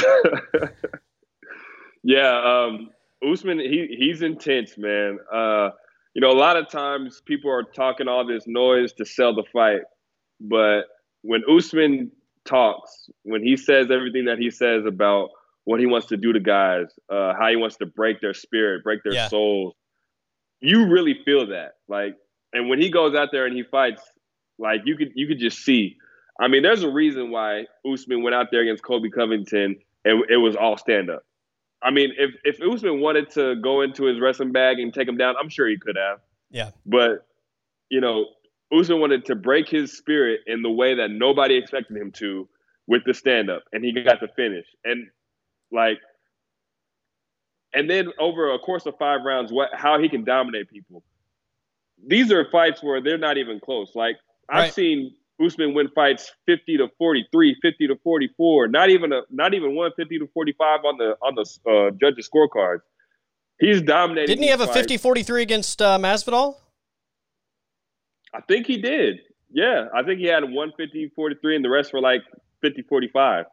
yeah, 2.05 2.43
um, 2.45 2.91
Usman, 3.29 3.59
he 3.59 3.97
he's 3.99 4.23
intense, 4.23 4.79
man. 4.79 5.19
Uh, 5.33 5.71
you 6.15 6.21
know, 6.21 6.31
a 6.31 6.39
lot 6.39 6.57
of 6.57 6.71
times 6.71 7.23
people 7.27 7.51
are 7.51 7.65
talking 7.65 8.07
all 8.07 8.25
this 8.25 8.45
noise 8.47 8.93
to 8.93 9.05
sell 9.05 9.35
the 9.35 9.43
fight, 9.53 9.83
but 10.41 10.83
when 11.23 11.43
Usman 11.51 12.13
talks, 12.45 13.11
when 13.25 13.43
he 13.43 13.57
says 13.57 13.91
everything 13.91 14.27
that 14.27 14.39
he 14.39 14.49
says 14.49 14.87
about 14.87 15.31
what 15.65 15.81
he 15.81 15.87
wants 15.87 16.09
to 16.09 16.17
do 16.17 16.33
to 16.33 16.41
guys, 16.41 16.87
uh, 17.11 17.33
how 17.39 17.49
he 17.49 17.57
wants 17.57 17.77
to 17.77 17.87
break 17.87 18.21
their 18.21 18.35
spirit, 18.35 18.85
break 18.85 19.03
their 19.03 19.15
yeah. 19.15 19.29
souls, 19.29 19.75
you 20.61 20.89
really 20.89 21.19
feel 21.25 21.49
that. 21.49 21.73
Like, 21.89 22.17
and 22.53 22.69
when 22.69 22.81
he 22.81 22.91
goes 22.91 23.15
out 23.15 23.29
there 23.33 23.47
and 23.47 23.57
he 23.57 23.63
fights, 23.63 24.03
like 24.59 24.83
you 24.85 24.97
could 24.97 25.13
you 25.15 25.27
could 25.27 25.39
just 25.39 25.59
see. 25.59 25.97
I 26.41 26.49
mean, 26.49 26.63
there's 26.63 26.83
a 26.83 26.91
reason 26.91 27.31
why 27.31 27.67
Usman 27.91 28.23
went 28.23 28.35
out 28.35 28.49
there 28.51 28.63
against 28.63 28.83
Colby 28.83 29.11
Covington 29.11 29.77
and 30.05 30.23
it 30.29 30.37
was 30.37 30.57
all 30.57 30.77
stand 30.77 31.11
up. 31.11 31.25
I 31.83 31.91
mean, 31.91 32.13
if 32.17 32.31
if 32.45 32.61
Usman 32.63 33.01
wanted 33.01 33.31
to 33.33 33.57
go 33.57 33.83
into 33.83 34.05
his 34.05 34.21
wrestling 34.21 34.53
bag 34.53 34.79
and 34.79 34.93
take 34.93 35.09
him 35.09 35.17
down, 35.17 35.35
I'm 35.41 35.49
sure 35.49 35.69
he 35.69 35.79
could 35.79 35.97
have. 35.97 36.21
Yeah. 36.51 36.71
But 36.87 37.27
you 37.91 38.01
know, 38.01 38.27
Usman 38.73 39.01
wanted 39.01 39.27
to 39.27 39.35
break 39.35 39.69
his 39.69 39.97
spirit 39.97 40.41
in 40.47 40.63
the 40.63 40.71
way 40.71 40.95
that 40.95 41.11
nobody 41.11 41.57
expected 41.57 41.97
him 41.97 42.13
to 42.13 42.49
with 42.87 43.03
the 43.07 43.15
stand 43.15 43.51
up, 43.51 43.65
and 43.73 43.85
he 43.85 43.93
got 43.93 44.21
the 44.21 44.29
finish. 44.29 44.67
And 44.85 45.09
like, 45.75 45.99
and 47.73 47.91
then 47.91 48.13
over 48.19 48.55
a 48.55 48.59
course 48.59 48.87
of 48.87 48.95
five 48.99 49.21
rounds, 49.25 49.53
what 49.53 49.71
how 49.75 49.99
he 50.01 50.09
can 50.09 50.25
dominate 50.25 50.71
people. 50.71 51.03
These 52.07 52.31
are 52.33 52.49
fights 52.51 52.83
where 52.83 53.03
they're 53.03 53.19
not 53.19 53.37
even 53.37 53.61
close. 53.61 53.93
Like 53.95 54.17
I've 54.49 54.73
seen 54.73 55.15
Usman 55.45 55.75
win 55.75 55.89
fights 55.95 56.33
50 56.47 56.79
to 56.79 56.89
43, 56.99 57.57
50 57.61 57.89
to 57.89 57.97
44, 58.03 58.69
not 58.69 58.91
even 58.91 59.13
a 59.13 59.23
not 59.31 59.55
even 59.55 59.75
150 59.75 60.19
to 60.21 60.29
45 60.33 60.85
on 60.85 60.99
the 60.99 61.17
on 61.21 61.35
the 61.35 61.71
uh, 61.71 61.91
judges 62.01 62.29
scorecards. 62.33 62.81
He's 63.59 63.83
dominating. 63.83 64.27
Didn't 64.27 64.43
he 64.45 64.51
have 64.51 64.61
a 64.61 64.67
50-43 64.67 65.43
against 65.43 65.81
uh, 65.81 65.99
Masvidal? 65.99 66.57
I 68.35 68.41
think 68.41 68.67
he 68.67 68.79
did. 68.79 69.21
Yeah, 69.53 69.87
I 69.95 70.03
think 70.03 70.19
he 70.19 70.27
had 70.27 70.43
150-43 70.43 71.57
and 71.57 71.65
the 71.65 71.71
rest 71.71 71.93
were 71.93 72.01
like 72.01 72.23
50-45. 72.65 73.45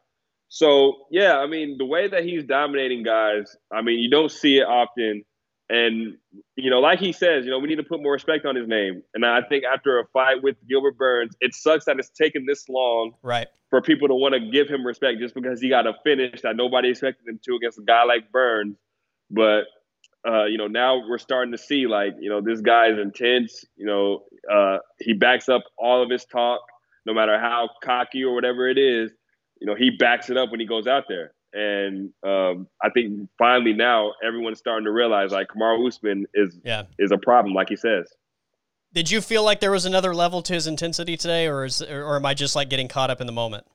So, 0.53 1.05
yeah, 1.09 1.37
I 1.37 1.47
mean, 1.47 1.77
the 1.77 1.85
way 1.85 2.09
that 2.09 2.23
he's 2.23 2.43
dominating 2.43 3.03
guys, 3.03 3.55
I 3.71 3.81
mean, 3.81 3.99
you 3.99 4.09
don't 4.09 4.31
see 4.31 4.57
it 4.57 4.63
often 4.63 5.23
and, 5.71 6.17
you 6.57 6.69
know, 6.69 6.81
like 6.81 6.99
he 6.99 7.13
says, 7.13 7.45
you 7.45 7.51
know, 7.51 7.57
we 7.57 7.69
need 7.69 7.77
to 7.77 7.83
put 7.83 8.03
more 8.03 8.11
respect 8.11 8.45
on 8.45 8.57
his 8.57 8.67
name. 8.67 9.03
And 9.13 9.25
I 9.25 9.41
think 9.41 9.63
after 9.63 9.99
a 9.99 10.05
fight 10.11 10.43
with 10.43 10.57
Gilbert 10.67 10.97
Burns, 10.97 11.33
it 11.39 11.55
sucks 11.55 11.85
that 11.85 11.97
it's 11.97 12.09
taken 12.09 12.45
this 12.45 12.67
long 12.67 13.13
right. 13.23 13.47
for 13.69 13.81
people 13.81 14.09
to 14.09 14.13
want 14.13 14.33
to 14.33 14.51
give 14.51 14.67
him 14.67 14.85
respect 14.85 15.19
just 15.19 15.33
because 15.33 15.61
he 15.61 15.69
got 15.69 15.87
a 15.87 15.93
finish 16.03 16.41
that 16.41 16.57
nobody 16.57 16.89
expected 16.89 17.25
him 17.25 17.39
to 17.45 17.55
against 17.55 17.79
a 17.79 17.83
guy 17.83 18.03
like 18.03 18.33
Burns. 18.33 18.75
But, 19.29 19.61
uh, 20.27 20.43
you 20.43 20.57
know, 20.57 20.67
now 20.67 21.07
we're 21.07 21.17
starting 21.17 21.53
to 21.53 21.57
see, 21.57 21.87
like, 21.87 22.15
you 22.19 22.29
know, 22.29 22.41
this 22.41 22.59
guy 22.59 22.87
is 22.87 22.99
intense. 22.99 23.63
You 23.77 23.85
know, 23.85 24.23
uh, 24.53 24.79
he 24.99 25.13
backs 25.13 25.47
up 25.47 25.63
all 25.77 26.03
of 26.03 26.09
his 26.09 26.25
talk, 26.25 26.59
no 27.05 27.13
matter 27.13 27.39
how 27.39 27.69
cocky 27.81 28.25
or 28.25 28.35
whatever 28.35 28.67
it 28.67 28.77
is. 28.77 29.13
You 29.61 29.67
know, 29.67 29.75
he 29.75 29.91
backs 29.91 30.29
it 30.29 30.37
up 30.37 30.51
when 30.51 30.59
he 30.59 30.65
goes 30.65 30.87
out 30.87 31.05
there. 31.07 31.33
And 31.53 32.11
um, 32.25 32.67
I 32.81 32.89
think 32.89 33.29
finally 33.37 33.73
now 33.73 34.13
everyone's 34.25 34.59
starting 34.59 34.85
to 34.85 34.91
realize 34.91 35.31
like 35.31 35.47
Kamaru 35.49 35.87
Usman 35.87 36.25
is 36.33 36.57
yeah. 36.63 36.83
is 36.97 37.11
a 37.11 37.17
problem, 37.17 37.53
like 37.53 37.69
he 37.69 37.75
says. 37.75 38.11
Did 38.93 39.09
you 39.09 39.21
feel 39.21 39.43
like 39.43 39.61
there 39.61 39.71
was 39.71 39.85
another 39.85 40.13
level 40.13 40.41
to 40.41 40.53
his 40.53 40.67
intensity 40.67 41.15
today, 41.15 41.47
or 41.47 41.63
is 41.63 41.81
or 41.81 42.15
am 42.15 42.25
I 42.25 42.33
just 42.33 42.55
like 42.55 42.69
getting 42.69 42.87
caught 42.87 43.09
up 43.09 43.21
in 43.21 43.27
the 43.27 43.33
moment? 43.33 43.65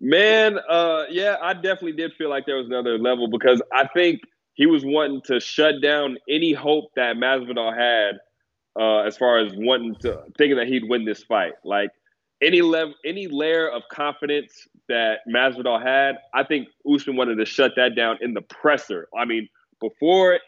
Man, 0.00 0.58
uh, 0.68 1.04
yeah, 1.10 1.36
I 1.42 1.52
definitely 1.52 1.92
did 1.92 2.12
feel 2.14 2.30
like 2.30 2.46
there 2.46 2.56
was 2.56 2.66
another 2.66 2.98
level 2.98 3.28
because 3.28 3.60
I 3.72 3.86
think 3.88 4.22
he 4.54 4.66
was 4.66 4.84
wanting 4.84 5.20
to 5.26 5.40
shut 5.40 5.82
down 5.82 6.16
any 6.28 6.52
hope 6.52 6.90
that 6.96 7.16
Masvidal 7.16 7.76
had 7.76 8.18
uh, 8.80 9.00
as 9.00 9.16
far 9.16 9.38
as 9.38 9.52
wanting 9.54 9.94
to 9.96 10.22
thinking 10.38 10.56
that 10.56 10.68
he'd 10.68 10.88
win 10.88 11.04
this 11.04 11.22
fight. 11.24 11.52
Like 11.64 11.90
any 12.42 12.62
level, 12.62 12.94
any 13.04 13.26
layer 13.26 13.68
of 13.68 13.82
confidence 13.90 14.66
that 14.88 15.18
Masvidal 15.28 15.82
had, 15.82 16.18
I 16.34 16.44
think 16.44 16.68
Usman 16.90 17.16
wanted 17.16 17.36
to 17.36 17.44
shut 17.44 17.72
that 17.76 17.94
down 17.94 18.18
in 18.20 18.34
the 18.34 18.42
presser. 18.42 19.08
I 19.16 19.24
mean, 19.24 19.48
before 19.80 20.40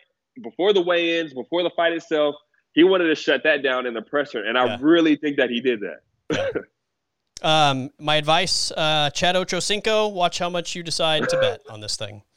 before 0.43 0.72
the 0.72 0.80
weigh-ins, 0.80 1.34
before 1.34 1.62
the 1.62 1.70
fight 1.70 1.93
itself, 1.93 2.34
he 2.72 2.84
wanted 2.84 3.09
to 3.09 3.14
shut 3.14 3.43
that 3.45 3.62
down 3.62 3.86
in 3.86 3.95
the 3.95 4.03
presser, 4.03 4.43
and 4.43 4.57
I 4.57 4.76
really 4.76 5.16
think 5.16 5.36
that 5.36 5.51
he 5.51 5.61
did 5.61 5.80
that. 5.80 6.64
um, 7.43 7.90
my 7.99 8.16
advice, 8.16 8.72
uh, 8.72 9.11
Chad 9.11 9.34
Ochocinco, 9.34 10.12
watch 10.12 10.38
how 10.38 10.49
much 10.49 10.74
you 10.74 10.82
decide 10.82 11.28
to 11.28 11.38
bet 11.38 11.61
on 11.68 11.80
this 11.80 11.97
thing. 11.97 12.22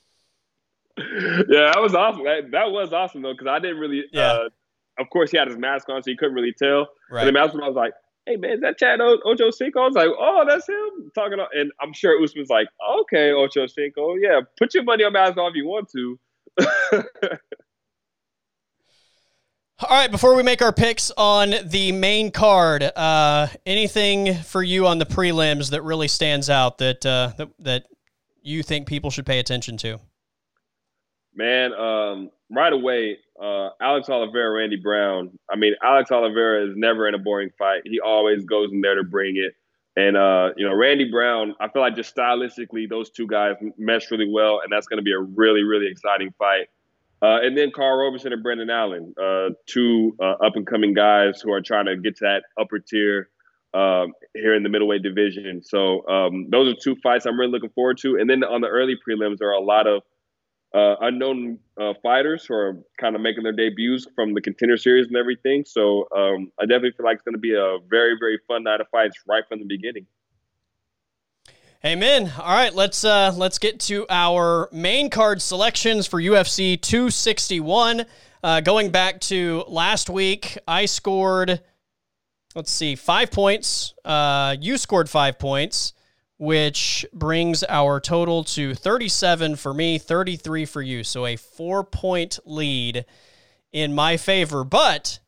Yeah, 0.98 1.74
that 1.74 1.82
was 1.82 1.94
awesome. 1.94 2.24
That, 2.24 2.52
that 2.52 2.72
was 2.72 2.94
awesome 2.94 3.22
though, 3.22 3.34
because 3.34 3.48
I 3.48 3.60
didn't 3.60 3.80
really. 3.80 4.06
Yeah. 4.14 4.32
Uh, 4.32 4.50
of 4.98 5.10
course, 5.10 5.30
he 5.30 5.38
had 5.38 5.50
his 5.50 5.58
mask 5.58 5.90
on, 5.90 6.02
so 6.02 6.10
you 6.10 6.16
couldn't 6.16 6.36
really 6.36 6.54
tell. 6.54 6.88
Right. 7.12 7.28
And 7.28 7.36
on, 7.36 7.62
I 7.62 7.68
was 7.68 7.76
like, 7.76 7.92
hey 8.26 8.38
man, 8.38 8.54
is 8.54 8.62
that 8.62 8.78
Chad 8.78 9.02
o- 9.02 9.22
Ocho 9.26 9.52
Cinco? 9.52 9.82
I 9.82 9.88
was 9.88 9.96
like, 9.96 10.10
oh, 10.18 10.46
that's 10.48 10.68
him 10.68 11.12
talking. 11.14 11.40
and 11.54 11.72
I'm 11.82 11.94
sure 11.94 12.22
Usman's 12.22 12.50
like, 12.50 12.68
okay, 13.02 13.32
Ocho 13.32 13.68
Cinco, 13.68 14.16
yeah, 14.16 14.42
put 14.58 14.74
your 14.74 14.84
money 14.84 15.04
on 15.04 15.14
Masvidal 15.14 15.50
if 15.50 15.56
you 15.56 15.66
want 15.66 15.90
to. 15.92 16.20
All 19.78 19.90
right, 19.90 20.10
before 20.10 20.36
we 20.36 20.44
make 20.44 20.62
our 20.62 20.72
picks 20.72 21.12
on 21.18 21.54
the 21.66 21.92
main 21.92 22.32
card, 22.32 22.82
uh, 22.82 23.48
anything 23.66 24.34
for 24.36 24.64
you 24.64 24.88
on 24.88 25.00
the 25.00 25.06
prelims 25.06 25.72
that 25.72 25.84
really 25.84 26.08
stands 26.08 26.50
out 26.50 26.78
that 26.78 27.06
uh, 27.06 27.34
that, 27.38 27.50
that 27.60 27.84
you 28.42 28.64
think 28.64 28.88
people 28.88 29.10
should 29.10 29.26
pay 29.26 29.40
attention 29.40 29.76
to? 29.78 30.00
Man, 31.36 31.74
um, 31.74 32.30
right 32.50 32.72
away, 32.72 33.18
uh, 33.42 33.70
Alex 33.82 34.10
Oliveira, 34.10 34.52
Randy 34.52 34.78
Brown. 34.78 35.38
I 35.52 35.58
mean, 35.58 35.74
Alex 35.84 36.12
Oliveira 36.12 36.70
is 36.70 36.76
never 36.78 37.08
in 37.08 37.14
a 37.14 37.18
boring 37.20 37.50
fight. 37.58 37.82
He 37.86 38.00
always 38.00 38.46
goes 38.46 38.72
in 38.72 38.82
there 38.82 38.96
to 38.96 39.04
bring 39.04 39.36
it. 39.36 39.54
And 39.98 40.18
uh, 40.18 40.50
you 40.58 40.68
know, 40.68 40.74
Randy 40.74 41.10
Brown, 41.10 41.56
I 41.60 41.70
feel 41.70 41.82
like 41.82 41.96
just 41.96 42.16
stylistically, 42.16 42.90
those 42.90 43.10
two 43.10 43.28
guys 43.28 43.56
mesh 43.78 44.12
really 44.12 44.30
well, 44.30 44.60
and 44.64 44.72
that's 44.72 44.88
going 44.88 44.98
to 44.98 45.04
be 45.04 45.14
a 45.14 45.20
really, 45.20 45.64
really 45.64 45.88
exciting 45.88 46.34
fight. 46.38 46.68
Uh, 47.22 47.40
and 47.42 47.58
then 47.58 47.72
Karl 47.74 47.98
Roberson 47.98 48.34
and 48.34 48.44
Brendan 48.44 48.70
Allen, 48.70 49.14
uh, 49.22 49.50
two 49.66 50.16
uh, 50.22 50.46
up 50.46 50.56
and 50.56 50.68
coming 50.68 50.94
guys 50.94 51.42
who 51.42 51.52
are 51.54 51.62
trying 51.62 51.86
to 51.86 51.96
get 51.96 52.18
to 52.18 52.26
that 52.26 52.44
upper 52.60 52.80
tier 52.80 53.30
um, 53.74 54.14
here 54.34 54.54
in 54.54 54.64
the 54.64 54.70
middleweight 54.70 55.02
division. 55.02 55.64
So 55.64 56.08
um, 56.08 56.48
those 56.50 56.74
are 56.74 56.78
two 56.78 56.96
fights 57.02 57.26
I'm 57.26 57.40
really 57.40 57.52
looking 57.52 57.72
forward 57.72 57.98
to. 58.00 58.18
And 58.18 58.30
then 58.30 58.44
on 58.44 58.62
the 58.62 58.68
early 58.68 58.96
prelims, 58.96 59.38
there 59.38 59.50
are 59.50 59.54
a 59.54 59.64
lot 59.64 59.88
of 59.88 60.04
uh, 60.76 60.98
unknown 61.02 61.58
uh, 61.80 61.94
fighters 62.04 62.46
who 62.46 62.54
are 62.54 62.78
kind 63.00 63.16
of 63.16 63.22
making 63.22 63.44
their 63.44 63.54
debuts 63.54 64.08
from 64.14 64.34
the 64.34 64.42
contender 64.42 64.76
series 64.76 65.08
and 65.08 65.16
everything. 65.16 65.64
So 65.66 66.08
um, 66.16 66.52
I 66.60 66.64
definitely 66.64 66.92
feel 66.92 67.06
like 67.06 67.16
it's 67.16 67.24
going 67.24 67.34
to 67.34 67.40
be 67.40 67.56
a 67.56 67.78
very, 67.90 68.18
very 68.20 68.40
fun 68.48 68.64
night 68.64 68.82
of 68.82 68.88
fights 68.90 69.16
right 69.26 69.44
from 69.48 69.60
the 69.60 69.66
beginning. 69.66 70.06
Amen. 71.86 72.32
All 72.40 72.56
right, 72.56 72.74
let's 72.74 73.06
uh, 73.06 73.32
let's 73.38 73.60
get 73.60 73.80
to 73.82 74.08
our 74.10 74.70
main 74.72 75.10
card 75.10 75.40
selections 75.42 76.08
for 76.08 76.20
UFC 76.20 76.82
261. 76.82 78.06
Uh, 78.44 78.60
going 78.62 78.90
back 78.90 79.22
to 79.22 79.64
last 79.68 80.10
week, 80.10 80.58
I 80.68 80.86
scored. 80.86 81.62
Let's 82.56 82.72
see, 82.72 82.96
five 82.96 83.32
points. 83.32 83.94
Uh, 84.04 84.56
you 84.60 84.78
scored 84.78 85.10
five 85.10 85.38
points, 85.38 85.94
which 86.38 87.06
brings 87.14 87.64
our 87.64 88.00
total 88.00 88.44
to 88.44 88.76
37 88.76 89.56
for 89.56 89.74
me, 89.74 89.98
33 89.98 90.66
for 90.66 90.82
you. 90.82 91.04
So 91.04 91.26
a 91.26 91.36
four 91.36 91.84
point 91.84 92.40
lead 92.46 93.06
in 93.72 93.96
my 93.96 94.18
favor. 94.18 94.64
But 94.64 95.20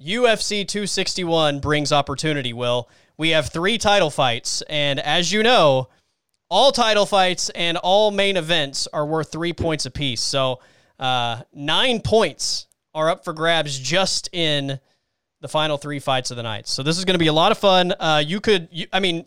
UFC 0.00 0.66
261 0.66 1.60
brings 1.60 1.92
opportunity, 1.92 2.52
Will 2.52 2.88
we 3.16 3.30
have 3.30 3.50
three 3.50 3.78
title 3.78 4.10
fights. 4.10 4.62
And 4.62 4.98
as 4.98 5.30
you 5.30 5.42
know, 5.42 5.88
all 6.48 6.72
title 6.72 7.06
fights 7.06 7.50
and 7.50 7.76
all 7.76 8.10
main 8.10 8.36
events 8.36 8.88
are 8.92 9.06
worth 9.06 9.30
three 9.30 9.52
points 9.52 9.86
apiece. 9.86 10.20
So 10.20 10.60
uh, 10.98 11.42
nine 11.52 12.00
points 12.00 12.66
are 12.94 13.10
up 13.10 13.24
for 13.24 13.32
grabs 13.32 13.78
just 13.78 14.28
in 14.32 14.80
the 15.40 15.48
final 15.48 15.76
three 15.76 15.98
fights 15.98 16.30
of 16.30 16.36
the 16.36 16.42
night. 16.42 16.68
So 16.68 16.82
this 16.82 16.98
is 16.98 17.04
going 17.04 17.14
to 17.14 17.18
be 17.18 17.28
a 17.28 17.32
lot 17.32 17.52
of 17.52 17.58
fun. 17.58 17.94
Uh, 17.98 18.22
you 18.24 18.40
could, 18.40 18.68
you, 18.70 18.86
I 18.92 19.00
mean, 19.00 19.24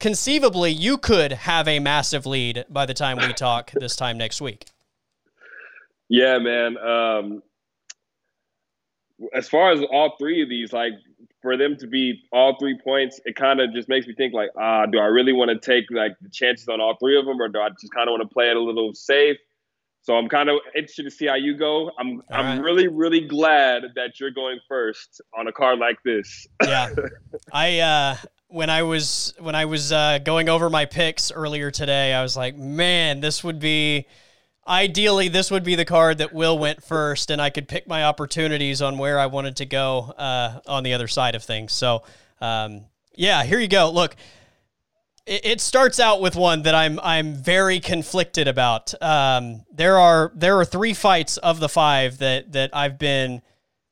conceivably, 0.00 0.70
you 0.70 0.98
could 0.98 1.32
have 1.32 1.68
a 1.68 1.78
massive 1.78 2.26
lead 2.26 2.64
by 2.68 2.86
the 2.86 2.94
time 2.94 3.18
we 3.18 3.32
talk 3.32 3.70
this 3.72 3.96
time 3.96 4.18
next 4.18 4.40
week. 4.40 4.66
Yeah, 6.08 6.38
man. 6.38 6.76
Um, 6.78 7.42
as 9.32 9.48
far 9.48 9.72
as 9.72 9.80
all 9.90 10.16
three 10.18 10.42
of 10.42 10.48
these, 10.48 10.72
like 10.72 10.92
for 11.40 11.56
them 11.56 11.76
to 11.76 11.86
be 11.86 12.22
all 12.32 12.56
three 12.58 12.78
points, 12.82 13.20
it 13.24 13.36
kind 13.36 13.60
of 13.60 13.72
just 13.72 13.88
makes 13.88 14.06
me 14.06 14.14
think 14.14 14.34
like, 14.34 14.50
ah, 14.58 14.86
do 14.86 14.98
I 14.98 15.06
really 15.06 15.32
want 15.32 15.50
to 15.50 15.58
take 15.58 15.84
like 15.90 16.12
the 16.20 16.28
chances 16.28 16.68
on 16.68 16.80
all 16.80 16.96
three 16.96 17.18
of 17.18 17.24
them, 17.26 17.40
or 17.40 17.48
do 17.48 17.60
I 17.60 17.68
just 17.70 17.92
kind 17.92 18.08
of 18.08 18.12
want 18.12 18.22
to 18.22 18.32
play 18.32 18.50
it 18.50 18.56
a 18.56 18.60
little 18.60 18.92
safe? 18.94 19.36
So 20.02 20.16
I'm 20.16 20.28
kind 20.28 20.50
of 20.50 20.58
interested 20.76 21.04
to 21.04 21.10
see 21.10 21.26
how 21.26 21.34
you 21.34 21.56
go. 21.56 21.90
I'm 21.98 22.22
all 22.30 22.36
I'm 22.36 22.58
right. 22.58 22.64
really 22.64 22.88
really 22.88 23.26
glad 23.26 23.84
that 23.94 24.20
you're 24.20 24.30
going 24.30 24.58
first 24.68 25.22
on 25.38 25.46
a 25.46 25.52
card 25.52 25.78
like 25.78 25.96
this. 26.04 26.46
yeah, 26.62 26.94
I 27.52 27.78
uh, 27.78 28.16
when 28.48 28.70
I 28.70 28.82
was 28.82 29.34
when 29.38 29.54
I 29.54 29.64
was 29.64 29.92
uh, 29.92 30.18
going 30.18 30.48
over 30.48 30.70
my 30.70 30.84
picks 30.84 31.32
earlier 31.32 31.70
today, 31.70 32.12
I 32.12 32.22
was 32.22 32.36
like, 32.36 32.56
man, 32.56 33.20
this 33.20 33.42
would 33.42 33.58
be 33.58 34.06
ideally 34.66 35.28
this 35.28 35.50
would 35.50 35.64
be 35.64 35.74
the 35.74 35.84
card 35.84 36.18
that 36.18 36.32
Will 36.32 36.58
went 36.58 36.82
first, 36.82 37.30
and 37.30 37.40
I 37.40 37.50
could 37.50 37.68
pick 37.68 37.88
my 37.88 38.04
opportunities 38.04 38.82
on 38.82 38.98
where 38.98 39.18
I 39.18 39.26
wanted 39.26 39.56
to 39.56 39.66
go 39.66 40.14
uh, 40.16 40.60
on 40.66 40.82
the 40.82 40.94
other 40.94 41.08
side 41.08 41.34
of 41.34 41.42
things. 41.42 41.72
So, 41.72 42.04
um, 42.40 42.86
yeah, 43.14 43.44
here 43.44 43.58
you 43.58 43.68
go. 43.68 43.90
Look, 43.90 44.16
it, 45.26 45.60
starts 45.60 45.98
out 45.98 46.20
with 46.20 46.36
one 46.36 46.62
that 46.62 46.74
I'm 46.74 47.00
I'm 47.02 47.34
very 47.34 47.80
conflicted 47.80 48.46
about. 48.46 49.00
Um, 49.02 49.64
there 49.72 49.98
are 49.98 50.32
there 50.34 50.58
are 50.58 50.64
three 50.64 50.94
fights 50.94 51.38
of 51.38 51.60
the 51.60 51.68
five 51.68 52.18
that 52.18 52.52
that 52.52 52.70
I've 52.74 52.98
been 52.98 53.42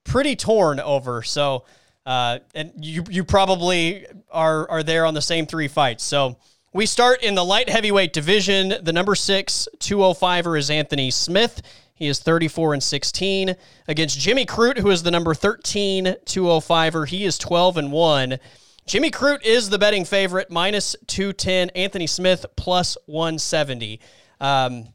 pretty 0.05 0.37
torn 0.37 0.79
over. 0.79 1.23
So, 1.23 1.65
uh, 2.07 2.39
and 2.55 2.73
you 2.77 3.05
you 3.11 3.25
probably 3.25 4.07
are 4.31 4.69
are 4.71 4.83
there 4.83 5.07
on 5.07 5.15
the 5.15 5.23
same 5.23 5.47
three 5.47 5.69
fights. 5.69 6.05
So. 6.05 6.37
We 6.75 6.87
start 6.87 7.23
in 7.23 7.35
the 7.35 7.45
light 7.45 7.69
heavyweight 7.69 8.15
division. 8.15 8.73
The 8.83 8.95
number 8.95 9.15
six 9.15 9.69
205er 9.79 10.59
is 10.59 10.71
Anthony 10.71 11.11
Smith. 11.11 11.61
He 11.95 12.09
is 12.09 12.19
34 12.19 12.73
and 12.73 12.83
16 12.83 13.55
against 13.87 14.19
Jimmy 14.19 14.47
Crute, 14.47 14.79
who 14.79 14.91
is 14.91 15.03
the 15.03 15.11
number 15.11 15.35
13 15.35 16.17
205er. 16.25 17.07
He 17.07 17.25
is 17.25 17.37
12 17.37 17.77
and 17.77 17.93
1. 17.93 18.39
Jimmy 18.87 19.11
Crute 19.11 19.45
is 19.45 19.71
the 19.71 19.79
betting 19.79 20.05
favorite, 20.05 20.51
minus 20.51 20.97
210. 21.07 21.71
Anthony 21.71 22.07
Smith 22.07 22.45
plus 22.57 22.97
170. 23.07 24.01
Um, 24.41 24.89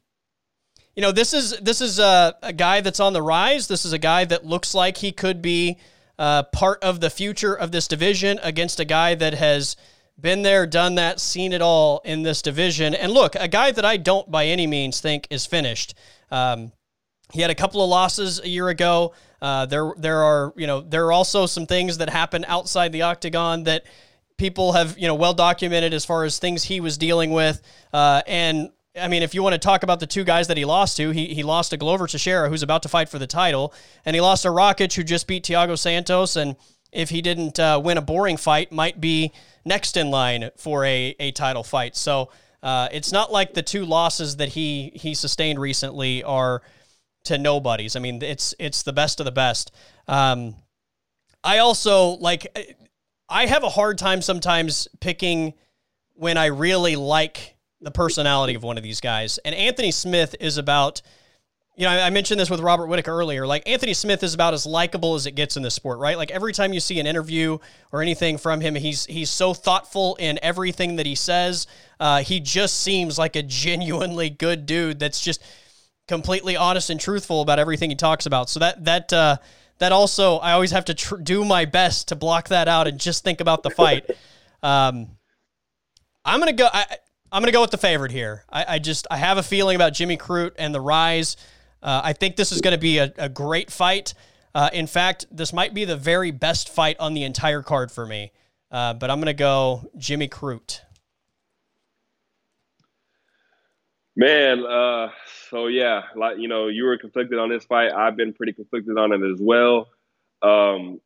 you 0.95 1.01
know, 1.01 1.11
this 1.11 1.33
is 1.33 1.57
this 1.59 1.79
is 1.79 1.99
a, 1.99 2.35
a, 2.41 2.51
guy 2.51 2.81
that's 2.81 2.99
on 2.99 3.13
the 3.13 3.21
rise. 3.21 3.67
This 3.67 3.85
is 3.85 3.93
a 3.93 3.99
guy 3.99 4.25
that 4.25 4.45
looks 4.45 4.73
like 4.73 4.97
he 4.97 5.11
could 5.11 5.41
be 5.41 5.77
uh, 6.19 6.43
part 6.43 6.83
of 6.83 6.99
the 6.99 7.09
future 7.09 7.53
of 7.53 7.71
this 7.71 7.87
division 7.87 8.39
against 8.43 8.79
a 8.79 8.85
guy 8.85 9.15
that 9.15 9.33
has 9.33 9.75
been 10.19 10.41
there, 10.41 10.65
done 10.65 10.95
that, 10.95 11.19
seen 11.19 11.53
it 11.53 11.61
all 11.61 12.01
in 12.03 12.23
this 12.23 12.41
division. 12.41 12.95
And 12.95 13.11
look, 13.11 13.35
a 13.35 13.47
guy 13.47 13.71
that 13.71 13.85
I 13.85 13.97
don't 13.97 14.29
by 14.29 14.45
any 14.45 14.65
means 14.65 14.99
think 14.99 15.27
is 15.29 15.45
finished. 15.45 15.93
Um, 16.31 16.71
he 17.33 17.41
had 17.41 17.51
a 17.51 17.55
couple 17.55 17.83
of 17.83 17.89
losses 17.89 18.39
a 18.39 18.47
year 18.47 18.69
ago. 18.69 19.13
Uh, 19.41 19.65
there, 19.65 19.93
there 19.97 20.23
are 20.23 20.53
you 20.55 20.65
know 20.65 20.81
there 20.81 21.05
are 21.05 21.11
also 21.11 21.45
some 21.45 21.65
things 21.67 21.99
that 21.99 22.09
happen 22.09 22.45
outside 22.47 22.91
the 22.91 23.03
octagon 23.03 23.63
that 23.65 23.85
people 24.37 24.73
have 24.73 24.97
you 24.97 25.07
know 25.07 25.15
well 25.15 25.33
documented 25.33 25.93
as 25.93 26.05
far 26.05 26.23
as 26.23 26.39
things 26.39 26.63
he 26.63 26.79
was 26.79 26.97
dealing 26.97 27.31
with. 27.31 27.61
Uh, 27.93 28.21
and 28.25 28.71
I 28.99 29.07
mean, 29.07 29.23
if 29.23 29.33
you 29.33 29.43
want 29.43 29.53
to 29.53 29.59
talk 29.59 29.83
about 29.83 29.99
the 29.99 30.07
two 30.07 30.23
guys 30.23 30.47
that 30.47 30.57
he 30.57 30.65
lost 30.65 30.97
to, 30.97 31.11
he, 31.11 31.33
he 31.33 31.43
lost 31.43 31.71
to 31.71 31.77
Glover 31.77 32.07
Teixeira, 32.07 32.49
who's 32.49 32.63
about 32.63 32.83
to 32.83 32.89
fight 32.89 33.09
for 33.09 33.19
the 33.19 33.27
title, 33.27 33.73
and 34.05 34.15
he 34.15 34.21
lost 34.21 34.43
to 34.43 34.49
Rakic, 34.49 34.93
who 34.93 35.03
just 35.03 35.27
beat 35.27 35.43
Thiago 35.45 35.77
Santos. 35.77 36.35
And 36.35 36.55
if 36.91 37.09
he 37.09 37.21
didn't 37.21 37.59
uh, 37.59 37.81
win 37.83 37.97
a 37.97 38.01
boring 38.01 38.37
fight, 38.37 38.71
might 38.71 38.99
be 38.99 39.31
next 39.65 39.97
in 39.97 40.09
line 40.09 40.49
for 40.57 40.85
a, 40.85 41.15
a 41.19 41.31
title 41.31 41.63
fight. 41.63 41.95
So 41.95 42.29
uh, 42.63 42.89
it's 42.91 43.11
not 43.11 43.31
like 43.31 43.53
the 43.53 43.61
two 43.61 43.85
losses 43.85 44.37
that 44.37 44.49
he 44.49 44.91
he 44.95 45.13
sustained 45.13 45.59
recently 45.59 46.23
are 46.23 46.61
to 47.25 47.37
nobodies. 47.37 47.95
I 47.95 47.99
mean, 47.99 48.21
it's 48.23 48.55
it's 48.57 48.83
the 48.83 48.93
best 48.93 49.19
of 49.19 49.25
the 49.25 49.31
best. 49.31 49.71
Um, 50.07 50.55
I 51.43 51.59
also 51.59 52.09
like 52.17 52.47
I 53.29 53.45
have 53.45 53.63
a 53.63 53.69
hard 53.69 53.97
time 53.97 54.21
sometimes 54.21 54.87
picking 54.99 55.53
when 56.13 56.37
I 56.37 56.47
really 56.47 56.95
like 56.95 57.56
the 57.81 57.91
personality 57.91 58.55
of 58.55 58.63
one 58.63 58.77
of 58.77 58.83
these 58.83 59.01
guys. 59.01 59.37
And 59.39 59.53
Anthony 59.53 59.91
Smith 59.91 60.35
is 60.39 60.57
about 60.57 61.01
you 61.77 61.83
know, 61.83 61.91
I 61.91 62.09
mentioned 62.09 62.39
this 62.39 62.49
with 62.49 62.59
Robert 62.59 62.87
Whittaker 62.87 63.11
earlier. 63.11 63.45
Like 63.45 63.69
Anthony 63.69 63.93
Smith 63.93 64.23
is 64.23 64.33
about 64.33 64.55
as 64.55 64.65
likable 64.65 65.13
as 65.13 65.27
it 65.27 65.33
gets 65.33 65.57
in 65.57 65.61
this 65.61 65.75
sport, 65.75 65.99
right? 65.99 66.17
Like 66.17 66.31
every 66.31 66.51
time 66.51 66.73
you 66.73 66.79
see 66.79 66.99
an 66.99 67.05
interview 67.05 67.59
or 67.91 68.01
anything 68.01 68.39
from 68.39 68.61
him, 68.61 68.73
he's 68.73 69.05
he's 69.05 69.29
so 69.29 69.53
thoughtful 69.53 70.15
in 70.15 70.39
everything 70.41 70.95
that 70.95 71.05
he 71.05 71.13
says. 71.13 71.67
Uh, 71.99 72.23
he 72.23 72.39
just 72.39 72.79
seems 72.79 73.19
like 73.19 73.35
a 73.35 73.43
genuinely 73.43 74.31
good 74.31 74.65
dude 74.65 74.97
that's 74.97 75.21
just 75.21 75.43
completely 76.07 76.55
honest 76.55 76.89
and 76.89 76.99
truthful 76.99 77.41
about 77.41 77.59
everything 77.59 77.91
he 77.91 77.95
talks 77.95 78.25
about. 78.25 78.49
So 78.49 78.59
that 78.59 78.83
that 78.85 79.13
uh, 79.13 79.37
that 79.77 79.91
also, 79.91 80.37
I 80.37 80.53
always 80.53 80.71
have 80.71 80.85
to 80.85 80.95
tr- 80.95 81.17
do 81.17 81.45
my 81.45 81.65
best 81.65 82.07
to 82.07 82.15
block 82.15 82.47
that 82.47 82.67
out 82.67 82.87
and 82.87 82.99
just 82.99 83.23
think 83.23 83.39
about 83.39 83.61
the 83.61 83.69
fight. 83.69 84.09
Um, 84.63 85.09
I'm 86.25 86.39
gonna 86.39 86.51
go. 86.51 86.67
I, 86.73 86.97
I'm 87.31 87.41
gonna 87.41 87.51
go 87.51 87.61
with 87.61 87.71
the 87.71 87.77
favorite 87.77 88.11
here. 88.11 88.43
I, 88.49 88.75
I 88.75 88.79
just 88.79 89.07
I 89.11 89.17
have 89.17 89.37
a 89.37 89.43
feeling 89.43 89.75
about 89.75 89.93
Jimmy 89.93 90.17
Crute 90.17 90.53
and 90.57 90.73
the 90.73 90.81
rise. 90.81 91.37
Uh, 91.81 92.01
I 92.03 92.13
think 92.13 92.35
this 92.35 92.51
is 92.51 92.61
going 92.61 92.73
to 92.73 92.79
be 92.79 92.97
a, 92.97 93.13
a, 93.17 93.29
great 93.29 93.69
fight. 93.69 94.13
Uh, 94.55 94.69
in 94.73 94.87
fact, 94.87 95.25
this 95.29 95.53
might 95.53 95.73
be 95.73 95.85
the 95.85 95.95
very 95.95 96.31
best 96.31 96.69
fight 96.69 96.97
on 96.99 97.13
the 97.13 97.23
entire 97.23 97.61
card 97.61 97.91
for 97.91 98.05
me. 98.05 98.31
Uh, 98.71 98.93
but 98.93 99.11
I'm 99.11 99.19
going 99.19 99.27
to 99.27 99.33
go 99.33 99.89
Jimmy 99.97 100.27
Crute. 100.27 100.81
Man, 104.15 104.65
uh, 104.65 105.09
so 105.51 105.67
yeah, 105.67 106.03
like 106.15 106.39
you 106.39 106.47
know, 106.47 106.67
you 106.67 106.85
were 106.85 106.97
conflicted 106.97 107.37
on 107.37 107.49
this 107.49 107.65
fight. 107.65 107.91
I've 107.91 108.17
been 108.17 108.33
pretty 108.33 108.53
conflicted 108.53 108.97
on 108.97 109.11
it 109.11 109.21
as 109.21 109.39
well. 109.39 109.89
Um, 110.41 110.99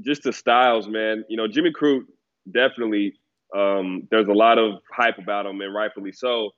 just 0.00 0.22
the 0.22 0.32
styles, 0.32 0.88
man. 0.88 1.24
You 1.28 1.36
know, 1.36 1.46
Jimmy 1.46 1.70
Crute 1.70 2.06
definitely. 2.50 3.14
Um, 3.56 4.08
there's 4.10 4.28
a 4.28 4.32
lot 4.32 4.58
of 4.58 4.80
hype 4.92 5.18
about 5.18 5.46
him, 5.46 5.60
and 5.60 5.74
rightfully 5.74 6.12
so. 6.12 6.50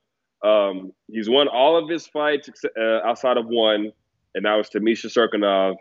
Um, 0.44 0.92
he's 1.08 1.30
won 1.30 1.48
all 1.48 1.76
of 1.76 1.88
his 1.88 2.06
fights 2.06 2.48
uh, 2.78 3.00
outside 3.04 3.36
of 3.36 3.46
one, 3.46 3.92
and 4.34 4.44
that 4.44 4.54
was 4.54 4.68
to 4.70 4.80
Misha 4.80 5.08
Cirkunov. 5.08 5.76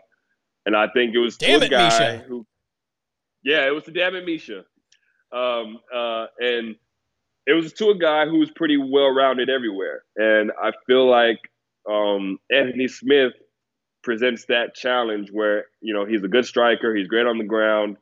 And 0.64 0.76
I 0.76 0.86
think 0.94 1.14
it 1.14 1.18
was 1.18 1.36
damn 1.36 1.60
to 1.60 1.66
a 1.66 1.68
guy 1.68 1.84
Misha. 1.84 2.24
who, 2.28 2.46
yeah, 3.44 3.66
it 3.66 3.70
was 3.70 3.84
to 3.84 3.90
damn 3.90 4.14
it 4.14 4.24
Misha. 4.24 4.64
Um, 5.32 5.78
uh, 5.92 6.26
and 6.38 6.76
it 7.46 7.54
was 7.54 7.72
to 7.74 7.90
a 7.90 7.98
guy 7.98 8.26
who 8.26 8.38
was 8.38 8.50
pretty 8.50 8.76
well 8.76 9.10
rounded 9.10 9.50
everywhere. 9.50 10.04
And 10.16 10.52
I 10.62 10.70
feel 10.86 11.08
like 11.08 11.38
um, 11.90 12.38
Anthony 12.50 12.86
Smith 12.86 13.32
presents 14.02 14.46
that 14.46 14.74
challenge 14.74 15.30
where 15.32 15.64
you 15.80 15.94
know 15.94 16.04
he's 16.04 16.22
a 16.22 16.28
good 16.28 16.44
striker, 16.44 16.94
he's 16.94 17.08
great 17.08 17.26
on 17.26 17.38
the 17.38 17.44
ground. 17.44 17.96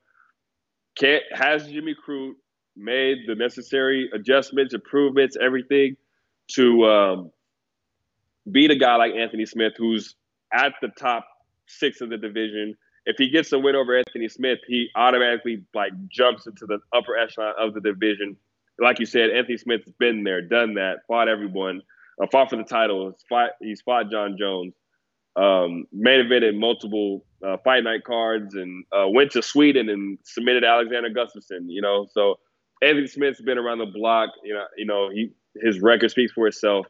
Can't 0.99 1.23
has 1.33 1.67
Jimmy 1.67 1.95
Crute 1.95 2.35
made 2.77 3.19
the 3.27 3.35
necessary 3.35 4.11
adjustments, 4.13 4.75
improvements, 4.75 5.37
everything 5.41 5.97
to 6.53 6.85
um, 6.85 7.31
beat 8.51 8.71
a 8.71 8.77
guy 8.77 8.97
like 8.97 9.13
Anthony 9.15 9.47
Smith, 9.47 9.75
who's 9.77 10.15
at 10.53 10.73
the 10.81 10.89
top 10.89 11.27
six 11.67 12.01
of 12.01 12.11
the 12.11 12.17
division. 12.17 12.77
If 13.07 13.17
he 13.19 13.31
gets 13.31 13.53
a 13.53 13.59
win 13.59 13.77
over 13.77 13.97
Anthony 13.97 14.29
Smith, 14.29 14.59
he 14.67 14.89
automatically 14.95 15.65
like 15.75 15.93
jumps 16.09 16.47
into 16.47 16.67
the 16.67 16.79
upper 16.95 17.17
echelon 17.17 17.55
of 17.59 17.75
the 17.75 17.81
division. 17.81 18.37
Like 18.79 18.99
you 18.99 19.07
said, 19.07 19.31
Anthony 19.31 19.59
Smith's 19.59 19.91
been 19.99 20.25
there, 20.25 20.43
done 20.43 20.75
that, 20.75 20.99
fought 21.07 21.29
everyone, 21.29 21.83
uh, 22.23 22.27
fought 22.31 22.51
for 22.51 22.57
the 22.57 22.65
title. 22.65 23.11
He's 23.11 23.25
fought, 23.29 23.51
he's 23.61 23.81
fought 23.83 24.11
Jon 24.11 24.37
Jones, 24.39 24.75
um, 25.37 25.85
main 25.93 26.27
evented 26.27 26.59
multiple 26.59 27.25
uh, 27.45 27.57
fight 27.65 27.85
night 27.85 28.05
cards, 28.05 28.55
and 28.55 28.85
uh, 28.93 29.07
went 29.09 29.33
to 29.33 29.43
Sweden 29.43 29.89
and 29.89 30.19
submitted 30.25 30.65
Alexander 30.65 31.11
Gustafsson. 31.11 31.67
You 31.69 31.83
know, 31.83 32.07
so 32.13 32.39
Anthony 32.83 33.07
Smith's 33.07 33.41
been 33.41 33.59
around 33.59 33.79
the 33.79 33.87
block. 33.87 34.31
You 34.45 34.55
know, 34.55 34.65
you 34.77 34.87
know, 34.87 35.11
he 35.11 35.31
his 35.61 35.81
record 35.81 36.11
speaks 36.11 36.33
for 36.33 36.47
itself. 36.47 36.87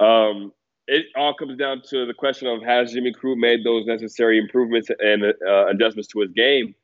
Um, 0.00 0.52
it 0.86 1.06
all 1.16 1.34
comes 1.34 1.56
down 1.56 1.82
to 1.90 2.06
the 2.06 2.14
question 2.14 2.48
of 2.48 2.62
has 2.62 2.92
Jimmy 2.92 3.12
Crute 3.12 3.38
made 3.38 3.64
those 3.64 3.86
necessary 3.86 4.38
improvements 4.38 4.90
and 4.98 5.24
uh, 5.24 5.66
adjustments 5.68 6.08
to 6.08 6.20
his 6.20 6.32
game? 6.32 6.74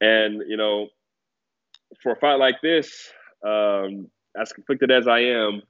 And 0.00 0.42
you 0.46 0.56
know, 0.56 0.88
for 2.02 2.12
a 2.12 2.16
fight 2.16 2.36
like 2.36 2.60
this, 2.62 3.10
um, 3.46 4.08
as 4.40 4.52
conflicted 4.52 4.90
as 4.90 5.06
I 5.06 5.20
am, 5.20 5.62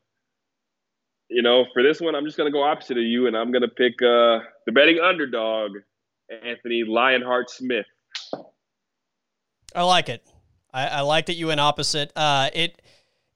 you 1.29 1.43
know, 1.43 1.65
for 1.73 1.83
this 1.83 2.01
one, 2.01 2.15
I'm 2.15 2.25
just 2.25 2.37
going 2.37 2.51
to 2.51 2.53
go 2.53 2.63
opposite 2.63 2.99
of 2.99 3.05
you, 3.05 3.27
and 3.27 3.37
I'm 3.37 3.51
going 3.51 3.63
to 3.63 3.69
pick 3.69 3.95
uh, 4.03 4.47
the 4.67 4.73
betting 4.73 5.01
underdog, 5.01 5.73
Anthony 6.31 6.85
Lionheart 6.85 7.51
Smith. 7.51 7.87
I 9.75 9.83
like 9.83 10.09
it. 10.09 10.25
I, 10.77 10.87
I 10.89 11.01
like 11.01 11.27
that 11.27 11.35
you 11.35 11.47
went 11.47 11.59
opposite. 11.59 12.13
Uh, 12.15 12.51
it 12.53 12.83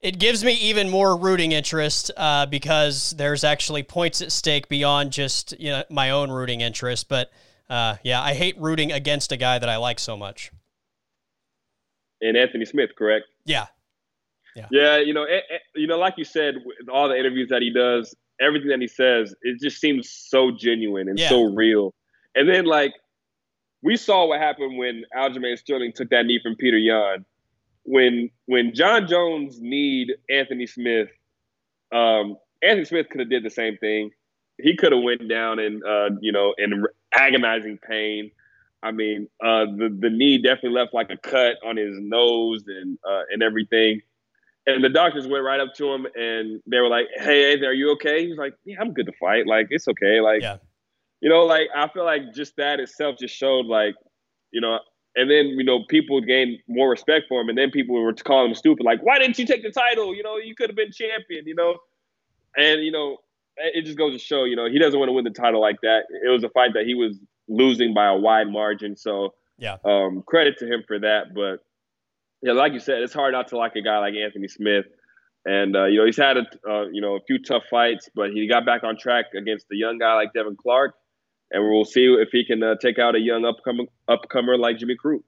it 0.03 0.19
gives 0.19 0.45
me 0.45 0.53
even 0.55 0.91
more 0.91 1.17
rooting 1.17 1.53
interest 1.53 2.11
uh, 2.17 2.47
because 2.47 3.12
there's 3.12 3.45
actually 3.45 3.83
points 3.83 4.21
at 4.21 4.31
stake 4.31 4.69
beyond 4.69 5.12
just 5.12 5.59
you 5.59 5.71
know 5.71 5.83
my 5.89 6.11
own 6.11 6.31
rooting 6.31 6.61
interest. 6.61 7.09
But 7.09 7.33
uh, 7.71 7.97
yeah, 8.05 8.21
I 8.21 8.35
hate 8.35 8.61
rooting 8.61 8.93
against 8.93 9.33
a 9.33 9.39
guy 9.39 9.59
that 9.59 9.69
I 9.69 9.79
like 9.79 9.99
so 9.99 10.17
much. 10.17 10.53
And 12.21 12.37
Anthony 12.37 12.67
Smith, 12.67 12.91
correct? 12.97 13.25
Yeah, 13.47 13.67
yeah. 14.55 14.67
Yeah, 14.71 14.99
you 14.99 15.15
know, 15.15 15.23
it, 15.23 15.45
it, 15.49 15.62
you 15.75 15.87
know, 15.87 15.97
like 15.97 16.15
you 16.19 16.25
said, 16.25 16.57
all 16.93 17.09
the 17.09 17.19
interviews 17.19 17.49
that 17.49 17.62
he 17.62 17.73
does, 17.73 18.15
everything 18.39 18.69
that 18.69 18.81
he 18.81 18.89
says, 18.89 19.35
it 19.41 19.59
just 19.62 19.81
seems 19.81 20.11
so 20.11 20.51
genuine 20.51 21.09
and 21.09 21.19
yeah. 21.19 21.31
so 21.31 21.45
real. 21.45 21.95
And 22.35 22.47
then 22.47 22.67
like 22.67 22.93
we 23.83 23.97
saw 23.97 24.27
what 24.27 24.41
happened 24.41 24.77
when 24.77 25.05
Aljamain 25.17 25.59
Sterling 25.59 25.93
took 25.95 26.11
that 26.11 26.27
knee 26.27 26.41
from 26.43 26.55
Petr 26.55 26.79
Yan. 26.79 27.25
When 27.91 28.31
when 28.47 28.73
Jon 28.73 29.09
Jones 29.09 29.61
kneed 29.61 30.12
Anthony 30.31 30.67
Smith, 30.69 31.09
um, 31.93 32.37
Anthony 32.62 32.85
Smith 32.85 33.09
could 33.11 33.19
have 33.19 33.29
did 33.29 33.43
the 33.43 33.51
same 33.51 33.79
thing. 33.79 34.11
He 34.59 34.77
could 34.77 34.93
have 34.93 35.03
went 35.03 35.29
down 35.29 35.59
in 35.59 35.83
uh, 35.85 36.11
you 36.21 36.31
know 36.31 36.55
in 36.57 36.85
agonizing 37.12 37.79
pain. 37.79 38.31
I 38.81 38.93
mean, 38.93 39.29
uh, 39.45 39.65
the 39.65 39.97
the 39.99 40.09
knee 40.09 40.39
definitely 40.39 40.79
left 40.79 40.95
like 40.95 41.11
a 41.11 41.17
cut 41.17 41.57
on 41.65 41.77
his 41.77 41.97
nose 41.99 42.62
and 42.69 42.97
uh, 43.05 43.23
and 43.33 43.43
everything. 43.43 44.03
And 44.69 44.85
the 44.85 44.89
doctors 44.89 45.27
went 45.27 45.43
right 45.43 45.59
up 45.59 45.75
to 45.79 45.93
him 45.93 46.07
and 46.15 46.62
they 46.67 46.79
were 46.79 46.89
like, 46.89 47.07
"Hey, 47.17 47.55
are 47.65 47.73
you 47.73 47.91
okay?" 47.95 48.23
He 48.23 48.29
was 48.29 48.39
like, 48.39 48.55
"Yeah, 48.65 48.77
I'm 48.81 48.93
good 48.93 49.07
to 49.07 49.12
fight. 49.19 49.49
Like, 49.49 49.67
it's 49.71 49.89
okay. 49.89 50.21
Like, 50.21 50.43
yeah. 50.43 50.59
you 51.21 51.29
know, 51.29 51.45
like 51.45 51.69
I 51.75 51.89
feel 51.89 52.05
like 52.05 52.33
just 52.35 52.55
that 52.57 52.79
itself 52.79 53.17
just 53.19 53.35
showed 53.35 53.67
like, 53.67 53.97
you 54.53 54.61
know." 54.61 54.79
And 55.16 55.31
then 55.31 55.47
you 55.47 55.65
know 55.65 55.85
people 55.89 56.20
gained 56.20 56.59
more 56.69 56.89
respect 56.89 57.27
for 57.28 57.41
him, 57.41 57.49
and 57.49 57.59
then 57.59 57.70
people 57.70 58.01
were 58.01 58.12
calling 58.15 58.51
him 58.51 58.55
stupid. 58.55 58.85
Like, 58.85 59.03
why 59.03 59.19
didn't 59.19 59.39
you 59.39 59.47
take 59.47 59.62
the 59.62 59.70
title? 59.70 60.15
You 60.15 60.23
know, 60.23 60.37
you 60.37 60.55
could 60.55 60.70
have 60.70 60.77
been 60.77 60.93
champion. 60.93 61.47
You 61.47 61.55
know, 61.55 61.77
and 62.57 62.82
you 62.82 62.93
know, 62.93 63.19
it 63.57 63.85
just 63.85 63.99
goes 63.99 64.12
to 64.12 64.19
show, 64.19 64.45
you 64.45 64.57
know, 64.57 64.69
he 64.69 64.78
doesn't 64.78 64.99
want 64.99 65.09
to 65.09 65.12
win 65.12 65.24
the 65.24 65.31
title 65.31 65.61
like 65.61 65.81
that. 65.82 66.05
It 66.24 66.28
was 66.28 66.45
a 66.45 66.49
fight 66.51 66.74
that 66.74 66.85
he 66.87 66.95
was 66.95 67.19
losing 67.49 67.95
by 67.95 68.07
a 68.07 68.16
wide 68.16 68.49
margin. 68.49 68.97
So, 68.97 69.35
yeah, 69.59 69.77
um, 69.85 70.23
credit 70.27 70.59
to 70.59 70.66
him 70.66 70.85
for 70.87 70.99
that. 71.01 71.35
But 71.35 71.59
yeah, 72.43 72.53
like 72.53 72.73
you 72.73 72.81
said, 72.81 73.03
it's 73.03 73.12
hard 73.12 73.32
not 73.32 73.49
to 73.49 73.57
like 73.57 73.77
a 73.77 73.82
guy 73.82 73.99
like 73.99 74.15
Anthony 74.15 74.49
Smith. 74.49 74.87
And 75.47 75.74
uh, 75.74 75.87
you 75.87 75.99
know 75.99 76.07
he's 76.07 76.19
had 76.19 76.37
a 76.37 76.47
uh, 76.69 76.87
you 76.93 77.01
know 77.01 77.16
a 77.16 77.20
few 77.27 77.43
tough 77.43 77.65
fights, 77.70 78.11
but 78.15 78.31
he 78.31 78.47
got 78.47 78.66
back 78.66 78.85
on 78.85 78.97
track 78.99 79.27
against 79.35 79.66
a 79.73 79.77
young 79.77 79.99
guy 79.99 80.15
like 80.15 80.32
Devin 80.35 80.57
Clark, 80.57 80.95
and 81.51 81.69
we'll 81.69 81.85
see 81.85 82.05
if 82.05 82.29
he 82.33 82.45
can 82.45 82.63
uh, 82.63 82.75
take 82.81 82.99
out 82.99 83.15
a 83.15 83.21
young 83.21 83.43
upcomer 83.43 83.87
upcomer 84.09 84.59
like 84.59 84.79
Jimmy 84.79 84.97
Crute. 85.03 85.23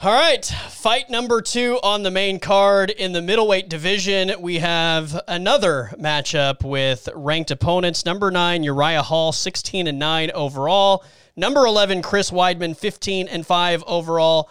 All 0.00 0.12
right, 0.12 0.44
fight 0.44 1.08
number 1.08 1.40
two 1.40 1.78
on 1.82 2.02
the 2.02 2.10
main 2.10 2.38
card 2.38 2.90
in 2.90 3.12
the 3.12 3.22
middleweight 3.22 3.68
division. 3.68 4.32
We 4.40 4.58
have 4.58 5.18
another 5.28 5.92
matchup 5.98 6.62
with 6.62 7.08
ranked 7.14 7.50
opponents. 7.50 8.04
Number 8.04 8.30
nine 8.30 8.64
Uriah 8.64 9.02
Hall, 9.02 9.32
sixteen 9.32 9.86
and 9.86 9.98
nine 9.98 10.30
overall. 10.32 11.04
Number 11.36 11.64
eleven 11.64 12.02
Chris 12.02 12.30
Weidman, 12.30 12.76
fifteen 12.76 13.28
and 13.28 13.46
five 13.46 13.82
overall. 13.86 14.50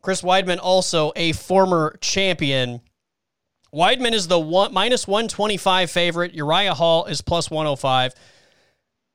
Chris 0.00 0.22
Weidman, 0.22 0.58
also 0.62 1.12
a 1.16 1.32
former 1.32 1.96
champion. 2.00 2.80
Weidman 3.74 4.12
is 4.12 4.28
the 4.28 4.38
one, 4.38 4.72
minus 4.72 5.08
125 5.08 5.90
favorite. 5.90 6.34
Uriah 6.34 6.74
Hall 6.74 7.06
is 7.06 7.22
plus 7.22 7.50
105. 7.50 8.14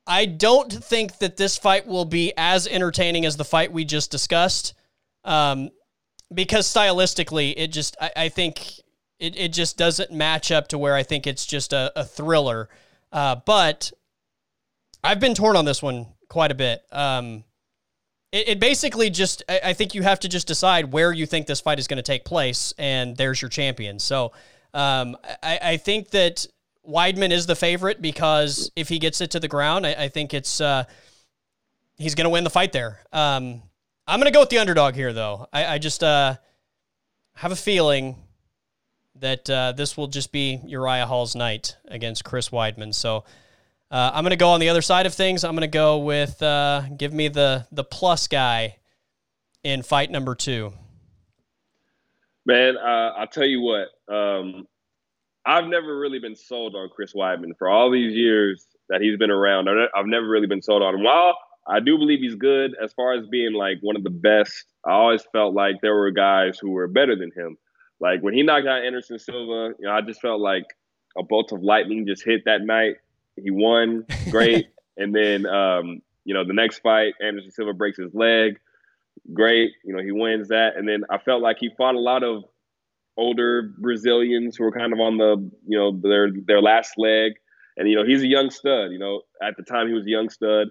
I 0.09 0.25
don't 0.25 0.73
think 0.73 1.19
that 1.19 1.37
this 1.37 1.55
fight 1.55 1.85
will 1.85 2.03
be 2.03 2.33
as 2.35 2.67
entertaining 2.67 3.25
as 3.25 3.37
the 3.37 3.45
fight 3.45 3.71
we 3.71 3.85
just 3.85 4.09
discussed. 4.09 4.73
Um, 5.23 5.69
because 6.33 6.67
stylistically, 6.67 7.53
it 7.55 7.67
just, 7.67 7.95
I, 8.01 8.11
I, 8.15 8.29
think 8.29 8.79
it, 9.19 9.37
it 9.37 9.53
just 9.53 9.77
doesn't 9.77 10.11
match 10.11 10.51
up 10.51 10.67
to 10.69 10.79
where 10.79 10.95
I 10.95 11.03
think 11.03 11.27
it's 11.27 11.45
just 11.45 11.73
a, 11.73 11.91
a 11.95 12.03
thriller. 12.03 12.69
Uh, 13.11 13.35
but 13.45 13.91
I've 15.03 15.19
been 15.19 15.35
torn 15.35 15.55
on 15.55 15.65
this 15.65 15.83
one 15.83 16.07
quite 16.27 16.51
a 16.51 16.55
bit. 16.55 16.81
Um, 16.91 17.43
it, 18.31 18.49
it 18.49 18.59
basically 18.59 19.11
just, 19.11 19.43
I, 19.47 19.61
I 19.65 19.73
think 19.73 19.93
you 19.93 20.01
have 20.01 20.19
to 20.21 20.27
just 20.27 20.47
decide 20.47 20.91
where 20.91 21.11
you 21.11 21.27
think 21.27 21.45
this 21.45 21.61
fight 21.61 21.77
is 21.77 21.87
going 21.87 21.97
to 21.97 22.03
take 22.03 22.25
place, 22.25 22.73
and 22.79 23.15
there's 23.15 23.41
your 23.43 23.49
champion. 23.49 23.99
So 23.99 24.31
um, 24.73 25.17
I, 25.43 25.59
I 25.61 25.77
think 25.77 26.09
that 26.11 26.47
Weidman 26.89 27.31
is 27.31 27.45
the 27.45 27.55
favorite 27.55 28.01
because 28.01 28.71
if 28.75 28.89
he 28.89 28.99
gets 28.99 29.21
it 29.21 29.31
to 29.31 29.39
the 29.39 29.47
ground, 29.47 29.85
I, 29.85 29.93
I 29.93 30.07
think 30.09 30.33
it's 30.33 30.59
uh, 30.59 30.85
he's 31.97 32.15
going 32.15 32.25
to 32.25 32.29
win 32.29 32.43
the 32.43 32.49
fight 32.49 32.71
there. 32.71 32.99
Um, 33.13 33.61
I'm 34.07 34.19
going 34.19 34.31
to 34.31 34.35
go 34.35 34.39
with 34.39 34.49
the 34.49 34.57
underdog 34.57 34.95
here, 34.95 35.13
though. 35.13 35.47
I, 35.53 35.65
I 35.65 35.77
just 35.77 36.03
uh, 36.03 36.37
have 37.35 37.51
a 37.51 37.55
feeling 37.55 38.15
that 39.15 39.49
uh, 39.49 39.73
this 39.73 39.95
will 39.95 40.07
just 40.07 40.31
be 40.31 40.59
Uriah 40.65 41.05
Hall's 41.05 41.35
night 41.35 41.77
against 41.85 42.23
Chris 42.23 42.49
Weidman. 42.49 42.93
So 42.93 43.23
uh, 43.91 44.11
I'm 44.13 44.23
going 44.23 44.31
to 44.31 44.37
go 44.37 44.49
on 44.49 44.59
the 44.59 44.69
other 44.69 44.81
side 44.81 45.05
of 45.05 45.13
things. 45.13 45.43
I'm 45.43 45.51
going 45.51 45.61
to 45.61 45.67
go 45.67 45.99
with 45.99 46.41
uh, 46.41 46.83
give 46.97 47.13
me 47.13 47.27
the 47.27 47.67
the 47.71 47.83
plus 47.83 48.27
guy 48.27 48.77
in 49.63 49.83
fight 49.83 50.09
number 50.09 50.35
two. 50.35 50.73
Man, 52.45 52.77
uh, 52.77 53.13
I'll 53.17 53.27
tell 53.27 53.45
you 53.45 53.61
what. 53.61 53.89
Um, 54.13 54.67
I've 55.49 55.65
never 55.65 55.97
really 55.97 56.19
been 56.19 56.35
sold 56.35 56.75
on 56.75 56.89
Chris 56.89 57.13
Weidman 57.13 57.57
for 57.57 57.67
all 57.67 57.89
these 57.89 58.13
years 58.13 58.67
that 58.87 59.01
he's 59.01 59.17
been 59.17 59.31
around. 59.31 59.67
I've 59.67 60.05
never 60.05 60.27
really 60.27 60.45
been 60.45 60.61
sold 60.61 60.83
on 60.83 60.93
him. 60.93 61.03
While 61.03 61.35
I 61.67 61.79
do 61.79 61.97
believe 61.97 62.19
he's 62.19 62.35
good 62.35 62.75
as 62.79 62.93
far 62.93 63.13
as 63.13 63.25
being 63.25 63.53
like 63.53 63.79
one 63.81 63.95
of 63.95 64.03
the 64.03 64.11
best, 64.11 64.65
I 64.85 64.91
always 64.91 65.23
felt 65.33 65.55
like 65.55 65.77
there 65.81 65.95
were 65.95 66.11
guys 66.11 66.59
who 66.59 66.69
were 66.69 66.87
better 66.87 67.15
than 67.15 67.31
him. 67.35 67.57
Like 67.99 68.21
when 68.21 68.35
he 68.35 68.43
knocked 68.43 68.67
out 68.67 68.83
Anderson 68.83 69.17
Silva, 69.17 69.73
you 69.79 69.87
know, 69.87 69.91
I 69.91 70.01
just 70.01 70.21
felt 70.21 70.39
like 70.39 70.65
a 71.17 71.23
bolt 71.23 71.51
of 71.51 71.63
lightning 71.63 72.05
just 72.05 72.23
hit 72.23 72.45
that 72.45 72.61
night. 72.61 72.97
He 73.35 73.49
won, 73.49 74.05
great. 74.29 74.67
and 74.97 75.15
then, 75.15 75.47
um, 75.47 76.03
you 76.25 76.35
know, 76.35 76.45
the 76.45 76.53
next 76.53 76.77
fight, 76.79 77.15
Anderson 77.23 77.49
Silva 77.49 77.73
breaks 77.73 77.97
his 77.97 78.13
leg, 78.13 78.59
great. 79.33 79.71
You 79.83 79.95
know, 79.95 80.03
he 80.03 80.11
wins 80.11 80.49
that. 80.49 80.77
And 80.77 80.87
then 80.87 81.05
I 81.09 81.17
felt 81.17 81.41
like 81.41 81.57
he 81.59 81.71
fought 81.75 81.95
a 81.95 81.99
lot 81.99 82.21
of 82.21 82.43
older 83.19 83.73
Brazilians 83.77 84.55
who 84.55 84.63
were 84.63 84.71
kind 84.71 84.93
of 84.93 84.99
on 84.99 85.17
the, 85.17 85.51
you 85.67 85.77
know, 85.77 85.99
their 86.01 86.29
their 86.47 86.61
last 86.61 86.93
leg. 86.97 87.33
And 87.77 87.89
you 87.89 87.95
know, 87.95 88.05
he's 88.05 88.23
a 88.23 88.27
young 88.27 88.49
stud. 88.49 88.91
You 88.91 88.99
know, 88.99 89.21
at 89.41 89.55
the 89.57 89.63
time 89.63 89.87
he 89.87 89.93
was 89.93 90.05
a 90.05 90.09
young 90.09 90.29
stud, 90.29 90.67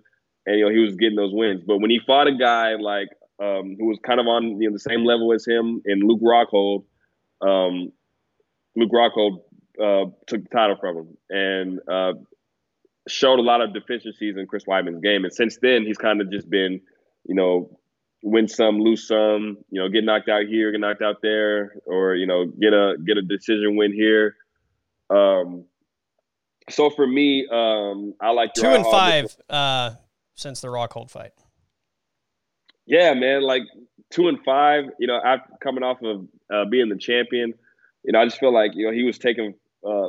and 0.46 0.58
you 0.58 0.64
know 0.64 0.70
he 0.70 0.80
was 0.80 0.96
getting 0.96 1.16
those 1.16 1.32
wins. 1.32 1.62
But 1.66 1.78
when 1.78 1.90
he 1.90 2.00
fought 2.06 2.26
a 2.26 2.36
guy 2.36 2.74
like 2.74 3.08
um, 3.40 3.76
who 3.78 3.86
was 3.86 3.98
kind 4.04 4.20
of 4.20 4.26
on 4.26 4.60
you 4.60 4.68
know 4.68 4.72
the 4.72 4.80
same 4.80 5.04
level 5.04 5.32
as 5.32 5.46
him 5.46 5.80
and 5.84 6.02
Luke 6.02 6.20
Rockhold, 6.20 6.84
um, 7.40 7.92
Luke 8.76 8.90
Rockhold 8.92 9.38
uh, 9.82 10.10
took 10.26 10.42
the 10.42 10.48
title 10.50 10.76
from 10.80 10.96
him, 10.96 11.16
and 11.30 11.80
uh, 11.90 12.12
showed 13.08 13.38
a 13.38 13.42
lot 13.42 13.60
of 13.60 13.72
deficiencies 13.72 14.36
in 14.36 14.46
Chris 14.46 14.64
Weidman's 14.64 15.00
game. 15.00 15.24
And 15.24 15.32
since 15.32 15.58
then, 15.62 15.84
he's 15.84 15.98
kind 15.98 16.20
of 16.20 16.30
just 16.30 16.48
been, 16.50 16.80
you 17.24 17.34
know, 17.34 17.77
win 18.22 18.48
some, 18.48 18.80
lose 18.80 19.06
some, 19.06 19.58
you 19.70 19.80
know, 19.80 19.88
get 19.88 20.04
knocked 20.04 20.28
out 20.28 20.46
here, 20.46 20.72
get 20.72 20.80
knocked 20.80 21.02
out 21.02 21.22
there, 21.22 21.74
or, 21.86 22.14
you 22.14 22.26
know, 22.26 22.46
get 22.46 22.72
a 22.72 22.96
get 23.04 23.16
a 23.16 23.22
decision 23.22 23.76
win 23.76 23.92
here. 23.92 24.36
Um 25.10 25.64
so 26.70 26.90
for 26.90 27.06
me, 27.06 27.46
um 27.50 28.14
I 28.20 28.30
like 28.30 28.52
two 28.54 28.66
and 28.66 28.84
five 28.84 29.36
uh 29.48 29.92
since 30.34 30.60
the 30.60 30.68
Rockhold 30.68 31.10
fight. 31.10 31.32
Yeah, 32.86 33.14
man, 33.14 33.42
like 33.42 33.62
two 34.10 34.28
and 34.28 34.38
five, 34.44 34.84
you 34.98 35.06
know, 35.06 35.20
after 35.24 35.52
coming 35.60 35.82
off 35.82 35.98
of 36.02 36.26
uh, 36.52 36.64
being 36.70 36.88
the 36.88 36.96
champion, 36.96 37.52
you 38.02 38.12
know, 38.12 38.20
I 38.20 38.24
just 38.24 38.38
feel 38.38 38.52
like, 38.52 38.72
you 38.74 38.86
know, 38.86 38.92
he 38.92 39.02
was 39.02 39.18
taking 39.18 39.54
uh, 39.86 40.08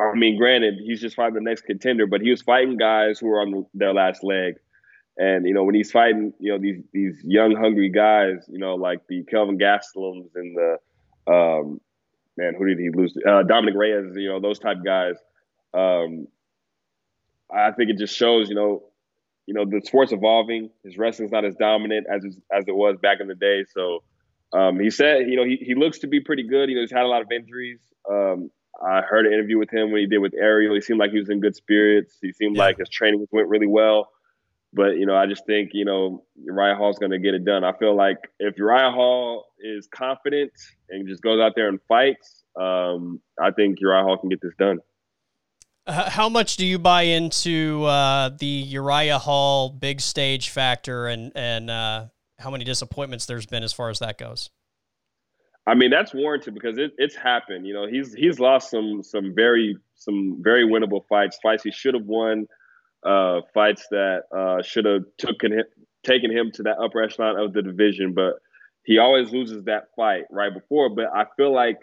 I 0.00 0.14
mean, 0.14 0.36
granted, 0.36 0.74
he's 0.82 1.00
just 1.00 1.16
fighting 1.16 1.34
the 1.34 1.40
next 1.40 1.62
contender, 1.62 2.06
but 2.06 2.20
he 2.20 2.30
was 2.30 2.42
fighting 2.42 2.76
guys 2.76 3.18
who 3.18 3.26
were 3.28 3.40
on 3.40 3.66
their 3.74 3.92
last 3.92 4.24
leg. 4.24 4.54
And 5.16 5.46
you 5.46 5.54
know, 5.54 5.64
when 5.64 5.74
he's 5.74 5.90
fighting, 5.90 6.32
you 6.38 6.52
know, 6.52 6.58
these 6.58 6.82
these 6.92 7.20
young, 7.24 7.54
hungry 7.54 7.90
guys, 7.90 8.48
you 8.48 8.58
know, 8.58 8.74
like 8.74 9.06
the 9.08 9.24
Kelvin 9.24 9.58
Gastelums 9.58 10.30
and 10.34 10.56
the 10.56 10.76
um, 11.30 11.80
man, 12.36 12.54
who 12.56 12.66
did 12.66 12.78
he 12.78 12.90
lose? 12.90 13.16
Uh, 13.26 13.42
Dominick 13.42 13.74
Reyes, 13.74 14.12
you 14.14 14.28
know, 14.28 14.40
those 14.40 14.58
type 14.58 14.78
guys. 14.84 15.16
Um, 15.74 16.26
I 17.52 17.72
think 17.72 17.90
it 17.90 17.98
just 17.98 18.16
shows, 18.16 18.48
you 18.48 18.54
know, 18.54 18.84
you 19.46 19.54
know, 19.54 19.64
the 19.64 19.82
sport's 19.84 20.12
evolving. 20.12 20.70
His 20.84 20.96
wrestling's 20.96 21.32
not 21.32 21.44
as 21.44 21.54
dominant 21.56 22.06
as 22.10 22.24
as 22.52 22.64
it 22.66 22.74
was 22.74 22.96
back 23.02 23.20
in 23.20 23.28
the 23.28 23.34
day. 23.34 23.64
So, 23.74 24.02
um, 24.52 24.78
he 24.78 24.90
said, 24.90 25.28
you 25.28 25.36
know, 25.36 25.44
he, 25.44 25.56
he 25.56 25.74
looks 25.74 25.98
to 26.00 26.06
be 26.06 26.20
pretty 26.20 26.44
good. 26.44 26.68
You 26.68 26.76
know, 26.76 26.82
he's 26.82 26.92
had 26.92 27.02
a 27.02 27.08
lot 27.08 27.22
of 27.22 27.30
injuries. 27.30 27.80
Um, 28.08 28.50
I 28.82 29.02
heard 29.02 29.26
an 29.26 29.32
interview 29.32 29.58
with 29.58 29.70
him 29.70 29.90
when 29.90 30.00
he 30.00 30.06
did 30.06 30.18
with 30.18 30.34
Ariel. 30.34 30.74
He 30.74 30.80
seemed 30.80 30.98
like 30.98 31.10
he 31.10 31.18
was 31.18 31.28
in 31.28 31.40
good 31.40 31.54
spirits. 31.56 32.16
He 32.22 32.32
seemed 32.32 32.56
yeah. 32.56 32.64
like 32.64 32.78
his 32.78 32.88
training 32.88 33.26
went 33.30 33.48
really 33.48 33.66
well. 33.66 34.08
But 34.72 34.96
you 34.96 35.06
know, 35.06 35.16
I 35.16 35.26
just 35.26 35.44
think 35.46 35.70
you 35.72 35.84
know 35.84 36.24
Uriah 36.42 36.76
Hall's 36.76 36.98
going 36.98 37.10
to 37.10 37.18
get 37.18 37.34
it 37.34 37.44
done. 37.44 37.64
I 37.64 37.72
feel 37.78 37.96
like 37.96 38.18
if 38.38 38.56
Uriah 38.56 38.90
Hall 38.90 39.46
is 39.58 39.88
confident 39.92 40.52
and 40.88 41.08
just 41.08 41.22
goes 41.22 41.40
out 41.40 41.52
there 41.56 41.68
and 41.68 41.80
fights, 41.88 42.44
um, 42.60 43.20
I 43.40 43.50
think 43.50 43.80
Uriah 43.80 44.04
Hall 44.04 44.16
can 44.18 44.28
get 44.28 44.40
this 44.40 44.54
done. 44.58 44.78
how 45.86 46.28
much 46.28 46.56
do 46.56 46.64
you 46.64 46.78
buy 46.78 47.02
into 47.02 47.84
uh, 47.84 48.30
the 48.38 48.46
Uriah 48.46 49.18
Hall 49.18 49.70
big 49.70 50.00
stage 50.00 50.50
factor, 50.50 51.08
and 51.08 51.32
and 51.34 51.68
uh, 51.68 52.06
how 52.38 52.50
many 52.50 52.64
disappointments 52.64 53.26
there's 53.26 53.46
been 53.46 53.64
as 53.64 53.72
far 53.72 53.90
as 53.90 53.98
that 53.98 54.18
goes? 54.18 54.50
I 55.66 55.74
mean, 55.74 55.90
that's 55.90 56.14
warranted 56.14 56.54
because 56.54 56.78
it, 56.78 56.92
it's 56.96 57.14
happened. 57.14 57.66
You 57.66 57.74
know, 57.74 57.86
he's 57.88 58.14
he's 58.14 58.38
lost 58.38 58.70
some 58.70 59.02
some 59.02 59.34
very 59.34 59.76
some 59.96 60.40
very 60.42 60.64
winnable 60.66 61.02
fights, 61.08 61.38
fights 61.42 61.64
he 61.64 61.72
should 61.72 61.94
have 61.94 62.06
won 62.06 62.46
uh, 63.04 63.40
fights 63.54 63.86
that 63.90 64.22
uh, 64.36 64.62
should 64.62 64.84
have 64.84 65.04
taken 65.18 65.52
him, 65.52 65.64
taken 66.04 66.30
him 66.30 66.50
to 66.52 66.62
that 66.64 66.78
upper 66.78 67.02
echelon 67.02 67.38
of 67.38 67.52
the 67.52 67.62
division, 67.62 68.12
but 68.14 68.34
he 68.84 68.98
always 68.98 69.30
loses 69.30 69.64
that 69.64 69.88
fight 69.96 70.24
right 70.30 70.52
before. 70.52 70.88
But 70.88 71.06
I 71.14 71.24
feel 71.36 71.54
like 71.54 71.78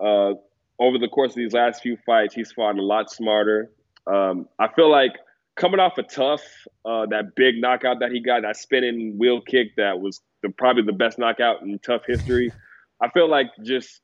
uh, 0.00 0.34
over 0.78 0.98
the 0.98 1.08
course 1.08 1.32
of 1.32 1.36
these 1.36 1.52
last 1.52 1.82
few 1.82 1.96
fights, 2.04 2.34
he's 2.34 2.52
fought 2.52 2.78
a 2.78 2.82
lot 2.82 3.10
smarter. 3.10 3.70
Um, 4.06 4.48
I 4.58 4.68
feel 4.68 4.90
like 4.90 5.12
coming 5.56 5.80
off 5.80 5.98
a 5.98 6.02
tough, 6.02 6.42
uh, 6.84 7.06
that 7.06 7.34
big 7.36 7.60
knockout 7.60 8.00
that 8.00 8.10
he 8.10 8.20
got, 8.20 8.42
that 8.42 8.56
spinning 8.56 9.16
wheel 9.18 9.40
kick 9.40 9.76
that 9.76 10.00
was 10.00 10.20
the, 10.42 10.50
probably 10.50 10.82
the 10.82 10.92
best 10.92 11.18
knockout 11.18 11.62
in 11.62 11.78
TUF 11.78 12.02
history. 12.06 12.52
I 13.00 13.08
feel 13.10 13.28
like 13.28 13.46
just 13.62 14.00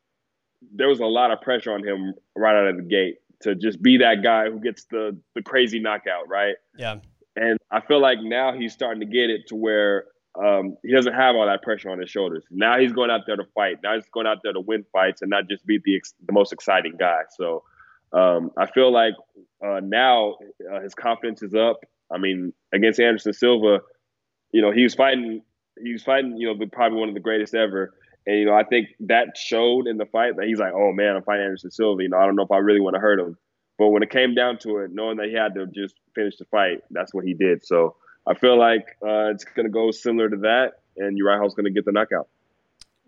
there 0.75 0.89
was 0.89 1.01
a 1.01 1.07
lot 1.07 1.31
of 1.31 1.41
pressure 1.41 1.73
on 1.73 1.87
him 1.87 2.15
right 2.37 2.55
out 2.55 2.69
of 2.69 2.77
the 2.77 2.83
gate 2.83 3.17
to 3.43 3.55
just 3.55 3.83
be 3.83 3.99
that 3.99 4.23
guy 4.23 4.51
who 4.51 4.61
gets 4.61 4.85
the 4.85 5.17
the 5.35 5.43
crazy 5.43 5.81
knockout, 5.81 6.29
right? 6.29 6.57
Yeah. 6.77 6.97
And 7.37 7.59
I 7.71 7.81
feel 7.81 8.01
like 8.01 8.19
now 8.21 8.53
he's 8.53 8.73
starting 8.73 9.01
to 9.01 9.07
get 9.07 9.31
it 9.31 9.47
to 9.49 9.57
where 9.57 10.07
um, 10.39 10.77
he 10.83 10.93
doesn't 10.93 11.15
have 11.15 11.37
all 11.37 11.47
that 11.47 11.63
pressure 11.63 11.91
on 11.91 11.99
his 11.99 12.11
shoulders. 12.11 12.45
Now 12.51 12.79
he's 12.79 12.93
going 12.93 13.11
out 13.11 13.23
there 13.27 13.37
to 13.37 13.45
fight. 13.55 13.79
Now 13.83 13.95
he's 13.95 14.09
going 14.13 14.27
out 14.27 14.39
there 14.43 14.53
to 14.53 14.61
win 14.61 14.85
fights 14.93 15.23
and 15.23 15.31
not 15.31 15.49
just 15.49 15.67
be 15.67 15.79
the 15.85 16.03
the 16.27 16.33
most 16.33 16.53
exciting 16.53 16.97
guy. 16.99 17.23
So 17.37 17.65
um, 18.13 18.51
I 18.57 18.67
feel 18.67 18.93
like 18.93 19.15
uh, 19.65 19.81
now 19.83 20.37
uh, 20.73 20.81
his 20.81 20.95
confidence 20.95 21.43
is 21.43 21.55
up. 21.55 21.81
I 22.13 22.19
mean, 22.19 22.53
against 22.73 23.01
Anderson 23.01 23.33
Silva, 23.33 23.81
you 24.53 24.63
know, 24.63 24.73
he 24.73 24.83
was 24.83 24.95
fighting. 24.95 25.43
He 25.83 25.93
was 25.93 26.03
fighting. 26.03 26.37
You 26.37 26.55
know, 26.55 26.67
probably 26.67 26.99
one 26.99 27.09
of 27.09 27.15
the 27.15 27.21
greatest 27.21 27.55
ever. 27.55 27.95
And 28.27 28.39
you 28.39 28.45
know, 28.45 28.55
I 28.55 28.65
think 28.65 28.89
that 29.01 29.37
showed 29.37 29.87
in 29.87 29.97
the 29.97 30.07
fight 30.07 30.37
that 30.37 30.47
he's 30.47 30.59
like, 30.59 30.73
"Oh 30.75 30.93
man, 30.93 31.17
I'm 31.17 31.23
fighting 31.23 31.45
Anderson 31.45 31.71
Silva. 31.71 32.03
You 32.03 32.09
know, 32.09 32.19
I 32.19 32.27
don't 32.27 32.37
know 32.37 32.43
if 32.45 32.51
I 32.51 32.59
really 32.59 32.81
want 32.81 32.95
to 32.95 33.01
hurt 33.01 33.19
him." 33.19 33.37
But 33.79 33.89
when 33.89 34.03
it 34.03 34.11
came 34.11 34.35
down 34.35 34.59
to 34.59 34.79
it, 34.79 34.91
knowing 34.93 35.17
that 35.17 35.29
he 35.29 35.35
had 35.35 35.55
to 35.55 35.67
just 35.67 35.95
finish 36.15 36.37
the 36.37 36.45
fight, 36.47 36.83
that's 36.91 37.15
what 37.15 37.25
he 37.25 37.33
did. 37.33 37.65
So 37.65 37.97
I 38.27 38.35
feel 38.35 38.59
like 38.59 38.85
uh, 39.03 39.31
it's 39.31 39.45
going 39.45 39.65
to 39.65 39.73
go 39.73 39.91
similar 39.91 40.29
to 40.29 40.37
that, 40.39 40.81
and 40.97 41.17
Uriah 41.17 41.39
Hall's 41.39 41.55
going 41.55 41.65
to 41.65 41.71
get 41.71 41.87
the 41.87 41.93
knockout. 41.93 42.29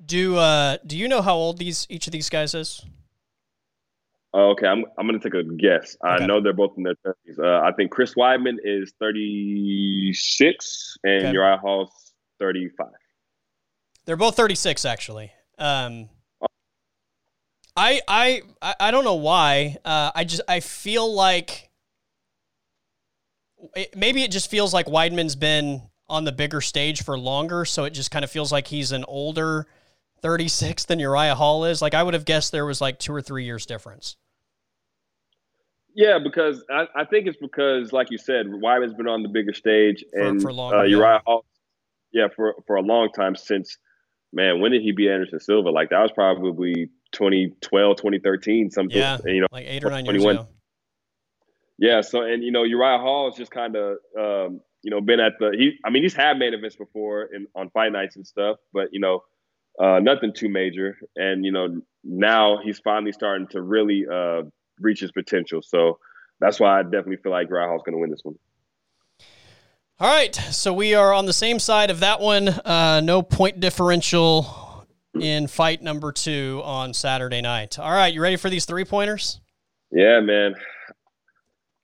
Do 0.05 0.37
uh, 0.37 0.79
Do 0.87 0.97
you 0.97 1.09
know 1.09 1.23
how 1.23 1.35
old 1.35 1.59
these 1.59 1.87
each 1.91 2.07
of 2.07 2.13
these 2.13 2.31
guys 2.31 2.55
is? 2.55 2.85
Oh, 4.35 4.53
okay, 4.53 4.67
I'm 4.67 4.87
I'm 4.99 5.07
going 5.07 5.21
to 5.21 5.31
take 5.31 5.39
a 5.39 5.45
guess. 5.45 5.97
Okay. 6.05 6.25
I 6.25 6.27
know 6.27 6.41
they're 6.41 6.55
both 6.55 6.73
in 6.77 6.85
their 6.85 6.97
thirties. 7.05 7.39
Uh, 7.39 7.61
I 7.63 7.73
think 7.77 7.91
Chris 7.91 8.15
Weidman 8.15 8.57
is 8.65 8.95
36 8.99 10.97
and 11.05 11.27
okay. 11.27 11.33
Uriah 11.33 11.59
Hall's 11.59 12.15
35. 12.41 12.87
They're 14.05 14.17
both 14.17 14.37
36, 14.37 14.85
actually. 14.85 15.33
Um, 15.59 16.09
I, 17.77 18.01
I, 18.07 18.43
I 18.79 18.91
don't 18.91 19.05
know 19.05 19.15
why. 19.15 19.77
Uh, 19.85 20.11
I 20.15 20.25
just, 20.25 20.43
I 20.49 20.61
feel 20.61 21.13
like 21.13 21.71
it, 23.75 23.97
maybe 23.97 24.23
it 24.23 24.31
just 24.31 24.51
feels 24.51 24.75
like 24.75 24.87
Weidman's 24.87 25.37
been 25.37 25.83
on 26.09 26.25
the 26.25 26.33
bigger 26.33 26.61
stage 26.61 27.03
for 27.03 27.19
longer. 27.19 27.65
So 27.65 27.85
it 27.85 27.91
just 27.91 28.11
kind 28.11 28.25
of 28.25 28.31
feels 28.31 28.53
like 28.53 28.67
he's 28.67 28.93
an 28.93 29.05
older 29.07 29.67
36 30.21 30.85
than 30.85 30.99
Uriah 30.99 31.35
Hall 31.35 31.65
is. 31.65 31.81
Like 31.81 31.95
I 31.95 32.03
would 32.03 32.15
have 32.15 32.25
guessed 32.25 32.53
there 32.53 32.67
was 32.67 32.81
like 32.81 32.99
two 32.99 33.15
or 33.15 33.23
three 33.23 33.45
years 33.45 33.67
difference. 33.67 34.17
Yeah, 35.95 36.19
because 36.19 36.65
I, 36.71 36.87
I 36.97 37.05
think 37.05 37.27
it's 37.27 37.37
because, 37.37 37.93
like 37.93 38.11
you 38.11 38.17
said, 38.17 38.47
Weidman's 38.47 38.95
been 38.95 39.09
on 39.09 39.23
the 39.23 39.29
bigger 39.29 39.53
stage, 39.53 40.03
for, 40.11 40.21
and 40.21 40.41
for 40.41 40.51
uh, 40.51 40.83
Uriah 40.85 41.15
yeah. 41.15 41.19
Hall, 41.27 41.45
yeah, 42.13 42.29
for 42.35 42.55
for 42.67 42.77
a 42.77 42.81
long 42.81 43.11
time 43.13 43.37
since 43.37 43.77
man, 44.33 44.61
when 44.61 44.73
did 44.73 44.83
he 44.83 44.93
beat 44.93 45.11
Anderson 45.11 45.41
Silva? 45.41 45.71
Like 45.71 45.91
that 45.91 46.01
was 46.01 46.13
probably 46.13 46.91
2012, 47.13 47.97
2013, 47.97 48.71
something. 48.71 48.97
Yeah, 48.97 49.19
you 49.25 49.41
know, 49.41 49.47
like 49.53 49.67
eight 49.67 49.85
or 49.85 49.91
nine 49.91 50.05
years 50.05 50.25
ago. 50.25 50.49
Yeah. 51.79 52.01
So, 52.01 52.23
and 52.23 52.43
you 52.43 52.53
know, 52.53 52.63
Uriah 52.65 52.99
Hall 52.99 53.31
has 53.31 53.37
just 53.37 53.51
kind 53.51 53.77
of, 53.77 53.97
um, 54.19 54.61
you 54.83 54.91
know, 54.91 55.01
been 55.01 55.21
at 55.21 55.35
the. 55.39 55.55
He, 55.57 55.79
I 55.85 55.91
mean, 55.91 56.03
he's 56.03 56.15
had 56.15 56.39
main 56.39 56.55
events 56.55 56.77
before 56.77 57.25
in 57.25 57.47
on 57.55 57.71
fight 57.71 57.93
nights 57.93 58.17
and 58.17 58.27
stuff, 58.27 58.57
but 58.73 58.89
you 58.93 59.01
know, 59.01 59.23
uh, 59.79 60.01
nothing 60.01 60.33
too 60.35 60.49
major. 60.49 60.99
And 61.17 61.45
you 61.45 61.53
know, 61.53 61.83
now 62.05 62.59
he's 62.63 62.79
finally 62.81 63.13
starting 63.13 63.49
to 63.49 63.63
really 63.63 64.07
uh, 64.13 64.43
reach 64.81 65.01
his 65.01 65.13
potential. 65.13 65.63
So 65.63 65.99
that's 66.41 66.59
why 66.59 66.79
I 66.79 66.83
definitely 66.83 67.19
feel 67.19 67.33
like 67.33 67.49
Uriah 67.49 67.69
Hall's 67.69 67.83
going 67.85 67.95
to 67.95 68.01
win 68.01 68.11
this 68.11 68.23
one. 68.23 68.37
All 70.03 70.09
right, 70.09 70.35
so 70.35 70.73
we 70.73 70.95
are 70.95 71.13
on 71.13 71.27
the 71.27 71.33
same 71.33 71.61
side 71.61 71.89
of 71.89 72.01
that 72.01 72.19
one. 72.19 72.49
Uh, 72.49 73.01
no 73.05 73.23
point 73.23 73.61
differential 73.61 74.85
in 75.15 75.47
fight 75.47 75.81
number 75.81 76.11
two 76.11 76.61
on 76.65 76.93
Saturday 76.93 77.41
night. 77.41 77.79
All 77.79 77.93
right, 77.93 78.13
you 78.13 78.21
ready 78.21 78.35
for 78.35 78.51
these 78.51 78.65
three 78.65 78.85
pointers? 78.85 79.41
Yeah, 79.93 80.19
man. 80.19 80.57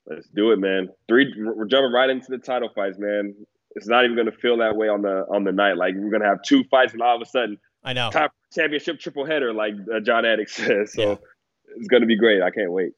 Let's 0.08 0.26
do 0.34 0.50
it, 0.50 0.58
man. 0.58 0.88
Three. 1.06 1.32
We're 1.38 1.66
jumping 1.66 1.92
right 1.92 2.10
into 2.10 2.26
the 2.28 2.38
title 2.38 2.70
fights, 2.74 2.98
man. 2.98 3.36
It's 3.76 3.86
not 3.86 4.04
even 4.04 4.16
going 4.16 4.26
to 4.26 4.36
feel 4.36 4.56
that 4.56 4.74
way 4.74 4.88
on 4.88 5.02
the 5.02 5.24
on 5.32 5.44
the 5.44 5.52
night. 5.52 5.76
Like 5.76 5.94
we're 5.94 6.10
going 6.10 6.22
to 6.22 6.28
have 6.28 6.42
two 6.42 6.64
fights, 6.64 6.94
and 6.94 7.02
all 7.02 7.14
of 7.14 7.22
a 7.22 7.26
sudden, 7.26 7.56
I 7.84 7.92
know 7.92 8.10
top 8.10 8.32
championship 8.52 8.98
triple 8.98 9.26
header, 9.26 9.52
like 9.52 9.74
uh, 9.94 10.00
Jon 10.00 10.24
Anik 10.24 10.48
says. 10.50 10.92
So 10.92 11.02
yeah. 11.02 11.16
it's 11.76 11.86
going 11.86 12.00
to 12.00 12.08
be 12.08 12.16
great. 12.16 12.42
I 12.42 12.50
can't 12.50 12.72
wait. 12.72 12.94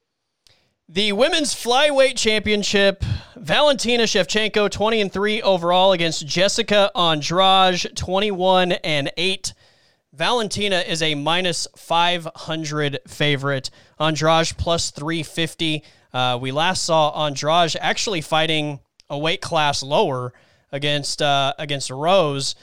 The 0.92 1.12
women's 1.12 1.54
flyweight 1.54 2.16
championship, 2.16 3.04
Valentina 3.36 4.02
Shevchenko 4.02 4.68
20 4.68 5.00
and 5.02 5.12
3 5.12 5.40
overall 5.40 5.92
against 5.92 6.26
Jessica 6.26 6.90
Andrade 6.96 7.94
21 7.94 8.72
and 8.72 9.12
8. 9.16 9.54
Valentina 10.12 10.78
is 10.80 11.00
a 11.00 11.14
minus 11.14 11.68
500 11.76 12.98
favorite. 13.06 13.70
Andrade 14.00 14.52
plus 14.58 14.90
350. 14.90 15.84
Uh, 16.12 16.36
we 16.42 16.50
last 16.50 16.82
saw 16.82 17.24
Andrade 17.24 17.76
actually 17.80 18.20
fighting 18.20 18.80
a 19.08 19.16
weight 19.16 19.40
class 19.40 19.84
lower 19.84 20.32
against 20.72 21.22
uh, 21.22 21.54
against 21.56 21.90
Rose. 21.90 22.56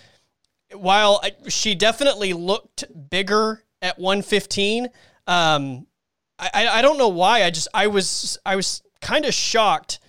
While 0.74 1.22
she 1.48 1.76
definitely 1.76 2.34
looked 2.34 2.84
bigger 3.10 3.64
at 3.82 3.98
115, 3.98 4.90
um, 5.28 5.88
I, 6.40 6.68
I 6.68 6.82
don't 6.82 6.98
know 6.98 7.08
why. 7.08 7.44
I 7.44 7.50
just 7.50 7.68
I 7.74 7.88
was 7.88 8.38
I 8.46 8.56
was 8.56 8.82
kind 9.02 9.26
of 9.26 9.34
shocked 9.34 10.00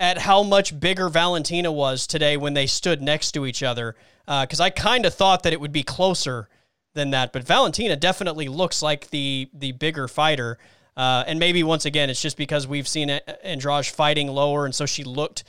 at 0.00 0.18
how 0.18 0.42
much 0.42 0.78
bigger 0.78 1.08
Valentina 1.08 1.70
was 1.72 2.06
today 2.06 2.36
when 2.36 2.54
they 2.54 2.66
stood 2.66 3.02
next 3.02 3.32
to 3.32 3.46
each 3.46 3.62
other. 3.62 3.96
Because 4.26 4.60
uh, 4.60 4.64
I 4.64 4.70
kind 4.70 5.06
of 5.06 5.14
thought 5.14 5.42
that 5.42 5.52
it 5.52 5.60
would 5.60 5.72
be 5.72 5.82
closer 5.82 6.48
than 6.94 7.10
that, 7.10 7.32
but 7.32 7.44
Valentina 7.44 7.96
definitely 7.96 8.48
looks 8.48 8.82
like 8.82 9.10
the 9.10 9.48
the 9.54 9.72
bigger 9.72 10.08
fighter. 10.08 10.58
Uh, 10.96 11.22
and 11.26 11.38
maybe 11.38 11.62
once 11.62 11.84
again, 11.84 12.10
it's 12.10 12.20
just 12.20 12.36
because 12.36 12.66
we've 12.66 12.88
seen 12.88 13.08
Andrade 13.08 13.86
fighting 13.86 14.26
lower, 14.28 14.64
and 14.64 14.74
so 14.74 14.84
she 14.84 15.04
looked 15.04 15.44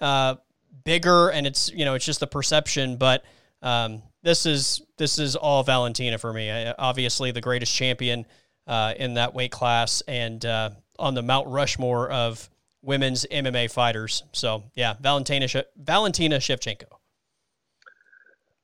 uh, 0.00 0.36
bigger, 0.84 1.30
and 1.30 1.46
it's 1.46 1.70
you 1.72 1.84
know 1.84 1.94
it's 1.94 2.04
just 2.04 2.20
the 2.20 2.26
perception. 2.26 2.96
But 2.96 3.24
um, 3.60 4.02
this 4.22 4.46
is 4.46 4.82
this 4.96 5.18
is 5.18 5.36
all 5.36 5.62
Valentina 5.62 6.16
for 6.16 6.32
me. 6.32 6.50
I, 6.50 6.74
obviously, 6.78 7.30
the 7.30 7.40
greatest 7.40 7.74
champion 7.74 8.24
uh, 8.66 8.94
in 8.96 9.14
that 9.14 9.34
weight 9.34 9.50
class 9.50 10.02
and 10.08 10.44
uh, 10.44 10.70
on 10.98 11.14
the 11.14 11.22
Mount 11.22 11.48
Rushmore 11.48 12.10
of 12.10 12.48
women's 12.82 13.26
MMA 13.30 13.70
fighters. 13.70 14.22
So 14.32 14.64
yeah, 14.74 14.94
Valentina 15.00 15.46
Valentina 15.76 16.36
Shevchenko. 16.36 16.86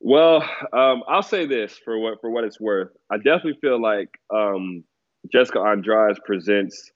Well, 0.00 0.42
um, 0.72 1.02
I'll 1.08 1.22
say 1.22 1.46
this 1.46 1.78
for 1.84 1.98
what 1.98 2.20
for 2.20 2.30
what 2.30 2.44
it's 2.44 2.60
worth. 2.60 2.90
I 3.10 3.16
definitely 3.16 3.58
feel 3.60 3.80
like 3.80 4.08
um, 4.30 4.84
Jessica 5.30 5.60
Andrade 5.60 6.18
presents 6.24 6.90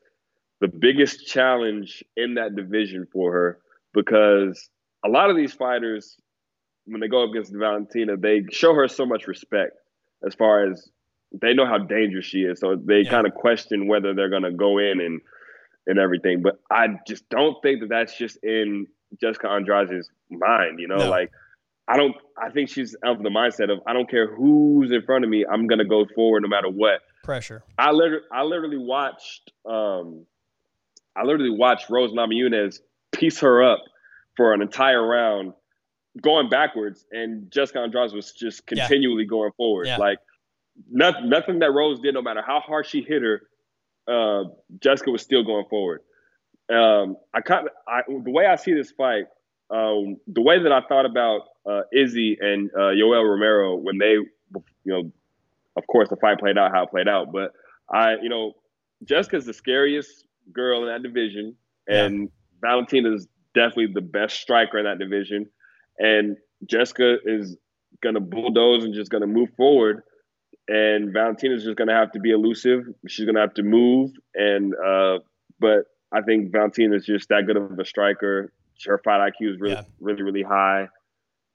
the 0.61 0.69
biggest 0.69 1.27
challenge 1.27 2.03
in 2.17 2.35
that 2.35 2.57
division 2.57 3.07
for 3.13 3.33
her 3.33 3.59
because 3.93 4.71
a 5.05 5.09
lot 5.09 5.29
of 5.29 5.37
these 5.37 5.53
fighters, 5.53 6.17
when 6.87 7.01
they 7.01 7.09
go 7.09 7.25
up 7.25 7.31
against 7.31 7.53
Valentina, 7.55 8.17
they 8.17 8.45
show 8.51 8.73
her 8.75 8.89
so 8.89 9.05
much 9.05 9.27
respect 9.27 9.77
as 10.27 10.35
far 10.35 10.71
as 10.71 10.89
they 11.41 11.55
know 11.55 11.67
how 11.67 11.79
dangerous 11.79 12.25
she 12.25 12.41
is, 12.41 12.61
so 12.61 12.77
they 12.77 13.01
yeah. 13.01 13.11
kind 13.11 13.27
of 13.27 13.35
question 13.35 13.87
whether 13.87 14.15
they're 14.15 14.31
gonna 14.31 14.53
go 14.53 14.79
in 14.79 15.01
and 15.01 15.21
and 15.87 15.99
everything. 15.99 16.43
But 16.43 16.61
I 16.71 16.89
just 17.07 17.29
don't 17.29 17.57
think 17.63 17.81
that 17.81 17.89
that's 17.89 18.17
just 18.17 18.39
in 18.43 18.87
Jessica 19.21 19.49
Andrade's 19.49 20.11
mind. 20.31 20.79
You 20.79 20.89
know, 20.89 20.97
no. 20.97 21.11
like 21.11 21.31
I 21.87 21.97
don't. 21.97 22.15
I 22.41 22.51
think 22.51 22.71
she's 22.71 22.95
of 23.05 23.23
the 23.23 23.29
mindset 23.29 23.71
of 23.71 23.81
I 23.87 23.93
don't 23.93 24.09
care 24.09 24.35
who's 24.35 24.91
in 24.91 25.03
front 25.03 25.25
of 25.25 25.31
me. 25.31 25.45
I'm 25.51 25.67
gonna 25.67 25.85
go 25.85 26.07
forward 26.15 26.43
no 26.43 26.49
matter 26.49 26.69
what. 26.69 27.01
Pressure. 27.23 27.63
I 27.79 27.91
literally, 27.91 28.25
I 28.33 28.43
literally 28.43 28.79
watched. 28.79 29.53
Um, 29.69 30.27
I 31.17 31.25
literally 31.25 31.57
watched 31.57 31.91
Rose 31.91 32.13
Namajunas 32.13 32.81
piece 33.13 33.41
her 33.41 33.63
up 33.63 33.81
for 34.37 34.53
an 34.53 34.63
entire 34.63 35.05
round, 35.07 35.53
going 36.21 36.49
backwards, 36.49 37.05
and 37.13 37.51
Jessica 37.51 37.81
Andrade 37.81 38.13
was 38.13 38.33
just 38.33 38.67
continually 38.67 39.23
yeah. 39.23 39.29
going 39.29 39.53
forward. 39.57 39.87
Yeah. 39.87 39.99
Like 39.99 40.19
nothing, 40.91 41.29
nothing 41.29 41.59
that 41.61 41.73
Rose 41.73 42.01
did, 42.01 42.15
no 42.15 42.23
matter 42.23 42.43
how 42.47 42.61
hard 42.61 42.87
she 42.87 43.03
hit 43.03 43.23
her, 43.23 43.43
uh, 44.07 44.45
Jessica 44.81 45.11
was 45.11 45.23
still 45.23 45.45
going 45.45 45.67
forward. 45.69 46.01
Um, 46.71 47.17
I 47.35 47.41
kind 47.41 47.69
of 47.69 48.25
the 48.25 48.31
way 48.31 48.47
I 48.47 48.57
see 48.57 48.73
this 48.73 48.91
fight, 48.91 49.25
um, 49.71 50.17
the 50.27 50.41
way 50.41 50.63
that 50.63 50.73
I 50.73 50.81
thought 50.89 51.05
about 51.07 51.43
uh, 51.67 51.83
Izzy 51.93 52.39
and 52.41 52.71
uh, 52.75 52.93
Yoel 52.93 53.29
Romero 53.29 53.77
when 53.77 53.99
they, 53.99 54.13
you 54.13 54.63
know, 54.85 55.13
of 55.77 55.87
course 55.87 56.09
the 56.09 56.17
fight 56.17 56.39
played 56.39 56.57
out 56.57 56.71
how 56.73 56.85
it 56.85 56.91
played 56.91 57.09
out, 57.09 57.33
but 57.33 57.53
I, 57.93 58.15
you 58.23 58.29
know, 58.29 58.53
Jessica's 59.05 59.45
the 59.45 59.53
scariest 59.53 60.25
girl 60.53 60.83
in 60.83 60.89
that 60.89 61.03
division, 61.03 61.57
and 61.87 62.21
yeah. 62.23 62.29
Valentina's 62.63 63.27
definitely 63.55 63.89
the 63.93 64.01
best 64.01 64.41
striker 64.41 64.79
in 64.79 64.85
that 64.85 64.99
division, 64.99 65.47
and 65.99 66.37
Jessica 66.67 67.19
is 67.25 67.57
gonna 68.03 68.21
bulldoze 68.21 68.85
and 68.85 68.95
just 68.95 69.11
gonna 69.11 69.27
move 69.27 69.51
forward, 69.57 70.03
and 70.69 71.13
Valentina's 71.13 71.65
just 71.65 71.77
gonna 71.77 71.95
have 71.95 72.13
to 72.13 72.21
be 72.21 72.31
elusive. 72.31 72.85
She's 73.07 73.27
gonna 73.27 73.41
have 73.41 73.55
to 73.55 73.63
move, 73.63 74.13
and 74.35 74.75
uh, 74.75 75.19
but 75.61 75.87
I 76.13 76.23
think 76.23 76.53
Valentina 76.53 76.97
is 76.97 77.05
just 77.05 77.29
that 77.29 77.47
good 77.47 77.57
of 77.57 77.79
a 77.79 77.85
striker. 77.85 78.53
Her 78.87 79.01
fight 79.05 79.33
IQ 79.33 79.55
is 79.55 79.61
really, 79.61 79.75
yeah. 79.75 79.83
really, 80.01 80.23
really 80.23 80.43
high. 80.43 80.89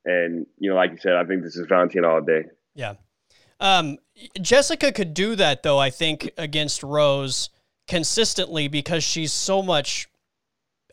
And 0.05 0.45
you 0.57 0.69
know, 0.69 0.75
like 0.75 0.91
you 0.91 0.97
said, 0.97 1.13
I 1.13 1.25
think 1.25 1.43
this 1.43 1.55
is 1.55 1.65
Valentina 1.67 2.07
all 2.07 2.21
day. 2.21 2.43
Yeah. 2.75 2.95
Um, 3.59 3.97
Jessica 4.41 4.91
could 4.91 5.13
do 5.13 5.35
that 5.35 5.63
though. 5.63 5.77
I 5.77 5.89
think 5.89 6.31
against 6.37 6.83
Rose 6.83 7.49
consistently 7.87 8.67
because 8.67 9.03
she's 9.03 9.33
so 9.33 9.61
much 9.61 10.07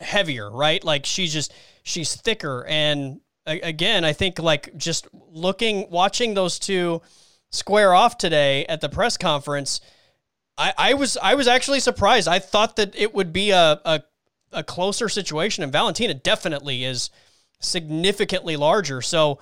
heavier, 0.01 0.51
right? 0.51 0.83
Like 0.83 1.07
she's 1.07 1.33
just 1.33 1.53
she's 1.83 2.17
thicker. 2.17 2.65
And 2.67 3.21
again, 3.47 4.05
I 4.05 4.13
think 4.13 4.39
like 4.39 4.77
just 4.77 5.07
looking, 5.13 5.89
watching 5.91 6.35
those 6.35 6.59
two 6.59 7.03
square 7.57 7.95
off 7.95 8.19
today 8.19 8.65
at 8.67 8.81
the 8.81 8.89
press 8.89 9.17
conference. 9.17 9.81
I, 10.59 10.73
I 10.77 10.95
was 10.95 11.17
I 11.17 11.35
was 11.35 11.49
actually 11.49 11.81
surprised. 11.81 12.29
I 12.29 12.39
thought 12.39 12.77
that 12.77 12.95
it 12.95 13.15
would 13.15 13.33
be 13.33 13.51
a, 13.51 13.81
a, 13.85 14.03
a 14.53 14.63
closer 14.63 15.09
situation, 15.09 15.65
and 15.65 15.73
Valentina 15.73 16.15
definitely 16.15 16.85
is 16.85 17.11
significantly 17.61 18.57
larger. 18.57 19.03
So 19.03 19.39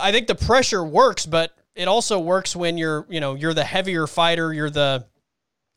I 0.00 0.12
think 0.12 0.26
the 0.26 0.34
pressure 0.34 0.84
works, 0.84 1.26
but 1.26 1.56
it 1.74 1.88
also 1.88 2.18
works 2.18 2.54
when 2.54 2.76
you're, 2.76 3.06
you 3.08 3.20
know, 3.20 3.34
you're 3.34 3.54
the 3.54 3.64
heavier 3.64 4.06
fighter, 4.06 4.52
you're 4.52 4.70
the 4.70 5.06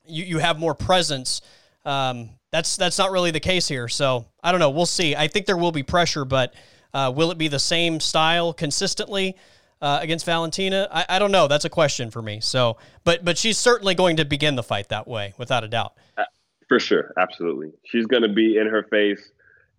you, 0.06 0.24
you 0.26 0.38
have 0.40 0.60
more 0.60 0.76
presence. 0.76 1.42
Um, 1.86 2.32
that's 2.52 2.78
that's 2.78 2.98
not 2.98 3.12
really 3.12 3.32
the 3.32 3.40
case 3.40 3.68
here. 3.68 3.88
So 3.88 4.26
I 4.44 4.52
don't 4.52 4.60
know. 4.60 4.70
We'll 4.70 4.86
see. 4.86 5.16
I 5.16 5.28
think 5.28 5.46
there 5.46 5.58
will 5.58 5.72
be 5.72 5.84
pressure, 5.84 6.26
but 6.26 6.54
uh, 6.94 7.12
will 7.16 7.32
it 7.32 7.38
be 7.38 7.48
the 7.48 7.60
same 7.60 8.00
style 8.00 8.54
consistently 8.54 9.36
uh, 9.82 10.00
against 10.02 10.26
Valentina? 10.26 10.88
I, 10.92 11.06
I 11.10 11.20
don't 11.20 11.32
know. 11.32 11.48
That's 11.48 11.66
a 11.66 11.70
question 11.70 12.12
for 12.12 12.22
me. 12.22 12.40
So, 12.42 12.78
but 13.04 13.26
but 13.26 13.38
she's 13.38 13.58
certainly 13.58 13.96
going 13.96 14.18
to 14.18 14.26
begin 14.26 14.56
the 14.56 14.64
fight 14.64 14.90
that 14.90 15.08
way, 15.08 15.34
without 15.38 15.64
a 15.64 15.68
doubt. 15.68 15.94
Uh, 16.18 16.24
for 16.68 16.80
sure, 16.80 17.14
absolutely. 17.18 17.72
She's 17.86 18.06
going 18.06 18.24
to 18.24 18.34
be 18.34 18.58
in 18.58 18.68
her 18.68 18.84
face 18.84 19.32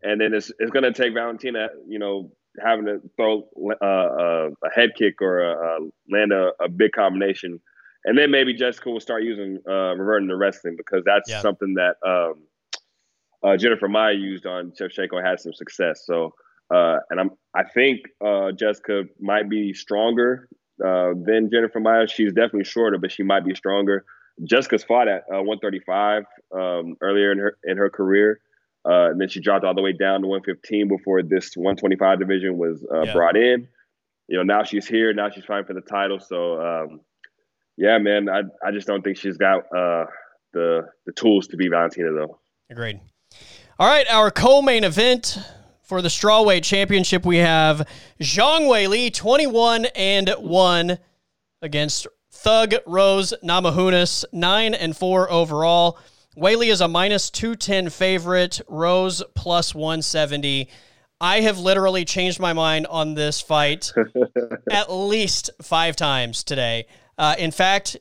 and 0.03 0.21
then 0.21 0.35
it's 0.35 0.53
it's 0.59 0.71
going 0.71 0.85
to 0.85 0.93
take 0.93 1.15
Valentina, 1.15 1.69
you 1.87 1.99
know, 1.99 2.31
having 2.63 2.87
to 2.87 3.01
throw 3.17 3.49
uh, 3.81 3.85
uh, 3.85 4.51
a 4.65 4.71
head 4.75 4.91
kick 4.97 5.21
or 5.21 5.41
a, 5.41 5.53
a 5.53 5.79
land 6.11 6.33
a, 6.33 6.53
a, 6.61 6.69
big 6.69 6.93
combination, 6.93 7.61
and 8.05 8.17
then 8.17 8.31
maybe 8.31 8.55
Jessica 8.55 8.91
will 8.91 9.01
start 9.01 9.25
using 9.25 9.59
uh, 9.69 9.95
reverting 9.97 10.29
to 10.29 10.37
wrestling 10.37 10.77
because 10.77 11.03
that's 11.05 11.29
yeah. 11.29 11.41
something 11.41 11.75
that 11.75 11.97
um, 12.07 12.35
uh, 13.43 13.57
Jennifer 13.57 13.89
Maia 13.89 14.15
used 14.15 14.47
on 14.47 14.73
Shevchenko 14.73 15.23
had 15.25 15.41
some 15.41 15.53
success. 15.53 16.03
So, 16.05 16.35
uh, 16.75 16.99
and 17.11 17.21
I'm 17.21 17.31
I 17.55 17.65
think 17.65 18.01
uh, 18.25 18.53
Jessica 18.53 19.05
might 19.21 19.49
be 19.49 19.73
stronger 19.73 20.49
than 20.79 21.51
Jennifer 21.51 21.81
Maia. 21.81 22.07
She's 22.07 22.33
definitely 22.33 22.65
shorter, 22.65 22.99
but 22.99 23.11
she 23.11 23.23
might 23.23 23.45
be 23.45 23.55
stronger. 23.55 24.05
Jessica's 24.45 24.85
fought 24.85 25.09
at 25.09 25.25
135 25.29 26.25
um, 26.55 26.97
earlier 27.01 27.33
in 27.33 27.39
her 27.39 27.59
in 27.65 27.77
her 27.77 27.91
career. 27.91 28.41
Uh, 28.87 29.11
and 29.11 29.21
then 29.21 29.29
she 29.29 29.41
dropped 29.41 29.65
all 29.65 29.75
the 29.75 29.83
way 29.83 29.93
down 29.93 30.21
to 30.21 30.29
115 30.29 30.87
before 30.87 31.21
this 31.23 31.57
125 31.57 32.21
division 32.21 32.57
was 32.57 32.85
uh, 32.95 33.03
yeah. 33.03 33.13
brought 33.13 33.37
in. 33.37 33.67
You 34.29 34.39
know, 34.39 34.43
now 34.45 34.63
she's 34.63 34.87
here. 34.87 35.13
Now 35.13 35.29
she's 35.31 35.45
fighting 35.45 35.67
for 35.67 35.75
the 35.75 35.81
title. 35.81 36.21
So, 36.21 36.61
um, 36.61 37.01
yeah, 37.77 37.99
man, 37.99 38.29
I, 38.29 38.43
I 38.65 38.71
just 38.71 38.87
don't 38.87 39.03
think 39.03 39.17
she's 39.17 39.37
got 39.37 39.65
uh, 39.77 40.07
the 40.53 40.89
the 41.05 41.13
tools 41.13 41.49
to 41.49 41.57
be 41.57 41.69
Valentina 41.69 42.13
though. 42.13 42.39
Agreed. 42.71 43.01
All 43.79 43.89
right, 43.89 44.07
our 44.11 44.31
co-main 44.31 44.85
event 44.85 45.39
for 45.87 46.03
the 46.03 46.09
strawweight 46.09 46.65
championship, 46.65 47.25
we 47.25 47.37
have 47.39 47.87
Zhang 48.21 48.63
Weili, 48.63 49.15
21 49.15 49.87
and 49.95 50.31
one 50.39 50.99
against 51.63 52.09
Thug 52.33 52.75
Rose 52.87 53.33
Namajunas, 53.43 54.25
nine 54.33 54.75
and 54.75 54.97
four 54.97 55.31
overall. 55.31 55.99
Weili 56.37 56.73
is 56.73 56.81
a 56.81 56.89
minus 56.89 57.31
210 57.31 57.91
favorite, 57.91 58.61
Rose 58.69 59.23
plus 59.35 59.75
170. 59.75 60.69
I 61.21 61.41
have 61.41 61.59
literally 61.59 62.05
changed 62.05 62.41
my 62.41 62.53
mind 62.53 62.89
on 62.89 63.15
this 63.15 63.41
fight 63.41 63.93
at 64.71 64.93
least 64.93 65.51
five 65.63 65.95
times 65.95 66.43
today. 66.43 66.87
Uh, 67.17 67.37
in 67.39 67.53
fact, 67.53 67.97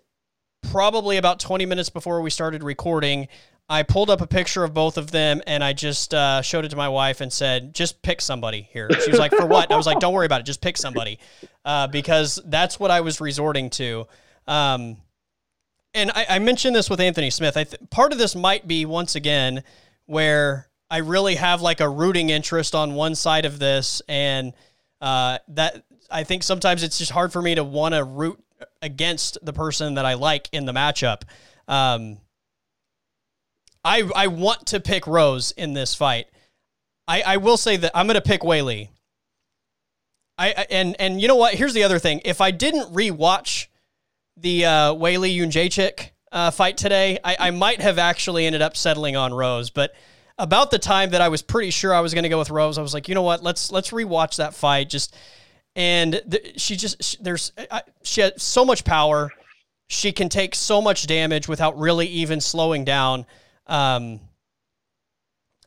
probably 0.71 1.17
about 1.17 1.39
20 1.39 1.65
minutes 1.67 1.89
before 1.89 2.21
we 2.21 2.31
started 2.31 2.63
recording, 2.63 3.27
I 3.67 3.83
pulled 3.83 4.11
up 4.11 4.21
a 4.21 4.27
picture 4.27 4.63
of 4.63 4.73
both 4.73 4.97
of 4.97 5.09
them 5.09 5.41
and 5.47 5.63
I 5.63 5.73
just 5.73 6.13
uh, 6.13 6.41
showed 6.43 6.65
it 6.65 6.69
to 6.69 6.75
my 6.75 6.89
wife 6.89 7.19
and 7.21 7.33
said, 7.33 7.73
just 7.73 8.01
pick 8.03 8.21
somebody 8.21 8.69
here. 8.71 8.89
She 9.03 9.09
was 9.09 9.19
like, 9.19 9.31
for 9.31 9.47
what? 9.47 9.71
I 9.71 9.75
was 9.75 9.87
like, 9.87 9.99
don't 9.99 10.13
worry 10.13 10.27
about 10.27 10.41
it. 10.41 10.45
Just 10.45 10.61
pick 10.61 10.77
somebody. 10.77 11.17
Uh, 11.63 11.87
because 11.87 12.39
that's 12.45 12.79
what 12.79 12.91
I 12.91 13.01
was 13.01 13.19
resorting 13.19 13.71
to. 13.71 14.05
Um, 14.47 14.97
and 15.95 16.11
I, 16.11 16.25
I, 16.29 16.39
mentioned 16.39 16.75
this 16.75 16.89
with 16.89 16.99
Anthony 16.99 17.31
Smith. 17.31 17.57
I 17.57 17.63
th- 17.63 17.81
part 17.89 18.11
of 18.11 18.19
this 18.19 18.35
might 18.35 18.67
be 18.67 18.85
once 18.85 19.15
again 19.15 19.63
where 20.05 20.69
I 20.91 20.97
really 20.97 21.35
have 21.35 21.61
like 21.61 21.79
a 21.79 21.89
rooting 21.89 22.29
interest 22.29 22.75
on 22.75 22.93
one 22.93 23.15
side 23.15 23.45
of 23.45 23.57
this, 23.57 24.01
and 24.07 24.53
uh, 25.01 25.39
that 25.47 25.83
I 26.11 26.23
think 26.23 26.43
sometimes 26.43 26.83
it's 26.83 26.99
just 26.99 27.11
hard 27.11 27.33
for 27.33 27.41
me 27.41 27.55
to 27.55 27.63
want 27.63 27.95
to 27.95 28.03
root 28.03 28.39
against 28.81 29.37
the 29.43 29.53
person 29.53 29.95
that 29.95 30.05
I 30.05 30.13
like 30.13 30.49
in 30.51 30.65
the 30.65 30.73
matchup. 30.73 31.23
Um, 31.67 32.17
I 33.85 34.09
I 34.15 34.27
want 34.27 34.65
to 34.67 34.79
pick 34.79 35.07
Rose 35.07 35.51
in 35.51 35.73
this 35.73 35.95
fight. 35.95 36.27
I, 37.07 37.21
I 37.21 37.37
will 37.37 37.57
say 37.57 37.77
that 37.77 37.91
I'm 37.93 38.07
going 38.07 38.15
to 38.15 38.21
pick 38.21 38.41
Weili. 38.41 38.89
I, 40.37 40.53
I 40.57 40.65
and 40.71 40.95
and 40.99 41.21
you 41.21 41.27
know 41.27 41.35
what? 41.35 41.53
Here's 41.53 41.73
the 41.73 41.83
other 41.83 41.99
thing. 41.99 42.21
If 42.25 42.41
I 42.41 42.51
didn't 42.51 42.93
rewatch 42.93 43.67
the 44.35 44.65
uh, 44.65 44.93
Weili 44.93 45.37
Jędrzejczyk 45.37 46.09
uh, 46.31 46.51
fight 46.51 46.77
today, 46.77 47.19
I, 47.23 47.37
I 47.39 47.51
might 47.51 47.79
have 47.79 47.99
actually 47.99 48.45
ended 48.45 48.61
up 48.61 48.75
settling 48.75 49.15
on 49.15 49.33
Rose, 49.33 49.69
but 49.69 49.93
about 50.37 50.71
the 50.71 50.79
time 50.79 51.11
that 51.11 51.21
I 51.21 51.29
was 51.29 51.41
pretty 51.41 51.69
sure 51.69 51.93
I 51.93 52.01
was 52.01 52.13
going 52.13 52.23
to 52.23 52.29
go 52.29 52.39
with 52.39 52.49
Rose, 52.49 52.77
I 52.77 52.81
was 52.81 52.93
like, 52.93 53.07
you 53.07 53.15
know 53.15 53.21
what? 53.21 53.43
Let's 53.43 53.71
let's 53.71 53.91
rewatch 53.91 54.37
that 54.37 54.53
fight. 54.53 54.89
Just 54.89 55.15
and 55.75 56.21
she 56.57 56.75
just 56.75 57.01
she, 57.03 57.17
there's 57.21 57.51
I, 57.71 57.83
she 58.03 58.21
has 58.21 58.41
so 58.41 58.65
much 58.65 58.83
power. 58.83 59.31
She 59.87 60.11
can 60.11 60.29
take 60.29 60.55
so 60.55 60.81
much 60.81 61.05
damage 61.05 61.47
without 61.47 61.77
really 61.77 62.07
even 62.07 62.41
slowing 62.41 62.83
down. 62.83 63.27
Um, 63.67 64.19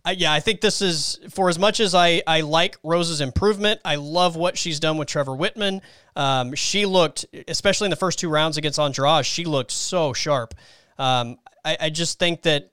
I, 0.05 0.13
yeah, 0.13 0.33
I 0.33 0.41
think 0.41 0.61
this 0.61 0.81
is 0.81 1.19
for 1.31 1.49
as 1.49 1.59
much 1.59 1.81
as 1.81 1.95
I, 1.95 2.23
I 2.27 2.41
like 2.41 2.77
Rose's 2.83 3.21
improvement. 3.21 3.81
I 3.85 3.97
love 3.97 4.37
what 4.37 4.57
she's 4.57 4.81
done 4.81 4.97
with 4.97 5.09
Trevor 5.09 5.33
Wittman. 5.33 5.83
Um, 6.17 6.55
she 6.55 6.87
looked, 6.87 7.27
especially 7.47 7.87
in 7.87 7.91
the 7.91 7.97
first 7.97 8.19
two 8.19 8.29
rounds 8.29 8.57
against 8.57 8.79
Andrade, 8.79 9.27
she 9.27 9.45
looked 9.45 9.71
so 9.71 10.13
sharp. 10.13 10.55
Um, 10.99 11.39
I, 11.65 11.77
I, 11.81 11.91
just 11.91 12.19
think 12.19 12.43
that 12.43 12.71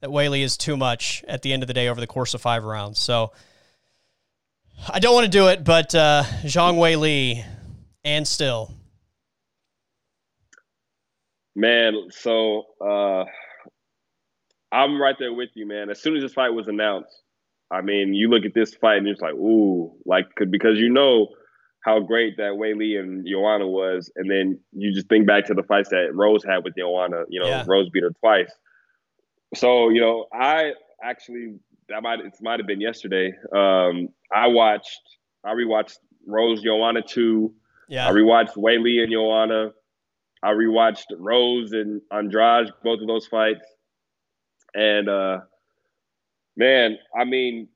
that 0.00 0.10
Weili 0.10 0.42
is 0.42 0.56
too 0.56 0.76
much 0.76 1.24
at 1.26 1.42
the 1.42 1.52
end 1.52 1.62
of 1.62 1.66
the 1.66 1.74
day 1.74 1.88
over 1.88 2.00
the 2.00 2.06
course 2.06 2.34
of 2.34 2.40
five 2.40 2.64
rounds. 2.64 2.98
So 2.98 3.32
I 4.88 4.98
don't 4.98 5.14
want 5.14 5.24
to 5.24 5.30
do 5.30 5.48
it, 5.48 5.64
but 5.64 5.94
uh, 5.94 6.22
Zhang 6.42 6.76
Weili 6.76 7.44
and 8.04 8.28
still. 8.28 8.72
Man, 11.56 12.08
so 12.10 12.64
uh, 12.80 13.24
I'm 14.74 15.00
right 15.00 15.14
there 15.18 15.32
with 15.32 15.50
you, 15.54 15.66
man. 15.66 15.88
As 15.88 16.02
soon 16.02 16.16
as 16.16 16.22
this 16.22 16.32
fight 16.32 16.50
was 16.50 16.66
announced, 16.66 17.22
I 17.70 17.80
mean, 17.80 18.12
you 18.12 18.28
look 18.28 18.44
at 18.44 18.54
this 18.54 18.74
fight 18.74 18.96
and 18.96 19.06
you're 19.06 19.14
just 19.14 19.22
like, 19.22 19.34
ooh, 19.34 19.92
like 20.04 20.26
because 20.50 20.78
you 20.78 20.88
know 20.88 21.28
how 21.84 22.00
great 22.00 22.36
that 22.38 22.52
Weili 22.52 22.98
and 22.98 23.26
Joanna 23.26 23.68
was, 23.68 24.10
and 24.16 24.28
then 24.30 24.58
you 24.72 24.92
just 24.92 25.08
think 25.08 25.26
back 25.26 25.46
to 25.46 25.54
the 25.54 25.62
fights 25.62 25.90
that 25.90 26.10
Rose 26.12 26.44
had 26.44 26.64
with 26.64 26.74
Joanna. 26.76 27.24
You 27.28 27.40
know, 27.40 27.46
yeah. 27.46 27.64
Rose 27.68 27.88
beat 27.90 28.02
her 28.02 28.12
twice. 28.20 28.52
So 29.54 29.90
you 29.90 30.00
know, 30.00 30.26
I 30.32 30.72
actually 31.02 31.58
that 31.88 32.02
might 32.02 32.20
it 32.20 32.34
might 32.40 32.58
have 32.58 32.66
been 32.66 32.80
yesterday. 32.80 33.32
Um, 33.54 34.08
I 34.34 34.48
watched, 34.48 35.02
I 35.44 35.52
rewatched 35.52 35.98
Rose 36.26 36.62
Joanna 36.62 37.02
two. 37.02 37.54
Yeah. 37.88 38.08
I 38.08 38.12
rewatched 38.12 38.56
Weili 38.56 39.02
and 39.02 39.12
Joanna. 39.12 39.72
I 40.42 40.50
rewatched 40.50 41.06
Rose 41.18 41.72
and 41.72 42.00
Andrade, 42.10 42.70
both 42.82 43.00
of 43.00 43.06
those 43.06 43.26
fights. 43.26 43.64
And 44.74 45.08
uh 45.08 45.40
man, 46.56 46.98
I 47.16 47.24
mean, 47.24 47.68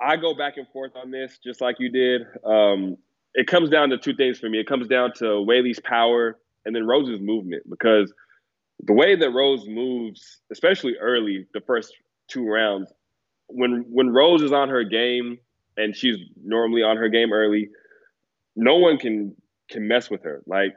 I 0.00 0.16
go 0.16 0.34
back 0.34 0.56
and 0.56 0.66
forth 0.68 0.92
on 0.96 1.10
this 1.10 1.38
just 1.42 1.60
like 1.60 1.76
you 1.78 1.90
did. 1.90 2.22
Um, 2.44 2.96
it 3.34 3.46
comes 3.46 3.68
down 3.70 3.90
to 3.90 3.98
two 3.98 4.14
things 4.14 4.38
for 4.38 4.48
me. 4.48 4.58
It 4.58 4.66
comes 4.66 4.88
down 4.88 5.12
to 5.16 5.40
Weili's 5.42 5.80
power 5.80 6.38
and 6.64 6.74
then 6.74 6.86
Rose's 6.86 7.20
movement 7.20 7.62
because 7.68 8.12
the 8.84 8.92
way 8.92 9.14
that 9.14 9.30
Rose 9.30 9.66
moves, 9.68 10.40
especially 10.50 10.96
early, 11.00 11.46
the 11.52 11.60
first 11.60 11.94
two 12.28 12.46
rounds, 12.48 12.90
when 13.48 13.84
when 13.90 14.10
Rose 14.10 14.42
is 14.42 14.52
on 14.52 14.68
her 14.68 14.84
game 14.84 15.38
and 15.76 15.94
she's 15.94 16.16
normally 16.42 16.82
on 16.82 16.96
her 16.96 17.08
game 17.08 17.32
early, 17.32 17.68
no 18.56 18.76
one 18.76 18.96
can 18.96 19.36
can 19.68 19.86
mess 19.86 20.10
with 20.10 20.22
her. 20.22 20.42
Like 20.46 20.74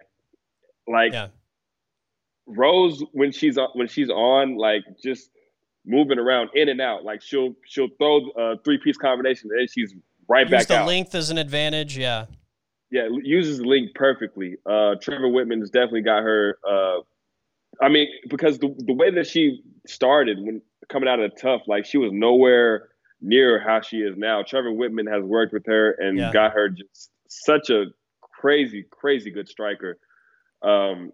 like 0.87 1.13
yeah. 1.13 1.27
Rose 2.45 3.03
when 3.13 3.31
she's 3.31 3.57
on 3.57 3.69
when 3.73 3.87
she's 3.87 4.09
on 4.09 4.57
like 4.57 4.83
just 5.01 5.29
moving 5.85 6.19
around 6.19 6.49
in 6.53 6.69
and 6.69 6.81
out. 6.81 7.03
Like 7.03 7.21
she'll 7.21 7.55
she'll 7.65 7.89
throw 7.97 8.29
a 8.37 8.57
three 8.63 8.77
piece 8.77 8.97
combination 8.97 9.49
and 9.57 9.69
she's 9.69 9.93
right 10.27 10.47
Use 10.47 10.51
back 10.51 10.67
the 10.67 10.77
out. 10.79 10.87
length 10.87 11.15
as 11.15 11.29
an 11.29 11.37
advantage. 11.37 11.97
Yeah. 11.97 12.25
Yeah, 12.91 13.07
uses 13.23 13.57
the 13.57 13.63
length 13.65 13.95
perfectly. 13.95 14.57
Uh, 14.67 14.95
Trevor 15.01 15.27
Wittman 15.27 15.61
has 15.61 15.71
definitely 15.71 16.01
got 16.03 16.21
her. 16.21 16.59
Uh, 16.67 16.97
I 17.81 17.89
mean, 17.89 18.07
because 18.29 18.59
the 18.59 18.75
the 18.77 18.93
way 18.93 19.09
that 19.09 19.25
she 19.25 19.63
started 19.87 20.37
when 20.39 20.61
coming 20.89 21.09
out 21.09 21.19
of 21.19 21.31
the 21.31 21.35
TUF, 21.39 21.61
like 21.67 21.85
she 21.85 21.97
was 21.97 22.11
nowhere 22.13 22.89
near 23.19 23.59
how 23.59 23.81
she 23.81 23.97
is 23.97 24.15
now. 24.17 24.43
Trevor 24.43 24.69
Wittman 24.71 25.11
has 25.11 25.23
worked 25.23 25.53
with 25.53 25.65
her 25.65 25.91
and 25.91 26.19
Yeah. 26.19 26.31
got 26.33 26.51
her 26.53 26.69
just 26.69 27.09
such 27.29 27.69
a 27.71 27.85
crazy, 28.21 28.85
crazy 28.91 29.31
good 29.31 29.47
striker. 29.47 29.97
Um, 30.61 31.13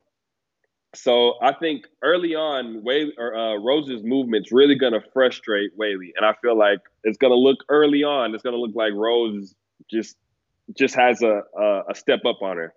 so 0.95 1.35
I 1.41 1.53
think 1.53 1.85
early 2.03 2.33
on, 2.35 2.83
Way 2.83 3.11
or 3.17 3.35
uh, 3.35 3.55
Rose's 3.57 4.01
movement's 4.03 4.51
really 4.51 4.75
gonna 4.75 5.01
frustrate 5.13 5.77
Weili, 5.77 6.11
and 6.15 6.25
I 6.25 6.33
feel 6.41 6.57
like 6.57 6.79
it's 7.03 7.17
gonna 7.17 7.35
look 7.35 7.59
early 7.69 8.03
on. 8.03 8.33
It's 8.33 8.43
gonna 8.43 8.57
look 8.57 8.75
like 8.75 8.93
Rose 8.93 9.53
just 9.89 10.17
just 10.77 10.95
has 10.95 11.21
a, 11.21 11.43
a 11.57 11.83
a 11.89 11.95
step 11.95 12.21
up 12.25 12.41
on 12.41 12.57
her. 12.57 12.73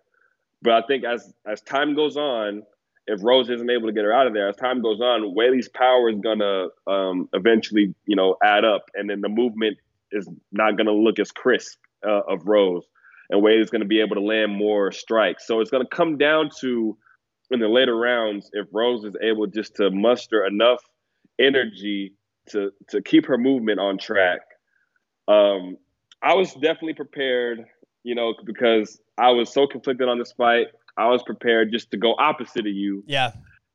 But 0.60 0.74
I 0.74 0.86
think 0.86 1.04
as 1.04 1.32
as 1.46 1.62
time 1.62 1.94
goes 1.94 2.18
on, 2.18 2.64
if 3.06 3.22
Rose 3.22 3.48
isn't 3.48 3.70
able 3.70 3.86
to 3.86 3.92
get 3.92 4.04
her 4.04 4.12
out 4.12 4.26
of 4.26 4.34
there, 4.34 4.48
as 4.48 4.56
time 4.56 4.82
goes 4.82 5.00
on, 5.00 5.34
Weili's 5.34 5.68
power 5.68 6.10
is 6.10 6.20
gonna 6.20 6.66
um, 6.86 7.30
eventually, 7.32 7.94
you 8.04 8.16
know, 8.16 8.36
add 8.42 8.64
up, 8.64 8.90
and 8.94 9.08
then 9.08 9.22
the 9.22 9.30
movement 9.30 9.78
is 10.10 10.28
not 10.52 10.76
gonna 10.76 10.92
look 10.92 11.18
as 11.18 11.32
crisp 11.32 11.78
uh, 12.06 12.20
of 12.28 12.46
Rose, 12.46 12.84
and 13.30 13.42
Weili's 13.42 13.70
gonna 13.70 13.86
be 13.86 14.00
able 14.00 14.16
to 14.16 14.22
land 14.22 14.52
more 14.52 14.92
strikes. 14.92 15.46
So 15.46 15.60
it's 15.60 15.70
gonna 15.70 15.88
come 15.90 16.18
down 16.18 16.50
to 16.60 16.98
in 17.52 17.60
the 17.60 17.68
later 17.68 17.96
rounds 17.96 18.50
if 18.52 18.66
Rose 18.72 19.04
is 19.04 19.14
able 19.22 19.46
just 19.46 19.76
to 19.76 19.90
muster 19.90 20.44
enough 20.46 20.80
energy 21.38 22.14
to 22.50 22.70
to 22.88 23.02
keep 23.02 23.26
her 23.26 23.38
movement 23.38 23.80
on 23.80 23.98
track. 23.98 24.40
Um, 25.28 25.76
I 26.22 26.34
was 26.34 26.52
definitely 26.54 26.94
prepared, 26.94 27.64
you 28.04 28.14
know, 28.14 28.34
because 28.44 29.00
I 29.18 29.30
was 29.30 29.52
so 29.52 29.66
conflicted 29.66 30.08
on 30.08 30.18
this 30.18 30.32
fight. 30.32 30.68
I 30.96 31.08
was 31.08 31.22
prepared 31.22 31.72
just 31.72 31.90
to 31.92 31.96
go 31.96 32.14
opposite 32.18 32.66
of 32.66 32.72
you, 32.72 33.02
Yeah. 33.06 33.32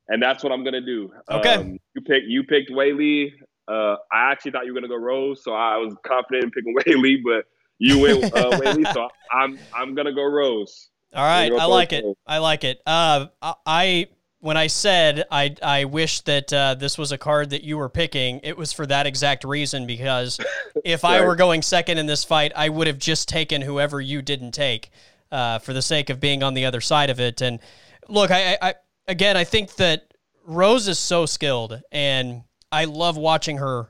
and 0.07 0.21
that's 0.21 0.43
what 0.43 0.51
I'm 0.51 0.63
gonna 0.63 0.81
do. 0.81 1.11
Okay. 1.31 1.55
Um, 1.55 1.77
you 1.95 2.01
picked 2.01 2.27
you 2.27 2.43
picked 2.43 2.69
Weili. 2.71 3.31
Uh, 3.67 3.95
I 4.11 4.31
actually 4.31 4.51
thought 4.51 4.65
you 4.65 4.73
were 4.73 4.79
gonna 4.79 4.87
go 4.87 4.95
Rose, 4.97 5.43
so 5.43 5.53
I 5.53 5.77
was 5.77 5.95
confident 6.05 6.45
in 6.45 6.51
picking 6.51 6.75
Weili, 6.85 7.17
but 7.23 7.45
you 7.79 7.99
went 7.99 8.23
uh, 8.33 8.51
Weili, 8.59 8.91
so 8.93 9.09
I'm 9.31 9.57
I'm 9.75 9.95
gonna 9.95 10.13
go 10.13 10.23
Rose. 10.23 10.89
All 11.13 11.23
right, 11.23 11.51
I 11.51 11.65
like 11.65 11.93
it. 11.93 12.05
I 12.25 12.37
like 12.39 12.63
it. 12.63 12.81
Uh, 12.85 13.27
I- 13.65 14.07
when 14.39 14.55
I 14.55 14.67
said 14.67 15.25
I 15.31 15.55
I 15.63 15.85
wish 15.85 16.21
that 16.21 16.53
uh, 16.53 16.75
this 16.75 16.95
was 16.97 17.11
a 17.11 17.17
card 17.17 17.49
that 17.49 17.63
you 17.63 17.77
were 17.77 17.89
picking, 17.89 18.39
it 18.43 18.55
was 18.55 18.71
for 18.71 18.85
that 18.85 19.07
exact 19.07 19.43
reason 19.43 19.87
because 19.87 20.39
if 20.85 21.03
I 21.03 21.25
were 21.25 21.35
going 21.35 21.63
second 21.63 21.97
in 21.97 22.05
this 22.05 22.23
fight, 22.23 22.51
I 22.55 22.69
would 22.69 22.85
have 22.87 22.99
just 22.99 23.27
taken 23.27 23.61
whoever 23.63 23.99
you 23.99 24.21
didn't 24.21 24.51
take 24.51 24.91
uh, 25.31 25.57
for 25.59 25.73
the 25.73 25.81
sake 25.81 26.11
of 26.11 26.19
being 26.19 26.43
on 26.43 26.53
the 26.53 26.65
other 26.65 26.81
side 26.81 27.09
of 27.09 27.19
it. 27.19 27.41
And 27.41 27.59
look, 28.07 28.29
I, 28.29 28.53
I, 28.53 28.57
I 28.61 28.75
again, 29.07 29.35
I 29.35 29.43
think 29.43 29.75
that 29.77 30.13
Rose 30.45 30.87
is 30.87 30.99
so 30.99 31.25
skilled, 31.25 31.81
and 31.91 32.43
I 32.71 32.85
love 32.85 33.17
watching 33.17 33.57
her 33.57 33.89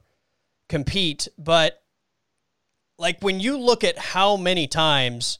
compete. 0.69 1.27
But 1.37 1.83
like 2.97 3.21
when 3.21 3.39
you 3.41 3.57
look 3.59 3.83
at 3.83 3.97
how 3.97 4.37
many 4.37 4.65
times 4.65 5.39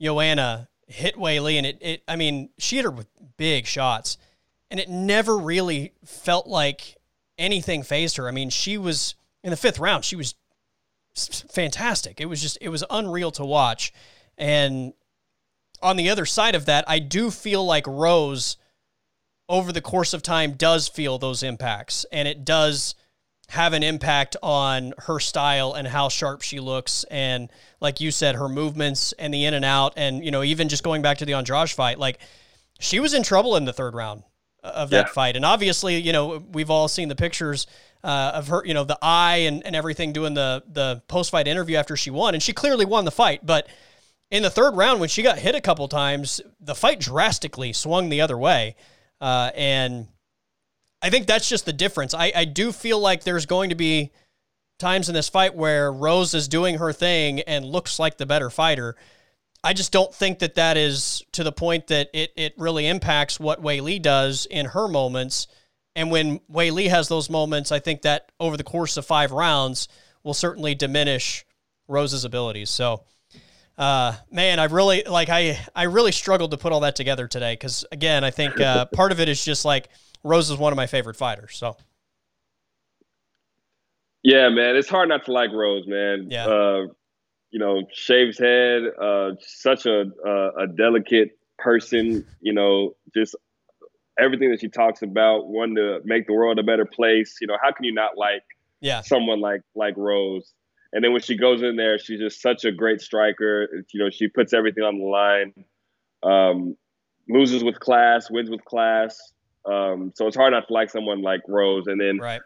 Joanna 0.00 0.68
hit 0.86 1.16
Weili, 1.16 1.56
and 1.56 1.66
it, 1.66 1.78
it, 1.80 2.02
I 2.06 2.16
mean, 2.16 2.50
she 2.58 2.76
hit 2.76 2.84
her 2.84 2.90
with 2.90 3.08
big 3.36 3.66
shots, 3.66 4.18
and 4.70 4.80
it 4.80 4.88
never 4.88 5.36
really 5.36 5.92
felt 6.04 6.46
like 6.46 6.96
anything 7.38 7.82
phased 7.82 8.16
her. 8.16 8.28
I 8.28 8.30
mean, 8.30 8.50
she 8.50 8.78
was 8.78 9.14
in 9.42 9.50
the 9.50 9.56
fifth 9.56 9.78
round, 9.78 10.04
she 10.04 10.16
was 10.16 10.34
fantastic. 11.14 12.20
It 12.20 12.26
was 12.26 12.42
just, 12.42 12.58
it 12.60 12.68
was 12.68 12.84
unreal 12.90 13.30
to 13.32 13.44
watch. 13.44 13.92
And 14.36 14.92
on 15.82 15.96
the 15.96 16.10
other 16.10 16.26
side 16.26 16.54
of 16.54 16.66
that, 16.66 16.84
I 16.88 16.98
do 16.98 17.30
feel 17.30 17.64
like 17.64 17.86
Rose, 17.86 18.56
over 19.48 19.72
the 19.72 19.80
course 19.80 20.12
of 20.12 20.22
time, 20.22 20.52
does 20.52 20.88
feel 20.88 21.18
those 21.18 21.42
impacts, 21.42 22.04
and 22.12 22.26
it 22.26 22.44
does 22.44 22.94
have 23.48 23.72
an 23.72 23.82
impact 23.82 24.36
on 24.42 24.92
her 24.98 25.20
style 25.20 25.72
and 25.72 25.86
how 25.86 26.08
sharp 26.08 26.42
she 26.42 26.58
looks 26.58 27.04
and 27.10 27.48
like 27.80 28.00
you 28.00 28.10
said 28.10 28.34
her 28.34 28.48
movements 28.48 29.12
and 29.20 29.32
the 29.32 29.44
in 29.44 29.54
and 29.54 29.64
out 29.64 29.92
and 29.96 30.24
you 30.24 30.30
know 30.32 30.42
even 30.42 30.68
just 30.68 30.82
going 30.82 31.00
back 31.00 31.18
to 31.18 31.24
the 31.24 31.32
Andrade 31.32 31.70
fight 31.70 31.98
like 31.98 32.18
she 32.80 32.98
was 32.98 33.14
in 33.14 33.22
trouble 33.22 33.54
in 33.56 33.64
the 33.64 33.72
third 33.72 33.94
round 33.94 34.24
of 34.64 34.90
that 34.90 35.06
Yeah. 35.06 35.12
fight. 35.12 35.36
And 35.36 35.44
obviously 35.44 35.96
you 35.98 36.12
know 36.12 36.42
we've 36.52 36.70
all 36.70 36.88
seen 36.88 37.08
the 37.08 37.14
pictures 37.14 37.68
uh, 38.02 38.32
of 38.34 38.48
her 38.48 38.62
you 38.66 38.74
know 38.74 38.82
the 38.84 38.98
eye 39.00 39.36
and, 39.46 39.64
and 39.64 39.76
everything 39.76 40.12
doing 40.12 40.34
the 40.34 40.64
the 40.66 41.02
post 41.06 41.30
fight 41.30 41.46
interview 41.46 41.76
after 41.76 41.96
she 41.96 42.10
won. 42.10 42.34
And 42.34 42.42
she 42.42 42.52
clearly 42.52 42.84
won 42.84 43.04
the 43.04 43.12
fight. 43.12 43.46
But 43.46 43.68
in 44.28 44.42
the 44.42 44.50
third 44.50 44.74
round 44.76 44.98
when 44.98 45.08
she 45.08 45.22
got 45.22 45.38
hit 45.38 45.54
a 45.54 45.60
couple 45.60 45.86
times 45.86 46.40
the 46.60 46.74
fight 46.74 46.98
drastically 46.98 47.72
swung 47.72 48.08
the 48.08 48.20
other 48.20 48.36
way. 48.36 48.74
Uh, 49.20 49.50
and 49.54 50.08
I 51.02 51.10
think 51.10 51.26
that's 51.26 51.48
just 51.48 51.66
the 51.66 51.72
difference. 51.72 52.14
I, 52.14 52.32
I 52.34 52.44
do 52.44 52.72
feel 52.72 52.98
like 52.98 53.24
there's 53.24 53.46
going 53.46 53.70
to 53.70 53.76
be 53.76 54.12
times 54.78 55.08
in 55.08 55.14
this 55.14 55.28
fight 55.28 55.54
where 55.54 55.92
Rose 55.92 56.34
is 56.34 56.48
doing 56.48 56.78
her 56.78 56.92
thing 56.92 57.40
and 57.40 57.64
looks 57.64 57.98
like 57.98 58.18
the 58.18 58.26
better 58.26 58.50
fighter. 58.50 58.96
I 59.64 59.72
just 59.72 59.92
don't 59.92 60.14
think 60.14 60.40
that 60.40 60.54
that 60.56 60.76
is 60.76 61.24
to 61.32 61.42
the 61.42 61.52
point 61.52 61.88
that 61.88 62.08
it, 62.12 62.32
it 62.36 62.54
really 62.56 62.86
impacts 62.86 63.40
what 63.40 63.62
Weili 63.62 64.00
does 64.00 64.46
in 64.46 64.66
her 64.66 64.86
moments. 64.86 65.48
And 65.94 66.10
when 66.10 66.40
Weili 66.52 66.88
has 66.88 67.08
those 67.08 67.30
moments, 67.30 67.72
I 67.72 67.78
think 67.78 68.02
that 68.02 68.30
over 68.38 68.56
the 68.56 68.64
course 68.64 68.96
of 68.96 69.06
five 69.06 69.32
rounds 69.32 69.88
will 70.22 70.34
certainly 70.34 70.74
diminish 70.74 71.44
Rose's 71.88 72.24
abilities. 72.24 72.70
So, 72.70 73.04
uh, 73.78 74.14
man, 74.30 74.58
I 74.58 74.64
really 74.64 75.04
like 75.06 75.28
I 75.30 75.58
I 75.74 75.84
really 75.84 76.12
struggled 76.12 76.50
to 76.50 76.56
put 76.56 76.72
all 76.72 76.80
that 76.80 76.96
together 76.96 77.28
today 77.28 77.54
because 77.54 77.84
again, 77.92 78.24
I 78.24 78.30
think 78.30 78.60
uh, 78.60 78.86
part 78.86 79.12
of 79.12 79.20
it 79.20 79.28
is 79.28 79.44
just 79.44 79.64
like 79.64 79.88
Rose 80.26 80.50
is 80.50 80.58
one 80.58 80.72
of 80.72 80.76
my 80.76 80.86
favorite 80.86 81.16
fighters. 81.16 81.56
So 81.56 81.76
Yeah, 84.22 84.48
man, 84.48 84.76
it's 84.76 84.88
hard 84.88 85.08
not 85.08 85.24
to 85.26 85.32
like 85.32 85.52
Rose, 85.52 85.86
man. 85.86 86.28
Yeah. 86.30 86.46
Uh, 86.46 86.86
you 87.50 87.60
know, 87.60 87.82
shaves 87.92 88.38
head, 88.38 88.82
uh, 89.00 89.30
such 89.40 89.86
a, 89.86 90.06
a 90.24 90.64
a 90.64 90.66
delicate 90.66 91.38
person. 91.58 92.26
You 92.40 92.52
know, 92.52 92.96
just 93.14 93.36
everything 94.18 94.50
that 94.50 94.60
she 94.60 94.68
talks 94.68 95.02
about, 95.02 95.46
wanting 95.46 95.76
to 95.76 96.00
make 96.04 96.26
the 96.26 96.32
world 96.32 96.58
a 96.58 96.64
better 96.64 96.84
place. 96.84 97.36
You 97.40 97.46
know, 97.46 97.56
how 97.62 97.70
can 97.70 97.84
you 97.84 97.94
not 97.94 98.16
like 98.16 98.42
yeah, 98.80 99.02
someone 99.02 99.40
like 99.40 99.62
like 99.74 99.96
Rose? 99.96 100.52
And 100.92 101.04
then 101.04 101.12
when 101.12 101.22
she 101.22 101.36
goes 101.36 101.62
in 101.62 101.76
there, 101.76 101.98
she's 101.98 102.18
just 102.18 102.42
such 102.42 102.64
a 102.64 102.72
great 102.72 103.00
striker. 103.00 103.68
You 103.92 104.04
know, 104.04 104.10
she 104.10 104.28
puts 104.28 104.52
everything 104.52 104.82
on 104.82 104.98
the 104.98 105.04
line. 105.04 105.52
Um, 106.22 106.76
loses 107.28 107.62
with 107.62 107.78
class, 107.80 108.30
wins 108.30 108.50
with 108.50 108.64
class. 108.64 109.32
Um, 109.70 110.12
so 110.14 110.26
it's 110.26 110.36
hard 110.36 110.52
not 110.52 110.68
to 110.68 110.72
like 110.72 110.90
someone 110.90 111.22
like 111.22 111.40
Rose. 111.48 111.84
And 111.86 112.00
then 112.00 112.18
right. 112.18 112.40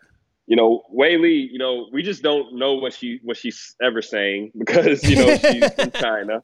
you 0.47 0.57
know, 0.57 0.83
Weili, 0.95 1.47
you 1.51 1.59
know, 1.59 1.87
we 1.93 2.03
just 2.03 2.23
don't 2.23 2.57
know 2.59 2.75
what 2.75 2.93
she 2.93 3.21
what 3.23 3.37
she's 3.37 3.75
ever 3.83 4.01
saying 4.03 4.53
because 4.59 5.03
you 5.05 5.17
know 5.17 5.37
she's 5.37 5.73
from 5.75 5.91
China. 5.95 6.43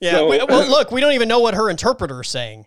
Yeah. 0.00 0.12
So- 0.12 0.30
we- 0.30 0.38
well, 0.48 0.68
look, 0.70 0.90
we 0.90 1.00
don't 1.00 1.12
even 1.12 1.28
know 1.28 1.40
what 1.40 1.54
her 1.54 1.68
interpreter 1.70 2.20
is 2.22 2.28
saying. 2.28 2.66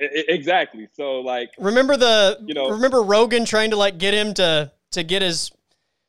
Exactly. 0.00 0.88
So 0.92 1.20
like, 1.20 1.50
Remember 1.58 1.96
the 1.96 2.38
You 2.46 2.54
know- 2.54 2.70
remember 2.70 3.02
Rogan 3.02 3.44
trying 3.44 3.70
to 3.70 3.76
like 3.76 3.98
get 3.98 4.14
him 4.14 4.32
to 4.34 4.70
to 4.92 5.02
get 5.02 5.22
his 5.22 5.50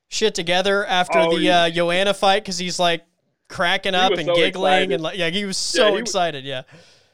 shit 0.09 0.35
together 0.35 0.85
after 0.85 1.17
Oh, 1.19 1.35
the 1.35 1.41
yeah. 1.41 1.63
uh, 1.63 1.69
Joanna 1.69 2.13
fight 2.13 2.43
because 2.43 2.57
he's 2.59 2.79
like 2.79 3.03
cracking 3.47 3.95
up 3.95 4.11
and 4.11 4.25
so 4.25 4.35
giggling 4.35 4.73
excited. 4.73 4.91
and 4.93 5.03
like 5.03 5.17
yeah, 5.17 5.29
he 5.29 5.45
was 5.45 5.57
so 5.57 5.85
Yeah, 5.85 5.87
he 5.87 5.91
was- 5.93 6.01
excited. 6.01 6.45
Yeah. 6.45 6.61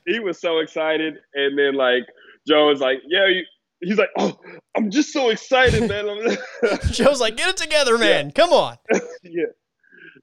he 0.05 0.19
was 0.19 0.37
so 0.39 0.59
excited, 0.59 1.15
and 1.33 1.57
then 1.57 1.75
like 1.75 2.03
Joe 2.47 2.67
was 2.67 2.79
like, 2.79 3.01
"Yeah," 3.07 3.27
you, 3.27 3.43
he's 3.81 3.97
like, 3.97 4.09
"Oh, 4.17 4.39
I'm 4.75 4.89
just 4.91 5.11
so 5.11 5.29
excited, 5.29 5.87
man." 5.89 6.37
Joe's 6.91 7.21
like, 7.21 7.37
get 7.37 7.49
it 7.49 7.57
together, 7.57 7.97
man. 7.97 8.31
Come 8.31 8.51
on. 8.51 8.77
yeah, 9.23 9.45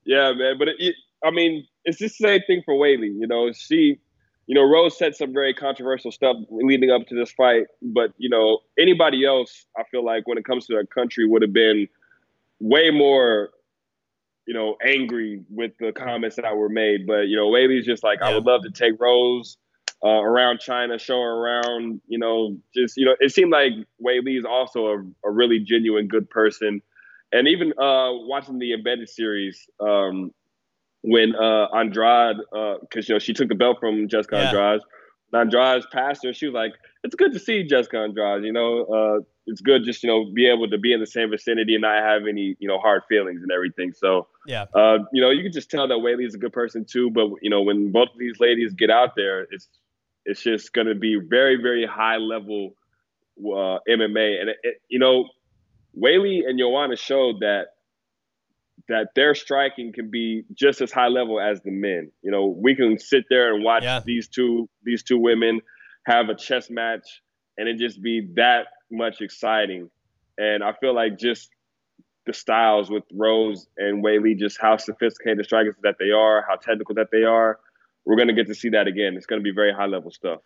yeah, 0.05 0.33
man. 0.33 0.59
But 0.59 0.69
it, 0.69 0.77
it, 0.79 0.95
I 1.25 1.31
mean, 1.31 1.67
it's 1.85 1.99
the 1.99 2.09
same 2.09 2.41
thing 2.47 2.63
for 2.65 2.75
Weili. 2.75 3.13
You 3.19 3.27
know, 3.27 3.53
she, 3.53 3.99
you 4.47 4.55
know, 4.55 4.65
Rose 4.65 4.99
said 4.99 5.15
some 5.15 5.33
very 5.33 5.55
controversial 5.55 6.13
stuff 6.13 6.37
leading 6.51 6.91
up 6.91 7.07
to 7.09 7.15
this 7.15 7.33
fight, 7.33 7.67
but 7.81 8.13
you 8.19 8.29
know, 8.29 8.61
anybody 8.79 9.25
else, 9.25 9.67
I 9.77 9.85
feel 9.91 10.05
like 10.05 10.27
when 10.27 10.39
it 10.39 10.45
comes 10.45 10.67
to 10.67 10.75
their 10.75 10.87
country, 10.87 11.27
would 11.27 11.43
have 11.43 11.53
been 11.53 11.89
way 12.61 12.91
more, 12.91 13.51
you 14.47 14.55
know, 14.55 14.77
angry 14.85 15.43
with 15.51 15.73
the 15.79 15.93
comments 15.93 16.37
that 16.37 16.57
were 16.57 16.69
made. 16.69 17.07
But 17.07 17.29
you 17.29 17.37
know, 17.37 17.49
Weili's 17.49 17.87
just 17.87 18.03
like, 18.03 18.19
yeah. 18.21 18.29
I 18.29 18.35
would 18.35 18.45
love 18.45 18.63
to 18.63 18.71
take 18.71 19.01
Rose. 19.01 19.57
Uh, 20.05 20.21
around 20.21 20.59
China, 20.59 20.99
show 20.99 21.21
around, 21.21 22.01
you 22.09 22.19
know, 22.19 22.57
just, 22.75 22.97
you 22.97 23.05
know, 23.05 23.15
it 23.21 23.31
seemed 23.31 23.53
like 23.53 23.73
Weili 24.05 24.37
is 24.37 24.45
also 24.45 24.87
a, 24.87 24.99
a 25.25 25.31
really 25.31 25.61
genuine, 25.61 26.09
good 26.09 26.29
person 26.29 26.83
and 27.33 27.49
even 27.49 27.73
uh, 27.73 28.13
watching 28.13 28.59
the 28.59 28.75
embedded 28.75 29.09
series 29.09 29.67
um, 29.81 30.33
when 31.03 31.35
uh, 31.35 31.67
Andrade, 31.75 32.37
because 32.53 32.81
uh, 32.97 33.01
you 33.09 33.15
know 33.15 33.19
she 33.19 33.33
took 33.33 33.49
the 33.49 33.55
belt 33.55 33.79
from 33.81 34.09
Jessica 34.09 34.37
yeah. 34.37 34.47
Andrade. 34.49 34.81
Andrade 35.35 35.83
passed 35.91 36.25
her. 36.25 36.35
She 36.35 36.47
was 36.47 36.55
like, 36.55 36.73
"It's 37.03 37.15
good 37.15 37.33
to 37.33 37.39
see 37.39 37.65
Jessica 37.65 37.99
Andrade. 37.99 38.45
You 38.45 38.53
know, 38.53 38.85
uh, 38.85 39.25
it's 39.47 39.63
good 39.63 39.83
just 39.85 40.03
you 40.03 40.11
know 40.11 40.31
be 40.33 40.47
able 40.47 40.69
to 40.69 40.79
be 40.79 40.93
in 40.93 41.01
the 41.01 41.07
same 41.07 41.31
vicinity 41.31 41.75
and 41.75 41.83
not 41.83 42.03
have 42.03 42.23
any 42.29 42.55
you 42.59 42.69
know 42.69 42.79
hard 42.79 43.03
feelings 43.09 43.43
and 43.43 43.51
everything." 43.51 43.95
So 43.95 44.29
yeah, 44.47 44.67
uh, 44.75 44.99
you 45.13 45.23
know, 45.23 45.31
you 45.31 45.43
can 45.43 45.53
just 45.53 45.71
tell 45.71 45.89
that 45.89 46.17
is 46.21 46.35
a 46.35 46.39
good 46.39 46.53
person 46.53 46.85
too. 46.85 47.11
But 47.11 47.31
you 47.41 47.49
know, 47.49 47.63
when 47.63 47.91
both 47.93 48.11
of 48.13 48.19
these 48.19 48.39
ladies 48.41 48.75
get 48.75 48.91
out 48.91 49.17
there, 49.17 49.47
it's 49.51 49.69
it's 50.25 50.43
just 50.43 50.73
going 50.73 50.87
to 50.87 50.95
be 50.95 51.19
very 51.19 51.57
very 51.57 51.87
high 51.87 52.17
level 52.17 52.75
uh, 53.39 53.79
MMA, 53.89 54.41
and 54.41 54.51
it, 54.51 54.57
it, 54.63 54.83
you 54.89 54.99
know 54.99 55.29
Weili 56.01 56.41
and 56.47 56.59
Joanna 56.59 56.97
showed 56.97 57.41
that 57.41 57.67
that 58.89 59.09
their 59.15 59.35
striking 59.35 59.93
can 59.93 60.11
be 60.11 60.45
just 60.55 60.81
as 60.81 60.91
high 60.91 61.09
level 61.09 61.41
as 61.41 61.61
the 61.63 61.71
men. 61.71 62.11
You 62.23 62.31
know, 62.31 62.47
we 62.47 62.75
can 62.75 62.99
sit 62.99 63.25
there 63.31 63.55
and 63.55 63.63
watch 63.63 63.85
yeah. 63.85 64.01
these 64.05 64.29
two 64.29 64.69
these 64.83 65.03
two 65.03 65.19
women 65.19 65.61
have 66.05 66.29
a 66.29 66.35
chess 66.35 66.69
match 66.69 67.23
and 67.57 67.69
it 67.69 67.79
just 67.79 68.03
be 68.03 68.29
that 68.35 68.67
much 68.91 69.21
exciting. 69.21 69.91
And 70.39 70.65
I 70.65 70.73
feel 70.73 70.95
like 70.95 71.19
just 71.19 71.51
the 72.27 72.33
styles 72.33 72.91
with 72.91 73.05
Rose 73.13 73.67
and 73.77 74.03
Weili, 74.03 74.39
just 74.39 74.61
how 74.61 74.77
sophisticated 74.77 75.39
the 75.39 75.45
strikers 75.45 75.75
that 75.83 75.97
they 75.99 76.11
are, 76.11 76.45
how 76.49 76.57
technical 76.57 76.95
that 76.97 77.09
they 77.13 77.25
are, 77.25 77.59
we're 78.05 78.17
going 78.17 78.29
to 78.29 78.35
get 78.35 78.47
to 78.49 78.55
see 78.55 78.71
that 78.71 78.87
again. 78.87 79.15
It's 79.17 79.27
going 79.27 79.41
to 79.41 79.45
be 79.45 79.53
very 79.53 79.73
high 79.73 79.87
level 79.87 80.11
stuff. 80.11 80.41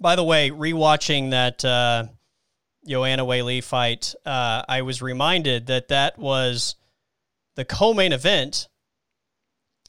By 0.00 0.16
the 0.16 0.24
way, 0.24 0.50
rewatching 0.50 1.30
that 1.30 1.64
uh, 1.64 2.04
Joanna 2.86 3.24
Weili 3.24 3.62
fight, 3.62 4.14
uh, 4.24 4.62
I 4.68 4.82
was 4.82 5.02
reminded 5.02 5.66
that 5.66 5.88
that 5.88 6.18
was 6.18 6.76
the 7.56 7.64
co-main 7.64 8.12
event. 8.12 8.68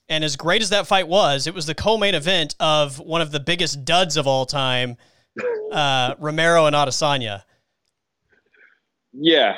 And 0.07 0.23
as 0.23 0.35
great 0.35 0.61
as 0.61 0.69
that 0.69 0.85
fight 0.85 1.07
was, 1.07 1.47
it 1.47 1.53
was 1.53 1.65
the 1.65 1.75
co-main 1.75 2.13
event 2.13 2.55
of 2.59 2.99
one 2.99 3.21
of 3.21 3.31
the 3.31 3.39
biggest 3.39 3.85
duds 3.85 4.17
of 4.17 4.27
all 4.27 4.45
time, 4.45 4.97
uh, 5.71 6.13
Romero 6.19 6.67
and 6.67 6.75
Adesanya. 6.75 7.43
Yeah. 9.13 9.55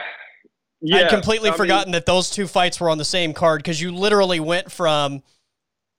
yeah. 0.82 0.98
I'd 0.98 1.10
completely 1.10 1.50
I 1.50 1.58
forgotten 1.58 1.92
mean, 1.92 1.94
that 1.94 2.06
those 2.06 2.30
two 2.30 2.48
fights 2.48 2.80
were 2.80 2.90
on 2.90 2.98
the 2.98 3.06
same 3.06 3.34
card 3.34 3.60
because 3.60 3.82
you 3.82 3.92
literally 3.92 4.40
went 4.40 4.72
from, 4.72 5.22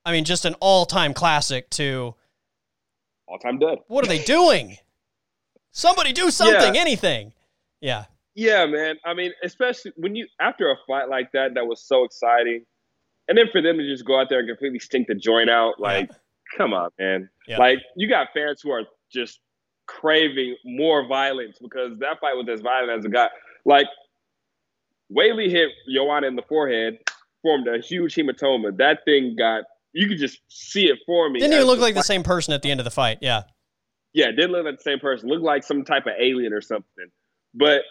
I 0.08 0.12
mean, 0.12 0.24
just 0.24 0.46
an 0.46 0.54
all-time 0.60 1.12
classic 1.12 1.68
to 1.72 2.14
all-time 3.26 3.58
dud. 3.58 3.80
What 3.88 4.06
are 4.06 4.08
they 4.08 4.24
doing? 4.24 4.78
Somebody 5.70 6.14
do 6.14 6.30
something, 6.30 6.74
yeah. 6.74 6.80
anything. 6.80 7.34
Yeah. 7.82 8.06
Yeah, 8.34 8.64
man. 8.64 8.96
I 9.04 9.12
mean, 9.12 9.32
especially 9.44 9.92
when 9.96 10.16
you 10.16 10.26
after 10.40 10.70
a 10.70 10.76
fight 10.86 11.10
like 11.10 11.30
that 11.32 11.52
that 11.56 11.66
was 11.66 11.82
so 11.82 12.04
exciting, 12.04 12.64
and 13.28 13.36
then 13.36 13.50
for 13.52 13.60
them 13.60 13.76
to 13.76 13.86
just 13.86 14.06
go 14.06 14.18
out 14.18 14.30
there 14.30 14.38
and 14.38 14.48
completely 14.48 14.78
stink 14.78 15.08
the 15.08 15.14
joint 15.14 15.50
out, 15.50 15.78
like, 15.78 16.08
yeah. 16.08 16.16
come 16.56 16.72
on, 16.72 16.88
man. 16.98 17.28
Yeah. 17.46 17.58
Like 17.58 17.80
you 17.94 18.08
got 18.08 18.28
fans 18.32 18.62
who 18.62 18.70
are 18.70 18.84
just 19.12 19.40
craving 19.86 20.56
more 20.64 21.06
violence 21.06 21.58
because 21.60 21.98
that 21.98 22.18
fight 22.18 22.34
was 22.34 22.48
as 22.50 22.62
violent 22.62 22.98
as 22.98 23.04
it 23.04 23.12
got. 23.12 23.30
Like 23.66 23.88
Weili 25.14 25.50
hit 25.50 25.68
Joanna 25.94 26.28
in 26.28 26.36
the 26.36 26.42
forehead, 26.48 26.96
formed 27.42 27.68
a 27.68 27.78
huge 27.78 28.14
hematoma. 28.14 28.74
That 28.78 29.00
thing 29.04 29.36
got 29.36 29.64
you 29.92 30.08
could 30.08 30.18
just 30.18 30.40
see 30.48 30.86
it 30.86 30.98
for 31.06 31.28
me. 31.30 31.40
Didn't 31.40 31.54
even 31.54 31.66
look 31.66 31.80
like 31.80 31.94
fight. 31.94 32.00
the 32.00 32.04
same 32.04 32.22
person 32.22 32.54
at 32.54 32.62
the 32.62 32.70
end 32.70 32.80
of 32.80 32.84
the 32.84 32.90
fight. 32.90 33.18
Yeah. 33.20 33.42
Yeah, 34.12 34.26
didn't 34.26 34.52
look 34.52 34.64
like 34.64 34.76
the 34.76 34.82
same 34.82 34.98
person. 34.98 35.28
Looked 35.28 35.44
like 35.44 35.64
some 35.64 35.84
type 35.84 36.06
of 36.06 36.12
alien 36.18 36.52
or 36.52 36.60
something. 36.60 37.06
But 37.54 37.82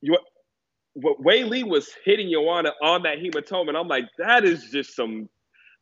you, 0.00 0.16
what 0.94 1.22
Weili 1.22 1.64
was 1.64 1.90
hitting 2.04 2.30
Joanna 2.30 2.72
on 2.82 3.02
that 3.02 3.18
hematoma, 3.18 3.68
and 3.68 3.76
I'm 3.76 3.88
like, 3.88 4.04
that 4.18 4.44
is 4.44 4.70
just 4.70 4.94
some 4.94 5.28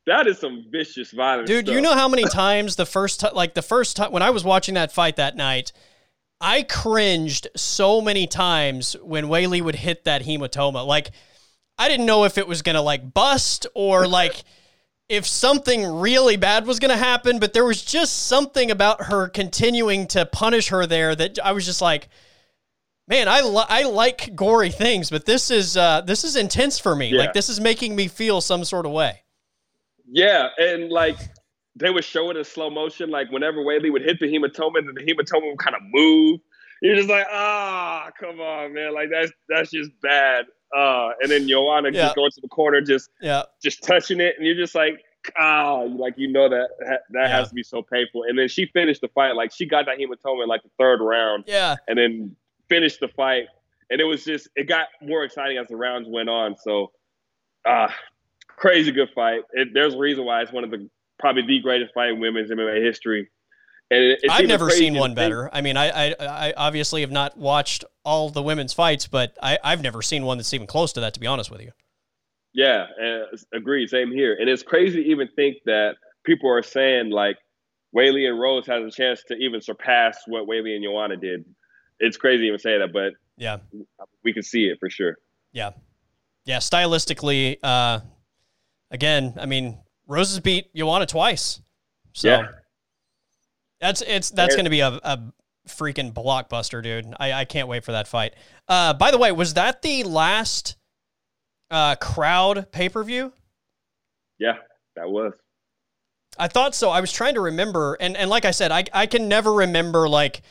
that 0.07 0.27
is 0.27 0.39
some 0.39 0.67
vicious 0.71 1.13
violence. 1.13 1.49
Dude, 1.49 1.67
stuff. 1.67 1.75
you 1.75 1.81
know 1.81 1.95
how 1.95 2.09
many 2.09 2.25
times 2.29 2.77
the 2.77 2.87
first 2.87 3.21
time, 3.21 3.35
like 3.35 3.55
the 3.55 3.63
first 3.63 3.97
time 3.97 4.13
when 4.13 4.23
I 4.23 4.31
was 4.31 4.45
watching 4.45 4.75
that 4.75 4.93
fight 4.93 5.17
that 5.17 5.37
night, 5.37 5.73
I 6.41 6.63
cringed 6.63 7.49
so 7.55 8.01
many 8.01 8.27
times 8.27 8.97
when 9.03 9.27
Weili 9.27 9.61
would 9.61 9.77
hit 9.77 10.05
that 10.05 10.23
hematoma. 10.23 10.87
Like, 10.87 11.11
I 11.77 11.89
didn't 11.89 12.07
know 12.07 12.25
if 12.25 12.39
it 12.39 12.47
was 12.47 12.63
gonna 12.63 12.83
like 12.83 13.13
bust 13.13 13.67
or 13.75 14.07
like 14.07 14.43
if 15.11 15.27
something 15.27 15.85
really 15.85 16.37
bad 16.37 16.67
was 16.67 16.79
gonna 16.79 16.97
happen, 16.97 17.39
but 17.39 17.53
there 17.53 17.65
was 17.65 17.83
just 17.83 18.27
something 18.27 18.71
about 18.71 19.05
her 19.05 19.29
continuing 19.29 20.07
to 20.09 20.25
punish 20.25 20.69
her 20.69 20.87
there 20.87 21.15
that 21.15 21.39
I 21.45 21.53
was 21.53 21.67
just 21.67 21.83
like 21.83 22.09
man, 23.11 23.29
I 23.29 23.41
li- 23.43 23.67
I 23.69 23.83
like 23.83 24.35
gory 24.35 24.71
things, 24.71 25.11
but 25.11 25.27
this 25.27 25.51
is 25.51 25.77
uh, 25.77 26.01
this 26.03 26.25
is 26.25 26.37
intense 26.37 26.79
for 26.79 26.97
me. 26.97 27.09
Yeah. 27.09 27.19
Like 27.19 27.35
this 27.35 27.51
is 27.51 27.61
making 27.61 27.95
me 27.95 28.09
feel 28.09 28.41
some 28.41 28.65
sort 28.65 28.87
of 28.87 28.93
way. 28.93 29.23
Yeah, 30.07 30.49
and 30.57 30.91
like 30.91 31.19
they 31.75 31.91
would 31.91 32.05
show 32.05 32.31
it 32.31 32.37
in 32.37 32.45
slow 32.45 32.71
motion, 32.71 33.11
like 33.11 33.31
whenever 33.31 33.59
Weili 33.59 33.93
would 33.93 34.03
hit 34.03 34.19
the 34.21 34.27
hematoma, 34.27 34.79
and 34.79 34.97
the 34.97 35.03
hematoma 35.03 35.51
would 35.51 35.59
kind 35.59 35.77
of 35.77 35.83
move. 35.91 36.41
You're 36.81 36.97
just 36.97 37.11
like, 37.11 37.27
ah, 37.31 38.11
come 38.19 38.41
on, 38.41 38.73
man, 38.73 38.95
like 38.95 39.09
that's 39.11 39.33
that's 39.49 39.71
just 39.71 39.91
bad. 40.01 40.47
Uh, 40.77 41.11
and 41.21 41.31
then 41.31 41.49
Joanna 41.49 41.91
yeah. 41.91 42.05
just 42.05 42.17
going 42.17 42.31
to 42.31 42.41
the 42.41 42.49
corner, 42.49 42.81
just 42.81 43.11
yeah, 43.21 43.43
just 43.63 43.83
touching 43.83 44.21
it, 44.21 44.35
and 44.37 44.47
you're 44.47 44.55
just 44.55 44.75
like, 44.75 45.03
ah, 45.39 45.81
like 45.81 46.15
you 46.17 46.29
know 46.29 46.49
that 46.49 46.69
that 46.81 47.01
yeah. 47.13 47.29
has 47.29 47.49
to 47.49 47.55
be 47.55 47.63
so 47.63 47.83
painful. 47.83 48.25
And 48.25 48.39
then 48.39 48.49
she 48.49 48.67
finished 48.67 49.01
the 49.01 49.09
fight, 49.09 49.35
like 49.35 49.53
she 49.53 49.67
got 49.67 49.87
that 49.87 49.99
hematoma 49.99 50.43
in 50.43 50.49
like 50.49 50.63
the 50.63 50.71
third 50.79 51.01
round. 51.01 51.45
Yeah, 51.47 51.77
and 51.89 51.99
then 51.99 52.37
finished 52.69 53.01
the 53.01 53.09
fight, 53.09 53.47
and 53.91 54.01
it 54.01 54.05
was 54.05 54.25
just 54.25 54.49
it 54.55 54.69
got 54.69 54.87
more 55.03 55.25
exciting 55.25 55.59
as 55.59 55.67
the 55.67 55.77
rounds 55.77 56.09
went 56.09 56.29
on. 56.29 56.57
So, 56.57 56.93
uh, 57.65 57.89
crazy 58.47 58.93
good 58.93 59.11
fight. 59.15 59.43
It, 59.53 59.69
there's 59.75 59.95
a 59.95 59.99
reason 59.99 60.25
why 60.25 60.43
it's 60.43 60.53
one 60.53 60.65
of 60.65 60.71
the 60.71 60.89
probably 61.19 61.43
the 61.47 61.61
greatest 61.61 61.93
fight 61.95 62.11
in 62.11 62.21
women's 62.21 62.51
MMA 62.51 62.83
history. 62.83 63.29
It, 63.91 64.21
I've 64.31 64.47
never 64.47 64.71
seen 64.71 64.95
one 64.95 65.15
better. 65.15 65.51
I 65.53 65.63
mean, 65.63 65.77
I, 65.77 66.11
I, 66.11 66.15
I 66.21 66.55
obviously 66.57 67.01
have 67.01 67.11
not 67.11 67.37
watched 67.37 67.85
all 68.05 68.31
the 68.31 68.43
women's 68.43 68.73
fights, 68.73 69.09
but 69.09 69.37
I, 69.43 69.59
I've 69.65 69.83
never 69.83 70.01
seen 70.01 70.25
one 70.25 70.39
that's 70.39 70.55
even 70.55 70.69
close 70.69 70.93
to 70.93 71.01
that. 71.01 71.15
To 71.15 71.21
be 71.21 71.27
honest 71.27 71.51
with 71.51 71.61
you. 71.61 71.73
Yeah, 72.53 72.87
uh, 73.03 73.37
agreed. 73.53 73.91
Same 73.91 74.13
here. 74.13 74.37
And 74.39 74.49
it's 74.49 74.63
crazy 74.63 75.03
to 75.03 75.09
even 75.11 75.29
think 75.35 75.59
that 75.67 75.97
people 76.25 76.51
are 76.51 76.63
saying 76.63 77.11
like 77.11 77.37
Weili 77.97 78.29
and 78.29 78.39
Rose 78.41 78.67
has 78.67 78.85
a 78.85 78.91
chance 78.91 79.23
to 79.29 79.35
even 79.35 79.61
surpass 79.61 80.19
what 80.27 80.47
Weili 80.49 80.77
and 80.77 80.85
Joanna 80.85 81.17
did 81.17 81.45
it's 82.01 82.17
crazy 82.17 82.43
to 82.43 82.47
even 82.49 82.59
say 82.59 82.79
that, 82.79 82.93
but 82.93 83.13
yeah, 83.37 83.59
we 84.25 84.33
can 84.33 84.43
see 84.43 84.65
it 84.65 84.79
for 84.81 84.91
sure. 84.91 85.17
Yeah, 85.53 85.71
yeah. 86.45 86.59
Stylistically, 86.59 87.59
uh, 87.63 88.01
again, 88.91 89.35
I 89.39 89.47
mean, 89.47 89.79
Roses 90.07 90.41
beat 90.41 90.75
Joanna 90.75 91.07
twice, 91.07 91.61
so 92.13 92.29
yeah. 92.29 92.47
That's 93.81 94.03
it's 94.03 94.31
that's 94.31 94.55
going 94.55 94.65
to 94.65 94.71
be 94.71 94.81
a, 94.81 94.89
a 94.89 95.21
freaking 95.69 96.13
blockbuster, 96.13 96.83
dude. 96.83 97.15
I, 97.19 97.33
I 97.33 97.45
can't 97.45 97.69
wait 97.69 97.85
for 97.85 97.93
that 97.93 98.09
fight. 98.09 98.35
Uh, 98.69 98.95
by 98.95 99.11
the 99.11 99.19
way, 99.19 99.33
was 99.33 99.55
that 99.55 99.83
the 99.83 100.05
last 100.05 100.77
uh, 101.71 101.97
crowd 101.97 102.71
pay 102.73 102.89
per 102.89 103.03
view? 103.03 103.33
Yeah, 104.39 104.57
that 104.97 105.09
was. 105.09 105.33
I 106.39 106.49
thought 106.49 106.75
so. 106.75 106.91
I 106.91 107.01
was 107.01 107.13
trying 107.13 107.35
to 107.35 107.41
remember, 107.41 107.97
and 108.01 108.17
and 108.17 108.31
like 108.31 108.45
I 108.45 108.51
said, 108.51 108.71
I 108.73 108.85
I 108.93 109.07
can 109.07 109.29
never 109.29 109.53
remember 109.53 110.09
like 110.09 110.43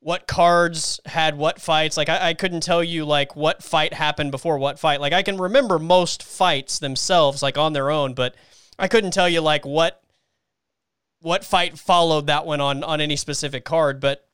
what 0.00 0.26
cards 0.26 1.00
had 1.06 1.36
what 1.36 1.60
fights. 1.60 1.96
Like 1.96 2.08
I, 2.08 2.28
I, 2.28 2.34
couldn't 2.34 2.60
tell 2.60 2.84
you 2.84 3.04
like 3.04 3.34
what 3.34 3.60
fight 3.60 3.92
happened 3.92 4.30
before 4.30 4.56
what 4.56 4.78
fight. 4.78 5.00
Like 5.00 5.12
I 5.12 5.24
can 5.24 5.36
remember 5.36 5.80
most 5.80 6.22
fights 6.22 6.78
themselves, 6.78 7.42
like 7.42 7.58
on 7.58 7.72
their 7.72 7.90
own, 7.90 8.14
but 8.14 8.36
I 8.78 8.86
couldn't 8.86 9.10
tell 9.10 9.28
you 9.28 9.40
like 9.40 9.66
what 9.66 10.00
what 11.20 11.44
fight 11.44 11.78
followed 11.78 12.26
that 12.26 12.46
one 12.46 12.60
on 12.60 12.84
on 12.84 13.00
any 13.00 13.16
specific 13.16 13.64
card. 13.64 14.00
But 14.00 14.26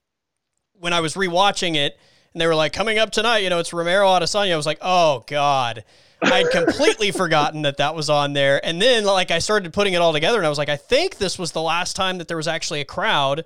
when 0.73 0.93
I 0.93 1.01
was 1.01 1.15
rewatching 1.15 1.77
it 1.77 1.99
and 2.33 2.41
they 2.41 2.47
were 2.47 2.55
like 2.55 2.73
coming 2.73 2.99
up 2.99 3.11
tonight, 3.11 3.39
you 3.39 3.51
know, 3.51 3.59
it's 3.59 3.73
Romero 3.73 4.07
Adesanya. 4.09 4.53
I 4.53 4.57
was 4.57 4.67
like, 4.67 4.79
oh 4.83 5.25
god. 5.27 5.85
I'd 6.25 6.51
completely 6.51 7.11
forgotten 7.13 7.63
that 7.63 7.79
that 7.79 7.97
was 7.97 8.09
on 8.09 8.33
there. 8.33 8.65
And 8.65 8.81
then 8.81 9.05
like 9.05 9.31
I 9.33 9.41
started 9.41 9.73
putting 9.73 9.95
it 9.95 9.97
all 9.97 10.13
together 10.13 10.39
and 10.39 10.47
I 10.47 10.49
was 10.49 10.59
like, 10.59 10.69
I 10.69 10.77
think 10.77 11.19
this 11.19 11.39
was 11.39 11.51
the 11.51 11.63
last 11.63 11.97
time 11.97 12.19
that 12.19 12.29
there 12.29 12.37
was 12.37 12.47
actually 12.47 12.81
a 12.81 12.85
crowd 12.85 13.45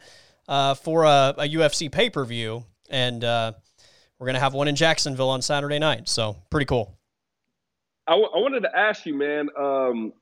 uh, 0.48 0.74
for 0.74 1.04
a, 1.04 1.34
a 1.38 1.48
UFC 1.48 1.90
pay 1.90 2.10
per 2.10 2.24
view, 2.24 2.64
and 2.90 3.24
uh, 3.24 3.52
we're 4.18 4.26
gonna 4.26 4.38
have 4.38 4.54
one 4.54 4.68
in 4.68 4.76
Jacksonville 4.76 5.30
on 5.30 5.42
Saturday 5.42 5.78
night. 5.78 6.08
So 6.08 6.36
pretty 6.50 6.66
cool. 6.66 6.96
I, 8.06 8.12
w- 8.12 8.30
I 8.32 8.38
wanted 8.38 8.60
to 8.60 8.76
ask 8.76 9.04
you, 9.06 9.14
man. 9.14 9.48
Um, 9.58 10.12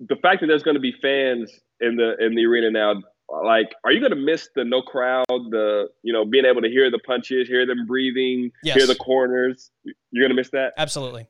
the 0.00 0.16
fact 0.16 0.40
that 0.40 0.48
there's 0.48 0.62
going 0.62 0.74
to 0.74 0.80
be 0.80 0.92
fans 1.00 1.50
in 1.80 1.96
the 1.96 2.16
in 2.24 2.34
the 2.34 2.44
arena 2.46 2.70
now, 2.70 2.94
like, 3.42 3.74
are 3.84 3.92
you 3.92 4.00
going 4.00 4.10
to 4.12 4.16
miss 4.16 4.48
the 4.54 4.64
no 4.64 4.82
crowd, 4.82 5.24
the 5.28 5.88
you 6.02 6.12
know 6.12 6.24
being 6.24 6.44
able 6.44 6.62
to 6.62 6.68
hear 6.68 6.90
the 6.90 6.98
punches, 7.00 7.48
hear 7.48 7.66
them 7.66 7.86
breathing, 7.86 8.50
Yes. 8.62 8.76
hear 8.76 8.86
the 8.86 8.94
corners? 8.94 9.70
You're 9.84 10.22
going 10.22 10.30
to 10.30 10.34
miss 10.36 10.50
that. 10.50 10.72
Absolutely. 10.76 11.28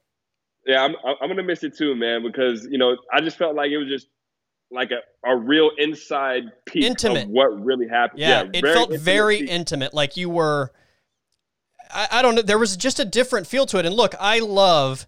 Yeah, 0.66 0.82
I'm 0.82 0.94
I'm 1.04 1.28
going 1.28 1.36
to 1.36 1.42
miss 1.42 1.62
it 1.62 1.76
too, 1.76 1.94
man, 1.94 2.22
because 2.22 2.66
you 2.70 2.78
know 2.78 2.96
I 3.12 3.20
just 3.20 3.36
felt 3.36 3.54
like 3.54 3.70
it 3.70 3.78
was 3.78 3.88
just 3.88 4.08
like 4.72 4.90
a, 4.90 4.98
a 5.28 5.36
real 5.36 5.70
inside 5.78 6.42
peek 6.66 6.82
Intimate. 6.84 7.24
of 7.24 7.28
what 7.30 7.46
really 7.64 7.86
happened. 7.88 8.20
Yeah, 8.20 8.42
it 8.52 8.62
very 8.62 8.74
felt 8.74 8.90
intimate 8.90 9.00
very 9.00 9.38
intimate. 9.40 9.94
Like 9.94 10.16
you 10.16 10.28
were. 10.28 10.72
I, 11.88 12.08
I 12.10 12.22
don't 12.22 12.34
know. 12.34 12.42
There 12.42 12.58
was 12.58 12.76
just 12.76 12.98
a 12.98 13.04
different 13.04 13.46
feel 13.46 13.64
to 13.66 13.78
it. 13.78 13.86
And 13.86 13.94
look, 13.94 14.14
I 14.18 14.40
love. 14.40 15.06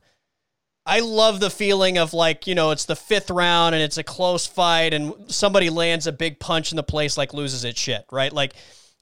I 0.89 1.01
love 1.01 1.39
the 1.39 1.51
feeling 1.51 1.99
of 1.99 2.15
like, 2.15 2.47
you 2.47 2.55
know, 2.55 2.71
it's 2.71 2.87
the 2.87 2.97
fifth 2.97 3.29
round 3.29 3.75
and 3.75 3.85
it's 3.85 3.99
a 3.99 4.03
close 4.03 4.47
fight 4.47 4.95
and 4.95 5.13
somebody 5.27 5.69
lands 5.69 6.07
a 6.07 6.13
big 6.13 6.41
punch 6.41 6.73
and 6.73 6.79
the 6.79 6.83
place 6.83 7.19
like 7.19 7.35
loses 7.35 7.63
its 7.63 7.79
shit, 7.79 8.07
right? 8.11 8.33
Like 8.33 8.55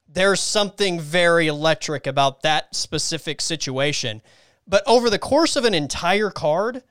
there's 0.09 0.41
something 0.41 0.99
very 0.99 1.47
electric 1.47 2.09
about 2.09 2.43
that 2.43 2.75
specific 2.75 3.41
situation. 3.41 4.21
But 4.67 4.83
over 4.85 5.09
the 5.09 5.19
course 5.21 5.55
of 5.55 5.65
an 5.65 5.75
entire 5.75 6.31
card, 6.31 6.83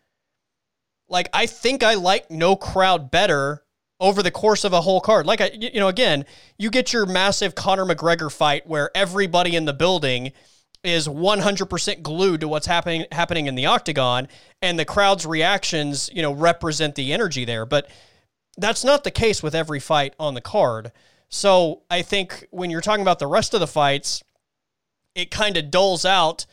like 1.09 1.27
I 1.33 1.45
think 1.45 1.83
I 1.83 1.95
like 1.95 2.31
no 2.31 2.55
crowd 2.55 3.11
better 3.11 3.65
over 3.99 4.23
the 4.23 4.31
course 4.31 4.63
of 4.63 4.71
a 4.71 4.79
whole 4.79 5.01
card. 5.01 5.25
Like 5.25 5.41
I, 5.41 5.51
you 5.53 5.81
know, 5.81 5.89
again, 5.89 6.23
you 6.57 6.69
get 6.69 6.93
your 6.93 7.05
massive 7.05 7.53
Conor 7.53 7.85
McGregor 7.85 8.31
fight 8.31 8.65
where 8.65 8.91
everybody 8.95 9.57
in 9.57 9.65
the 9.65 9.73
building 9.73 10.31
is 10.87 11.07
100% 11.07 12.01
glued 12.01 12.41
to 12.41 12.47
what's 12.47 12.67
happening 12.67 13.05
happening 13.11 13.47
in 13.47 13.55
the 13.55 13.65
octagon 13.65 14.27
and 14.61 14.77
the 14.77 14.85
crowd's 14.85 15.25
reactions, 15.25 16.09
you 16.13 16.21
know, 16.21 16.31
represent 16.31 16.95
the 16.95 17.13
energy 17.13 17.45
there, 17.45 17.65
but 17.65 17.89
that's 18.57 18.83
not 18.83 19.03
the 19.03 19.11
case 19.11 19.43
with 19.43 19.55
every 19.55 19.79
fight 19.79 20.13
on 20.19 20.33
the 20.33 20.41
card. 20.41 20.91
So, 21.29 21.81
I 21.89 22.01
think 22.01 22.47
when 22.51 22.69
you're 22.69 22.81
talking 22.81 23.01
about 23.01 23.19
the 23.19 23.27
rest 23.27 23.53
of 23.53 23.59
the 23.59 23.67
fights, 23.67 24.23
it 25.15 25.31
kind 25.31 25.57
of 25.57 25.71
dulls 25.71 26.05
out 26.05 26.45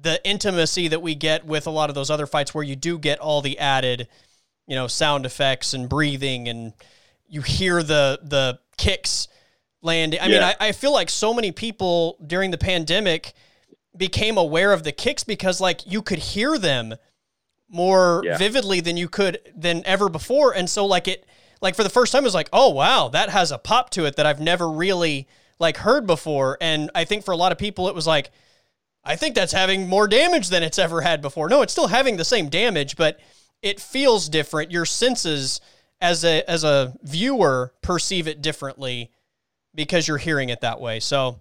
the 0.00 0.24
intimacy 0.28 0.88
that 0.88 1.02
we 1.02 1.14
get 1.14 1.46
with 1.46 1.66
a 1.66 1.70
lot 1.70 1.88
of 1.88 1.94
those 1.94 2.10
other 2.10 2.26
fights 2.26 2.54
where 2.54 2.64
you 2.64 2.76
do 2.76 2.98
get 2.98 3.18
all 3.18 3.42
the 3.42 3.58
added, 3.58 4.08
you 4.66 4.74
know, 4.74 4.86
sound 4.86 5.26
effects 5.26 5.74
and 5.74 5.88
breathing 5.88 6.48
and 6.48 6.72
you 7.28 7.42
hear 7.42 7.82
the 7.82 8.20
the 8.22 8.58
kicks 8.76 9.28
landing. 9.82 10.20
I 10.20 10.28
mean, 10.28 10.42
I, 10.42 10.54
I 10.60 10.72
feel 10.72 10.92
like 10.92 11.10
so 11.10 11.32
many 11.32 11.52
people 11.52 12.18
during 12.26 12.50
the 12.50 12.58
pandemic 12.58 13.34
became 13.96 14.36
aware 14.36 14.72
of 14.72 14.82
the 14.84 14.92
kicks 14.92 15.24
because 15.24 15.60
like 15.60 15.80
you 15.90 16.02
could 16.02 16.18
hear 16.18 16.58
them 16.58 16.94
more 17.68 18.22
Yeah. 18.24 18.36
vividly 18.38 18.80
than 18.80 18.96
you 18.96 19.08
could 19.08 19.38
than 19.56 19.82
ever 19.84 20.08
before. 20.08 20.52
And 20.54 20.68
so 20.70 20.86
like 20.86 21.08
it 21.08 21.26
like 21.60 21.74
for 21.74 21.82
the 21.82 21.90
first 21.90 22.12
time 22.12 22.22
it 22.22 22.26
was 22.26 22.34
like, 22.34 22.48
oh 22.52 22.70
wow, 22.70 23.08
that 23.08 23.30
has 23.30 23.50
a 23.50 23.58
pop 23.58 23.90
to 23.90 24.04
it 24.04 24.16
that 24.16 24.26
I've 24.26 24.40
never 24.40 24.68
really 24.70 25.26
like 25.58 25.78
heard 25.78 26.06
before. 26.06 26.58
And 26.60 26.90
I 26.94 27.04
think 27.04 27.24
for 27.24 27.32
a 27.32 27.36
lot 27.36 27.52
of 27.52 27.58
people 27.58 27.88
it 27.88 27.94
was 27.94 28.06
like, 28.06 28.30
I 29.04 29.16
think 29.16 29.34
that's 29.34 29.52
having 29.52 29.88
more 29.88 30.06
damage 30.08 30.48
than 30.48 30.62
it's 30.62 30.78
ever 30.78 31.00
had 31.00 31.22
before. 31.22 31.48
No, 31.48 31.62
it's 31.62 31.72
still 31.72 31.86
having 31.88 32.16
the 32.16 32.24
same 32.24 32.48
damage, 32.48 32.96
but 32.96 33.18
it 33.62 33.80
feels 33.80 34.28
different. 34.28 34.70
Your 34.70 34.84
senses 34.84 35.60
as 36.00 36.24
a 36.24 36.48
as 36.48 36.62
a 36.62 36.94
viewer 37.02 37.72
perceive 37.82 38.28
it 38.28 38.42
differently 38.42 39.10
because 39.74 40.06
you're 40.06 40.18
hearing 40.18 40.50
it 40.50 40.60
that 40.60 40.80
way. 40.80 41.00
So 41.00 41.40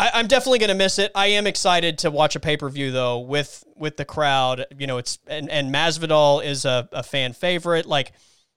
I, 0.00 0.10
I'm 0.14 0.28
definitely 0.28 0.60
going 0.60 0.70
to 0.70 0.74
miss 0.74 0.98
it. 0.98 1.12
I 1.14 1.26
am 1.26 1.46
excited 1.46 1.98
to 1.98 2.10
watch 2.10 2.34
a 2.34 2.40
pay 2.40 2.56
per 2.56 2.70
view 2.70 2.90
though 2.90 3.18
with 3.18 3.62
with 3.76 3.98
the 3.98 4.06
crowd. 4.06 4.64
You 4.78 4.86
know, 4.86 4.96
it's 4.96 5.18
and 5.26 5.50
and 5.50 5.72
Masvidal 5.72 6.42
is 6.42 6.64
a, 6.64 6.88
a 6.90 7.02
fan 7.02 7.34
favorite. 7.34 7.84
Like 7.84 8.12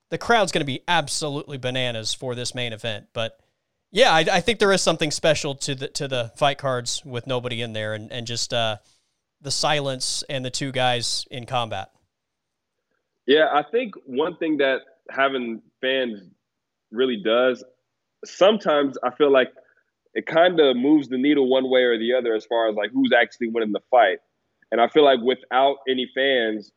the 0.08 0.16
crowd's 0.16 0.52
going 0.52 0.62
to 0.62 0.66
be 0.66 0.80
absolutely 0.88 1.58
bananas 1.58 2.14
for 2.14 2.34
this 2.34 2.54
main 2.54 2.72
event. 2.72 3.08
But 3.12 3.38
yeah, 3.92 4.10
I, 4.10 4.20
I 4.20 4.40
think 4.40 4.58
there 4.58 4.72
is 4.72 4.80
something 4.80 5.10
special 5.10 5.54
to 5.56 5.74
the 5.74 5.88
to 5.88 6.08
the 6.08 6.32
fight 6.34 6.56
cards 6.56 7.02
with 7.04 7.26
nobody 7.26 7.60
in 7.60 7.74
there 7.74 7.92
and 7.92 8.10
and 8.10 8.26
just 8.26 8.54
uh, 8.54 8.78
the 9.42 9.50
silence 9.50 10.24
and 10.30 10.46
the 10.46 10.50
two 10.50 10.72
guys 10.72 11.26
in 11.30 11.44
combat. 11.44 11.90
Yeah, 13.26 13.48
I 13.52 13.64
think 13.70 13.96
one 14.06 14.38
thing 14.38 14.56
that 14.58 14.80
having 15.10 15.60
fans 15.82 16.22
really 16.90 17.22
does, 17.22 17.62
sometimes 18.24 18.96
I 19.02 19.14
feel 19.14 19.30
like 19.30 19.52
it 20.14 20.26
kind 20.26 20.60
of 20.60 20.76
moves 20.76 21.08
the 21.08 21.18
needle 21.18 21.48
one 21.48 21.68
way 21.68 21.82
or 21.82 21.98
the 21.98 22.14
other 22.14 22.34
as 22.34 22.46
far 22.46 22.68
as 22.68 22.76
like 22.76 22.90
who's 22.92 23.12
actually 23.12 23.48
winning 23.48 23.72
the 23.72 23.80
fight. 23.90 24.18
And 24.70 24.80
I 24.80 24.88
feel 24.88 25.04
like 25.04 25.20
without 25.20 25.76
any 25.88 26.08
fans, 26.14 26.72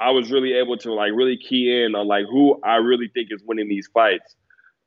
I 0.00 0.10
was 0.10 0.30
really 0.30 0.54
able 0.54 0.76
to 0.78 0.92
like 0.92 1.12
really 1.14 1.36
key 1.36 1.82
in 1.82 1.94
on 1.94 2.06
like 2.06 2.24
who 2.30 2.58
I 2.64 2.76
really 2.76 3.08
think 3.12 3.28
is 3.30 3.42
winning 3.44 3.68
these 3.68 3.88
fights. 3.92 4.34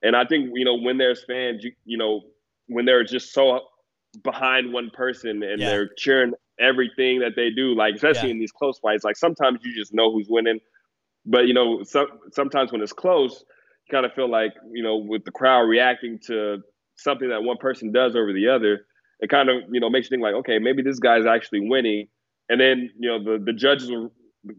And 0.02 0.15
I 0.15 0.26
think, 0.26 0.49
you 0.53 0.65
know, 0.65 0.76
when 0.76 0.98
there's 0.98 1.24
fans, 1.24 1.64
you, 1.64 1.72
you 1.86 1.98
know, 1.98 2.22
when 2.68 2.86
they're 2.86 3.03
just 3.03 3.32
so 3.34 3.61
behind 4.24 4.74
one 4.74 4.90
person 4.91 5.44
and 5.44 5.61
Yeah. 5.61 5.68
they're 5.68 5.90
cheering 5.98 6.34
everything 6.60 7.20
that 7.20 7.34
they 7.36 7.49
do, 7.49 7.76
like 7.76 7.95
especially 7.95 8.30
Yeah. 8.30 8.34
in 8.34 8.40
these 8.40 8.52
close 8.52 8.80
fights, 8.80 9.03
like 9.03 9.18
sometimes 9.18 9.60
you 9.64 9.74
just 9.76 9.94
know 9.94 10.11
who's 10.11 10.28
winning. 10.30 10.60
But 11.26 11.48
you 11.48 11.53
know, 11.53 11.84
some, 11.84 12.07
sometimes 12.32 12.72
when 12.72 12.82
it's 12.82 12.94
close, 12.94 13.45
you 13.88 13.91
kind 13.91 14.06
of 14.06 14.14
feel 14.14 14.30
like 14.30 14.53
you 14.72 14.84
know, 14.84 14.98
with 14.98 15.24
the 15.26 15.32
crowd 15.32 15.61
reacting 15.61 16.20
to 16.28 16.61
something 16.95 17.30
that 17.30 17.44
one 17.44 17.57
person 17.57 17.91
does 17.91 18.15
over 18.15 18.34
the 18.34 18.49
other, 18.49 18.86
it 19.20 19.30
kind 19.30 19.49
of 19.49 19.64
you 19.72 19.80
know 19.80 19.90
makes 19.90 20.06
you 20.07 20.10
think 20.10 20.24
like, 20.24 20.36
okay, 20.36 20.60
maybe 20.60 20.82
this 20.82 20.99
guy's 20.99 21.26
actually 21.26 21.68
winning, 21.70 22.07
and 22.49 22.60
then 22.60 22.90
you 22.99 23.10
know 23.10 23.24
the 23.24 23.44
the 23.44 23.53
judges 23.53 23.90
will 23.90 24.11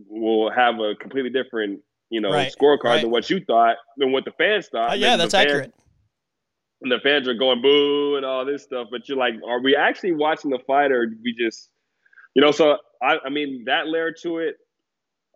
will 0.08 0.50
have 0.50 0.76
a 0.80 0.94
completely 0.94 1.30
different 1.30 1.80
you 2.10 2.20
know 2.20 2.30
Right, 2.30 2.54
scorecard 2.58 2.84
right. 2.84 3.00
than 3.02 3.10
what 3.10 3.28
you 3.30 3.40
thought 3.44 3.76
than 3.96 4.12
what 4.12 4.24
the 4.24 4.32
fans 4.32 4.68
thought. 4.68 4.92
Uh, 4.92 4.94
yeah, 4.94 5.16
that's 5.16 5.34
fans- 5.34 5.46
accurate. 5.46 5.74
and 6.82 6.92
the 6.92 6.98
fans 7.00 7.28
are 7.28 7.34
going 7.34 7.62
boo 7.62 8.16
and 8.16 8.24
all 8.26 8.44
this 8.44 8.62
stuff. 8.62 8.88
But 8.90 9.08
you're 9.08 9.18
like, 9.18 9.34
are 9.46 9.60
we 9.60 9.76
actually 9.76 10.12
watching 10.12 10.50
the 10.50 10.58
fight 10.66 10.92
or 10.92 11.06
we 11.22 11.32
just, 11.34 11.70
you 12.34 12.42
know? 12.42 12.50
So 12.50 12.76
I, 13.02 13.16
I 13.24 13.30
mean, 13.30 13.64
that 13.66 13.86
layer 13.88 14.12
to 14.22 14.38
it, 14.38 14.56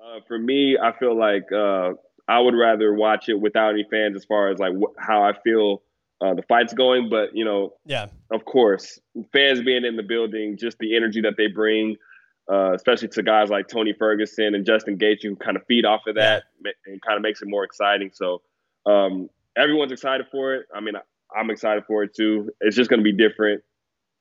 uh, 0.03 0.21
for 0.29 0.39
me, 0.39 0.77
I 0.83 0.93
feel 0.99 1.19
like 1.19 1.51
uh, 1.53 1.93
I 2.29 2.39
would 2.41 2.55
rather 2.55 2.93
watch 2.95 3.29
it 3.29 3.35
without 3.41 3.71
any 3.71 3.87
fans 3.91 4.17
as 4.17 4.25
far 4.25 4.49
as 4.51 4.59
like 4.59 4.73
wh- 4.75 4.99
how 5.01 5.23
I 5.25 5.33
feel 5.43 5.83
uh, 6.21 6.35
the 6.35 6.43
fight's 6.43 6.73
going. 6.75 7.09
But 7.09 7.31
you 7.35 7.45
know, 7.45 7.75
Yeah. 7.87 8.07
of 8.31 8.45
course, 8.45 8.99
fans 9.33 9.63
being 9.63 9.85
in 9.85 9.97
the 9.97 10.03
building, 10.03 10.57
just 10.59 10.79
the 10.79 10.97
energy 10.97 11.21
that 11.23 11.35
they 11.37 11.47
bring. 11.49 11.97
Uh, 12.51 12.73
especially 12.73 13.09
to 13.09 13.23
guys 13.23 13.51
like 13.51 13.69
Tony 13.69 13.93
Ferguson 13.93 14.55
and 14.55 14.65
Justin 14.65 14.97
Gaethje, 14.97 15.23
who 15.25 15.37
kind 15.37 15.55
of 15.55 15.67
feed 15.67 15.85
off 15.85 16.07
of 16.07 16.15
that 16.15 16.45
ma- 16.63 16.71
and 16.87 16.99
kind 17.03 17.17
of 17.17 17.23
makes 17.23 17.43
it 17.43 17.47
more 17.49 17.63
exciting. 17.63 18.11
So 18.15 18.41
um, 18.87 19.29
everyone's 19.55 19.93
excited 19.93 20.29
for 20.33 20.55
it. 20.55 20.65
I 20.75 20.81
mean, 20.81 20.95
I'm 21.37 21.51
excited 21.51 21.85
for 21.87 22.05
it 22.05 22.15
too. 22.15 22.49
It's 22.63 22.75
just 22.75 22.89
going 22.89 23.01
to 23.01 23.05
be 23.05 23.13
different 23.13 23.63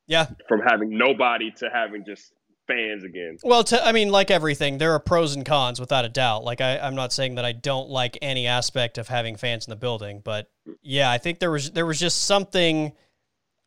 Yeah. 0.07 0.25
from 0.49 0.59
having 0.59 0.97
nobody 0.97 1.51
to 1.51 1.69
having 1.73 2.03
just 2.05 2.33
fans 2.67 3.03
again. 3.03 3.37
Well, 3.43 3.63
to, 3.65 3.85
I 3.85 3.91
mean, 3.91 4.09
like 4.09 4.29
everything, 4.29 4.77
there 4.77 4.91
are 4.93 4.99
pros 4.99 5.35
and 5.35 5.45
cons 5.45 5.79
without 5.79 6.05
a 6.05 6.09
doubt. 6.09 6.43
Like 6.43 6.61
I, 6.61 6.77
I'm 6.79 6.95
not 6.95 7.13
saying 7.13 7.35
that 7.35 7.45
I 7.45 7.51
don't 7.53 7.89
like 7.89 8.17
any 8.21 8.45
aspect 8.47 8.97
of 8.97 9.07
having 9.07 9.35
fans 9.37 9.65
in 9.65 9.71
the 9.71 9.75
building, 9.77 10.21
but 10.23 10.49
yeah, 10.81 11.09
I 11.09 11.17
think 11.17 11.39
there 11.39 11.51
was 11.51 11.71
there 11.71 11.85
was 11.85 11.99
just 11.99 12.25
something 12.25 12.93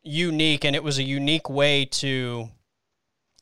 unique, 0.03 0.65
and 0.65 0.77
it 0.77 0.83
was 0.85 0.99
a 0.99 1.03
unique 1.03 1.49
way 1.51 1.85
to 1.87 2.49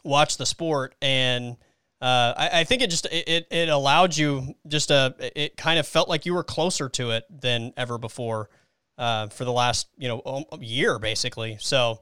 watch 0.05 0.37
the 0.37 0.47
sport, 0.47 0.95
and 1.03 1.57
uh, 2.01 2.33
I, 2.37 2.51
I 2.61 2.65
think 2.65 2.83
it 2.83 2.91
just 2.91 3.07
it, 3.11 3.47
it- 3.51 3.69
allowed 3.69 4.17
you 4.17 4.55
just 4.67 4.91
a 4.91 5.15
it 5.35 5.57
kind 5.57 5.79
of 5.79 5.87
felt 5.87 6.09
like 6.09 6.25
you 6.27 6.35
were 6.35 6.45
closer 6.45 6.89
to 6.91 7.11
it 7.11 7.25
than 7.29 7.73
ever 7.77 7.99
before 7.99 8.49
uh, 8.97 9.27
for 9.29 9.45
the 9.45 9.53
last 9.53 9.89
you 9.97 10.09
know 10.09 10.23
um, 10.25 10.45
year 10.63 10.99
basically. 10.99 11.57
So, 11.61 12.01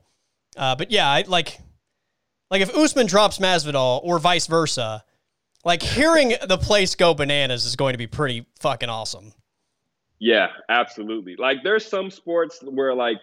uh, 0.56 0.76
but 0.76 0.90
yeah, 0.90 1.08
I 1.08 1.24
like 1.26 1.58
like 2.50 2.62
if 2.62 2.74
Usman 2.74 3.06
drops 3.06 3.38
Masvidal 3.38 4.00
or 4.04 4.18
vice 4.18 4.46
versa, 4.46 5.04
like 5.64 5.82
hearing 5.82 6.34
the 6.48 6.58
place 6.58 6.94
go 6.94 7.14
bananas 7.14 7.64
is 7.64 7.76
going 7.76 7.92
to 7.94 7.98
be 7.98 8.06
pretty 8.06 8.46
fucking 8.60 8.88
awesome. 8.88 9.32
Yeah, 10.18 10.48
absolutely. 10.68 11.36
Like 11.36 11.58
there's 11.62 11.84
some 11.84 12.10
sports 12.10 12.60
where 12.62 12.94
like 12.94 13.20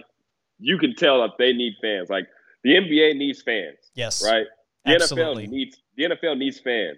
you 0.60 0.78
can 0.78 0.96
tell 0.96 1.22
that 1.22 1.32
they 1.40 1.54
need 1.54 1.74
fans. 1.82 2.10
Like 2.10 2.28
the 2.64 2.72
NBA 2.76 3.16
needs 3.18 3.42
fans, 3.42 3.78
Yes. 3.96 4.24
right? 4.24 4.46
The 4.86 4.96
Absolutely. 4.96 5.48
NFL 5.48 5.50
needs 5.50 5.78
the 5.98 6.04
NFL 6.04 6.38
needs 6.38 6.60
fans. 6.60 6.98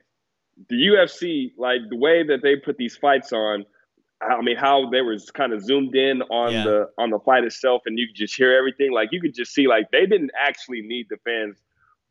The 0.69 0.75
UFC, 0.75 1.51
like 1.57 1.81
the 1.89 1.97
way 1.97 2.23
that 2.23 2.41
they 2.41 2.55
put 2.55 2.77
these 2.77 2.95
fights 2.97 3.31
on, 3.33 3.65
I 4.21 4.41
mean, 4.41 4.55
how 4.57 4.89
they 4.89 5.01
were 5.01 5.17
kind 5.33 5.53
of 5.53 5.61
zoomed 5.61 5.95
in 5.95 6.21
on 6.23 6.51
Yeah. 6.53 6.63
the 6.63 6.89
on 6.97 7.09
the 7.11 7.19
fight 7.19 7.43
itself, 7.43 7.83
and 7.85 7.97
you 7.99 8.07
could 8.07 8.15
just 8.15 8.35
hear 8.35 8.53
everything. 8.57 8.91
Like 8.91 9.09
you 9.11 9.21
could 9.21 9.33
just 9.35 9.53
see, 9.53 9.67
like 9.67 9.91
they 9.91 10.05
didn't 10.05 10.31
actually 10.39 10.81
need 10.81 11.07
the 11.09 11.17
fans 11.25 11.61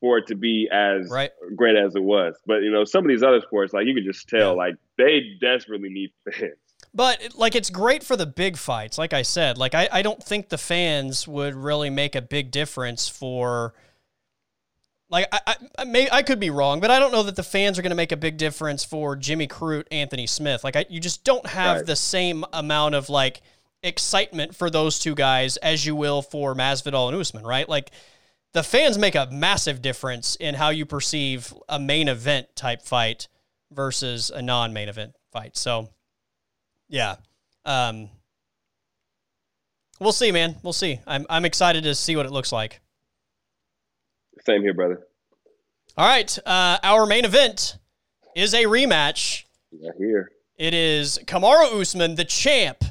for 0.05 0.19
it 0.19 0.27
to 0.27 0.35
be 0.35 0.69
as 0.71 1.09
Right. 1.11 1.31
great 1.57 1.77
as 1.77 1.97
it 1.97 2.03
was. 2.03 2.39
But 2.45 2.57
you 2.57 2.71
know, 2.71 2.85
some 2.85 3.07
of 3.07 3.09
these 3.09 3.23
other 3.23 3.41
sports, 3.41 3.73
like 3.73 3.87
you 3.87 3.95
could 3.95 4.05
just 4.05 4.29
tell, 4.29 4.51
Yeah. 4.51 4.65
like 4.65 4.75
they 4.99 5.39
desperately 5.41 5.89
need 5.89 6.11
fans. 6.31 6.53
But 6.93 7.35
like 7.35 7.55
it's 7.55 7.71
great 7.71 8.05
for 8.05 8.15
the 8.15 8.27
big 8.27 8.59
fights. 8.59 8.99
Like 8.99 9.15
I 9.15 9.23
said, 9.23 9.57
like 9.57 9.75
I, 9.75 9.89
I 9.91 10.03
don't 10.03 10.23
think 10.23 10.51
the 10.51 10.59
fans 10.59 11.27
would 11.27 11.55
really 11.55 11.89
make 11.89 12.15
a 12.15 12.21
big 12.21 12.51
difference 12.51 13.09
for 13.09 13.73
like 15.09 15.27
I, 15.33 15.57
I, 15.79 15.85
may, 15.85 16.11
I 16.11 16.23
could 16.23 16.39
be 16.39 16.51
wrong, 16.51 16.81
but 16.81 16.91
I 16.91 16.99
don't 16.99 17.13
know 17.13 17.23
that 17.23 17.37
the 17.37 17.43
fans 17.43 17.79
are 17.79 17.83
going 17.83 17.91
to 17.91 17.97
make 17.97 18.13
a 18.13 18.17
big 18.17 18.37
difference 18.37 18.85
for 18.85 19.17
Jimmy 19.17 19.49
Crute, 19.49 19.87
Anthony 19.91 20.27
Smith. 20.27 20.65
Like 20.65 20.77
I, 20.77 20.85
you 20.91 21.01
just 21.01 21.25
don't 21.25 21.47
have 21.47 21.79
right. 21.79 21.87
the 21.87 21.97
same 21.97 22.45
amount 22.53 22.95
of 22.95 23.09
like 23.09 23.41
excitement 23.83 24.55
for 24.55 24.71
those 24.71 24.99
two 24.99 25.15
guys 25.15 25.57
as 25.59 25.87
you 25.87 25.97
will 25.97 26.21
for 26.21 26.55
Masvidal 26.55 27.09
and 27.09 27.17
Usman, 27.19 27.45
right? 27.45 27.69
Like 27.69 27.91
the 28.55 28.63
fans 28.63 28.97
make 28.97 29.17
a 29.17 29.29
massive 29.31 29.83
difference 29.83 30.37
in 30.37 30.55
how 30.55 30.71
you 30.71 30.87
perceive 30.87 31.53
a 31.69 31.79
main 31.79 32.09
event 32.09 32.47
type 32.55 32.83
fight 32.83 33.29
versus 33.71 34.31
a 34.31 34.41
non-main 34.41 34.89
event 34.89 35.13
fight. 35.33 35.57
So, 35.57 35.91
yeah, 36.89 37.17
um, 37.65 38.09
we'll 40.01 40.13
see, 40.13 40.31
man. 40.31 40.57
We'll 40.63 40.73
see. 40.73 41.01
I'm 41.07 41.27
I'm 41.29 41.45
excited 41.45 41.83
to 41.85 41.95
see 41.95 42.15
what 42.17 42.27
it 42.27 42.33
looks 42.33 42.53
like. 42.53 42.81
Same 44.47 44.63
here, 44.63 44.75
brother. 44.75 45.01
All 45.97 46.07
right, 46.07 46.39
uh, 46.47 46.79
our 46.83 47.07
main 47.07 47.25
event 47.25 47.79
is 48.37 48.55
a 48.55 48.65
rematch. 48.65 49.45
Yeah, 49.73 49.91
here. 49.99 50.31
It 50.57 50.75
is 50.75 51.19
Kamaru 51.25 51.81
Usman, 51.81 52.15
the 52.15 52.25
champ, 52.25 52.85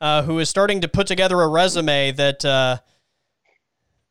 uh, 0.00 0.22
who 0.22 0.38
is 0.38 0.50
starting 0.50 0.82
to 0.82 0.88
put 0.88 1.06
together 1.06 1.40
a 1.40 1.48
resume 1.48 2.12
that 2.12 2.44
uh, 2.44 2.78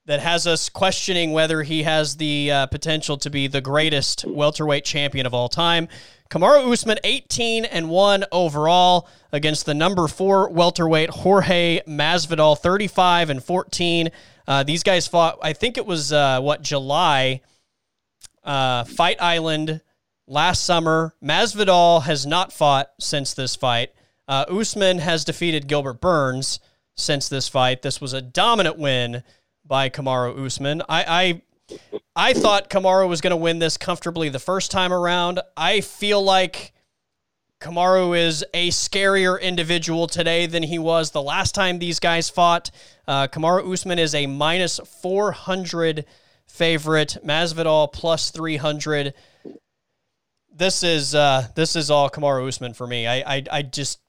that 0.08 0.22
has 0.22 0.48
us 0.48 0.70
questioning 0.70 1.34
whether 1.34 1.64
he 1.64 1.84
has 1.84 2.16
the 2.16 2.50
uh, 2.50 2.66
potential 2.68 3.18
to 3.18 3.30
be 3.30 3.48
the 3.48 3.62
greatest 3.62 4.26
welterweight 4.26 4.86
champion 4.86 5.26
of 5.26 5.34
all 5.34 5.50
time. 5.50 5.90
Kamaru 6.30 6.72
Usman, 6.72 6.98
18 7.04 7.66
and 7.66 7.90
1 7.90 8.26
overall 8.32 9.08
against 9.34 9.66
the 9.66 9.74
number 9.74 10.08
four 10.08 10.50
welterweight 10.50 11.10
Jorge 11.10 11.82
Masvidal, 11.88 12.58
35 12.58 13.30
and 13.30 13.44
14. 13.44 14.10
Uh, 14.48 14.64
these 14.64 14.82
guys 14.82 15.08
fought, 15.08 15.40
I 15.42 15.52
think 15.52 15.78
it 15.78 15.86
was 15.86 16.14
uh, 16.14 16.40
what, 16.40 16.62
July, 16.62 17.42
uh, 18.46 18.86
Fight 18.86 19.22
Island 19.22 19.82
last 20.26 20.64
summer. 20.64 21.16
Masvidal 21.22 22.04
has 22.04 22.26
not 22.26 22.54
fought 22.54 22.92
since 23.00 23.34
this 23.34 23.58
fight. 23.58 23.92
Uh, 24.26 24.46
Usman 24.50 25.00
has 25.00 25.26
defeated 25.26 25.68
Gilbert 25.68 26.00
Burns 26.00 26.62
since 26.96 27.28
this 27.28 27.50
fight. 27.50 27.82
This 27.82 28.00
was 28.00 28.14
a 28.14 28.22
dominant 28.22 28.78
win 28.78 29.24
by 29.68 29.90
Kamaru 29.90 30.46
Usman. 30.46 30.82
I, 30.88 31.42
I, 31.70 31.80
I 32.16 32.34
thought 32.34 32.70
Kamaru 32.70 33.08
was 33.08 33.22
going 33.22 33.32
to 33.32 33.38
win 33.38 33.60
this 33.60 33.78
comfortably 33.78 34.30
the 34.30 34.40
first 34.40 34.72
time 34.72 34.94
around. 34.94 35.40
I 35.56 35.82
feel 35.82 36.24
like 36.24 36.74
Kamaru 37.60 38.18
is 38.18 38.46
a 38.54 38.70
scarier 38.70 39.42
individual 39.42 40.08
today 40.08 40.46
than 40.46 40.64
he 40.64 40.78
was 40.78 41.12
the 41.12 41.22
last 41.22 41.56
time 41.56 41.80
these 41.80 42.00
guys 42.00 42.30
fought. 42.30 42.72
Uh, 43.08 43.28
Kamaru 43.28 43.72
Usman 43.72 44.00
is 44.00 44.14
a 44.14 44.28
minus 44.28 44.80
400 45.02 46.06
favorite. 46.46 47.18
Masvidal 47.26 47.92
plus 47.92 48.30
300. 48.32 49.14
This 50.54 50.84
is 50.84 51.14
uh, 51.14 51.48
this 51.56 51.76
is 51.76 51.92
all 51.92 52.10
Kamaru 52.10 52.48
Usman 52.48 52.74
for 52.74 52.88
me. 52.88 53.06
I, 53.06 53.36
I, 53.36 53.44
I 53.52 53.62
just 53.62 54.00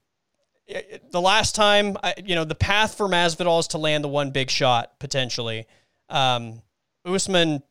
the 1.11 1.21
last 1.21 1.55
time, 1.55 1.97
you 2.23 2.35
know, 2.35 2.43
the 2.43 2.55
path 2.55 2.95
for 2.95 3.07
Masvidal 3.07 3.59
is 3.59 3.67
to 3.69 3.77
land 3.77 4.03
the 4.03 4.07
one 4.07 4.31
big 4.31 4.49
shot 4.49 4.99
potentially. 4.99 5.65
Um, 6.09 6.61
Usman 7.05 7.63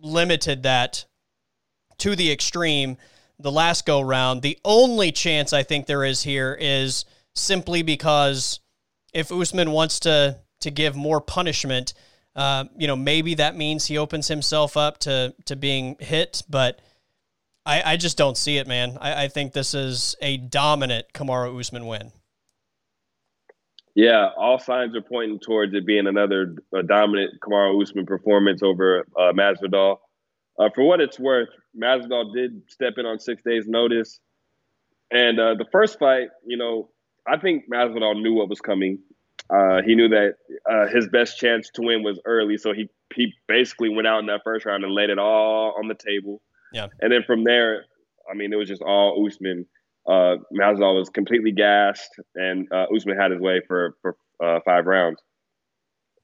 limited 0.00 0.64
that 0.64 1.04
to 1.98 2.16
the 2.16 2.32
extreme 2.32 2.96
the 3.38 3.52
last 3.52 3.86
go 3.86 4.00
round. 4.00 4.42
The 4.42 4.58
only 4.64 5.12
chance 5.12 5.52
I 5.52 5.62
think 5.62 5.86
there 5.86 6.04
is 6.04 6.22
here 6.22 6.56
is 6.60 7.04
simply 7.34 7.82
because 7.82 8.60
if 9.14 9.32
Usman 9.32 9.70
wants 9.70 10.00
to 10.00 10.38
to 10.60 10.70
give 10.70 10.94
more 10.94 11.22
punishment, 11.22 11.94
uh, 12.36 12.64
you 12.76 12.86
know, 12.86 12.96
maybe 12.96 13.34
that 13.34 13.56
means 13.56 13.86
he 13.86 13.96
opens 13.96 14.28
himself 14.28 14.76
up 14.76 14.98
to 14.98 15.34
to 15.46 15.56
being 15.56 15.96
hit, 16.00 16.42
but. 16.48 16.80
I, 17.66 17.92
I 17.92 17.96
just 17.98 18.16
don't 18.16 18.38
see 18.38 18.56
it, 18.56 18.66
man. 18.66 18.96
I, 18.98 19.24
I 19.24 19.28
think 19.28 19.52
this 19.52 19.74
is 19.74 20.16
a 20.22 20.38
dominant 20.38 21.12
Kamaru 21.12 21.60
Usman 21.60 21.86
win. 21.86 22.10
Yeah, 24.00 24.30
all 24.34 24.58
signs 24.58 24.96
are 24.96 25.02
pointing 25.02 25.40
towards 25.40 25.74
it 25.74 25.84
being 25.84 26.06
another 26.06 26.56
dominant 26.86 27.38
Kamaru 27.42 27.82
Usman 27.82 28.06
performance 28.06 28.62
over 28.62 29.06
uh, 29.14 29.34
Masvidal. 29.34 29.98
Uh, 30.58 30.70
for 30.74 30.84
what 30.84 31.02
it's 31.02 31.20
worth, 31.20 31.50
Masvidal 31.78 32.32
did 32.32 32.62
step 32.68 32.94
in 32.96 33.04
on 33.04 33.18
six 33.18 33.42
days' 33.42 33.66
notice, 33.66 34.18
and 35.10 35.38
uh, 35.38 35.54
the 35.54 35.66
first 35.70 35.98
fight, 35.98 36.28
you 36.46 36.56
know, 36.56 36.88
I 37.26 37.36
think 37.36 37.64
Masvidal 37.70 38.22
knew 38.22 38.32
what 38.32 38.48
was 38.48 38.62
coming. 38.62 39.00
Uh, 39.50 39.82
he 39.84 39.94
knew 39.94 40.08
that 40.08 40.36
uh, 40.64 40.86
his 40.86 41.06
best 41.08 41.38
chance 41.38 41.68
to 41.74 41.82
win 41.82 42.02
was 42.02 42.18
early, 42.24 42.56
so 42.56 42.72
he 42.72 42.88
he 43.14 43.34
basically 43.48 43.90
went 43.90 44.08
out 44.08 44.20
in 44.20 44.26
that 44.26 44.40
first 44.44 44.64
round 44.64 44.82
and 44.82 44.94
laid 44.94 45.10
it 45.10 45.18
all 45.18 45.74
on 45.78 45.88
the 45.88 45.94
table. 45.94 46.40
Yeah, 46.72 46.86
and 47.02 47.12
then 47.12 47.22
from 47.26 47.44
there, 47.44 47.84
I 48.30 48.34
mean, 48.34 48.50
it 48.50 48.56
was 48.56 48.68
just 48.68 48.80
all 48.80 49.26
Usman 49.26 49.66
uh, 50.06 50.36
Masvidal 50.52 50.98
was 50.98 51.08
completely 51.10 51.52
gassed, 51.52 52.10
and 52.34 52.66
uh, 52.72 52.86
Usman 52.94 53.16
had 53.18 53.30
his 53.30 53.40
way 53.40 53.60
for 53.66 53.96
for 54.02 54.16
uh, 54.42 54.60
five 54.64 54.86
rounds. 54.86 55.20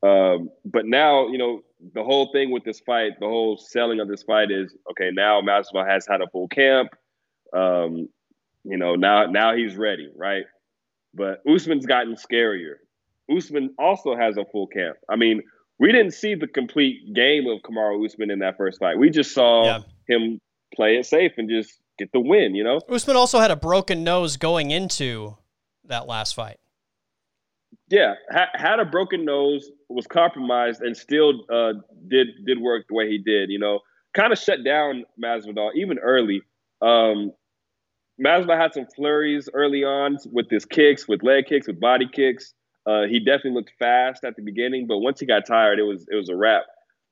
Um, 0.03 0.51
but 0.65 0.87
now, 0.87 1.29
you 1.29 1.39
know, 1.39 1.63
the 1.95 2.05
whole 2.05 2.33
thing 2.33 2.51
with 2.51 2.65
this 2.65 2.81
fight, 2.81 3.13
the 3.21 3.27
whole 3.27 3.57
selling 3.57 4.01
of 4.01 4.09
this 4.09 4.23
fight 4.23 4.51
is 4.51 4.75
okay. 4.91 5.11
Now 5.13 5.41
Masvidal 5.41 5.87
has 5.89 6.07
had 6.07 6.21
a 6.21 6.29
full 6.29 6.49
camp. 6.49 6.91
Um, 7.53 8.09
you 8.65 8.77
know, 8.77 8.95
now 8.95 9.27
now 9.27 9.55
he's 9.55 9.77
ready, 9.77 10.11
right? 10.17 10.45
But 11.15 11.43
Usman's 11.49 11.87
gotten 11.87 12.15
scarier. 12.15 12.75
Usman 13.35 13.75
also 13.79 14.17
has 14.17 14.37
a 14.37 14.45
full 14.45 14.67
camp. 14.67 14.97
I 15.09 15.17
mean, 15.17 15.43
we 15.79 15.93
didn't 15.93 16.13
see 16.13 16.35
the 16.35 16.47
complete 16.47 17.13
game 17.15 17.47
of 17.47 17.61
Kamaru 17.63 18.05
Usman 18.05 18.31
in 18.31 18.39
that 18.41 18.57
first 18.57 18.79
fight. 18.79 18.99
We 18.99 19.11
just 19.11 19.33
saw 19.33 19.65
yeah. 19.65 19.79
him 20.09 20.41
play 20.75 20.97
it 20.97 21.07
safe 21.07 21.33
and 21.37 21.49
just 21.49 21.81
get 21.99 22.13
the 22.13 22.21
win, 22.21 22.55
you 22.55 22.65
know? 22.65 22.81
Usman 22.89 23.17
also 23.17 23.39
had 23.39 23.51
a 23.51 23.57
broken 23.57 24.05
nose 24.05 24.37
going 24.37 24.71
into 24.71 25.37
that 25.85 26.07
last 26.07 26.35
fight. 26.35 26.59
Yeah, 27.89 28.15
ha- 28.31 28.51
had 28.55 28.81
a 28.81 28.85
broken 28.85 29.25
nose, 29.25 29.71
was 29.89 30.07
compromised, 30.07 30.83
and 30.83 30.97
still 30.97 31.45
uh, 31.53 31.75
did 32.09 32.29
did 32.45 32.61
work 32.61 32.87
the 32.89 32.95
way 32.95 33.09
he 33.09 33.19
did. 33.19 33.51
You 33.51 33.59
know, 33.59 33.81
kind 34.15 34.33
of 34.33 34.39
shut 34.39 34.65
down 34.65 35.05
Masvidal 35.23 35.71
even 35.75 35.99
early. 35.99 36.43
Um, 36.83 37.33
Masvidal 38.21 38.59
had 38.59 38.75
some 38.75 38.87
flurries 38.87 39.49
early 39.53 39.85
on 39.85 40.19
with 40.33 40.51
his 40.51 40.65
kicks, 40.65 41.07
with 41.07 41.23
leg 41.23 41.47
kicks, 41.47 41.67
with 41.67 41.79
body 41.79 42.09
kicks. 42.11 42.55
Uh, 42.87 43.03
he 43.03 43.19
definitely 43.19 43.53
looked 43.53 43.73
fast 43.79 44.25
at 44.25 44.37
the 44.37 44.43
beginning, 44.43 44.87
but 44.87 44.99
once 44.99 45.21
he 45.21 45.27
got 45.27 45.47
tired, 45.47 45.79
it 45.79 45.83
was 45.83 46.07
it 46.11 46.15
was 46.17 46.29
a 46.29 46.37
wrap. 46.37 46.65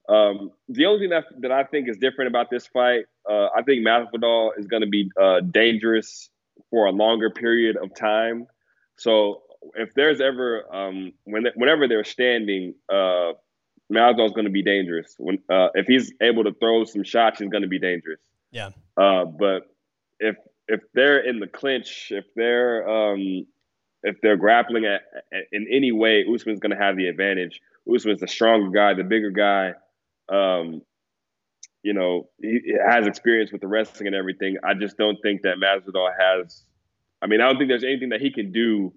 Um, 0.08 0.50
the 0.68 0.86
only 0.86 1.00
thing 1.00 1.10
that, 1.10 1.24
that 1.40 1.50
I 1.50 1.64
think 1.64 1.88
is 1.88 1.96
different 1.96 2.28
about 2.28 2.50
this 2.50 2.66
fight, 2.66 3.04
uh, 3.28 3.48
I 3.56 3.62
think 3.62 3.86
Masvidal 3.86 4.50
is 4.58 4.66
going 4.66 4.82
to 4.82 4.88
be 4.88 5.10
uh, 5.20 5.40
dangerous 5.40 6.30
for 6.70 6.86
a 6.86 6.92
longer 6.92 7.30
period 7.30 7.76
of 7.76 7.94
time. 7.94 8.46
So 8.96 9.42
if 9.74 9.94
there's 9.94 10.20
ever 10.20 10.64
um, 10.74 11.12
when 11.24 11.46
whenever 11.54 11.88
they're 11.88 12.04
standing, 12.04 12.74
uh, 12.88 13.32
Masvidal 13.92 14.26
is 14.26 14.32
going 14.32 14.46
to 14.46 14.50
be 14.50 14.62
dangerous. 14.62 15.14
When 15.18 15.38
uh, 15.48 15.68
if 15.74 15.86
he's 15.86 16.12
able 16.20 16.44
to 16.44 16.52
throw 16.52 16.84
some 16.84 17.04
shots, 17.04 17.38
he's 17.38 17.48
going 17.48 17.62
to 17.62 17.68
be 17.68 17.78
dangerous. 17.78 18.20
Yeah. 18.50 18.70
Uh, 18.96 19.24
but 19.24 19.62
if 20.20 20.36
if 20.68 20.80
they're 20.94 21.18
in 21.18 21.40
the 21.40 21.46
clinch, 21.46 22.08
if 22.10 22.24
they're 22.36 22.88
um, 22.88 23.46
if 24.02 24.20
they're 24.20 24.36
grappling 24.36 24.84
at, 24.84 25.02
at 25.32 25.44
in 25.52 25.66
any 25.70 25.92
way, 25.92 26.24
Usman's 26.32 26.60
going 26.60 26.76
to 26.76 26.82
have 26.82 26.96
the 26.96 27.08
advantage. 27.08 27.60
Usman's 27.92 28.20
the 28.20 28.28
stronger 28.28 28.70
guy, 28.70 28.94
the 28.94 29.04
bigger 29.04 29.30
guy 29.30 29.74
um, 30.28 30.82
you 31.84 31.92
know, 31.92 32.28
he 32.40 32.74
has 32.84 33.06
experience 33.06 33.52
with 33.52 33.60
the 33.60 33.68
wrestling 33.68 34.06
and 34.06 34.16
everything. 34.16 34.56
I 34.64 34.72
just 34.72 34.96
don't 34.96 35.18
think 35.22 35.42
that 35.42 35.58
Masvidal 35.58 36.08
has. 36.18 36.64
I 37.20 37.26
mean, 37.26 37.42
I 37.42 37.44
don't 37.44 37.58
think 37.58 37.68
there's 37.68 37.84
anything 37.84 38.08
that 38.08 38.22
he 38.22 38.32
can 38.32 38.52
do 38.52 38.92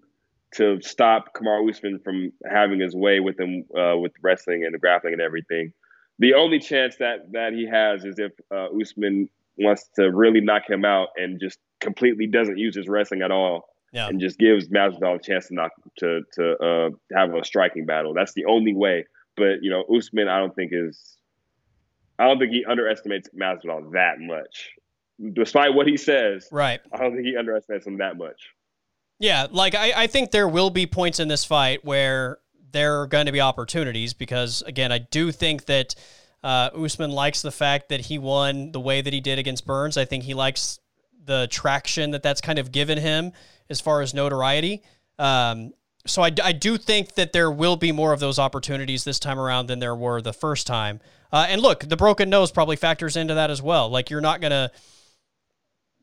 to 0.55 0.79
stop 0.81 1.33
Kamaru 1.35 1.69
Usman 1.69 1.99
from 1.99 2.31
having 2.49 2.79
his 2.79 2.95
way 2.95 3.19
with 3.19 3.37
him 3.37 3.65
uh, 3.77 3.97
with 3.97 4.13
wrestling 4.23 4.63
and 4.63 4.73
the 4.73 4.79
grappling 4.79 5.13
and 5.13 5.21
everything. 5.21 5.73
The 6.19 6.33
only 6.33 6.59
chance 6.59 6.95
that 6.97 7.33
that 7.33 7.51
he 7.51 7.67
has 7.67 8.05
is 8.05 8.17
if 8.19 8.31
uh, 8.51 8.67
Usman 8.81 9.29
wants 9.57 9.89
to 9.97 10.09
really 10.09 10.39
knock 10.39 10.69
him 10.69 10.85
out 10.85 11.09
and 11.17 11.41
just 11.41 11.59
completely 11.81 12.25
doesn't 12.25 12.57
use 12.57 12.75
his 12.75 12.87
wrestling 12.87 13.21
at 13.21 13.31
all. 13.31 13.67
Yeah. 13.91 14.07
And 14.07 14.19
just 14.19 14.37
gives 14.37 14.69
Masvidal 14.69 15.15
a 15.15 15.19
chance 15.19 15.47
to 15.47 15.55
knock 15.55 15.71
to 15.99 16.21
to 16.33 16.57
uh, 16.57 16.89
have 17.17 17.33
a 17.33 17.43
striking 17.43 17.85
battle. 17.85 18.13
That's 18.13 18.33
the 18.33 18.45
only 18.45 18.73
way. 18.73 19.05
But 19.35 19.61
you 19.61 19.69
know, 19.69 19.83
Usman, 19.93 20.29
I 20.29 20.39
don't 20.39 20.55
think 20.55 20.71
is 20.73 21.16
I 22.19 22.25
don't 22.25 22.39
think 22.39 22.51
he 22.51 22.65
underestimates 22.65 23.29
Masvidal 23.37 23.91
that 23.93 24.19
much. 24.19 24.69
Despite 25.33 25.73
what 25.73 25.87
he 25.87 25.97
says, 25.97 26.47
right? 26.51 26.79
I 26.93 26.97
don't 26.97 27.13
think 27.13 27.25
he 27.25 27.35
underestimates 27.35 27.87
him 27.87 27.97
that 27.97 28.17
much. 28.17 28.39
Yeah, 29.19 29.47
like 29.49 29.73
I, 29.73 30.03
I 30.03 30.07
think 30.07 30.29
there 30.31 30.47
will 30.47 30.69
be 30.69 30.85
points 30.85 31.19
in 31.19 31.27
this 31.27 31.43
fight 31.43 31.83
where 31.83 32.37
there 32.71 33.01
are 33.01 33.07
going 33.07 33.25
to 33.25 33.31
be 33.31 33.41
opportunities 33.41 34.13
because, 34.13 34.61
again, 34.67 34.91
I 34.91 34.99
do 34.99 35.31
think 35.31 35.65
that 35.65 35.95
uh, 36.43 36.69
Usman 36.75 37.11
likes 37.11 37.41
the 37.41 37.51
fact 37.51 37.89
that 37.89 38.01
he 38.01 38.19
won 38.19 38.71
the 38.71 38.79
way 38.79 39.01
that 39.01 39.11
he 39.11 39.19
did 39.19 39.39
against 39.39 39.65
Burns. 39.65 39.97
I 39.97 40.05
think 40.05 40.23
he 40.23 40.35
likes 40.35 40.79
the 41.25 41.47
traction 41.49 42.11
that 42.11 42.21
that's 42.21 42.41
kind 42.41 42.59
of 42.59 42.71
given 42.71 42.97
him 42.97 43.31
as 43.69 43.81
far 43.81 44.01
as 44.01 44.13
notoriety. 44.13 44.83
Um, 45.17 45.73
so 46.07 46.21
I, 46.21 46.31
I 46.43 46.51
do 46.51 46.77
think 46.77 47.15
that 47.15 47.33
there 47.33 47.51
will 47.51 47.75
be 47.75 47.91
more 47.91 48.13
of 48.13 48.19
those 48.19 48.39
opportunities 48.39 49.03
this 49.03 49.19
time 49.19 49.39
around 49.39 49.67
than 49.67 49.79
there 49.79 49.95
were 49.95 50.21
the 50.21 50.33
first 50.33 50.65
time. 50.67 50.99
Uh, 51.31 51.45
and 51.49 51.61
look, 51.61 51.87
the 51.87 51.97
broken 51.97 52.29
nose 52.29 52.51
probably 52.51 52.75
factors 52.75 53.15
into 53.15 53.33
that 53.33 53.51
as 53.51 53.61
well. 53.61 53.89
Like 53.89 54.09
you're 54.09 54.21
not 54.21 54.41
going 54.41 54.51
to 54.51 54.71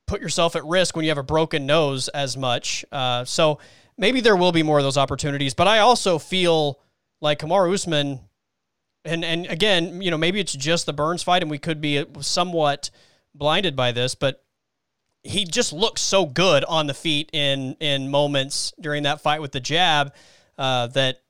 put 0.07 0.21
yourself 0.21 0.55
at 0.55 0.65
risk 0.65 0.95
when 0.97 1.05
you 1.05 1.11
have 1.11 1.19
a 1.19 1.23
broken 1.23 1.67
nose 1.67 2.09
as 2.09 2.37
much. 2.37 2.85
Uh, 2.93 3.25
so 3.25 3.59
maybe 3.97 4.21
there 4.21 4.37
will 4.37 4.53
be 4.53 4.63
more 4.63 4.79
of 4.79 4.85
those 4.85 4.99
opportunities. 4.99 5.55
But 5.55 5.67
I 5.67 5.79
also 5.79 6.19
feel 6.19 6.81
like 7.21 7.39
Kamaru 7.39 7.73
Usman, 7.73 8.21
and 9.05 9.25
and 9.25 9.47
again, 9.47 10.03
you 10.03 10.11
know, 10.11 10.19
maybe 10.19 10.41
it's 10.41 10.53
just 10.53 10.87
the 10.87 10.93
Burns 10.93 11.23
fight, 11.23 11.43
and 11.43 11.51
we 11.51 11.59
could 11.59 11.81
be 11.81 12.05
somewhat 12.21 12.91
blinded 13.35 13.75
by 13.75 13.93
this, 13.93 14.15
but 14.15 14.44
he 15.25 15.45
just 15.47 15.73
looks 15.73 16.03
so 16.03 16.27
good 16.27 16.65
on 16.65 16.87
the 16.87 16.95
feet 16.95 17.31
in 17.33 17.77
in 17.81 18.11
moments 18.11 18.73
during 18.81 19.03
that 19.05 19.21
fight 19.21 19.41
with 19.41 19.53
the 19.53 19.61
jab 19.61 20.15
uh, 20.59 20.87
that 20.89 21.23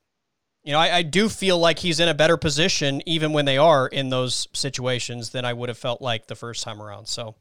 you 0.65 0.73
know 0.73 0.79
I, 0.79 0.97
I, 0.97 1.03
do 1.03 1.29
feel 1.29 1.59
like 1.59 1.79
he's 1.79 2.01
in 2.01 2.09
a 2.09 2.15
better 2.15 2.37
position 2.37 3.01
even 3.07 3.33
when 3.33 3.45
they 3.45 3.57
are 3.57 3.87
in 3.87 4.11
those 4.11 4.49
situations 4.53 5.31
than 5.31 5.45
I 5.45 5.53
would 5.53 5.69
have 5.69 5.79
felt 5.79 6.03
like 6.03 6.27
the 6.27 6.35
first 6.35 6.65
time 6.65 6.83
around. 6.83 7.07
So 7.07 7.37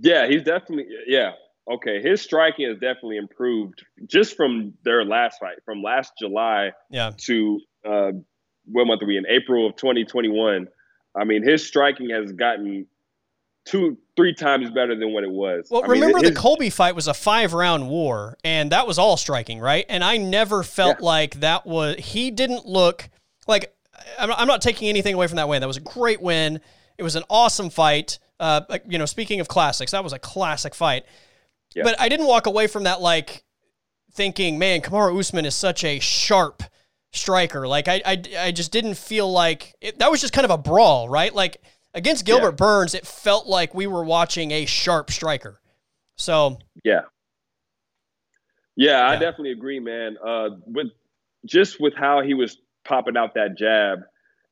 yeah, 0.00 0.26
he's 0.26 0.42
definitely 0.42 0.86
yeah. 1.06 1.32
Okay, 1.70 2.02
his 2.02 2.20
striking 2.20 2.68
has 2.68 2.74
definitely 2.78 3.18
improved 3.18 3.84
just 4.06 4.36
from 4.36 4.74
their 4.84 5.04
last 5.04 5.38
fight, 5.38 5.58
from 5.64 5.80
last 5.80 6.12
July 6.18 6.72
yeah. 6.90 7.12
to 7.18 7.60
uh, 7.84 8.10
what 8.64 8.86
month 8.86 9.02
are 9.02 9.06
we 9.06 9.16
in? 9.16 9.24
April 9.28 9.68
of 9.68 9.76
2021. 9.76 10.66
I 11.14 11.24
mean, 11.24 11.44
his 11.44 11.64
striking 11.64 12.10
has 12.10 12.32
gotten 12.32 12.86
two, 13.64 13.96
three 14.16 14.34
times 14.34 14.70
better 14.70 14.96
than 14.96 15.12
what 15.12 15.24
it 15.24 15.30
was. 15.30 15.68
Well, 15.70 15.84
I 15.84 15.86
remember 15.86 16.18
mean, 16.18 16.34
the 16.34 16.38
Colby 16.38 16.70
fight 16.70 16.94
was 16.94 17.08
a 17.08 17.14
five 17.14 17.52
round 17.52 17.88
war, 17.88 18.36
and 18.44 18.72
that 18.72 18.86
was 18.86 18.98
all 18.98 19.16
striking, 19.16 19.60
right? 19.60 19.86
And 19.88 20.02
I 20.02 20.16
never 20.16 20.62
felt 20.62 20.98
yeah. 21.00 21.06
like 21.06 21.40
that 21.40 21.66
was, 21.66 21.96
he 21.98 22.30
didn't 22.30 22.66
look 22.66 23.08
like, 23.46 23.74
I'm 24.18 24.48
not 24.48 24.62
taking 24.62 24.88
anything 24.88 25.14
away 25.14 25.28
from 25.28 25.36
that 25.36 25.48
win. 25.48 25.60
That 25.60 25.68
was 25.68 25.76
a 25.76 25.80
great 25.80 26.20
win. 26.20 26.60
It 26.98 27.02
was 27.02 27.14
an 27.14 27.22
awesome 27.30 27.70
fight. 27.70 28.18
Uh, 28.40 28.62
you 28.88 28.98
know, 28.98 29.06
speaking 29.06 29.38
of 29.38 29.46
classics, 29.46 29.92
that 29.92 30.02
was 30.02 30.12
a 30.12 30.18
classic 30.18 30.74
fight. 30.74 31.04
Yeah. 31.74 31.84
But 31.84 32.00
I 32.00 32.08
didn't 32.08 32.26
walk 32.26 32.46
away 32.46 32.66
from 32.66 32.82
that 32.84 33.00
like 33.00 33.44
thinking, 34.12 34.58
man, 34.58 34.80
Kamaru 34.80 35.18
Usman 35.18 35.44
is 35.44 35.54
such 35.54 35.84
a 35.84 36.00
sharp 36.00 36.62
striker. 37.12 37.68
Like 37.68 37.88
I, 37.88 38.02
I, 38.04 38.22
I 38.38 38.52
just 38.52 38.72
didn't 38.72 38.94
feel 38.94 39.30
like 39.30 39.74
it, 39.80 39.98
that 40.00 40.10
was 40.10 40.20
just 40.20 40.32
kind 40.32 40.44
of 40.44 40.50
a 40.50 40.58
brawl, 40.58 41.08
right? 41.08 41.32
Like 41.32 41.62
Against 41.94 42.24
Gilbert 42.24 42.52
yeah. 42.52 42.66
Burns, 42.66 42.94
it 42.94 43.06
felt 43.06 43.46
like 43.46 43.74
we 43.74 43.86
were 43.86 44.04
watching 44.04 44.50
a 44.50 44.64
sharp 44.64 45.10
striker. 45.10 45.60
So 46.16 46.58
yeah, 46.84 47.02
yeah, 48.76 49.06
I 49.06 49.14
definitely 49.14 49.52
agree, 49.52 49.80
man. 49.80 50.16
Uh, 50.24 50.50
with 50.66 50.88
just 51.44 51.80
with 51.80 51.94
how 51.94 52.22
he 52.22 52.34
was 52.34 52.56
popping 52.86 53.16
out 53.16 53.34
that 53.34 53.58
jab, 53.58 54.00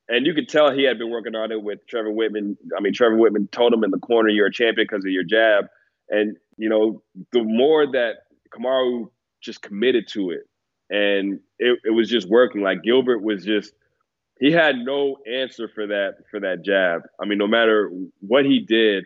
and 0.09 0.27
you 0.27 0.35
could 0.35 0.49
tell 0.49 0.71
he 0.71 0.85
had 0.85 0.99
been 0.99 1.11
working 1.11 1.35
on 1.35 1.51
it 1.53 1.63
with 1.63 1.87
Trevor 1.87 2.11
Wittman. 2.11 2.57
I 2.77 2.81
mean, 2.81 2.93
Trevor 2.93 3.17
Wittman 3.17 3.51
told 3.51 3.73
him 3.73 3.85
in 3.85 3.91
the 3.91 3.99
corner, 3.99 4.29
"You're 4.29 4.47
a 4.47 4.53
champion 4.53 4.87
because 4.91 5.05
of 5.05 5.11
your 5.11 5.25
jab." 5.25 5.67
And 6.11 6.37
you 6.59 6.69
know, 6.69 7.03
the 7.33 7.43
more 7.43 7.87
that 7.93 8.25
Kamaru 8.51 9.11
just 9.41 9.63
committed 9.63 10.09
to 10.09 10.31
it, 10.31 10.43
and 10.91 11.41
it, 11.59 11.79
it 11.85 11.91
was 11.91 12.11
just 12.11 12.29
working. 12.29 12.61
Like 12.61 12.83
Gilbert 12.83 13.23
was 13.23 13.45
just 13.45 13.73
he 14.41 14.51
had 14.51 14.77
no 14.79 15.19
answer 15.31 15.69
for 15.69 15.87
that 15.87 16.15
for 16.31 16.41
that 16.41 16.65
jab. 16.65 17.03
I 17.21 17.27
mean, 17.27 17.39
no 17.39 17.47
matter 17.47 17.93
what 18.21 18.45
he 18.45 18.59
did, 18.59 19.05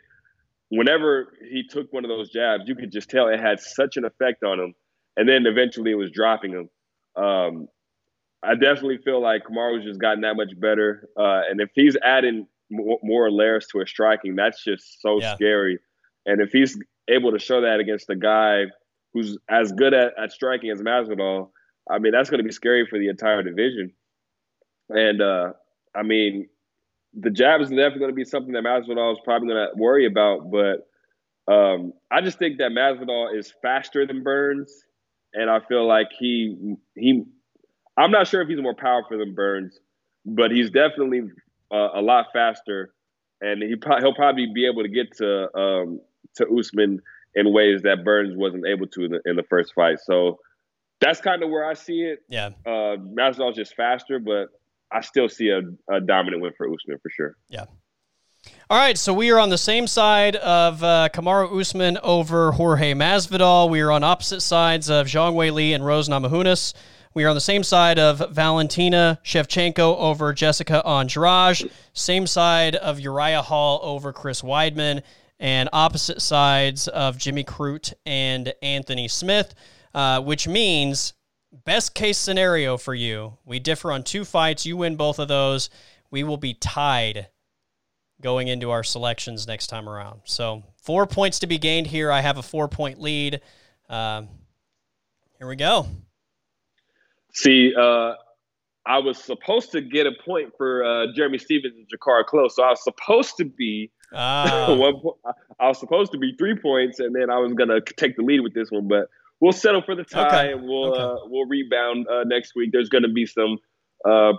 whenever 0.69 1.33
he 1.51 1.65
took 1.69 1.93
one 1.93 2.05
of 2.05 2.09
those 2.09 2.31
jabs, 2.31 2.65
you 2.67 2.77
could 2.77 2.93
just 2.93 3.11
tell 3.11 3.29
it 3.29 3.41
had 3.41 3.61
such 3.61 3.97
an 3.97 4.05
effect 4.05 4.45
on 4.45 4.61
him. 4.61 4.75
And 5.17 5.29
then 5.29 5.45
eventually 5.47 5.91
it 5.91 5.97
was 5.97 6.11
dropping 6.11 6.53
him. 6.53 7.23
Um, 7.23 7.69
I 8.43 8.55
definitely 8.55 8.99
feel 8.99 9.21
like 9.21 9.45
Kamaru's 9.45 9.85
just 9.85 10.01
gotten 10.01 10.21
that 10.23 10.37
much 10.37 10.59
better. 10.59 11.09
Uh, 11.19 11.43
and 11.51 11.61
if 11.61 11.71
he's 11.75 11.97
adding 12.03 12.47
more, 12.71 12.99
more 13.03 13.31
layers 13.31 13.67
to 13.69 13.81
his 13.81 13.91
striking, 13.91 14.37
that's 14.37 14.63
just 14.63 15.01
so 15.01 15.21
yeah. 15.21 15.35
scary. 15.35 15.79
And 16.27 16.41
if 16.41 16.51
he's 16.51 16.79
able 17.09 17.33
to 17.33 17.39
show 17.39 17.61
that 17.63 17.81
against 17.81 18.09
a 18.11 18.17
guy 18.17 18.65
who's 19.13 19.37
as 19.49 19.73
good 19.73 19.95
at, 19.95 20.13
at 20.19 20.33
striking 20.33 20.71
as 20.71 20.81
Masvidal, 20.81 21.51
I 21.91 21.99
mean, 21.99 22.13
that's 22.13 22.31
going 22.31 22.39
to 22.39 22.45
be 22.45 22.53
scary 22.53 22.87
for 22.87 22.99
the 22.99 23.09
entire 23.09 23.43
division. 23.43 23.93
And 24.89 25.23
uh, 25.23 25.53
I 25.95 26.03
mean, 26.03 26.49
the 27.19 27.31
jab 27.31 27.61
is 27.61 27.69
definitely 27.69 28.01
going 28.01 28.11
to 28.11 28.15
be 28.15 28.25
something 28.25 28.53
that 28.53 28.65
Masvidal 28.65 29.13
is 29.13 29.19
probably 29.25 29.49
going 29.49 29.69
to 29.69 29.81
worry 29.81 30.07
about. 30.07 30.51
But 30.51 30.89
um, 31.53 31.93
I 32.11 32.21
just 32.21 32.39
think 32.39 32.59
that 32.59 32.71
Masvidal 32.71 33.37
is 33.37 33.53
faster 33.63 34.07
than 34.07 34.23
Burns, 34.23 34.85
and 35.33 35.51
I 35.51 35.61
feel 35.61 35.87
like 35.87 36.09
he 36.19 36.77
he. 36.97 37.25
I'm 37.97 38.11
not 38.11 38.27
sure 38.27 38.43
if 38.43 38.49
he's 38.49 38.61
more 38.61 38.75
powerful 38.75 39.19
than 39.19 39.35
Burns, 39.35 39.79
but 40.27 40.51
he's 40.51 40.71
definitely 40.71 41.23
uh, 41.73 41.91
a 41.95 42.03
lot 42.03 42.27
faster, 42.33 42.93
and 43.41 43.63
he 43.63 43.77
pro- 43.77 44.01
he'll 44.01 44.15
probably 44.15 44.49
be 44.53 44.67
able 44.67 44.83
to 44.83 44.89
get 44.89 45.17
to 45.19 45.57
um, 45.57 46.01
to 46.37 46.47
Usman 46.59 47.01
in 47.35 47.53
ways 47.53 47.83
that 47.83 48.05
Burns 48.05 48.37
wasn't 48.37 48.65
able 48.67 48.87
to 48.87 49.05
in 49.05 49.11
the, 49.13 49.21
in 49.25 49.37
the 49.37 49.43
first 49.45 49.75
fight. 49.75 49.99
So 50.01 50.39
that's 51.01 51.21
kind 51.21 51.43
of 51.43 51.51
where 51.51 51.69
I 51.69 51.75
see 51.75 52.03
it. 52.03 52.21
Yeah, 52.29 52.51
uh, 52.67 52.97
Masvidal's 52.97 53.57
just 53.57 53.77
faster, 53.77 54.19
but 54.19 54.49
I 54.95 55.01
still 55.01 55.29
see 55.29 55.49
a, 55.49 55.61
a 55.93 56.01
dominant 56.01 56.43
win 56.43 56.53
for 56.57 56.73
Usman 56.73 56.99
for 57.03 57.11
sure. 57.11 57.37
Yeah. 57.49 57.65
All 58.71 58.79
right, 58.79 58.97
so 58.97 59.13
we 59.13 59.31
are 59.31 59.39
on 59.39 59.49
the 59.49 59.59
same 59.59 59.87
side 59.87 60.37
of 60.37 60.83
uh, 60.83 61.09
Kamaru 61.13 61.61
Usman 61.61 61.99
over 62.03 62.53
Jorge 62.53 62.95
Masvidal. 62.95 63.69
We 63.69 63.81
are 63.81 63.91
on 63.91 64.05
opposite 64.05 64.41
sides 64.41 64.89
of 64.89 65.07
Zhang 65.07 65.35
Weili 65.35 65.75
and 65.75 65.85
Rose 65.85 66.09
Namajunas. 66.09 66.75
We 67.15 67.25
are 67.25 67.29
on 67.29 67.35
the 67.35 67.41
same 67.41 67.63
side 67.63 67.99
of 67.99 68.23
Valentina 68.33 69.21
Shevchenko 69.25 69.97
over 69.99 70.33
Jessica 70.33 70.87
Andrade. 70.87 71.71
Same 71.93 72.27
side 72.27 72.75
of 72.77 73.01
Uriah 73.01 73.43
Hall 73.43 73.81
over 73.83 74.13
Chris 74.13 74.43
Weidman. 74.43 75.03
And 75.41 75.69
opposite 75.73 76.23
sides 76.23 76.89
of 76.89 77.19
Jimmy 77.19 77.45
Crute 77.45 77.93
and 78.07 78.55
Anthony 78.63 79.09
Smith, 79.09 79.55
uh, 79.93 80.21
which 80.23 80.49
means 80.49 81.13
best 81.65 81.95
case 81.95 82.19
scenario 82.19 82.77
for 82.77 82.95
you, 82.95 83.39
we 83.45 83.59
differ 83.59 83.93
on 83.93 84.03
two 84.03 84.25
fights. 84.25 84.67
You 84.67 84.77
win 84.77 84.97
both 84.97 85.19
of 85.19 85.29
those. 85.29 85.71
We 86.11 86.25
will 86.25 86.37
be 86.37 86.55
tied 86.55 87.29
going 88.21 88.49
into 88.49 88.71
our 88.71 88.83
selections 88.83 89.47
next 89.47 89.67
time 89.69 89.89
around. 89.89 90.21
So 90.25 90.65
four 90.83 91.07
points 91.07 91.41
to 91.41 91.47
be 91.47 91.59
gained 91.59 91.87
here. 91.87 92.11
I 92.11 92.21
have 92.21 92.39
a 92.39 92.43
four 92.43 92.69
point 92.69 93.01
lead. 93.01 93.41
Um, 93.89 94.29
here 95.39 95.49
we 95.49 95.57
go. 95.57 95.87
See, 97.35 97.75
uh, 97.75 98.15
I 98.87 98.99
was 98.99 99.23
supposed 99.23 99.73
to 99.73 99.81
get 99.81 100.07
a 100.07 100.13
point 100.25 100.53
for 100.57 100.85
uh, 100.85 101.07
Jeremy 101.15 101.39
Stephens 101.39 101.75
and 101.77 101.87
Drakkar 101.89 102.25
Klose, 102.25 102.53
so 102.53 102.63
I 102.63 102.71
was 102.71 102.85
supposed 102.85 103.37
to 103.39 103.45
be 103.45 103.91
uh. 104.13 104.77
one. 104.77 104.95
I 105.59 105.69
was 105.69 105.79
supposed 105.79 106.13
to 106.13 106.19
be 106.19 106.35
three 106.39 106.57
points, 106.57 107.01
and 107.01 107.15
then 107.15 107.31
I 107.31 107.39
was 107.39 107.53
gonna 107.55 107.81
take 107.81 108.17
the 108.17 108.23
lead 108.23 108.41
with 108.41 108.55
this 108.55 108.71
one, 108.71 108.89
but 108.89 109.09
we'll 109.45 109.53
settle 109.53 109.83
for 109.83 109.95
the 109.95 110.05
tie 110.05 110.27
okay. 110.27 110.53
and 110.53 110.63
we'll 110.63 110.95
okay. 110.95 111.03
uh, 111.03 111.17
we'll 111.27 111.47
rebound 111.47 112.07
uh, 112.09 112.25
next 112.25 112.55
week. 112.57 112.71
There's 112.73 112.89
going 112.89 113.03
to 113.03 113.13
be 113.13 113.27
some 113.27 113.59
uh, 114.09 114.33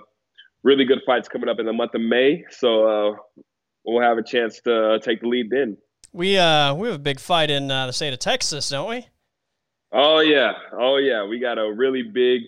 really 0.63 0.83
good 0.83 1.01
fights 1.05 1.29
coming 1.29 1.47
up 1.47 1.59
in 1.59 1.67
the 1.67 1.73
month 1.73 1.93
of 1.93 2.01
May, 2.01 2.43
so 2.49 2.87
uh, 2.87 3.15
we'll 3.85 4.01
have 4.01 4.17
a 4.17 4.23
chance 4.23 4.59
to 4.61 4.93
uh, 4.93 4.99
take 4.99 5.21
the 5.21 5.27
lead 5.27 5.51
then. 5.51 5.77
We 6.11 6.37
uh 6.37 6.73
we 6.73 6.87
have 6.87 6.95
a 6.95 6.99
big 6.99 7.19
fight 7.19 7.51
in 7.51 7.67
the 7.67 7.91
state 7.91 8.13
of 8.13 8.19
Texas, 8.19 8.69
don't 8.69 8.89
we? 8.89 9.05
Oh 9.91 10.19
yeah, 10.19 10.53
oh 10.73 10.97
yeah. 10.97 11.25
We 11.25 11.39
got 11.39 11.59
a 11.59 11.71
really 11.71 12.03
big, 12.03 12.41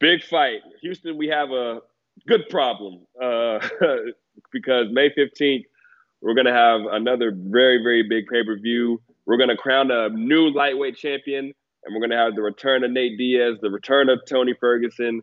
big 0.00 0.24
fight. 0.24 0.60
Houston, 0.80 1.16
we 1.16 1.28
have 1.28 1.50
a 1.50 1.80
good 2.26 2.48
problem 2.48 3.06
because 4.52 4.86
May 4.90 5.10
15th 5.10 5.64
we're 6.22 6.34
going 6.34 6.46
to 6.46 6.52
have 6.52 6.80
another 6.90 7.30
very 7.36 7.82
very 7.82 8.02
big 8.02 8.26
pay 8.32 8.42
per 8.42 8.58
view. 8.58 9.02
We're 9.26 9.36
going 9.36 9.50
to 9.50 9.56
crown 9.56 9.90
a 9.90 10.08
new 10.08 10.48
lightweight 10.48 10.96
champion 10.96 11.52
and 11.86 11.94
we're 11.94 12.00
going 12.00 12.10
to 12.10 12.16
have 12.16 12.34
the 12.34 12.42
return 12.42 12.84
of 12.84 12.90
Nate 12.90 13.16
Diaz, 13.16 13.58
the 13.62 13.70
return 13.70 14.08
of 14.08 14.20
Tony 14.28 14.54
Ferguson, 14.58 15.22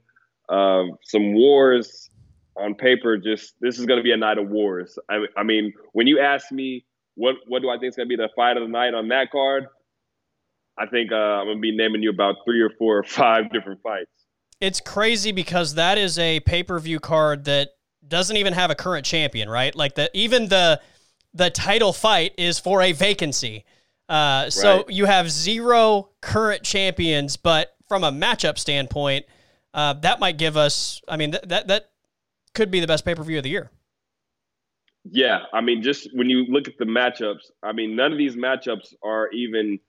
um, 0.50 0.92
some 1.04 1.34
wars 1.34 2.10
on 2.56 2.74
paper. 2.76 3.18
Just 3.18 3.56
this 3.60 3.78
is 3.78 3.86
going 3.86 4.00
to 4.00 4.04
be 4.04 4.12
a 4.12 4.18
night 4.18 4.38
of 4.38 4.50
wars. 4.50 4.98
I, 5.10 5.26
I 5.38 5.44
mean, 5.44 5.74
when 5.92 6.08
you 6.08 6.20
ask 6.20 6.52
me 6.52 6.86
what 7.16 7.36
what 7.48 7.62
do 7.62 7.70
I 7.70 7.78
think 7.78 7.90
is 7.90 7.96
going 7.96 8.08
to 8.08 8.18
be 8.18 8.22
the 8.22 8.30
fight 8.36 8.58
of 8.58 8.64
the 8.64 8.70
night 8.70 8.94
on 8.94 9.10
that 9.10 9.30
card, 9.32 9.68
I 10.78 10.88
think 10.88 11.12
uh, 11.12 11.16
I'm 11.16 11.46
going 11.46 11.58
to 11.58 11.62
be 11.62 11.76
naming 11.76 12.02
you 12.02 12.10
about 12.10 12.36
three 12.46 12.62
or 12.62 12.72
four 12.78 12.98
or 12.98 13.04
five 13.04 13.52
different 13.52 13.82
fights. 13.82 14.10
It's 14.62 14.80
crazy 14.80 15.32
because 15.32 15.76
that 15.76 15.98
is 15.98 16.18
a 16.18 16.40
pay 16.42 16.64
per 16.64 16.80
view 16.80 17.00
card 17.00 17.46
that 17.46 17.72
doesn't 18.08 18.38
even 18.38 18.54
have 18.54 18.72
a 18.72 18.76
current 18.76 19.06
champion, 19.06 19.50
right? 19.50 19.76
Like 19.76 19.96
the 19.96 20.10
even 20.14 20.48
the 20.48 20.80
the 21.34 21.50
title 21.50 21.94
fight 21.94 22.34
is 22.38 22.60
for 22.60 22.82
a 22.82 22.92
vacancy. 22.92 23.66
Uh, 24.10 24.50
so 24.50 24.78
right. 24.78 24.90
you 24.90 25.06
have 25.06 25.30
zero 25.30 26.10
current 26.22 26.64
champions, 26.64 27.38
but 27.38 27.76
from 27.88 28.04
a 28.04 28.12
matchup 28.12 28.58
standpoint, 28.58 29.26
uh, 29.74 29.94
that 29.94 30.20
might 30.20 30.38
give 30.38 30.58
us. 30.58 31.02
I 31.08 31.18
mean, 31.18 31.32
th- 31.32 31.44
that 31.48 31.68
that 31.68 31.92
could 32.54 32.70
be 32.70 32.80
the 32.80 32.88
best 32.88 33.06
pay 33.06 33.16
per 33.16 33.24
view 33.24 33.38
of 33.38 33.44
the 33.44 33.50
year. 33.50 33.72
Yeah, 35.06 35.44
I 35.54 35.62
mean, 35.62 35.82
just 35.82 36.08
when 36.14 36.30
you 36.30 36.46
look 36.46 36.68
at 36.68 36.78
the 36.78 36.86
matchups, 36.86 37.52
I 37.62 37.74
mean, 37.74 37.96
none 37.96 38.12
of 38.12 38.18
these 38.18 38.36
matchups 38.36 38.94
are 39.04 39.30
even 39.32 39.80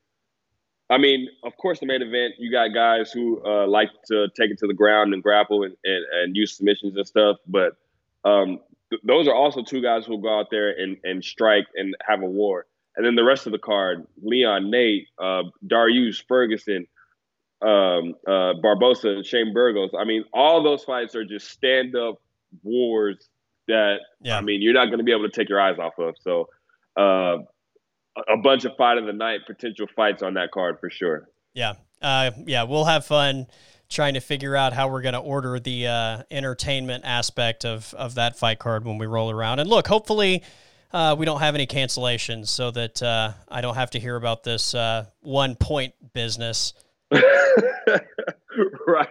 I 0.91 0.99
mean, 0.99 1.29
of 1.43 1.57
course, 1.57 1.81
the 1.81 1.87
main 1.87 2.03
event, 2.03 2.35
you 2.39 2.51
got 2.51 2.69
guys 2.69 3.11
who 3.11 3.43
uh, 3.45 3.67
like 3.67 3.91
to 4.09 4.29
take 4.37 4.51
it 4.51 4.59
to 4.59 4.67
the 4.67 4.75
ground 4.75 5.15
and 5.15 5.23
grapple 5.23 5.63
and, 5.63 5.75
and, 5.83 6.05
and 6.13 6.37
use 6.37 6.57
submissions 6.57 6.95
and 6.97 7.07
stuff. 7.07 7.39
But 7.47 7.77
um, 8.25 8.61
th- 8.91 9.01
those 9.03 9.27
are 9.27 9.35
also 9.35 9.63
two 9.63 9.81
guys 9.81 10.05
who 10.05 10.13
will 10.13 10.23
go 10.23 10.39
out 10.39 10.49
there 10.51 10.71
and, 10.71 10.99
and 11.03 11.25
strike 11.25 11.67
and 11.75 11.97
have 12.07 12.23
a 12.23 12.27
war. 12.27 12.67
And 12.97 13.05
then 13.05 13.17
the 13.17 13.25
rest 13.25 13.47
of 13.47 13.53
the 13.53 13.59
card, 13.59 14.07
Leon 14.23 14.71
Nate, 14.71 15.09
uh, 15.19 15.43
Dariush 15.67 16.25
Ferguson, 16.29 16.87
um, 17.61 18.15
uh, 18.27 18.55
Barbosa, 18.63 19.17
and 19.17 19.27
Shane 19.27 19.53
Burgos. 19.53 19.91
I 19.99 20.05
mean, 20.05 20.25
all 20.33 20.63
those 20.63 20.85
fights 20.85 21.15
are 21.15 21.25
just 21.25 21.49
stand 21.49 21.97
up 21.97 22.21
wars 22.63 23.29
that, 23.67 23.99
yeah. 24.21 24.39
I 24.39 24.43
mean, 24.43 24.63
you're 24.63 24.75
not 24.75 24.87
going 24.87 24.99
to 24.99 25.05
be 25.05 25.13
able 25.13 25.29
to 25.29 25.31
take 25.31 25.49
your 25.49 25.61
eyes 25.61 25.79
off 25.79 25.99
of. 25.99 26.15
So, 26.21 26.49
uh, 26.97 27.39
a 28.17 28.37
bunch 28.43 28.65
of 28.65 28.77
fight 28.77 28.99
of 28.99 29.07
the 29.07 29.13
night 29.13 29.41
potential 29.47 29.87
fights 29.97 30.23
on 30.23 30.35
that 30.35 30.53
card 30.53 30.79
for 30.79 30.89
sure. 30.89 31.29
Yeah. 31.53 31.75
Uh, 32.01 32.31
yeah, 32.47 32.65
we'll 32.65 32.85
have 32.85 33.05
fun 33.05 33.47
trying 33.89 34.15
to 34.15 34.21
figure 34.21 34.57
out 34.57 34.73
how 34.73 34.89
we're 34.89 35.03
going 35.03 35.15
to 35.15 35.21
order 35.21 35.59
the 35.59 35.87
uh, 35.87 36.23
entertainment 36.31 37.05
aspect 37.05 37.65
of, 37.65 37.95
of 37.95 38.15
that 38.17 38.37
fight 38.37 38.59
card 38.59 38.85
when 38.85 38.99
we 38.99 39.07
roll 39.07 39.31
around. 39.31 39.59
And 39.59 39.69
look, 39.69 39.87
hopefully 39.87 40.43
uh, 40.95 41.15
we 41.19 41.27
don't 41.27 41.41
have 41.41 41.55
any 41.55 41.67
cancellations 41.67 42.49
so 42.49 42.71
that 42.71 43.03
uh, 43.03 43.33
I 43.49 43.61
don't 43.61 43.75
have 43.75 43.91
to 43.91 44.01
hear 44.01 44.17
about 44.17 44.45
this 44.45 44.75
uh, 44.75 45.07
one 45.21 45.57
point 45.57 45.93
business. 46.15 46.73
right. 47.11 49.09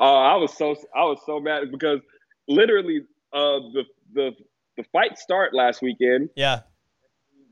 Uh, 0.00 0.02
I 0.02 0.36
was 0.36 0.56
so 0.56 0.76
I 0.96 1.04
was 1.04 1.18
so 1.26 1.40
mad 1.40 1.70
because 1.70 2.00
literally 2.48 3.02
the 3.32 3.84
the 4.14 4.30
the 4.76 4.84
fight 4.92 5.18
start 5.18 5.52
last 5.52 5.82
weekend. 5.82 6.30
Yeah 6.36 6.60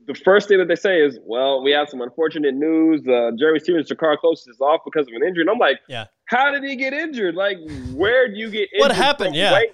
the 0.07 0.13
first 0.13 0.47
thing 0.47 0.57
that 0.57 0.67
they 0.67 0.75
say 0.75 1.01
is, 1.01 1.17
"Well, 1.23 1.63
we 1.63 1.71
have 1.71 1.89
some 1.89 2.01
unfortunate 2.01 2.53
news. 2.53 3.01
Uh, 3.07 3.31
Jeremy 3.37 3.59
Stephens, 3.59 3.89
Drakkar 3.89 4.17
Klose 4.23 4.47
is 4.49 4.59
off 4.59 4.81
because 4.85 5.07
of 5.07 5.13
an 5.13 5.25
injury." 5.25 5.41
And 5.41 5.49
I'm 5.49 5.57
like, 5.57 5.79
"Yeah, 5.87 6.05
how 6.25 6.51
did 6.51 6.63
he 6.63 6.75
get 6.75 6.93
injured? 6.93 7.35
Like, 7.35 7.57
where 7.93 8.27
do 8.27 8.35
you 8.35 8.49
get 8.49 8.69
injured? 8.73 8.79
What 8.79 8.91
happened? 8.91 9.35
Yeah, 9.35 9.53
weigh- 9.53 9.71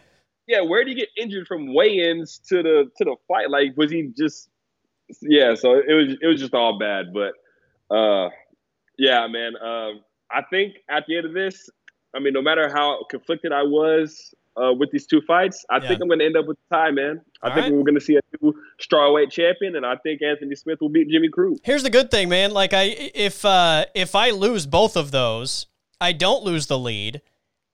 yeah, 0.49 0.61
where 0.61 0.83
did 0.83 0.97
you 0.97 1.05
get 1.05 1.09
injured 1.15 1.47
from 1.47 1.73
weigh-ins 1.75 2.39
to 2.49 2.63
the 2.63 2.91
to 2.97 3.05
the 3.05 3.15
fight? 3.27 3.51
Like, 3.51 3.77
was 3.77 3.91
he 3.91 4.11
just? 4.17 4.49
Yeah, 5.21 5.53
so 5.53 5.73
it 5.75 5.93
was 5.93 6.17
it 6.21 6.25
was 6.25 6.39
just 6.39 6.55
all 6.55 6.79
bad. 6.79 7.13
But 7.13 7.33
uh, 7.95 8.29
yeah, 8.97 9.27
man. 9.27 9.53
Um, 9.57 10.01
I 10.31 10.41
think 10.49 10.77
at 10.89 11.05
the 11.07 11.17
end 11.17 11.27
of 11.27 11.33
this, 11.33 11.69
I 12.15 12.19
mean, 12.19 12.33
no 12.33 12.41
matter 12.41 12.67
how 12.67 13.05
conflicted 13.09 13.51
I 13.51 13.61
was 13.61 14.33
uh, 14.57 14.73
with 14.73 14.89
these 14.91 15.05
two 15.05 15.21
fights, 15.21 15.65
I 15.69 15.77
yeah. 15.77 15.87
think 15.87 16.01
I'm 16.01 16.07
going 16.07 16.19
to 16.19 16.25
end 16.25 16.35
up 16.35 16.47
with 16.47 16.57
the 16.57 16.75
tie, 16.75 16.91
man. 16.91 17.21
I 17.43 17.49
All 17.49 17.53
think 17.53 17.65
right. 17.65 17.73
we're 17.73 17.83
going 17.83 17.95
to 17.95 18.01
see 18.01 18.17
a 18.17 18.21
new 18.41 18.53
strawweight 18.81 19.31
champion, 19.31 19.75
and 19.75 19.85
I 19.85 19.97
think 19.97 20.21
Anthony 20.23 20.55
Smith 20.55 20.81
will 20.81 20.89
beat 20.89 21.09
Jimmy 21.09 21.29
Crute. 21.29 21.59
Here's 21.63 21.83
the 21.83 21.91
good 21.91 22.09
thing, 22.09 22.27
man. 22.27 22.51
Like 22.51 22.73
I, 22.73 22.83
if 23.13 23.45
uh, 23.45 23.85
if 23.93 24.15
I 24.15 24.31
lose 24.31 24.65
both 24.65 24.97
of 24.97 25.11
those, 25.11 25.67
I 26.01 26.11
don't 26.11 26.43
lose 26.43 26.65
the 26.65 26.79
lead, 26.79 27.21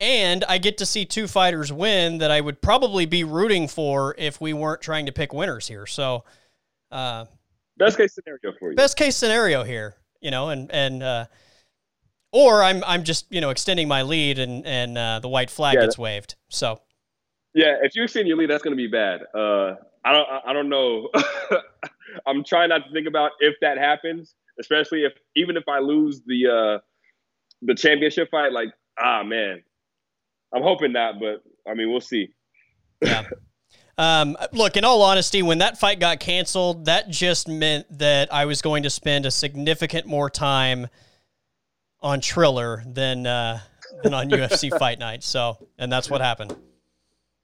and 0.06 0.45
I 0.48 0.60
get 0.60 0.77
to 0.77 0.86
see 0.86 1.03
two 1.03 1.27
fighters 1.27 1.73
win 1.73 2.19
that 2.19 2.30
I 2.30 2.40
would 2.40 2.61
probably 2.61 3.07
be 3.07 3.23
rooting 3.23 3.68
for 3.68 4.14
if 4.19 4.40
we 4.40 4.53
weren't 4.53 4.82
trying 4.82 5.07
to 5.07 5.11
pick 5.11 5.34
winners 5.34 5.68
here. 5.68 5.88
So, 5.88 6.23
uh, 6.91 7.26
best 7.77 7.98
case 7.98 8.14
scenario 8.14 8.56
for 8.60 8.69
you. 8.69 8.76
Best 8.76 8.98
case 8.98 9.15
scenario 9.18 9.64
here, 9.64 9.95
you 10.22 10.32
know, 10.32 10.49
and 10.49 10.72
and. 10.72 11.03
Uh, 11.03 11.26
or 12.32 12.61
I'm 12.61 12.84
I'm 12.84 13.06
just 13.06 13.32
you 13.32 13.40
know 13.40 13.49
extending 13.49 13.88
my 13.88 14.02
lead 14.02 14.40
and 14.40 14.65
and 14.68 14.98
uh, 14.98 15.19
the 15.19 15.30
white 15.30 15.49
flag 15.49 15.76
yeah, 15.76 15.86
gets 15.86 15.98
waved. 15.98 16.36
So 16.49 16.82
yeah, 17.53 17.77
if 17.82 17.95
you 17.95 18.03
extend 18.03 18.27
your 18.27 18.36
lead, 18.36 18.49
that's 18.49 18.61
going 18.61 18.76
to 18.76 18.82
be 18.82 18.88
bad. 18.88 19.22
Uh, 19.34 19.76
I 20.03 20.11
don't 20.11 20.27
I 20.45 20.52
don't 20.52 20.68
know. 20.68 21.10
I'm 22.27 22.44
trying 22.44 22.69
not 22.69 22.86
to 22.86 22.91
think 22.91 23.07
about 23.07 23.32
if 23.40 23.56
that 23.61 23.77
happens, 23.77 24.36
especially 24.60 25.06
if 25.06 25.14
even 25.38 25.56
if 25.56 25.64
I 25.69 25.80
lose 25.80 26.23
the 26.26 26.48
uh, 26.48 26.80
the 27.61 27.73
championship 27.73 28.30
fight. 28.32 28.52
Like 28.52 28.73
ah 28.99 29.23
man, 29.23 29.64
I'm 30.53 30.63
hoping 30.63 30.93
not, 30.93 31.15
but 31.19 31.43
I 31.69 31.73
mean 31.73 31.91
we'll 31.91 32.01
see. 32.01 32.30
yeah. 33.01 33.23
Um, 33.97 34.35
look, 34.51 34.76
in 34.76 34.84
all 34.84 35.01
honesty, 35.01 35.41
when 35.41 35.59
that 35.59 35.77
fight 35.77 35.99
got 35.99 36.19
canceled, 36.19 36.85
that 36.85 37.09
just 37.09 37.47
meant 37.47 37.85
that 37.97 38.34
I 38.34 38.45
was 38.45 38.61
going 38.61 38.84
to 38.84 38.89
spend 38.89 39.26
a 39.26 39.31
significant 39.31 40.05
more 40.05 40.30
time 40.30 40.88
on 42.01 42.19
Triller 42.19 42.84
than 42.85 43.26
uh, 43.26 43.59
than 44.03 44.13
on 44.13 44.30
UFC 44.30 44.69
Fight 44.80 44.99
Night. 44.99 45.23
So, 45.23 45.67
and 45.77 45.91
that's 45.91 46.09
what 46.09 46.22
happened. 46.22 46.55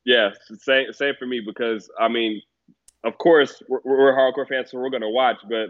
Yeah, 0.05 0.31
same 0.59 0.91
same 0.91 1.13
for 1.17 1.25
me 1.25 1.41
because 1.45 1.89
I 1.99 2.07
mean, 2.07 2.41
of 3.03 3.17
course 3.17 3.61
we're, 3.69 3.79
we're 3.85 4.13
hardcore 4.13 4.47
fans, 4.47 4.71
so 4.71 4.79
we're 4.79 4.89
gonna 4.89 5.09
watch, 5.09 5.37
but 5.47 5.69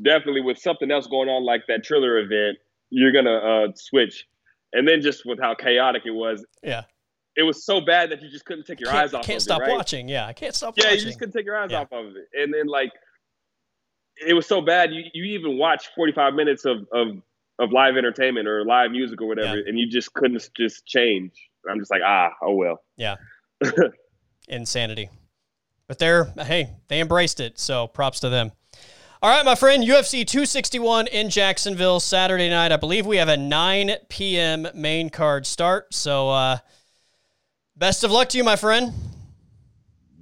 definitely 0.00 0.42
with 0.42 0.58
something 0.58 0.90
else 0.90 1.06
going 1.06 1.28
on 1.28 1.44
like 1.44 1.62
that 1.68 1.82
Triller 1.82 2.18
event, 2.18 2.58
you're 2.90 3.12
gonna 3.12 3.36
uh, 3.36 3.68
switch. 3.74 4.26
And 4.72 4.88
then 4.88 5.02
just 5.02 5.26
with 5.26 5.38
how 5.38 5.54
chaotic 5.54 6.02
it 6.06 6.12
was, 6.12 6.44
yeah, 6.62 6.84
it 7.36 7.42
was 7.42 7.64
so 7.64 7.80
bad 7.80 8.10
that 8.10 8.22
you 8.22 8.30
just 8.30 8.44
couldn't 8.44 8.66
take 8.66 8.80
your 8.80 8.90
can't, 8.90 9.04
eyes 9.04 9.14
off. 9.14 9.24
Can't 9.24 9.36
of 9.36 9.42
stop 9.42 9.60
it, 9.60 9.64
right? 9.64 9.76
watching. 9.76 10.08
Yeah, 10.08 10.26
I 10.26 10.32
can't 10.32 10.54
stop. 10.54 10.74
Yeah, 10.76 10.86
watching. 10.86 10.98
you 11.00 11.06
just 11.06 11.18
couldn't 11.18 11.32
take 11.32 11.46
your 11.46 11.56
eyes 11.56 11.70
yeah. 11.70 11.80
off 11.80 11.92
of 11.92 12.16
it. 12.16 12.28
And 12.34 12.52
then 12.52 12.66
like, 12.66 12.92
it 14.26 14.34
was 14.34 14.46
so 14.46 14.60
bad 14.60 14.92
you 14.92 15.04
you 15.14 15.24
even 15.38 15.58
watched 15.58 15.90
45 15.94 16.34
minutes 16.34 16.64
of 16.64 16.86
of 16.92 17.22
of 17.58 17.72
live 17.72 17.96
entertainment 17.96 18.48
or 18.48 18.64
live 18.64 18.90
music 18.90 19.20
or 19.20 19.28
whatever, 19.28 19.56
yeah. 19.56 19.64
and 19.66 19.78
you 19.78 19.88
just 19.88 20.12
couldn't 20.12 20.48
just 20.56 20.86
change. 20.86 21.32
I'm 21.70 21.78
just 21.78 21.90
like, 21.90 22.02
ah, 22.04 22.30
oh 22.42 22.54
well. 22.54 22.82
Yeah. 22.96 23.16
Insanity. 24.48 25.08
But 25.86 25.98
they're 25.98 26.24
hey, 26.24 26.74
they 26.88 27.00
embraced 27.00 27.40
it, 27.40 27.58
so 27.58 27.86
props 27.86 28.20
to 28.20 28.28
them. 28.28 28.52
All 29.24 29.30
right, 29.30 29.44
my 29.44 29.54
friend, 29.54 29.84
UFC 29.84 30.26
261 30.26 31.06
in 31.06 31.30
Jacksonville 31.30 32.00
Saturday 32.00 32.50
night. 32.50 32.72
I 32.72 32.76
believe 32.76 33.06
we 33.06 33.18
have 33.18 33.28
a 33.28 33.36
9 33.36 33.92
p.m. 34.08 34.66
main 34.74 35.10
card 35.10 35.46
start. 35.46 35.94
So, 35.94 36.30
uh, 36.30 36.58
best 37.76 38.02
of 38.02 38.10
luck 38.10 38.30
to 38.30 38.38
you, 38.38 38.42
my 38.42 38.56
friend. 38.56 38.92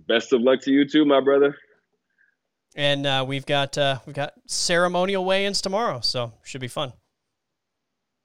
Best 0.06 0.34
of 0.34 0.42
luck 0.42 0.60
to 0.64 0.70
you 0.70 0.86
too, 0.86 1.06
my 1.06 1.22
brother. 1.22 1.56
And 2.76 3.06
uh, 3.06 3.24
we've 3.26 3.46
got 3.46 3.78
uh, 3.78 4.00
we've 4.04 4.14
got 4.14 4.34
ceremonial 4.46 5.24
weigh-ins 5.24 5.62
tomorrow, 5.62 6.00
so 6.00 6.34
should 6.44 6.60
be 6.60 6.68
fun. 6.68 6.92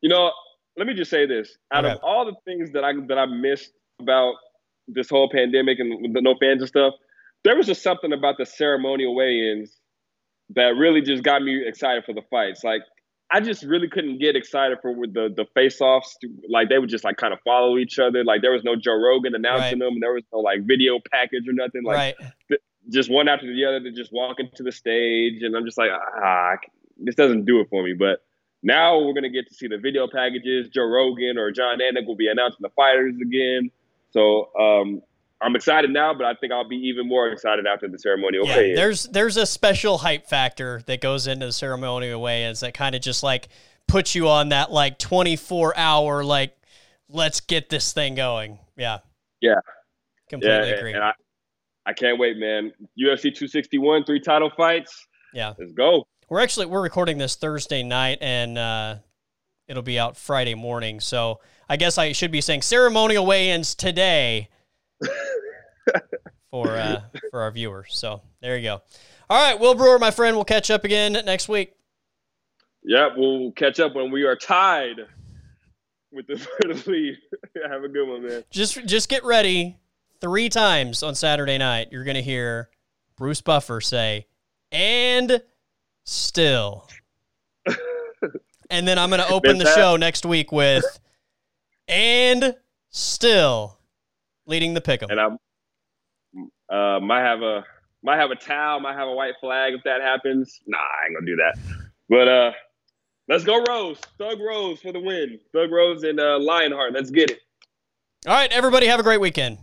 You 0.02 0.10
know, 0.10 0.30
let 0.76 0.88
me 0.88 0.94
just 0.94 1.10
say 1.10 1.26
this: 1.26 1.58
out 1.74 1.86
okay. 1.86 1.94
of 1.94 2.02
all 2.04 2.26
the 2.26 2.36
things 2.44 2.74
that 2.74 2.84
I 2.84 2.92
that 3.08 3.18
I 3.18 3.28
missed 3.28 3.72
about 4.02 4.34
this 4.90 5.10
whole 5.10 5.30
pandemic 5.30 5.80
and 5.80 6.14
the 6.14 6.22
no 6.22 6.36
fans 6.38 6.62
and 6.62 6.68
stuff, 6.68 6.96
there 7.46 7.56
was 7.56 7.66
just 7.66 7.82
something 7.82 8.12
about 8.12 8.36
the 8.38 8.46
ceremonial 8.46 9.16
weigh-ins 9.16 9.80
that 10.52 10.76
really 10.78 11.02
just 11.02 11.24
got 11.24 11.42
me 11.42 11.66
excited 11.66 12.04
for 12.06 12.14
the 12.14 12.22
fights. 12.30 12.64
Like 12.64 12.82
I 13.32 13.40
just 13.42 13.64
really 13.64 13.90
couldn't 13.90 14.20
get 14.20 14.36
excited 14.36 14.78
for 14.82 14.94
the 14.94 15.34
the 15.36 15.46
face-offs. 15.56 16.18
Like 16.48 16.70
they 16.70 16.78
would 16.78 16.90
just 16.90 17.04
like 17.04 17.18
kind 17.18 17.34
of 17.34 17.40
follow 17.44 17.78
each 17.78 17.98
other. 17.98 18.24
Like 18.24 18.42
there 18.42 18.52
was 18.52 18.64
no 18.64 18.76
Joe 18.76 18.96
Rogan 18.96 19.34
announcing 19.34 19.80
right. 19.80 19.90
them. 19.90 20.00
There 20.00 20.14
was 20.14 20.24
no 20.32 20.40
like 20.40 20.62
video 20.64 21.00
package 21.12 21.48
or 21.48 21.54
nothing. 21.54 21.84
Like 21.84 21.96
right. 21.96 22.16
th- 22.50 22.62
just 22.92 23.10
one 23.10 23.28
after 23.28 23.48
the 23.48 23.66
other, 23.66 23.80
to 23.80 23.92
just 23.92 24.14
walk 24.14 24.40
into 24.40 24.62
the 24.62 24.72
stage, 24.72 25.42
and 25.42 25.56
I'm 25.56 25.66
just 25.66 25.78
like, 25.78 25.90
ah, 25.92 26.54
this 26.98 27.16
doesn't 27.16 27.46
do 27.46 27.60
it 27.60 27.68
for 27.70 27.82
me. 27.82 27.94
But 27.94 28.24
now 28.62 29.00
we're 29.00 29.14
gonna 29.14 29.30
get 29.30 29.48
to 29.48 29.56
see 29.56 29.68
the 29.68 29.80
video 29.80 30.08
packages. 30.08 30.70
Joe 30.70 30.86
Rogan 30.86 31.40
or 31.40 31.52
Jon 31.52 31.80
Anik 31.80 32.06
will 32.06 32.16
be 32.16 32.28
announcing 32.28 32.60
the 32.62 32.70
fighters 32.76 33.16
again. 33.20 33.72
So 34.12 34.52
um, 34.60 35.02
I'm 35.42 35.56
excited 35.56 35.92
now, 35.92 36.14
but 36.14 36.26
I 36.26 36.34
think 36.34 36.54
I'll 36.54 36.68
be 36.68 36.78
even 36.78 37.08
more 37.08 37.28
excited 37.28 37.68
after 37.68 37.88
the 37.88 38.00
ceremonial 38.00 38.48
yeah, 38.48 38.74
There's 38.76 39.04
there's 39.04 39.38
a 39.38 39.46
special 39.46 39.98
hype 39.98 40.28
factor 40.28 40.82
that 40.86 41.02
goes 41.02 41.28
into 41.28 41.48
the 41.48 41.52
ceremonial 41.52 42.22
weigh-ins 42.22 42.62
that 42.62 42.74
kind 42.74 42.96
of 42.96 43.02
just 43.02 43.22
like 43.22 43.50
puts 43.88 44.16
you 44.16 44.30
on 44.30 44.50
that 44.50 44.72
like 44.72 44.98
24 44.98 45.78
hour 45.78 46.24
like 46.24 46.58
let's 47.10 47.42
get 47.42 47.70
this 47.70 47.94
thing 47.94 48.16
going. 48.16 48.60
Yeah. 48.78 49.00
Yeah. 49.42 49.60
Completely 50.30 50.70
yeah, 50.70 50.76
agree. 50.76 50.94
And 50.94 51.04
I, 51.04 51.14
I 51.86 51.94
can't 51.94 52.18
wait, 52.18 52.38
man. 52.38 52.72
UFC 53.00 53.24
261, 53.24 54.06
three 54.06 54.20
title 54.20 54.52
fights. 54.56 55.06
Yeah. 55.34 55.54
Let's 55.60 55.74
go. 55.74 56.08
We're 56.30 56.40
actually 56.40 56.66
we're 56.66 56.82
recording 56.82 57.20
this 57.20 57.36
Thursday 57.36 57.84
night, 57.84 58.18
and 58.20 58.58
uh, 58.58 58.96
it'll 59.68 59.84
be 59.84 60.00
out 60.00 60.18
Friday 60.18 60.56
morning. 60.56 61.00
So 61.00 61.40
I 61.70 61.78
guess 61.78 62.00
I 62.00 62.14
should 62.14 62.32
be 62.32 62.42
saying 62.42 62.64
ceremonial 62.64 63.26
weigh-ins 63.26 63.76
today 63.76 64.50
for 66.52 66.70
uh, 66.70 67.02
for 67.32 67.42
our 67.42 67.52
viewers. 67.52 67.90
So 67.92 68.22
there 68.42 68.58
you 68.58 68.64
go. 68.64 68.82
All 69.30 69.42
right, 69.42 69.60
Will 69.60 69.76
Brewer, 69.76 70.00
my 70.00 70.12
friend. 70.12 70.36
We'll 70.36 70.46
catch 70.46 70.70
up 70.70 70.84
again 70.84 71.14
next 71.26 71.50
week. 71.50 71.74
Yeah, 72.84 73.10
we'll 73.16 73.52
catch 73.52 73.80
up 73.80 73.96
when 73.96 74.12
we 74.12 74.24
are 74.24 74.36
tied 74.36 74.98
with 76.12 76.28
the, 76.28 76.36
the 76.60 76.90
lead. 76.90 77.18
Have 77.70 77.84
a 77.84 77.90
good 77.90 78.08
one, 78.08 78.28
man. 78.28 78.44
Just 78.52 78.86
just 78.86 79.10
get 79.10 79.24
ready. 79.24 79.78
Three 80.22 80.50
times 80.50 81.04
on 81.04 81.14
Saturday 81.14 81.58
night, 81.58 81.90
you're 81.92 82.04
gonna 82.04 82.22
hear 82.22 82.70
Bruce 83.18 83.42
Buffer 83.42 83.82
say, 83.82 84.28
"And." 84.72 85.42
still. 86.06 86.88
and 88.70 88.88
then 88.88 88.98
I'm 88.98 89.10
going 89.10 89.22
to 89.22 89.30
open 89.30 89.58
the 89.58 89.72
show 89.74 89.98
next 89.98 90.26
week 90.26 90.52
with 90.52 91.00
and 91.88 92.56
still 92.90 93.75
leading 94.48 94.74
the 94.74 94.82
pick'em. 94.82 95.08
And 95.10 95.20
I 95.20 95.28
uh, 96.74 97.00
might 97.00 97.22
have 97.22 97.42
a 97.42 97.64
might 98.04 98.18
have 98.18 98.32
a 98.32 98.36
towel, 98.36 98.80
might 98.80 98.96
have 98.96 99.08
a 99.08 99.14
white 99.14 99.34
flag 99.42 99.74
if 99.74 99.84
that 99.84 100.02
happens. 100.02 100.60
Nah, 100.68 100.78
I 100.78 101.08
ain't 101.08 101.16
gonna 101.16 101.26
do 101.26 101.36
that. 101.38 101.58
But 102.08 102.28
uh, 102.28 102.52
Let's 103.28 103.44
go, 103.44 103.64
Rose. 103.68 104.00
Thug 104.20 104.40
Rose 104.40 104.80
for 104.82 104.92
the 104.92 105.00
win. 105.00 105.40
Thug 105.52 105.72
Rose 105.72 106.04
and 106.04 106.20
uh, 106.20 106.38
Lionheart. 106.40 106.94
Let's 106.94 107.10
get 107.10 107.32
it. 107.32 107.40
All 108.28 108.34
right, 108.34 108.52
everybody, 108.52 108.86
have 108.86 109.00
a 109.00 109.04
great 109.04 109.20
weekend. 109.20 109.58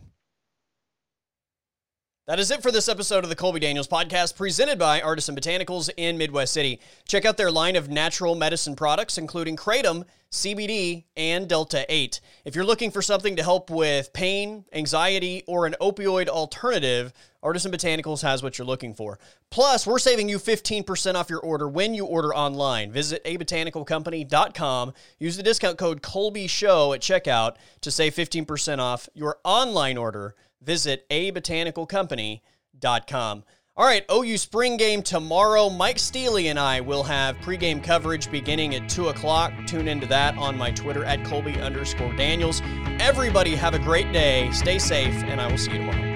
That 2.29 2.39
is 2.39 2.53
it 2.53 2.63
for 2.63 2.71
this 2.71 2.89
episode 2.89 3.25
of 3.25 3.31
the 3.31 3.35
Colby 3.35 3.59
Daniels 3.59 3.89
podcast 3.89 4.37
presented 4.37 4.79
by 4.79 5.01
Artisan 5.01 5.35
Botanicals 5.35 5.91
in 5.97 6.17
Midwest 6.17 6.53
City. 6.53 6.79
Check 7.09 7.25
out 7.25 7.37
their 7.37 7.51
line 7.51 7.75
of 7.75 7.91
natural 7.91 8.37
medicine 8.37 8.77
products, 8.77 9.19
including 9.19 9.57
Kratom, 9.57 10.05
CBD, 10.31 11.03
and 11.17 11.49
Delta 11.49 11.85
8. 11.89 12.21
If 12.45 12.55
you're 12.55 12.65
looking 12.65 12.93
for 12.93 13.03
something 13.03 13.35
to 13.35 13.43
help 13.43 13.71
with 13.71 14.13
pain, 14.13 14.65
anxiety, 14.73 15.43
or 15.49 15.67
an 15.67 15.75
opioid 15.81 16.29
alternative, 16.29 17.13
Artisan 17.43 17.73
Botanicals 17.73 18.23
has 18.23 18.41
what 18.41 18.57
you're 18.57 18.69
looking 18.69 18.95
for. 18.95 19.19
Plus, 19.51 19.85
we're 19.85 19.99
saving 19.99 20.29
you 20.29 20.39
15% 20.39 21.17
off 21.17 21.29
your 21.29 21.41
order 21.41 21.69
when 21.69 21.93
you 21.93 22.07
order 22.07 22.33
online. 22.33 22.93
Visit 22.93 23.25
abotanicalcompany.com. 23.25 24.93
Use 25.19 25.37
the 25.37 25.43
discount 25.43 25.77
code 25.77 26.03
Colby 26.03 26.47
Show 26.47 26.93
at 26.93 27.01
checkout 27.01 27.57
to 27.81 27.91
save 27.91 28.15
15% 28.15 28.79
off 28.79 29.09
your 29.13 29.39
online 29.43 29.99
order 29.99 30.37
visit 30.65 31.05
abotanicalcompany.com. 31.11 33.45
All 33.75 33.87
right, 33.87 34.05
OU 34.13 34.37
spring 34.37 34.77
game 34.77 35.03
tomorrow. 35.03 35.71
Mike 35.71 35.99
Steely 35.99 36.49
and 36.49 36.59
I 36.59 36.81
will 36.81 37.03
have 37.03 37.37
pregame 37.37 37.83
coverage 37.83 38.31
beginning 38.31 38.75
at 38.75 38.91
2 38.91 39.09
o'clock. 39.09 39.51
Tune 39.67 39.89
into 39.89 40.07
that 40.09 40.37
on 40.37 40.59
my 40.59 40.71
Twitter 40.71 41.07
at 41.07 41.25
Colby 41.25 41.59
underscore 41.59 42.13
Daniels. 42.13 42.61
Everybody 43.01 43.57
have 43.57 43.73
a 43.73 43.79
great 43.79 44.13
day. 44.13 44.51
Stay 44.53 44.79
safe, 44.79 45.15
and 45.25 45.41
I 45.41 45.51
will 45.51 45.57
see 45.57 45.73
you 45.73 45.79
tomorrow. 45.79 46.12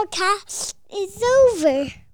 Podcast 0.00 0.74
is 0.90 1.22
over. 1.22 2.09